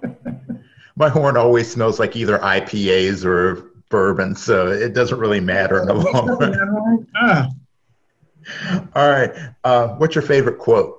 my 0.97 1.09
horn 1.09 1.37
always 1.37 1.69
smells 1.69 1.99
like 1.99 2.15
either 2.15 2.39
IPAs 2.39 3.25
or 3.25 3.73
bourbon, 3.89 4.37
so 4.37 4.69
it 4.69 4.95
doesn't 4.95 5.19
really 5.19 5.41
matter 5.41 5.85
no 5.85 5.95
longer. 5.95 7.05
ah. 7.17 7.49
All 8.95 9.11
right. 9.11 9.35
Uh, 9.65 9.89
what's 9.97 10.15
your 10.15 10.23
favorite 10.23 10.59
quote? 10.59 10.95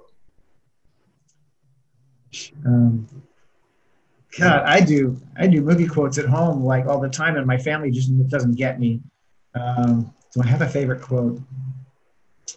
Um, 2.66 3.08
God, 4.38 4.64
I 4.64 4.82
do. 4.82 5.20
I 5.38 5.48
do 5.48 5.62
movie 5.62 5.88
quotes 5.88 6.18
at 6.18 6.26
home 6.26 6.64
like 6.64 6.86
all 6.86 7.00
the 7.00 7.10
time, 7.10 7.36
and 7.36 7.48
my 7.48 7.58
family 7.58 7.90
just 7.90 8.12
doesn't 8.30 8.56
get 8.56 8.80
me. 8.80 9.02
Um, 9.56 10.14
do 10.34 10.42
I 10.44 10.46
have 10.48 10.62
a 10.62 10.70
favorite 10.70 11.02
quote? 11.02 11.42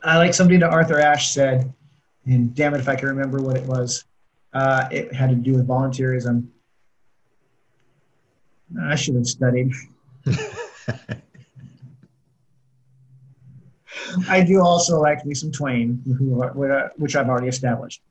I 0.05 0.19
like 0.19 0.35
something 0.35 0.61
that 0.61 0.71
Arthur 0.71 0.99
Ashe 0.99 1.31
said, 1.31 1.73
and 2.27 2.55
damn 2.55 2.75
it 2.75 2.81
if 2.81 2.89
I 2.89 2.97
can 2.97 3.09
remember 3.09 3.41
what 3.41 3.57
it 3.57 3.65
was. 3.65 4.05
Uh, 4.53 4.87
it 4.91 5.15
had 5.15 5.31
to 5.31 5.37
do 5.37 5.53
with 5.55 5.67
volunteerism. 5.67 6.47
I 8.81 8.95
should 8.95 9.15
have 9.15 9.27
studied. 9.27 9.73
I 14.29 14.43
do 14.43 14.61
also 14.61 15.01
like 15.01 15.25
me 15.25 15.35
some 15.35 15.51
Twain, 15.53 16.03
who, 16.19 16.43
which 16.97 17.17
I've 17.17 17.29
already 17.29 17.49
established. 17.49 18.03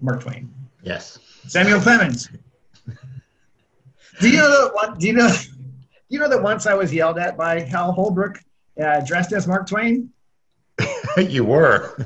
Mark 0.00 0.22
Twain. 0.22 0.52
Yes. 0.82 1.18
Samuel 1.46 1.80
Clemens. 1.80 2.28
do 4.20 4.28
you 4.28 4.36
know 4.36 4.50
that? 4.50 4.74
One, 4.74 4.98
do 4.98 5.06
you 5.06 5.12
know? 5.12 5.28
Do 5.28 6.16
you 6.16 6.18
know 6.18 6.28
that 6.28 6.42
once 6.42 6.66
I 6.66 6.74
was 6.74 6.92
yelled 6.92 7.18
at 7.18 7.36
by 7.36 7.60
Hal 7.60 7.92
Holbrook, 7.92 8.38
uh, 8.82 9.00
dressed 9.00 9.32
as 9.32 9.46
Mark 9.46 9.68
Twain? 9.68 10.10
you 11.16 11.44
were. 11.44 11.96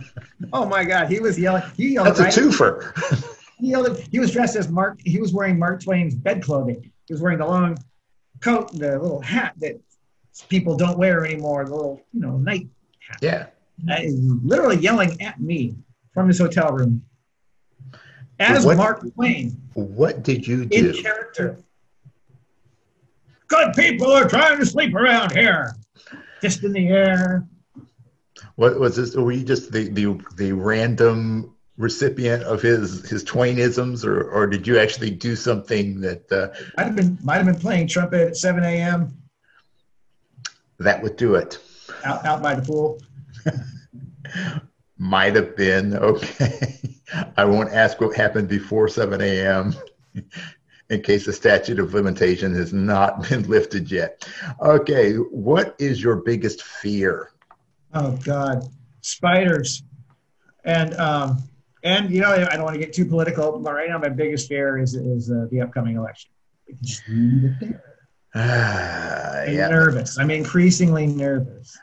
Oh 0.53 0.67
my 0.67 0.85
God, 0.85 1.09
he 1.11 1.21
was 1.21 1.39
yelling. 1.39 1.63
He 1.77 1.95
yelled. 1.95 2.09
That's 2.09 2.21
right, 2.21 2.37
a 2.37 2.41
twofer. 2.41 3.37
he 3.59 3.69
yelled. 3.71 3.99
He 4.11 4.19
was 4.19 4.31
dressed 4.31 4.57
as 4.57 4.69
Mark. 4.69 5.01
He 5.05 5.21
was 5.21 5.33
wearing 5.33 5.59
Mark 5.59 5.83
Twain's 5.83 6.15
bed 6.15 6.43
clothing. 6.43 6.93
He 7.07 7.13
was 7.13 7.21
wearing 7.21 7.39
the 7.39 7.47
long 7.47 7.79
coat 8.41 8.73
and 8.73 8.81
the 8.81 8.99
little 8.99 9.21
hat 9.21 9.55
that 9.59 9.81
people 10.49 10.77
don't 10.77 10.99
wear 10.99 11.25
anymore. 11.25 11.65
The 11.65 11.75
little, 11.75 12.03
you 12.13 12.21
know, 12.21 12.37
night 12.37 12.69
hat. 13.01 13.19
Yeah. 13.23 13.47
Uh, 13.91 14.01
literally 14.43 14.79
yelling 14.79 15.21
at 15.21 15.41
me 15.41 15.77
from 16.15 16.29
his 16.29 16.39
hotel 16.39 16.73
room 16.73 17.03
as 18.39 18.67
what, 18.67 18.77
Mark 18.77 19.15
Twain. 19.15 19.61
What 19.75 20.23
did 20.23 20.47
you 20.47 20.67
do? 20.67 20.91
In 20.91 21.03
character. 21.03 21.59
Good 23.49 23.75
people 23.75 24.11
are 24.11 24.29
trying 24.29 24.59
to 24.59 24.67
sleep 24.67 24.95
around 24.95 25.33
here. 25.33 25.77
Just 26.43 26.65
in 26.65 26.73
the 26.73 26.89
air. 26.89 27.47
What 28.57 28.79
was 28.79 28.97
this? 28.97 29.15
Were 29.15 29.33
you 29.33 29.45
just 29.45 29.73
the 29.73 29.89
the, 29.89 30.19
the 30.37 30.53
random 30.53 31.55
recipient 31.79 32.43
of 32.43 32.63
his 32.63 33.09
his 33.09 33.23
Twainisms, 33.23 34.05
or 34.05 34.23
or 34.31 34.47
did 34.47 34.67
you 34.67 34.79
actually 34.79 35.11
do 35.11 35.37
something 35.37 36.01
that 36.01 36.31
uh, 36.33 36.49
might 36.77 36.87
have 36.87 36.97
been 36.97 37.19
might 37.23 37.37
have 37.37 37.47
been 37.47 37.59
playing 37.59 37.87
trumpet 37.87 38.29
at 38.29 38.37
seven 38.37 38.65
a.m. 38.65 39.17
That 40.79 41.03
would 41.03 41.17
do 41.17 41.37
it. 41.37 41.59
Out 42.05 42.25
out 42.25 42.43
by 42.43 42.55
the 42.55 42.63
pool. 42.63 43.01
might 44.99 45.35
have 45.35 45.57
been 45.57 45.95
okay. 45.97 46.79
I 47.37 47.45
won't 47.45 47.73
ask 47.73 48.01
what 48.01 48.17
happened 48.17 48.49
before 48.49 48.89
seven 48.89 49.21
a.m. 49.21 49.75
in 50.91 51.03
case 51.03 51.27
the 51.27 51.33
statute 51.33 51.79
of 51.79 51.95
limitation 51.95 52.55
has 52.55 52.73
not 52.73 53.23
been 53.29 53.43
lifted 53.49 53.91
yet. 53.91 54.29
Okay, 54.61 55.15
what 55.15 55.75
is 55.79 56.03
your 56.03 56.17
biggest 56.17 56.63
fear? 56.63 57.31
Oh 57.95 58.13
God, 58.25 58.65
spiders, 59.01 59.83
and 60.65 60.95
um, 60.95 61.43
and 61.83 62.11
you 62.11 62.21
know 62.21 62.33
I 62.33 62.57
don't 62.57 62.65
want 62.65 62.75
to 62.75 62.81
get 62.81 62.93
too 62.93 63.07
political, 63.07 63.59
but 63.59 63.73
right 63.73 63.89
now 63.89 63.99
my 63.99 64.09
biggest 64.09 64.49
fear 64.49 64.79
is 64.79 64.95
is 64.95 65.31
uh, 65.31 65.47
the 65.51 65.61
upcoming 65.61 65.97
election. 65.97 66.31
Just 66.83 67.09
leave 67.09 67.45
it 67.45 67.61
there. 67.61 67.83
I'm 68.35 69.55
yeah. 69.55 69.69
nervous. 69.69 70.19
I'm 70.19 70.31
increasingly 70.31 71.07
nervous. 71.07 71.79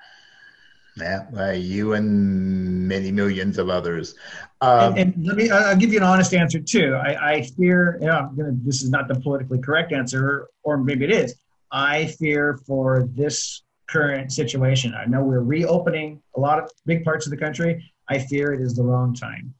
Yeah, 0.96 1.26
uh, 1.36 1.52
you 1.52 1.94
and 1.94 2.88
many 2.88 3.12
millions 3.12 3.58
of 3.58 3.70
others. 3.70 4.16
Um, 4.62 4.96
and, 4.96 5.16
and, 5.16 5.26
let 5.26 5.36
me, 5.38 5.50
I'll 5.50 5.76
give 5.76 5.92
you 5.92 5.98
an 5.98 6.04
honest 6.04 6.34
answer 6.34 6.60
too. 6.60 6.96
I, 6.96 7.34
I 7.34 7.42
fear, 7.42 7.98
you 8.00 8.08
know, 8.08 8.18
I'm 8.18 8.36
gonna, 8.36 8.52
this 8.64 8.84
is 8.84 8.90
not 8.90 9.08
the 9.08 9.16
politically 9.16 9.60
correct 9.60 9.92
answer, 9.92 10.48
or 10.64 10.78
maybe 10.78 11.06
it 11.06 11.12
is. 11.12 11.36
I 11.72 12.06
fear 12.06 12.60
for 12.68 13.08
this 13.16 13.64
current 13.88 14.32
situation. 14.32 14.94
I 14.94 15.06
know 15.06 15.24
we're 15.24 15.42
reopening 15.42 16.22
a 16.36 16.40
lot 16.40 16.60
of 16.60 16.70
big 16.86 17.04
parts 17.04 17.26
of 17.26 17.32
the 17.32 17.38
country. 17.38 17.92
I 18.08 18.20
fear 18.20 18.54
it 18.54 18.62
is 18.62 18.76
the 18.76 18.84
wrong 18.84 19.16
time. 19.16 19.54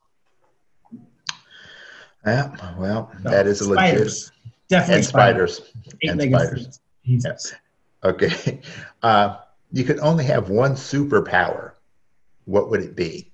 Yeah, 2.26 2.76
well, 2.78 3.12
so, 3.24 3.30
that 3.30 3.48
is 3.48 3.62
a 3.62 3.70
legit. 3.70 3.78
Spiders. 3.78 4.32
Definitely 4.70 4.96
and 4.96 5.06
spiders. 5.06 5.56
spiders. 5.56 6.02
And 6.04 6.22
spiders. 6.22 6.80
Yes. 7.04 7.54
Okay. 8.04 8.62
Uh, 9.04 9.36
you 9.74 9.84
could 9.84 10.00
only 10.00 10.24
have 10.24 10.50
one 10.50 10.74
superpower. 10.74 11.72
What 12.46 12.70
would 12.70 12.82
it 12.82 12.96
be? 12.96 13.32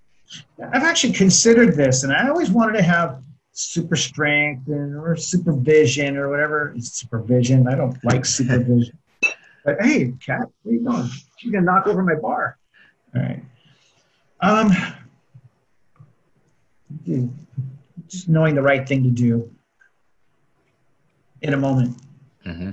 I've 0.74 0.84
actually 0.84 1.14
considered 1.14 1.76
this, 1.76 2.04
and 2.04 2.14
I 2.14 2.30
always 2.30 2.50
wanted 2.50 2.78
to 2.78 2.82
have 2.82 3.22
super 3.52 3.98
strength 3.98 4.68
and, 4.68 4.96
or 4.96 5.18
supervision 5.18 6.16
or 6.16 6.30
whatever. 6.30 6.74
Supervision. 6.80 7.68
I 7.68 7.76
don't 7.76 8.02
like 8.06 8.26
supervision. 8.38 8.98
But 9.66 9.82
hey, 9.82 10.14
cat, 10.26 10.48
where 10.64 10.76
you 10.76 10.82
going? 10.82 11.10
She's 11.38 11.52
gonna 11.52 11.66
knock 11.66 11.88
over 11.88 12.04
my 12.04 12.16
bar. 12.16 12.58
All 13.14 13.22
right. 13.22 13.44
Um, 14.40 14.72
just 18.08 18.30
knowing 18.30 18.56
the 18.56 18.62
right 18.62 18.88
thing 18.88 19.04
to 19.04 19.10
do 19.10 19.52
in 21.42 21.54
a 21.54 21.58
moment, 21.58 21.98
mm-hmm. 22.46 22.70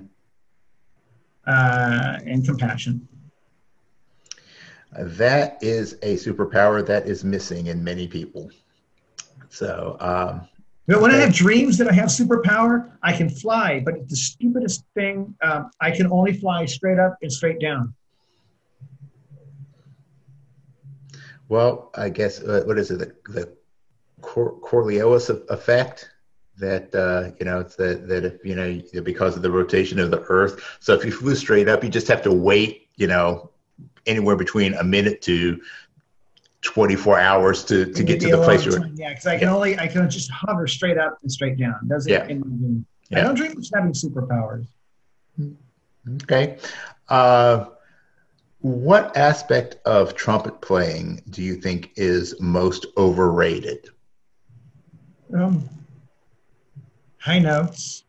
uh, 1.46 2.18
and 2.24 2.46
compassion. 2.46 3.08
That 4.98 5.58
is 5.62 5.94
a 6.02 6.16
superpower 6.16 6.84
that 6.86 7.06
is 7.06 7.24
missing 7.24 7.66
in 7.66 7.84
many 7.84 8.08
people. 8.08 8.50
So, 9.48 9.96
um, 10.00 10.48
but 10.86 11.00
when 11.00 11.10
I 11.10 11.16
have 11.16 11.34
dreams 11.34 11.76
that 11.78 11.88
I 11.88 11.92
have 11.92 12.06
superpower, 12.06 12.92
I 13.02 13.12
can 13.12 13.28
fly. 13.28 13.82
But 13.84 14.08
the 14.08 14.16
stupidest 14.16 14.84
thing, 14.94 15.34
um, 15.42 15.70
I 15.80 15.90
can 15.90 16.10
only 16.12 16.32
fly 16.32 16.64
straight 16.64 16.98
up 16.98 17.16
and 17.22 17.32
straight 17.32 17.60
down. 17.60 17.92
Well, 21.48 21.90
I 21.94 22.08
guess 22.08 22.40
uh, 22.40 22.62
what 22.66 22.78
is 22.78 22.90
it? 22.90 22.98
The, 22.98 23.32
the 23.32 23.56
Cor- 24.20 24.58
Coriolis 24.60 25.28
effect 25.50 26.10
that 26.58 26.94
uh, 26.94 27.32
you 27.38 27.44
know 27.44 27.60
it's 27.60 27.76
that 27.76 28.08
that 28.08 28.24
if 28.24 28.44
you 28.44 28.54
know 28.54 28.80
because 29.02 29.36
of 29.36 29.42
the 29.42 29.50
rotation 29.50 29.98
of 29.98 30.10
the 30.10 30.20
Earth. 30.22 30.78
So 30.80 30.94
if 30.94 31.04
you 31.04 31.10
flew 31.10 31.34
straight 31.34 31.68
up, 31.68 31.84
you 31.84 31.90
just 31.90 32.08
have 32.08 32.22
to 32.22 32.32
wait. 32.32 32.88
You 32.96 33.08
know, 33.08 33.50
anywhere 34.06 34.36
between 34.36 34.74
a 34.74 34.84
minute 34.84 35.22
to 35.22 35.60
24 36.62 37.18
hours 37.18 37.64
to, 37.64 37.92
to 37.92 38.02
get 38.02 38.20
to 38.20 38.30
the 38.30 38.42
place 38.42 38.64
you're 38.64 38.84
yeah 38.94 39.10
because 39.10 39.26
i 39.26 39.38
can 39.38 39.48
yeah. 39.48 39.54
only 39.54 39.78
i 39.78 39.86
can 39.86 40.08
just 40.10 40.30
hover 40.30 40.66
straight 40.66 40.98
up 40.98 41.16
and 41.22 41.30
straight 41.30 41.56
down. 41.56 41.76
Does 41.86 42.06
it 42.06 42.12
yeah. 42.12 42.26
Yeah. 42.28 43.20
i 43.20 43.22
don't 43.22 43.34
dream 43.34 43.52
of 43.52 43.64
having 43.72 43.92
superpowers. 43.92 44.66
Okay. 46.22 46.58
Uh, 47.08 47.66
what 48.60 49.16
aspect 49.16 49.76
of 49.84 50.14
trumpet 50.14 50.60
playing 50.60 51.22
do 51.30 51.42
you 51.42 51.56
think 51.56 51.92
is 51.96 52.40
most 52.40 52.86
overrated? 52.96 53.88
Um, 55.34 55.68
high 57.18 57.38
notes. 57.38 58.04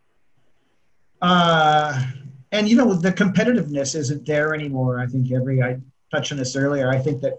Uh, 1.21 2.03
and 2.51 2.67
you 2.69 2.75
know 2.75 2.93
the 2.93 3.11
competitiveness 3.11 3.95
isn't 3.95 4.25
there 4.25 4.53
anymore 4.53 4.99
i 4.99 5.05
think 5.05 5.31
every 5.31 5.61
i 5.61 5.77
touched 6.11 6.31
on 6.31 6.37
this 6.37 6.55
earlier 6.55 6.89
i 6.89 6.97
think 6.97 7.21
that 7.21 7.33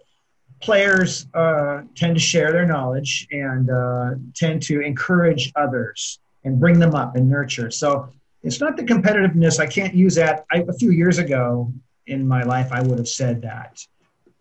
players 0.61 1.27
uh, 1.35 1.83
tend 1.95 2.17
to 2.17 2.21
share 2.21 2.53
their 2.53 2.67
knowledge 2.67 3.27
and 3.31 3.71
uh, 3.71 4.11
tend 4.35 4.63
to 4.63 4.81
encourage 4.81 5.53
others 5.57 6.19
and 6.45 6.59
bring 6.59 6.79
them 6.79 6.95
up 6.95 7.17
and 7.17 7.29
nurture. 7.29 7.71
So 7.71 8.09
it's 8.43 8.61
not 8.61 8.77
the 8.77 8.83
competitiveness. 8.83 9.61
I 9.61 9.67
can't 9.67 9.95
use 9.95 10.15
that. 10.17 10.45
I, 10.51 10.65
a 10.69 10.73
few 10.73 10.91
years 10.91 11.19
ago 11.19 11.73
in 12.07 12.27
my 12.27 12.43
life, 12.43 12.69
I 12.73 12.83
would 12.83 12.99
have 12.99 13.09
said 13.09 13.43
that. 13.43 13.85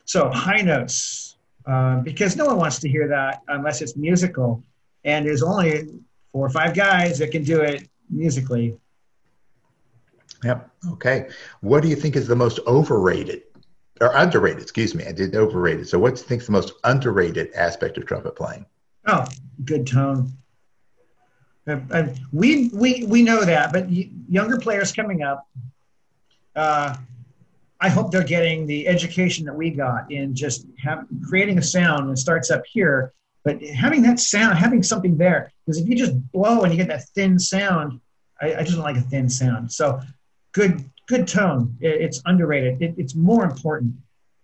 So 0.06 0.30
high 0.30 0.61
notes, 0.61 1.38
uh, 1.65 1.99
because 1.99 2.35
no 2.35 2.45
one 2.45 2.57
wants 2.57 2.80
to 2.80 2.89
hear 2.89 3.07
that 3.10 3.41
unless 3.49 3.81
it's 3.81 3.95
musical. 3.98 4.64
And 5.03 5.26
there's 5.26 5.44
only 5.44 5.88
four 6.31 6.45
or 6.45 6.49
five 6.49 6.73
guys 6.73 7.19
that 7.19 7.31
can 7.31 7.44
do 7.44 7.61
it 7.61 7.88
musically. 8.10 8.77
Yep. 10.44 10.70
Okay. 10.94 11.30
What 11.62 11.82
do 11.82 11.90
you 11.90 11.96
think 11.96 12.16
is 12.16 12.28
the 12.28 12.36
most 12.36 12.60
overrated 12.68 13.44
or 14.02 14.16
underrated, 14.16 14.62
excuse 14.62 14.94
me. 14.94 15.06
I 15.06 15.12
did 15.12 15.36
overrated. 15.36 15.88
So 15.88 16.00
what 16.00 16.16
do 16.16 16.22
you 16.22 16.28
think 16.28 16.42
is 16.42 16.48
the 16.48 16.54
most 16.54 16.74
underrated 16.84 17.54
aspect 17.54 17.98
of 17.98 18.06
trumpet 18.06 18.36
playing? 18.36 18.66
Oh, 19.08 19.26
good 19.64 19.88
tone. 19.88 20.34
Uh, 21.68 21.80
uh, 21.92 22.08
we, 22.32 22.70
we, 22.74 23.06
we 23.06 23.24
know 23.24 23.44
that, 23.44 23.74
but 23.74 23.90
younger 23.90 24.58
players 24.58 24.92
coming 24.92 25.24
up, 25.24 25.48
uh, 26.56 26.96
I 27.80 27.90
hope 27.90 28.12
they're 28.12 28.24
getting 28.24 28.66
the 28.66 28.88
education 28.88 29.46
that 29.46 29.56
we 29.56 29.70
got 29.70 30.12
in 30.12 30.34
just 30.34 30.66
have, 30.80 31.06
creating 31.28 31.58
a 31.58 31.62
sound 31.62 32.10
that 32.10 32.18
starts 32.18 32.50
up 32.50 32.64
here, 32.66 33.14
but 33.44 33.62
having 33.62 34.02
that 34.04 34.20
sound, 34.20 34.58
having 34.58 34.82
something 34.82 35.18
there, 35.18 35.52
because 35.66 35.80
if 35.80 35.88
you 35.88 35.96
just 35.96 36.14
blow 36.32 36.64
and 36.64 36.74
you 36.74 36.78
get 36.78 36.88
that 36.88 37.08
thin 37.10 37.38
sound, 37.38 38.00
I, 38.42 38.56
I 38.56 38.64
just 38.64 38.76
don't 38.76 38.84
like 38.84 38.98
a 38.98 39.02
thin 39.02 39.30
sound. 39.30 39.72
So 39.72 40.02
good 40.53 40.90
good 41.07 41.28
tone. 41.28 41.76
It, 41.80 42.02
it's 42.02 42.22
underrated. 42.26 42.82
It, 42.82 42.95
it's 42.98 43.15
more 43.15 43.44
important. 43.44 43.95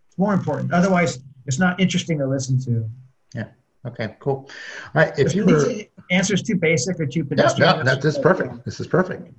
It's 0.07 0.17
more 0.17 0.33
important. 0.33 0.73
Otherwise, 0.73 1.19
it's 1.45 1.59
not 1.59 1.79
interesting 1.79 2.17
to 2.19 2.27
listen 2.27 2.59
to. 2.65 2.89
Yeah. 3.35 3.47
Okay. 3.85 4.15
Cool. 4.19 4.33
All 4.35 4.49
right. 4.93 5.17
If, 5.17 5.35
you 5.35 5.45
were 5.45 5.73
answers 6.11 6.41
too 6.41 6.55
basic 6.55 6.99
or 6.99 7.05
too 7.05 7.25
pedestrian, 7.25 7.77
no, 7.77 7.83
no, 7.83 7.95
this 7.95 8.15
is 8.15 8.17
perfect. 8.17 8.65
This 8.65 8.79
is 8.79 8.87
perfect. 8.87 9.33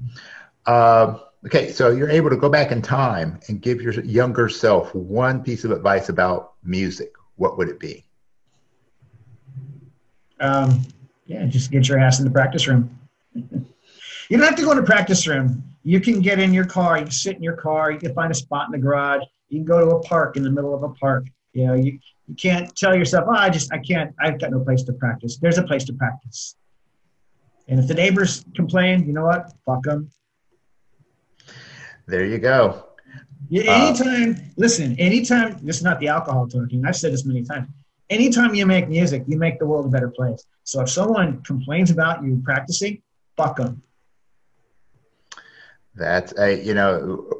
Uh, 0.66 1.18
okay, 1.46 1.70
so 1.70 1.90
you're 1.90 2.10
able 2.10 2.30
to 2.30 2.36
go 2.36 2.48
back 2.48 2.72
in 2.72 2.80
time 2.80 3.38
and 3.48 3.60
give 3.60 3.80
your 3.80 3.92
younger 4.04 4.48
self 4.48 4.94
one 4.94 5.42
piece 5.42 5.64
of 5.64 5.70
advice 5.70 6.08
about 6.08 6.54
music. 6.62 7.12
What 7.36 7.58
would 7.58 7.68
it 7.68 7.78
be? 7.78 8.04
Um, 10.40 10.82
yeah, 11.26 11.44
just 11.46 11.70
get 11.70 11.88
your 11.88 11.98
ass 11.98 12.18
in 12.18 12.24
the 12.24 12.30
practice 12.30 12.66
room. 12.66 12.98
you 13.34 13.56
don't 14.30 14.42
have 14.42 14.56
to 14.56 14.62
go 14.62 14.70
in 14.72 14.76
the 14.76 14.82
practice 14.82 15.26
room 15.26 15.62
you 15.84 16.00
can 16.00 16.20
get 16.20 16.40
in 16.40 16.52
your 16.52 16.64
car, 16.64 16.98
you 16.98 17.04
can 17.04 17.12
sit 17.12 17.36
in 17.36 17.42
your 17.42 17.56
car, 17.56 17.92
you 17.92 17.98
can 17.98 18.14
find 18.14 18.32
a 18.32 18.34
spot 18.34 18.66
in 18.66 18.72
the 18.72 18.78
garage, 18.78 19.22
you 19.48 19.58
can 19.58 19.66
go 19.66 19.80
to 19.80 19.96
a 19.96 20.00
park 20.02 20.36
in 20.36 20.42
the 20.42 20.50
middle 20.50 20.74
of 20.74 20.82
a 20.82 20.88
park. 20.88 21.26
You 21.52 21.66
know, 21.66 21.74
you, 21.74 22.00
you 22.26 22.34
can't 22.34 22.74
tell 22.74 22.96
yourself, 22.96 23.26
oh, 23.28 23.34
I 23.34 23.50
just, 23.50 23.72
I 23.72 23.78
can't, 23.78 24.12
I've 24.18 24.40
got 24.40 24.50
no 24.50 24.60
place 24.60 24.82
to 24.84 24.92
practice. 24.94 25.36
There's 25.36 25.58
a 25.58 25.62
place 25.62 25.84
to 25.84 25.92
practice. 25.92 26.56
And 27.68 27.78
if 27.78 27.86
the 27.86 27.94
neighbors 27.94 28.44
complain, 28.56 29.06
you 29.06 29.12
know 29.12 29.24
what? 29.24 29.52
Fuck 29.64 29.84
them. 29.84 30.10
There 32.06 32.24
you 32.24 32.38
go. 32.38 32.86
Yeah, 33.48 33.70
uh, 33.70 33.86
anytime, 33.86 34.30
uh, 34.32 34.48
listen, 34.56 34.98
anytime, 34.98 35.58
this 35.62 35.76
is 35.76 35.82
not 35.82 36.00
the 36.00 36.08
alcohol 36.08 36.48
talking, 36.48 36.84
I've 36.86 36.96
said 36.96 37.12
this 37.12 37.24
many 37.24 37.42
times. 37.42 37.68
Anytime 38.10 38.54
you 38.54 38.66
make 38.66 38.88
music, 38.88 39.24
you 39.26 39.38
make 39.38 39.58
the 39.58 39.66
world 39.66 39.86
a 39.86 39.88
better 39.88 40.10
place. 40.10 40.44
So 40.64 40.80
if 40.80 40.90
someone 40.90 41.42
complains 41.42 41.90
about 41.90 42.22
you 42.22 42.40
practicing, 42.44 43.02
fuck 43.36 43.56
them. 43.56 43.82
That's 45.94 46.36
a 46.38 46.62
you 46.62 46.74
know 46.74 47.30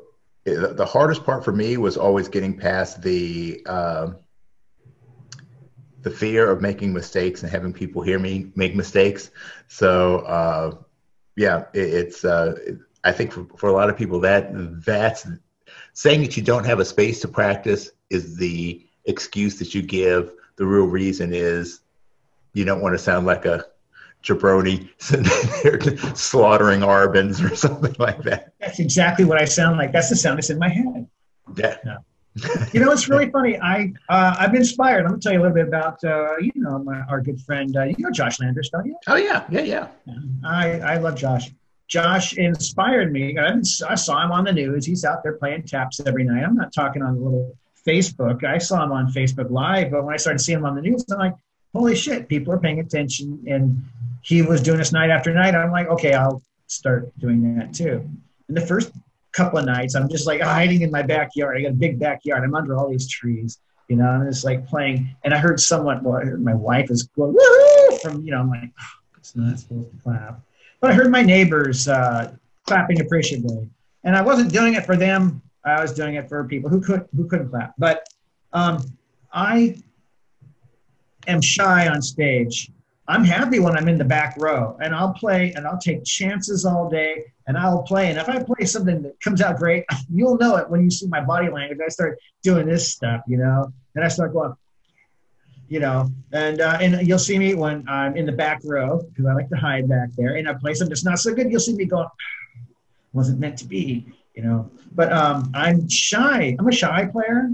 the 0.44 0.86
hardest 0.86 1.24
part 1.24 1.44
for 1.44 1.52
me 1.52 1.76
was 1.76 1.96
always 1.96 2.28
getting 2.28 2.56
past 2.56 3.02
the 3.02 3.62
uh, 3.66 4.10
the 6.02 6.10
fear 6.10 6.50
of 6.50 6.60
making 6.60 6.92
mistakes 6.92 7.42
and 7.42 7.50
having 7.50 7.72
people 7.72 8.02
hear 8.02 8.18
me 8.18 8.52
make 8.54 8.76
mistakes. 8.76 9.30
So 9.68 10.18
uh, 10.18 10.76
yeah, 11.36 11.64
it, 11.72 11.94
it's 11.94 12.24
uh, 12.24 12.54
I 13.02 13.12
think 13.12 13.32
for, 13.32 13.46
for 13.56 13.68
a 13.70 13.72
lot 13.72 13.90
of 13.90 13.96
people 13.96 14.20
that 14.20 14.50
that's 14.84 15.26
saying 15.94 16.20
that 16.22 16.36
you 16.36 16.42
don't 16.42 16.64
have 16.64 16.80
a 16.80 16.84
space 16.84 17.20
to 17.20 17.28
practice 17.28 17.90
is 18.10 18.36
the 18.36 18.86
excuse 19.06 19.58
that 19.58 19.74
you 19.74 19.82
give. 19.82 20.32
The 20.56 20.66
real 20.66 20.86
reason 20.86 21.32
is 21.32 21.80
you 22.52 22.64
don't 22.64 22.82
want 22.82 22.94
to 22.94 22.98
sound 22.98 23.26
like 23.26 23.46
a 23.46 23.64
jabroni 24.24 24.88
slaughtering 26.16 26.80
Arban's 26.80 27.42
or 27.42 27.54
something 27.54 27.94
like 27.98 28.22
that. 28.22 28.52
That's 28.60 28.78
exactly 28.78 29.24
what 29.24 29.40
I 29.40 29.44
sound 29.44 29.78
like. 29.78 29.92
That's 29.92 30.08
the 30.08 30.16
sound 30.16 30.38
that's 30.38 30.50
in 30.50 30.58
my 30.58 30.68
head. 30.68 31.08
Yeah. 31.56 31.76
you 32.72 32.80
know, 32.80 32.90
it's 32.90 33.08
really 33.08 33.30
funny. 33.30 33.60
I 33.60 33.92
uh, 34.08 34.34
I've 34.38 34.50
been 34.50 34.62
inspired. 34.62 35.02
I'm 35.02 35.10
gonna 35.10 35.20
tell 35.20 35.32
you 35.32 35.38
a 35.38 35.42
little 35.42 35.54
bit 35.54 35.68
about 35.68 36.02
uh, 36.02 36.36
you 36.38 36.50
know 36.56 36.80
my, 36.80 37.00
our 37.02 37.20
good 37.20 37.40
friend. 37.40 37.76
Uh, 37.76 37.84
you 37.84 37.94
know 37.98 38.10
Josh 38.10 38.40
Landers, 38.40 38.70
don't 38.70 38.86
you? 38.86 38.96
Oh 39.06 39.14
yeah, 39.14 39.44
yeah, 39.50 39.60
yeah. 39.60 39.88
I 40.44 40.80
I 40.80 40.96
love 40.96 41.14
Josh. 41.14 41.52
Josh 41.86 42.36
inspired 42.36 43.12
me. 43.12 43.38
I, 43.38 43.54
I 43.88 43.94
saw 43.94 44.24
him 44.24 44.32
on 44.32 44.44
the 44.44 44.52
news. 44.52 44.84
He's 44.84 45.04
out 45.04 45.22
there 45.22 45.34
playing 45.34 45.64
taps 45.64 46.00
every 46.04 46.24
night. 46.24 46.42
I'm 46.42 46.56
not 46.56 46.72
talking 46.72 47.02
on 47.02 47.14
the 47.14 47.20
little 47.20 47.56
Facebook. 47.86 48.42
I 48.42 48.58
saw 48.58 48.82
him 48.82 48.90
on 48.90 49.12
Facebook 49.12 49.50
Live, 49.50 49.92
but 49.92 50.04
when 50.04 50.14
I 50.14 50.16
started 50.16 50.40
seeing 50.40 50.58
him 50.58 50.64
on 50.64 50.74
the 50.74 50.82
news, 50.82 51.04
I'm 51.12 51.18
like, 51.18 51.34
holy 51.74 51.94
shit, 51.94 52.28
people 52.28 52.52
are 52.52 52.58
paying 52.58 52.80
attention. 52.80 53.44
And 53.46 53.84
he 54.24 54.40
was 54.40 54.62
doing 54.62 54.78
this 54.78 54.90
night 54.90 55.10
after 55.10 55.32
night. 55.32 55.54
I'm 55.54 55.70
like, 55.70 55.86
okay, 55.88 56.14
I'll 56.14 56.42
start 56.66 57.16
doing 57.18 57.56
that 57.56 57.74
too. 57.74 58.08
And 58.48 58.56
the 58.56 58.66
first 58.66 58.90
couple 59.32 59.58
of 59.58 59.66
nights, 59.66 59.94
I'm 59.94 60.08
just 60.08 60.26
like 60.26 60.40
hiding 60.40 60.80
in 60.80 60.90
my 60.90 61.02
backyard. 61.02 61.58
I 61.58 61.62
got 61.62 61.72
a 61.72 61.74
big 61.74 61.98
backyard. 61.98 62.42
I'm 62.42 62.54
under 62.54 62.74
all 62.76 62.88
these 62.88 63.06
trees, 63.06 63.58
you 63.88 63.96
know, 63.96 64.10
and 64.10 64.26
it's 64.26 64.42
like 64.42 64.66
playing. 64.66 65.14
And 65.24 65.34
I 65.34 65.38
heard 65.38 65.60
someone, 65.60 66.02
well, 66.02 66.16
I 66.16 66.24
heard 66.24 66.42
my 66.42 66.54
wife 66.54 66.90
is 66.90 67.02
going, 67.02 67.36
from, 68.02 68.22
you 68.24 68.30
know, 68.30 68.40
I'm 68.40 68.48
like, 68.48 68.70
oh, 68.80 68.86
it's 69.18 69.36
not 69.36 69.58
supposed 69.58 69.90
to 69.90 70.02
clap. 70.02 70.40
But 70.80 70.90
I 70.90 70.94
heard 70.94 71.10
my 71.10 71.22
neighbors 71.22 71.86
uh, 71.86 72.32
clapping 72.66 73.02
appreciably. 73.02 73.68
And 74.04 74.16
I 74.16 74.22
wasn't 74.22 74.50
doing 74.52 74.72
it 74.72 74.86
for 74.86 74.96
them. 74.96 75.42
I 75.66 75.82
was 75.82 75.92
doing 75.92 76.14
it 76.14 76.30
for 76.30 76.44
people 76.44 76.70
who 76.70 76.80
could 76.80 77.06
who 77.14 77.26
couldn't 77.26 77.50
clap. 77.50 77.74
But 77.76 78.06
um, 78.54 78.82
I 79.32 79.76
am 81.26 81.42
shy 81.42 81.88
on 81.88 82.00
stage 82.00 82.70
I'm 83.06 83.24
happy 83.24 83.58
when 83.58 83.76
I'm 83.76 83.88
in 83.88 83.98
the 83.98 84.04
back 84.04 84.34
row 84.38 84.78
and 84.80 84.94
I'll 84.94 85.12
play 85.12 85.52
and 85.54 85.66
I'll 85.66 85.78
take 85.78 86.04
chances 86.04 86.64
all 86.64 86.88
day 86.88 87.24
and 87.46 87.56
I'll 87.56 87.82
play. 87.82 88.08
And 88.08 88.18
if 88.18 88.28
I 88.30 88.42
play 88.42 88.64
something 88.64 89.02
that 89.02 89.20
comes 89.20 89.42
out 89.42 89.58
great, 89.58 89.84
you'll 90.12 90.38
know 90.38 90.56
it 90.56 90.70
when 90.70 90.82
you 90.82 90.90
see 90.90 91.06
my 91.06 91.20
body 91.20 91.50
language. 91.50 91.78
I 91.84 91.88
start 91.88 92.18
doing 92.42 92.66
this 92.66 92.90
stuff, 92.90 93.20
you 93.26 93.36
know, 93.36 93.72
and 93.94 94.04
I 94.04 94.08
start 94.08 94.32
going, 94.32 94.54
you 95.68 95.80
know, 95.80 96.10
and 96.32 96.60
uh, 96.60 96.78
and 96.80 97.06
you'll 97.06 97.18
see 97.18 97.38
me 97.38 97.54
when 97.54 97.86
I'm 97.88 98.16
in 98.16 98.26
the 98.26 98.32
back 98.32 98.60
row 98.64 99.02
because 99.02 99.26
I 99.26 99.34
like 99.34 99.48
to 99.50 99.56
hide 99.56 99.88
back 99.88 100.10
there. 100.16 100.36
And 100.36 100.48
I 100.48 100.54
play 100.54 100.72
something 100.72 100.90
that's 100.90 101.04
not 101.04 101.18
so 101.18 101.34
good. 101.34 101.50
You'll 101.50 101.60
see 101.60 101.74
me 101.74 101.84
going, 101.84 102.08
wasn't 103.12 103.38
meant 103.38 103.58
to 103.58 103.66
be, 103.66 104.06
you 104.34 104.42
know. 104.42 104.70
But 104.92 105.12
um, 105.12 105.50
I'm 105.54 105.88
shy. 105.88 106.56
I'm 106.58 106.68
a 106.68 106.72
shy 106.72 107.06
player. 107.06 107.50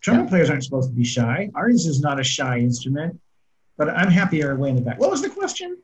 Trumpet 0.00 0.24
yeah. 0.24 0.28
players 0.28 0.50
aren't 0.50 0.62
supposed 0.62 0.90
to 0.90 0.94
be 0.94 1.04
shy. 1.04 1.50
Ours 1.56 1.86
is 1.86 2.00
not 2.00 2.20
a 2.20 2.24
shy 2.24 2.58
instrument 2.58 3.18
but 3.76 3.90
I'm 3.90 4.10
happier 4.10 4.54
way 4.56 4.70
in 4.70 4.76
the 4.76 4.82
back. 4.82 5.00
What 5.00 5.10
was 5.10 5.22
the 5.22 5.30
question? 5.30 5.78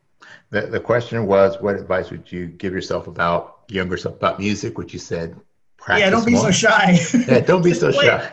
The, 0.51 0.63
the 0.63 0.81
question 0.81 1.27
was, 1.27 1.61
what 1.61 1.77
advice 1.77 2.11
would 2.11 2.31
you 2.31 2.47
give 2.47 2.73
yourself 2.73 3.07
about 3.07 3.61
younger 3.69 3.97
self 3.97 4.17
about 4.17 4.39
music? 4.39 4.79
Which 4.79 4.93
you 4.93 4.99
said, 4.99 5.39
practice. 5.77 6.05
Yeah, 6.05 6.11
don't 6.11 6.27
be 6.27 6.33
more. 6.33 6.45
so 6.45 6.51
shy. 6.51 6.99
yeah, 7.29 7.41
don't 7.41 7.63
be 7.63 7.75
so 7.75 7.91
shy. 7.91 8.31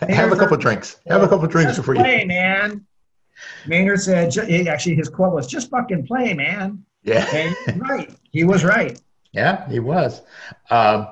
Have 0.08 0.32
a 0.32 0.36
couple 0.36 0.56
drinks. 0.56 1.00
Have 1.08 1.22
a 1.22 1.28
couple 1.28 1.46
drinks 1.48 1.76
before 1.76 1.94
play, 1.94 2.04
you. 2.04 2.18
Play, 2.18 2.24
man. 2.24 2.86
Maynard 3.66 4.00
said, 4.00 4.36
actually, 4.68 4.94
his 4.94 5.08
quote 5.08 5.32
was, 5.32 5.46
just 5.46 5.70
fucking 5.70 6.06
play, 6.06 6.34
man. 6.34 6.84
Yeah. 7.02 7.26
And 7.32 7.80
right. 7.80 8.12
He 8.30 8.44
was 8.44 8.64
right. 8.64 9.00
Yeah, 9.32 9.68
he 9.68 9.78
was. 9.78 10.22
Um, 10.70 11.08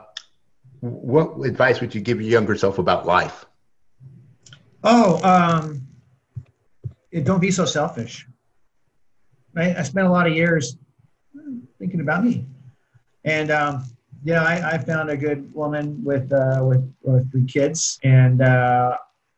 what 0.80 1.46
advice 1.46 1.80
would 1.80 1.94
you 1.94 2.00
give 2.00 2.20
your 2.20 2.30
younger 2.30 2.56
self 2.56 2.78
about 2.78 3.06
life? 3.06 3.46
Oh, 4.84 5.20
um, 5.22 5.85
don't 7.24 7.40
be 7.40 7.50
so 7.50 7.64
selfish. 7.64 8.26
I, 9.56 9.74
I 9.74 9.82
spent 9.82 10.06
a 10.06 10.10
lot 10.10 10.26
of 10.26 10.34
years 10.34 10.76
thinking 11.78 12.00
about 12.00 12.24
me. 12.24 12.46
And, 13.24 13.50
um, 13.50 13.84
yeah, 14.24 14.42
I, 14.42 14.74
I, 14.74 14.78
found 14.78 15.10
a 15.10 15.16
good 15.16 15.52
woman 15.54 16.02
with, 16.04 16.32
uh, 16.32 16.60
with, 16.62 16.92
with 17.02 17.30
three 17.30 17.44
kids. 17.44 17.98
And 18.02 18.42
uh, 18.42 18.96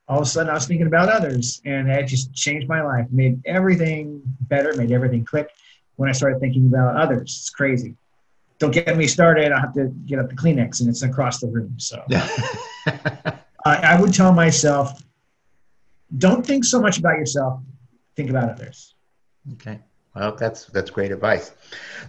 all 0.09 0.19
of 0.19 0.23
a 0.23 0.27
sudden 0.27 0.51
I 0.51 0.55
was 0.55 0.67
thinking 0.67 0.87
about 0.87 1.09
others. 1.09 1.61
And 1.65 1.89
that 1.89 2.07
just 2.07 2.33
changed 2.35 2.69
my 2.69 2.83
life, 2.83 3.07
made 3.11 3.41
everything 3.45 4.23
better, 4.43 4.75
made 4.75 4.93
everything 4.93 5.25
click 5.25 5.51
when 5.97 6.09
I 6.09 6.13
started 6.13 6.41
thinking 6.41 6.67
about 6.67 6.97
others. 6.97 7.37
It's 7.41 7.51
crazy. 7.51 7.97
Don't 8.59 8.73
get 8.73 8.97
me 8.97 9.07
started. 9.07 9.53
I 9.53 9.61
have 9.61 9.75
to 9.75 9.89
get 10.07 10.19
up 10.19 10.29
the 10.29 10.35
Kleenex 10.35 10.81
and 10.81 10.89
it's 10.89 11.03
across 11.03 11.41
the 11.41 11.49
room. 11.49 11.75
So 11.79 12.03
I, 12.11 13.37
I 13.65 14.01
would 14.01 14.13
tell 14.13 14.33
myself, 14.33 15.01
don't 16.17 16.45
think 16.45 16.65
so 16.65 16.81
much 16.81 16.99
about 16.99 17.19
yourself. 17.19 17.61
Think 18.17 18.31
about 18.31 18.51
others. 18.51 18.95
Okay. 19.55 19.81
Well, 20.15 20.35
that's 20.35 20.65
that's 20.67 20.91
great 20.91 21.13
advice. 21.13 21.53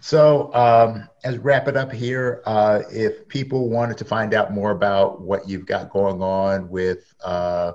So, 0.01 0.53
um, 0.53 1.07
as 1.23 1.38
wrap 1.38 1.67
it 1.67 1.77
up 1.77 1.91
here, 1.91 2.41
uh, 2.45 2.81
if 2.91 3.27
people 3.27 3.69
wanted 3.69 3.97
to 3.97 4.05
find 4.05 4.34
out 4.34 4.51
more 4.51 4.71
about 4.71 5.21
what 5.21 5.47
you've 5.47 5.65
got 5.65 5.89
going 5.89 6.21
on 6.21 6.69
with 6.69 7.13
uh, 7.23 7.73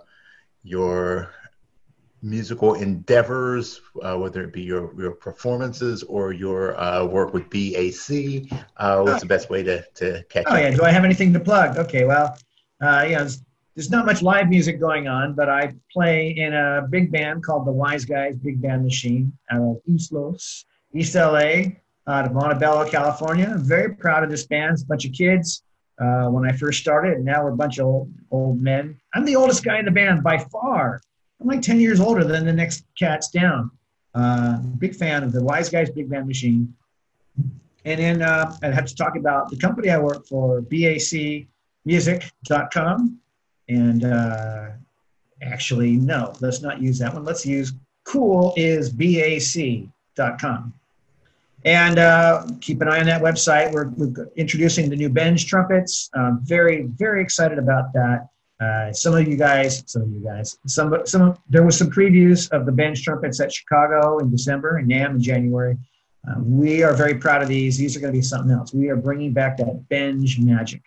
your 0.63 1.31
musical 2.25 2.75
endeavors, 2.75 3.83
uh, 4.03 4.17
whether 4.17 4.43
it 4.43 4.53
be 4.53 4.63
your, 4.63 4.99
your 4.99 5.13
performances 5.13 6.03
or 6.05 6.33
your 6.33 6.79
uh, 6.81 7.05
work 7.05 7.35
with 7.35 7.49
BAC, 7.51 8.51
uh, 8.79 9.03
what's 9.03 9.21
the 9.21 9.27
best 9.29 9.51
way 9.51 9.63
to, 9.63 9.85
to 9.95 10.25
catch 10.31 10.45
Oh, 10.49 10.57
yeah. 10.57 10.71
Do 10.71 10.83
I 10.83 10.91
have 10.91 11.05
anything 11.05 11.33
to 11.35 11.41
plug? 11.41 11.77
Okay, 11.77 12.05
well, 12.05 12.37
uh, 12.81 13.07
yeah, 13.09 13.29
there's 13.75 13.91
not 13.91 14.07
much 14.07 14.23
live 14.23 14.49
music 14.49 14.79
going 14.79 15.09
on, 15.09 15.35
but 15.35 15.49
I 15.49 15.75
play 15.93 16.31
in 16.31 16.55
a 16.55 16.87
big 16.89 17.11
band 17.11 17.43
called 17.43 17.67
the 17.67 17.73
Wise 17.73 18.05
Guys 18.05 18.37
Big 18.37 18.63
Band 18.63 18.85
Machine 18.85 19.37
out 19.51 19.63
of 19.63 19.81
East 19.87 20.13
Los, 20.13 20.65
East 20.95 21.17
LA, 21.17 21.65
out 22.07 22.27
of 22.27 22.33
Montebello, 22.33 22.89
California. 22.89 23.49
I'm 23.51 23.65
very 23.65 23.97
proud 23.97 24.23
of 24.23 24.31
this 24.31 24.47
band. 24.47 24.75
It's 24.75 24.83
a 24.83 24.87
bunch 24.87 25.05
of 25.05 25.13
kids. 25.13 25.65
Uh, 26.01 26.27
when 26.27 26.45
I 26.45 26.51
first 26.51 26.81
started, 26.81 27.13
and 27.13 27.25
now 27.25 27.45
we're 27.45 27.51
a 27.51 27.57
bunch 27.57 27.79
of 27.79 27.87
old, 27.87 28.13
old 28.33 28.61
men. 28.61 28.99
I'm 29.15 29.25
the 29.25 29.37
oldest 29.37 29.63
guy 29.63 29.79
in 29.79 29.85
the 29.85 29.93
band 29.93 30.25
by 30.25 30.39
far. 30.39 31.01
I'm 31.41 31.47
like 31.47 31.63
10 31.63 31.79
years 31.79 32.01
older 32.01 32.25
than 32.25 32.45
the 32.45 32.53
next 32.53 32.85
cats 32.99 33.31
down. 33.31 33.71
Uh, 34.13 34.59
big 34.59 34.97
fan 34.97 35.23
of 35.23 35.31
the 35.31 35.45
Wise 35.45 35.69
Guys 35.69 35.91
Big 35.91 36.11
Band 36.11 36.27
Machine. 36.27 36.75
And 37.85 38.01
then 38.01 38.23
uh, 38.23 38.57
I 38.61 38.73
have 38.73 38.87
to 38.87 38.97
talk 38.97 39.17
about 39.17 39.51
the 39.51 39.57
company 39.57 39.91
I 39.91 39.99
work 39.99 40.27
for, 40.27 40.63
bacmusic.com. 40.63 43.21
And 43.69 44.05
uh, 44.05 44.69
actually, 45.43 45.97
no, 45.97 46.33
let's 46.41 46.63
not 46.63 46.81
use 46.81 46.99
that 46.99 47.15
one. 47.15 47.25
Let's 47.25 47.47
use 47.47 47.73
coolisbac.com. 48.07 50.75
And 51.67 51.99
uh, 51.99 52.47
keep 52.61 52.83
an 52.83 52.89
eye 52.89 53.01
on 53.01 53.07
that 53.07 53.23
website. 53.23 53.73
We're, 53.73 53.89
we're 53.89 54.29
introducing 54.37 54.91
the 54.91 54.97
new 54.97 55.09
Benge 55.09 55.47
trumpets. 55.47 56.11
Um, 56.15 56.41
very, 56.43 56.83
very 56.83 57.23
excited 57.23 57.59
about 57.59 57.91
that. 57.95 58.29
Uh, 58.61 58.93
some 58.93 59.15
of 59.15 59.27
you 59.27 59.37
guys, 59.37 59.83
some 59.87 60.03
of 60.03 60.11
you 60.11 60.21
guys, 60.21 60.59
some, 60.67 60.95
some, 61.07 61.39
there 61.49 61.65
was 61.65 61.79
some 61.79 61.91
previews 61.91 62.51
of 62.53 62.67
the 62.67 62.73
Benge 62.73 63.03
trumpets 63.03 63.41
at 63.41 63.53
Chicago 63.53 64.19
in 64.19 64.31
December 64.31 64.77
and 64.77 64.91
NAMM 64.91 65.13
in 65.13 65.23
January. 65.23 65.79
Uh, 66.29 66.35
we 66.41 66.83
are 66.83 66.95
very 66.95 67.15
proud 67.15 67.43
of 67.43 67.49
these. 67.49 67.79
These 67.79 67.97
are 67.97 68.01
going 68.01 68.13
to 68.13 68.19
be 68.19 68.23
something 68.23 68.51
else. 68.51 68.73
We 68.73 68.91
are 68.91 68.97
bringing 68.97 69.33
back 69.33 69.57
that 69.57 69.89
Benge 69.91 70.39
magic. 70.39 70.83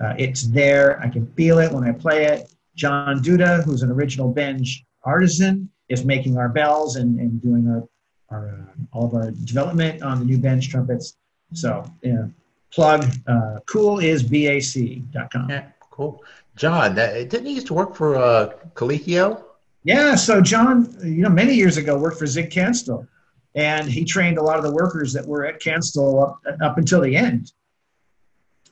Uh, 0.00 0.14
it's 0.18 0.42
there. 0.48 1.00
I 1.00 1.08
can 1.08 1.26
feel 1.34 1.58
it 1.58 1.72
when 1.72 1.84
I 1.84 1.92
play 1.92 2.24
it. 2.26 2.52
John 2.74 3.20
Duda, 3.20 3.64
who's 3.64 3.82
an 3.82 3.90
original 3.90 4.32
Benge 4.32 4.84
artisan, 5.02 5.68
is 5.88 6.04
making 6.04 6.36
our 6.36 6.48
bells 6.48 6.96
and, 6.96 7.18
and 7.18 7.42
doing 7.42 7.68
our, 7.68 7.88
our 8.30 8.48
uh, 8.48 8.62
all 8.92 9.06
of 9.06 9.14
our 9.14 9.30
development 9.30 10.02
on 10.02 10.20
the 10.20 10.24
new 10.24 10.38
Benge 10.38 10.68
trumpets. 10.70 11.16
So, 11.52 11.84
yeah, 12.02 12.26
plug 12.72 13.04
uh, 13.26 13.58
coolisbac.com. 13.66 15.50
Yeah, 15.50 15.66
cool. 15.90 16.22
John, 16.56 16.94
that, 16.96 17.30
didn't 17.30 17.46
he 17.46 17.54
used 17.54 17.66
to 17.68 17.74
work 17.74 17.94
for 17.94 18.16
uh, 18.16 18.52
Calicchio? 18.74 19.42
Yeah, 19.84 20.14
so 20.16 20.40
John, 20.40 20.94
you 21.02 21.22
know, 21.22 21.30
many 21.30 21.54
years 21.54 21.76
ago 21.76 21.96
worked 21.98 22.18
for 22.18 22.26
Zig 22.26 22.50
Kanstul, 22.50 23.06
and 23.54 23.88
he 23.88 24.04
trained 24.04 24.38
a 24.38 24.42
lot 24.42 24.58
of 24.58 24.64
the 24.64 24.72
workers 24.72 25.12
that 25.14 25.26
were 25.26 25.46
at 25.46 25.60
Kanstul 25.60 26.22
up, 26.22 26.40
up 26.60 26.78
until 26.78 27.00
the 27.00 27.16
end. 27.16 27.52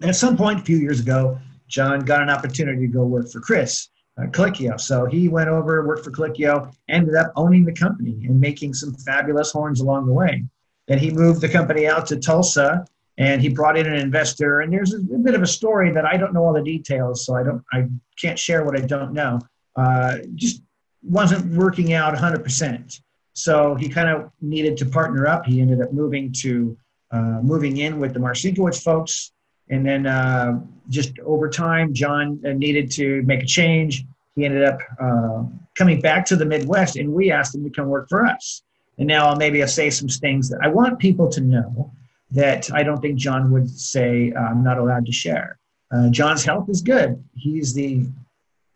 And 0.00 0.10
at 0.10 0.16
some 0.16 0.36
point 0.36 0.60
a 0.60 0.62
few 0.62 0.78
years 0.78 1.00
ago, 1.00 1.38
John 1.68 2.00
got 2.00 2.22
an 2.22 2.30
opportunity 2.30 2.86
to 2.86 2.92
go 2.92 3.04
work 3.04 3.30
for 3.30 3.40
Chris 3.40 3.88
uh. 4.18 4.78
So 4.78 5.06
he 5.06 5.28
went 5.28 5.48
over, 5.48 5.86
worked 5.86 6.04
for 6.04 6.10
Calicchio, 6.10 6.72
ended 6.88 7.14
up 7.14 7.32
owning 7.36 7.64
the 7.64 7.72
company 7.72 8.24
and 8.26 8.40
making 8.40 8.74
some 8.74 8.94
fabulous 8.94 9.52
horns 9.52 9.80
along 9.80 10.06
the 10.06 10.12
way. 10.12 10.44
Then 10.88 10.98
he 10.98 11.10
moved 11.10 11.40
the 11.40 11.48
company 11.48 11.86
out 11.86 12.06
to 12.06 12.16
Tulsa 12.16 12.86
and 13.18 13.42
he 13.42 13.48
brought 13.48 13.76
in 13.76 13.86
an 13.86 13.96
investor. 13.96 14.60
And 14.60 14.72
there's 14.72 14.94
a, 14.94 14.98
a 14.98 15.18
bit 15.18 15.34
of 15.34 15.42
a 15.42 15.46
story 15.46 15.92
that 15.92 16.04
I 16.04 16.16
don't 16.16 16.32
know 16.32 16.44
all 16.44 16.52
the 16.52 16.62
details, 16.62 17.26
so 17.26 17.34
I 17.34 17.42
don't, 17.42 17.62
I 17.72 17.88
can't 18.20 18.38
share 18.38 18.64
what 18.64 18.78
I 18.78 18.86
don't 18.86 19.12
know. 19.12 19.40
Uh, 19.74 20.18
just 20.34 20.62
wasn't 21.02 21.54
working 21.54 21.92
out 21.92 22.14
100%. 22.14 23.00
So 23.34 23.74
he 23.74 23.88
kind 23.88 24.08
of 24.08 24.30
needed 24.40 24.78
to 24.78 24.86
partner 24.86 25.26
up. 25.26 25.44
He 25.44 25.60
ended 25.60 25.82
up 25.82 25.92
moving 25.92 26.32
to 26.40 26.76
uh, 27.12 27.40
moving 27.42 27.76
in 27.76 28.00
with 28.00 28.14
the 28.14 28.18
Marcinkiewicz 28.18 28.82
folks 28.82 29.32
and 29.68 29.84
then 29.84 30.06
uh, 30.06 30.60
just 30.88 31.18
over 31.20 31.48
time, 31.48 31.92
John 31.92 32.40
uh, 32.46 32.50
needed 32.50 32.90
to 32.92 33.22
make 33.22 33.42
a 33.42 33.46
change. 33.46 34.04
He 34.36 34.44
ended 34.44 34.64
up 34.64 34.78
uh, 35.00 35.44
coming 35.74 36.00
back 36.00 36.24
to 36.26 36.36
the 36.36 36.44
Midwest, 36.44 36.96
and 36.96 37.12
we 37.12 37.30
asked 37.30 37.54
him 37.54 37.64
to 37.64 37.70
come 37.70 37.88
work 37.88 38.08
for 38.08 38.26
us. 38.26 38.62
And 38.98 39.08
now 39.08 39.34
maybe 39.34 39.62
I'll 39.62 39.68
say 39.68 39.90
some 39.90 40.08
things 40.08 40.48
that 40.50 40.60
I 40.62 40.68
want 40.68 40.98
people 40.98 41.28
to 41.30 41.40
know 41.40 41.92
that 42.30 42.70
I 42.72 42.82
don't 42.82 43.00
think 43.00 43.16
John 43.18 43.50
would 43.52 43.68
say 43.68 44.32
uh, 44.32 44.40
I'm 44.40 44.62
not 44.62 44.78
allowed 44.78 45.06
to 45.06 45.12
share. 45.12 45.58
Uh, 45.90 46.10
John's 46.10 46.44
health 46.44 46.68
is 46.68 46.82
good. 46.82 47.22
He's 47.34 47.72
the 47.74 48.06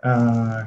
uh, 0.02 0.64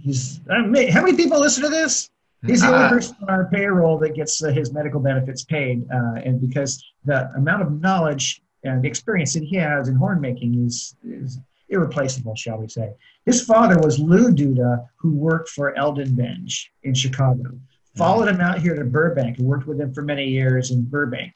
he's 0.00 0.40
how 0.48 0.64
many 0.66 1.16
people 1.16 1.40
listen 1.40 1.62
to 1.62 1.68
this? 1.68 2.10
He's 2.46 2.60
the 2.60 2.74
only 2.74 2.88
person 2.88 3.16
on 3.22 3.30
our 3.30 3.46
payroll 3.46 3.98
that 3.98 4.14
gets 4.14 4.38
his 4.38 4.70
medical 4.70 5.00
benefits 5.00 5.44
paid, 5.44 5.86
and 5.90 6.40
because 6.40 6.84
the 7.04 7.30
amount 7.36 7.62
of 7.62 7.80
knowledge 7.80 8.42
and 8.64 8.82
the 8.82 8.88
experience 8.88 9.34
that 9.34 9.44
he 9.44 9.56
has 9.56 9.88
in 9.88 9.94
horn 9.94 10.20
making 10.20 10.64
is, 10.66 10.96
is 11.04 11.38
irreplaceable, 11.68 12.34
shall 12.34 12.58
we 12.58 12.68
say. 12.68 12.92
His 13.26 13.42
father 13.44 13.78
was 13.78 13.98
Lou 13.98 14.32
Duda, 14.32 14.86
who 14.96 15.14
worked 15.14 15.50
for 15.50 15.76
Elden 15.76 16.10
Benge 16.10 16.66
in 16.82 16.94
Chicago. 16.94 17.58
Followed 17.96 18.28
him 18.28 18.40
out 18.40 18.58
here 18.58 18.74
to 18.74 18.84
Burbank 18.84 19.38
and 19.38 19.46
worked 19.46 19.66
with 19.66 19.80
him 19.80 19.94
for 19.94 20.02
many 20.02 20.26
years 20.26 20.72
in 20.72 20.82
Burbank. 20.82 21.32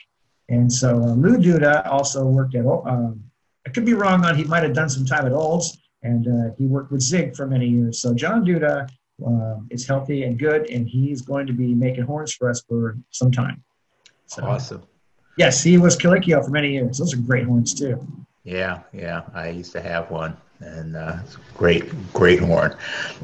And 0.48 0.72
so 0.72 0.96
uh, 0.96 1.14
Lou 1.14 1.36
Duda 1.36 1.86
also 1.86 2.24
worked 2.26 2.55
at, 2.55 2.66
um, 2.66 3.22
I 3.66 3.70
could 3.70 3.84
be 3.84 3.94
wrong 3.94 4.24
on, 4.24 4.34
he 4.34 4.44
might 4.44 4.64
have 4.64 4.72
done 4.72 4.88
some 4.88 5.05
time 5.05 5.26
at 5.26 5.32
Olds, 5.32 5.78
and 6.02 6.26
uh, 6.26 6.55
he 6.56 6.66
worked 6.66 6.90
with 6.90 7.00
Zig 7.00 7.36
for 7.36 7.46
many 7.46 7.68
years. 7.68 8.00
So 8.00 8.14
John 8.14 8.44
Duda 8.44 8.88
uh, 9.24 9.56
is 9.70 9.86
healthy 9.86 10.24
and 10.24 10.38
good, 10.38 10.68
and 10.70 10.88
he's 10.88 11.22
going 11.22 11.46
to 11.46 11.52
be 11.52 11.74
making 11.74 12.05
horns 12.05 12.32
for 12.32 12.48
us 12.48 12.62
for 12.68 12.96
some 13.10 13.30
time. 13.30 13.62
So, 14.26 14.44
awesome. 14.44 14.82
Yes, 15.39 15.62
he 15.62 15.78
was 15.78 15.97
Calicchio 15.97 16.44
for 16.44 16.51
many 16.51 16.73
years. 16.73 16.98
Those 16.98 17.15
are 17.15 17.19
great 17.19 17.44
horns 17.47 17.73
too. 17.73 18.05
Yeah, 18.43 18.81
yeah. 18.93 19.23
I 19.35 19.51
used 19.51 19.70
to 19.73 19.81
have 19.81 20.10
one, 20.10 20.36
and 20.59 20.97
uh, 20.97 21.19
it's 21.24 21.36
great, 21.55 21.85
great 22.12 22.40
horn. 22.40 22.77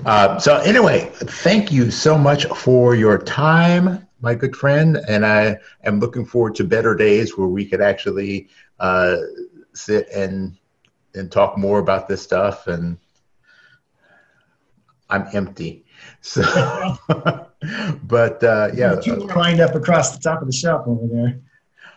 Uh, 0.07 0.39
so 0.39 0.59
anyway, 0.59 1.11
thank 1.15 1.73
you 1.73 1.91
so 1.91 2.17
much 2.17 2.47
for 2.47 2.95
your 2.95 3.19
time, 3.19 4.07
my 4.21 4.33
good 4.33 4.55
friend, 4.55 4.99
and 5.09 5.27
I 5.27 5.59
am 5.83 5.99
looking 5.99 6.25
forward 6.25 6.55
to 6.55 6.65
better 6.65 6.95
days 6.95 7.37
where 7.37 7.49
we 7.49 7.67
could 7.67 7.81
actually 7.81 8.49
uh, 8.79 9.17
sit 9.73 10.09
and 10.15 10.57
and 11.17 11.33
talk 11.33 11.59
more 11.59 11.81
about 11.81 12.07
this 12.07 12.23
stuff. 12.23 12.69
And 12.69 12.97
I'm 15.11 15.27
empty, 15.33 15.85
so. 16.21 16.43
but 18.05 18.45
uh, 18.45 18.71
yeah, 18.73 18.95
two 19.01 19.17
lined 19.17 19.61
up 19.61 19.75
across 19.75 20.17
the 20.17 20.23
top 20.23 20.43
of 20.43 20.47
the 20.47 20.53
shelf 20.53 20.87
over 20.87 21.09
there. 21.09 21.41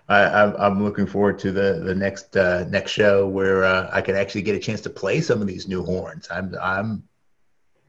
I, 0.10 0.68
am 0.68 0.84
looking 0.84 1.06
forward 1.06 1.38
to 1.40 1.52
the 1.52 1.82
the 1.84 1.94
next 1.94 2.38
uh, 2.38 2.66
next 2.70 2.92
show 2.92 3.28
where 3.28 3.66
uh, 3.66 3.90
I 3.92 4.02
can 4.02 4.16
actually 4.16 4.42
get 4.42 4.56
a 4.56 4.60
chance 4.60 4.82
to 4.82 4.90
play 4.90 5.20
some 5.22 5.42
of 5.42 5.48
these 5.48 5.68
new 5.68 5.84
horns. 5.84 6.28
I'm 6.32 6.56
I'm 6.62 7.04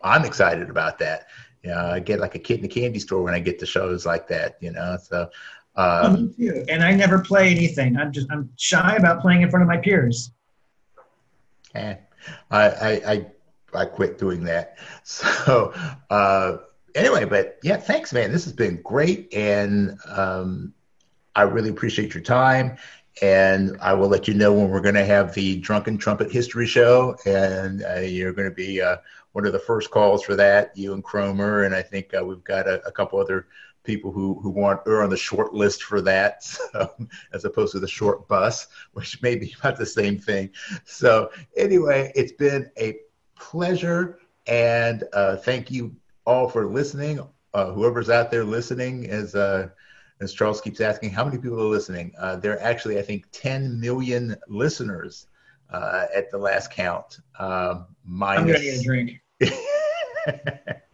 I'm 0.03 0.25
excited 0.25 0.69
about 0.69 0.99
that. 0.99 1.29
You 1.63 1.71
know, 1.71 1.87
I 1.87 2.01
get 2.01 2.19
like 2.19 2.35
a 2.35 2.39
kid 2.39 2.59
in 2.59 2.65
a 2.65 2.69
candy 2.69 2.99
store 2.99 3.23
when 3.23 3.35
I 3.35 3.39
get 3.39 3.59
to 3.61 3.67
shows 3.67 4.05
like 4.05 4.29
that. 4.29 4.57
You 4.61 4.73
know, 4.73 4.99
so. 5.01 5.31
Um, 5.77 6.05
oh, 6.05 6.17
me 6.17 6.33
too. 6.35 6.65
And 6.69 6.83
I 6.83 6.93
never 6.93 7.21
play 7.21 7.51
anything. 7.51 7.97
I'm 7.97 8.11
just 8.11 8.27
I'm 8.33 8.51
shy 8.57 8.97
about 8.97 9.21
playing 9.21 9.43
in 9.43 9.51
front 9.51 9.63
of 9.63 9.69
my 9.69 9.77
peers. 9.77 10.33
Yeah, 11.73 11.99
I 12.51 12.69
I 12.69 12.91
I, 13.13 13.27
I 13.75 13.85
quit 13.85 14.19
doing 14.19 14.45
that. 14.45 14.79
So. 15.05 15.73
Uh, 16.11 16.59
anyway, 16.97 17.25
but 17.25 17.59
yeah, 17.63 17.77
thanks, 17.77 18.13
man. 18.13 18.33
This 18.33 18.45
has 18.45 18.53
been 18.53 18.83
great, 18.83 19.33
and 19.33 19.97
um, 20.07 20.75
I 21.39 21.43
really 21.43 21.69
appreciate 21.69 22.15
your 22.15 22.23
time. 22.25 22.77
And 23.23 23.77
I 23.81 23.95
will 23.95 24.09
let 24.09 24.27
you 24.27 24.35
know 24.35 24.53
when 24.53 24.71
we're 24.71 24.81
going 24.81 24.97
to 24.97 25.05
have 25.05 25.35
the 25.35 25.59
Drunken 25.61 25.97
Trumpet 25.97 26.33
History 26.33 26.67
Show, 26.67 27.17
and 27.27 27.85
uh, 27.85 28.01
you're 28.01 28.33
going 28.33 28.49
to 28.49 28.55
be 28.55 28.83
uh, 28.83 28.97
one 29.33 29.47
of 29.47 29.53
the 29.53 29.59
first 29.61 29.93
calls 29.93 30.25
for 30.25 30.35
that. 30.35 30.77
You 30.77 30.95
and 30.95 31.03
Cromer, 31.03 31.63
and 31.63 31.77
I 31.77 31.83
think 31.83 32.13
uh, 32.13 32.25
we've 32.25 32.43
got 32.43 32.67
a, 32.67 32.85
a, 32.87 32.93
couple 32.93 33.21
other 33.21 33.47
people 33.85 34.11
who 34.13 34.41
who 34.41 34.51
want 34.51 34.81
are 34.87 35.03
on 35.03 35.11
the 35.11 35.17
short 35.17 35.55
list 35.55 35.85
for 35.85 36.01
that, 36.01 36.43
so, 36.45 36.91
as 37.33 37.45
opposed 37.45 37.73
to 37.73 37.81
the 37.81 37.89
short 37.89 38.27
bus, 38.27 38.67
which 38.93 39.23
may 39.23 39.37
be 39.37 39.55
about 39.61 39.79
the 39.79 39.87
same 39.87 40.19
thing. 40.19 40.51
So 40.85 41.31
anyway, 41.57 42.13
it's 42.17 42.33
been 42.33 42.71
a 42.79 42.99
pleasure, 43.37 44.19
and 44.47 45.05
uh, 45.13 45.37
thank 45.37 45.71
you 45.71 45.95
all 46.25 46.49
for 46.49 46.67
listening. 46.67 47.21
Uh, 47.55 47.73
whoever's 47.73 48.11
out 48.11 48.31
there 48.31 48.45
listening, 48.45 49.05
is 49.05 49.35
uh, 49.35 49.69
as 50.21 50.33
Charles 50.33 50.61
keeps 50.61 50.81
asking, 50.81 51.11
how 51.11 51.25
many 51.25 51.39
people 51.39 51.61
are 51.61 51.69
listening? 51.69 52.13
Uh, 52.19 52.37
there 52.37 52.55
are 52.55 52.61
actually, 52.61 52.99
I 52.99 53.03
think, 53.03 53.27
10 53.33 53.81
million 53.81 54.37
listeners 54.49 55.27
uh, 55.71 56.07
at 56.15 56.31
the 56.31 56.39
last 56.39 56.71
count. 56.71 57.21
Um, 57.39 57.87
minus... 58.05 58.41
I'm 58.41 58.47
gonna 58.47 58.59
get 58.61 58.81
a 58.81 58.83
drink. 58.83 59.21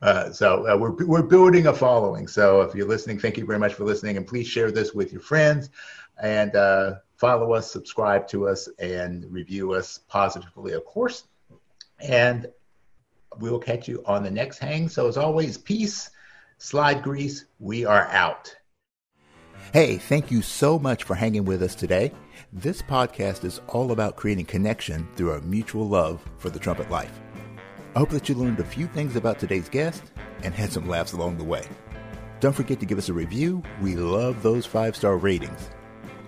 Uh, 0.00 0.30
so 0.30 0.64
uh, 0.68 0.76
we're, 0.76 0.92
we're 1.06 1.22
building 1.22 1.66
a 1.66 1.74
following. 1.74 2.28
So 2.28 2.60
if 2.60 2.74
you're 2.74 2.86
listening, 2.86 3.18
thank 3.18 3.36
you 3.36 3.44
very 3.44 3.58
much 3.58 3.74
for 3.74 3.84
listening, 3.84 4.16
and 4.16 4.24
please 4.26 4.46
share 4.46 4.70
this 4.70 4.94
with 4.94 5.10
your 5.12 5.20
friends 5.20 5.70
and 6.22 6.54
uh, 6.54 6.94
follow 7.16 7.52
us, 7.52 7.70
subscribe 7.70 8.28
to 8.28 8.48
us, 8.48 8.68
and 8.78 9.24
review 9.30 9.72
us 9.72 9.98
positively, 10.08 10.72
of 10.72 10.84
course. 10.84 11.24
And 12.00 12.46
we 13.40 13.50
will 13.50 13.58
catch 13.58 13.88
you 13.88 14.02
on 14.06 14.22
the 14.22 14.30
next 14.30 14.58
hang. 14.58 14.88
So 14.88 15.08
as 15.08 15.16
always, 15.16 15.58
peace, 15.58 16.10
slide 16.58 17.02
grease. 17.02 17.44
We 17.58 17.84
are 17.86 18.06
out. 18.08 18.54
Hey, 19.72 19.96
thank 19.96 20.30
you 20.30 20.42
so 20.42 20.78
much 20.78 21.04
for 21.04 21.14
hanging 21.14 21.44
with 21.44 21.62
us 21.62 21.74
today. 21.74 22.12
This 22.52 22.82
podcast 22.82 23.44
is 23.44 23.60
all 23.68 23.92
about 23.92 24.16
creating 24.16 24.46
connection 24.46 25.08
through 25.14 25.32
our 25.32 25.40
mutual 25.40 25.88
love 25.88 26.24
for 26.38 26.50
the 26.50 26.58
trumpet 26.58 26.90
life. 26.90 27.12
I 27.94 27.98
hope 28.00 28.10
that 28.10 28.28
you 28.28 28.34
learned 28.34 28.60
a 28.60 28.64
few 28.64 28.86
things 28.86 29.16
about 29.16 29.38
today's 29.38 29.68
guest 29.68 30.02
and 30.42 30.54
had 30.54 30.72
some 30.72 30.88
laughs 30.88 31.12
along 31.12 31.38
the 31.38 31.44
way. 31.44 31.66
Don't 32.40 32.54
forget 32.54 32.80
to 32.80 32.86
give 32.86 32.98
us 32.98 33.08
a 33.08 33.12
review. 33.12 33.62
We 33.80 33.96
love 33.96 34.42
those 34.42 34.64
five 34.64 34.96
star 34.96 35.16
ratings. 35.16 35.70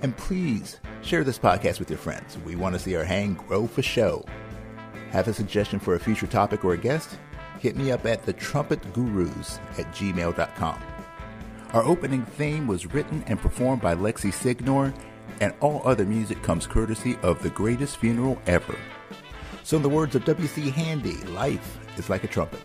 And 0.03 0.17
please 0.17 0.79
share 1.03 1.25
this 1.25 1.39
podcast 1.39 1.79
with 1.79 1.91
your 1.91 1.99
friends. 1.99 2.39
We 2.39 2.57
want 2.57 2.75
to 2.75 2.79
see 2.79 2.97
our 2.97 3.05
hang 3.05 3.35
grow 3.35 3.67
for 3.67 3.83
show. 3.83 4.25
Have 5.11 5.29
a 5.29 5.35
suggestion 5.35 5.79
for 5.79 5.95
a 5.95 6.01
future 6.01 6.27
topic 6.27 6.65
or 6.65 6.75
a 6.75 6.79
guest? 6.79 7.19
Hit 7.61 7.77
me 7.77 7.93
up 7.93 8.05
at 8.07 8.25
thetrumpetgurus 8.27 9.61
at 9.79 9.87
gmail.com. 9.93 10.83
Our 11.73 11.85
opening 11.85 12.25
theme 12.25 12.67
was 12.67 12.93
written 12.93 13.23
and 13.29 13.39
performed 13.39 13.81
by 13.83 13.95
Lexi 13.95 14.33
Signor, 14.33 14.93
and 15.41 15.55
all 15.61 15.83
other 15.85 16.05
music 16.05 16.43
comes 16.43 16.67
courtesy 16.67 17.17
of 17.23 17.43
The 17.43 17.51
Greatest 17.51 17.99
Funeral 17.99 18.41
Ever. 18.47 18.77
So, 19.63 19.77
in 19.77 19.83
the 19.83 19.89
words 19.89 20.17
of 20.17 20.25
W.C. 20.25 20.71
Handy, 20.71 21.19
life 21.27 21.79
is 21.97 22.11
like 22.11 22.25
a 22.25 22.29
trumpet. 22.29 22.61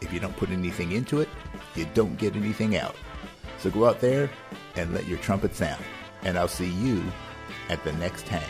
If 0.00 0.12
you 0.12 0.20
don't 0.20 0.36
put 0.36 0.50
anything 0.50 0.92
into 0.92 1.20
it, 1.20 1.28
you 1.74 1.86
don't 1.94 2.18
get 2.18 2.36
anything 2.36 2.76
out. 2.76 2.96
So 3.58 3.70
go 3.70 3.86
out 3.86 4.00
there 4.00 4.30
and 4.76 4.92
let 4.94 5.06
your 5.06 5.18
trumpet 5.18 5.54
sound. 5.54 5.82
And 6.22 6.38
I'll 6.38 6.48
see 6.48 6.68
you 6.70 7.02
at 7.68 7.82
the 7.84 7.92
next 7.94 8.26
hang. 8.26 8.42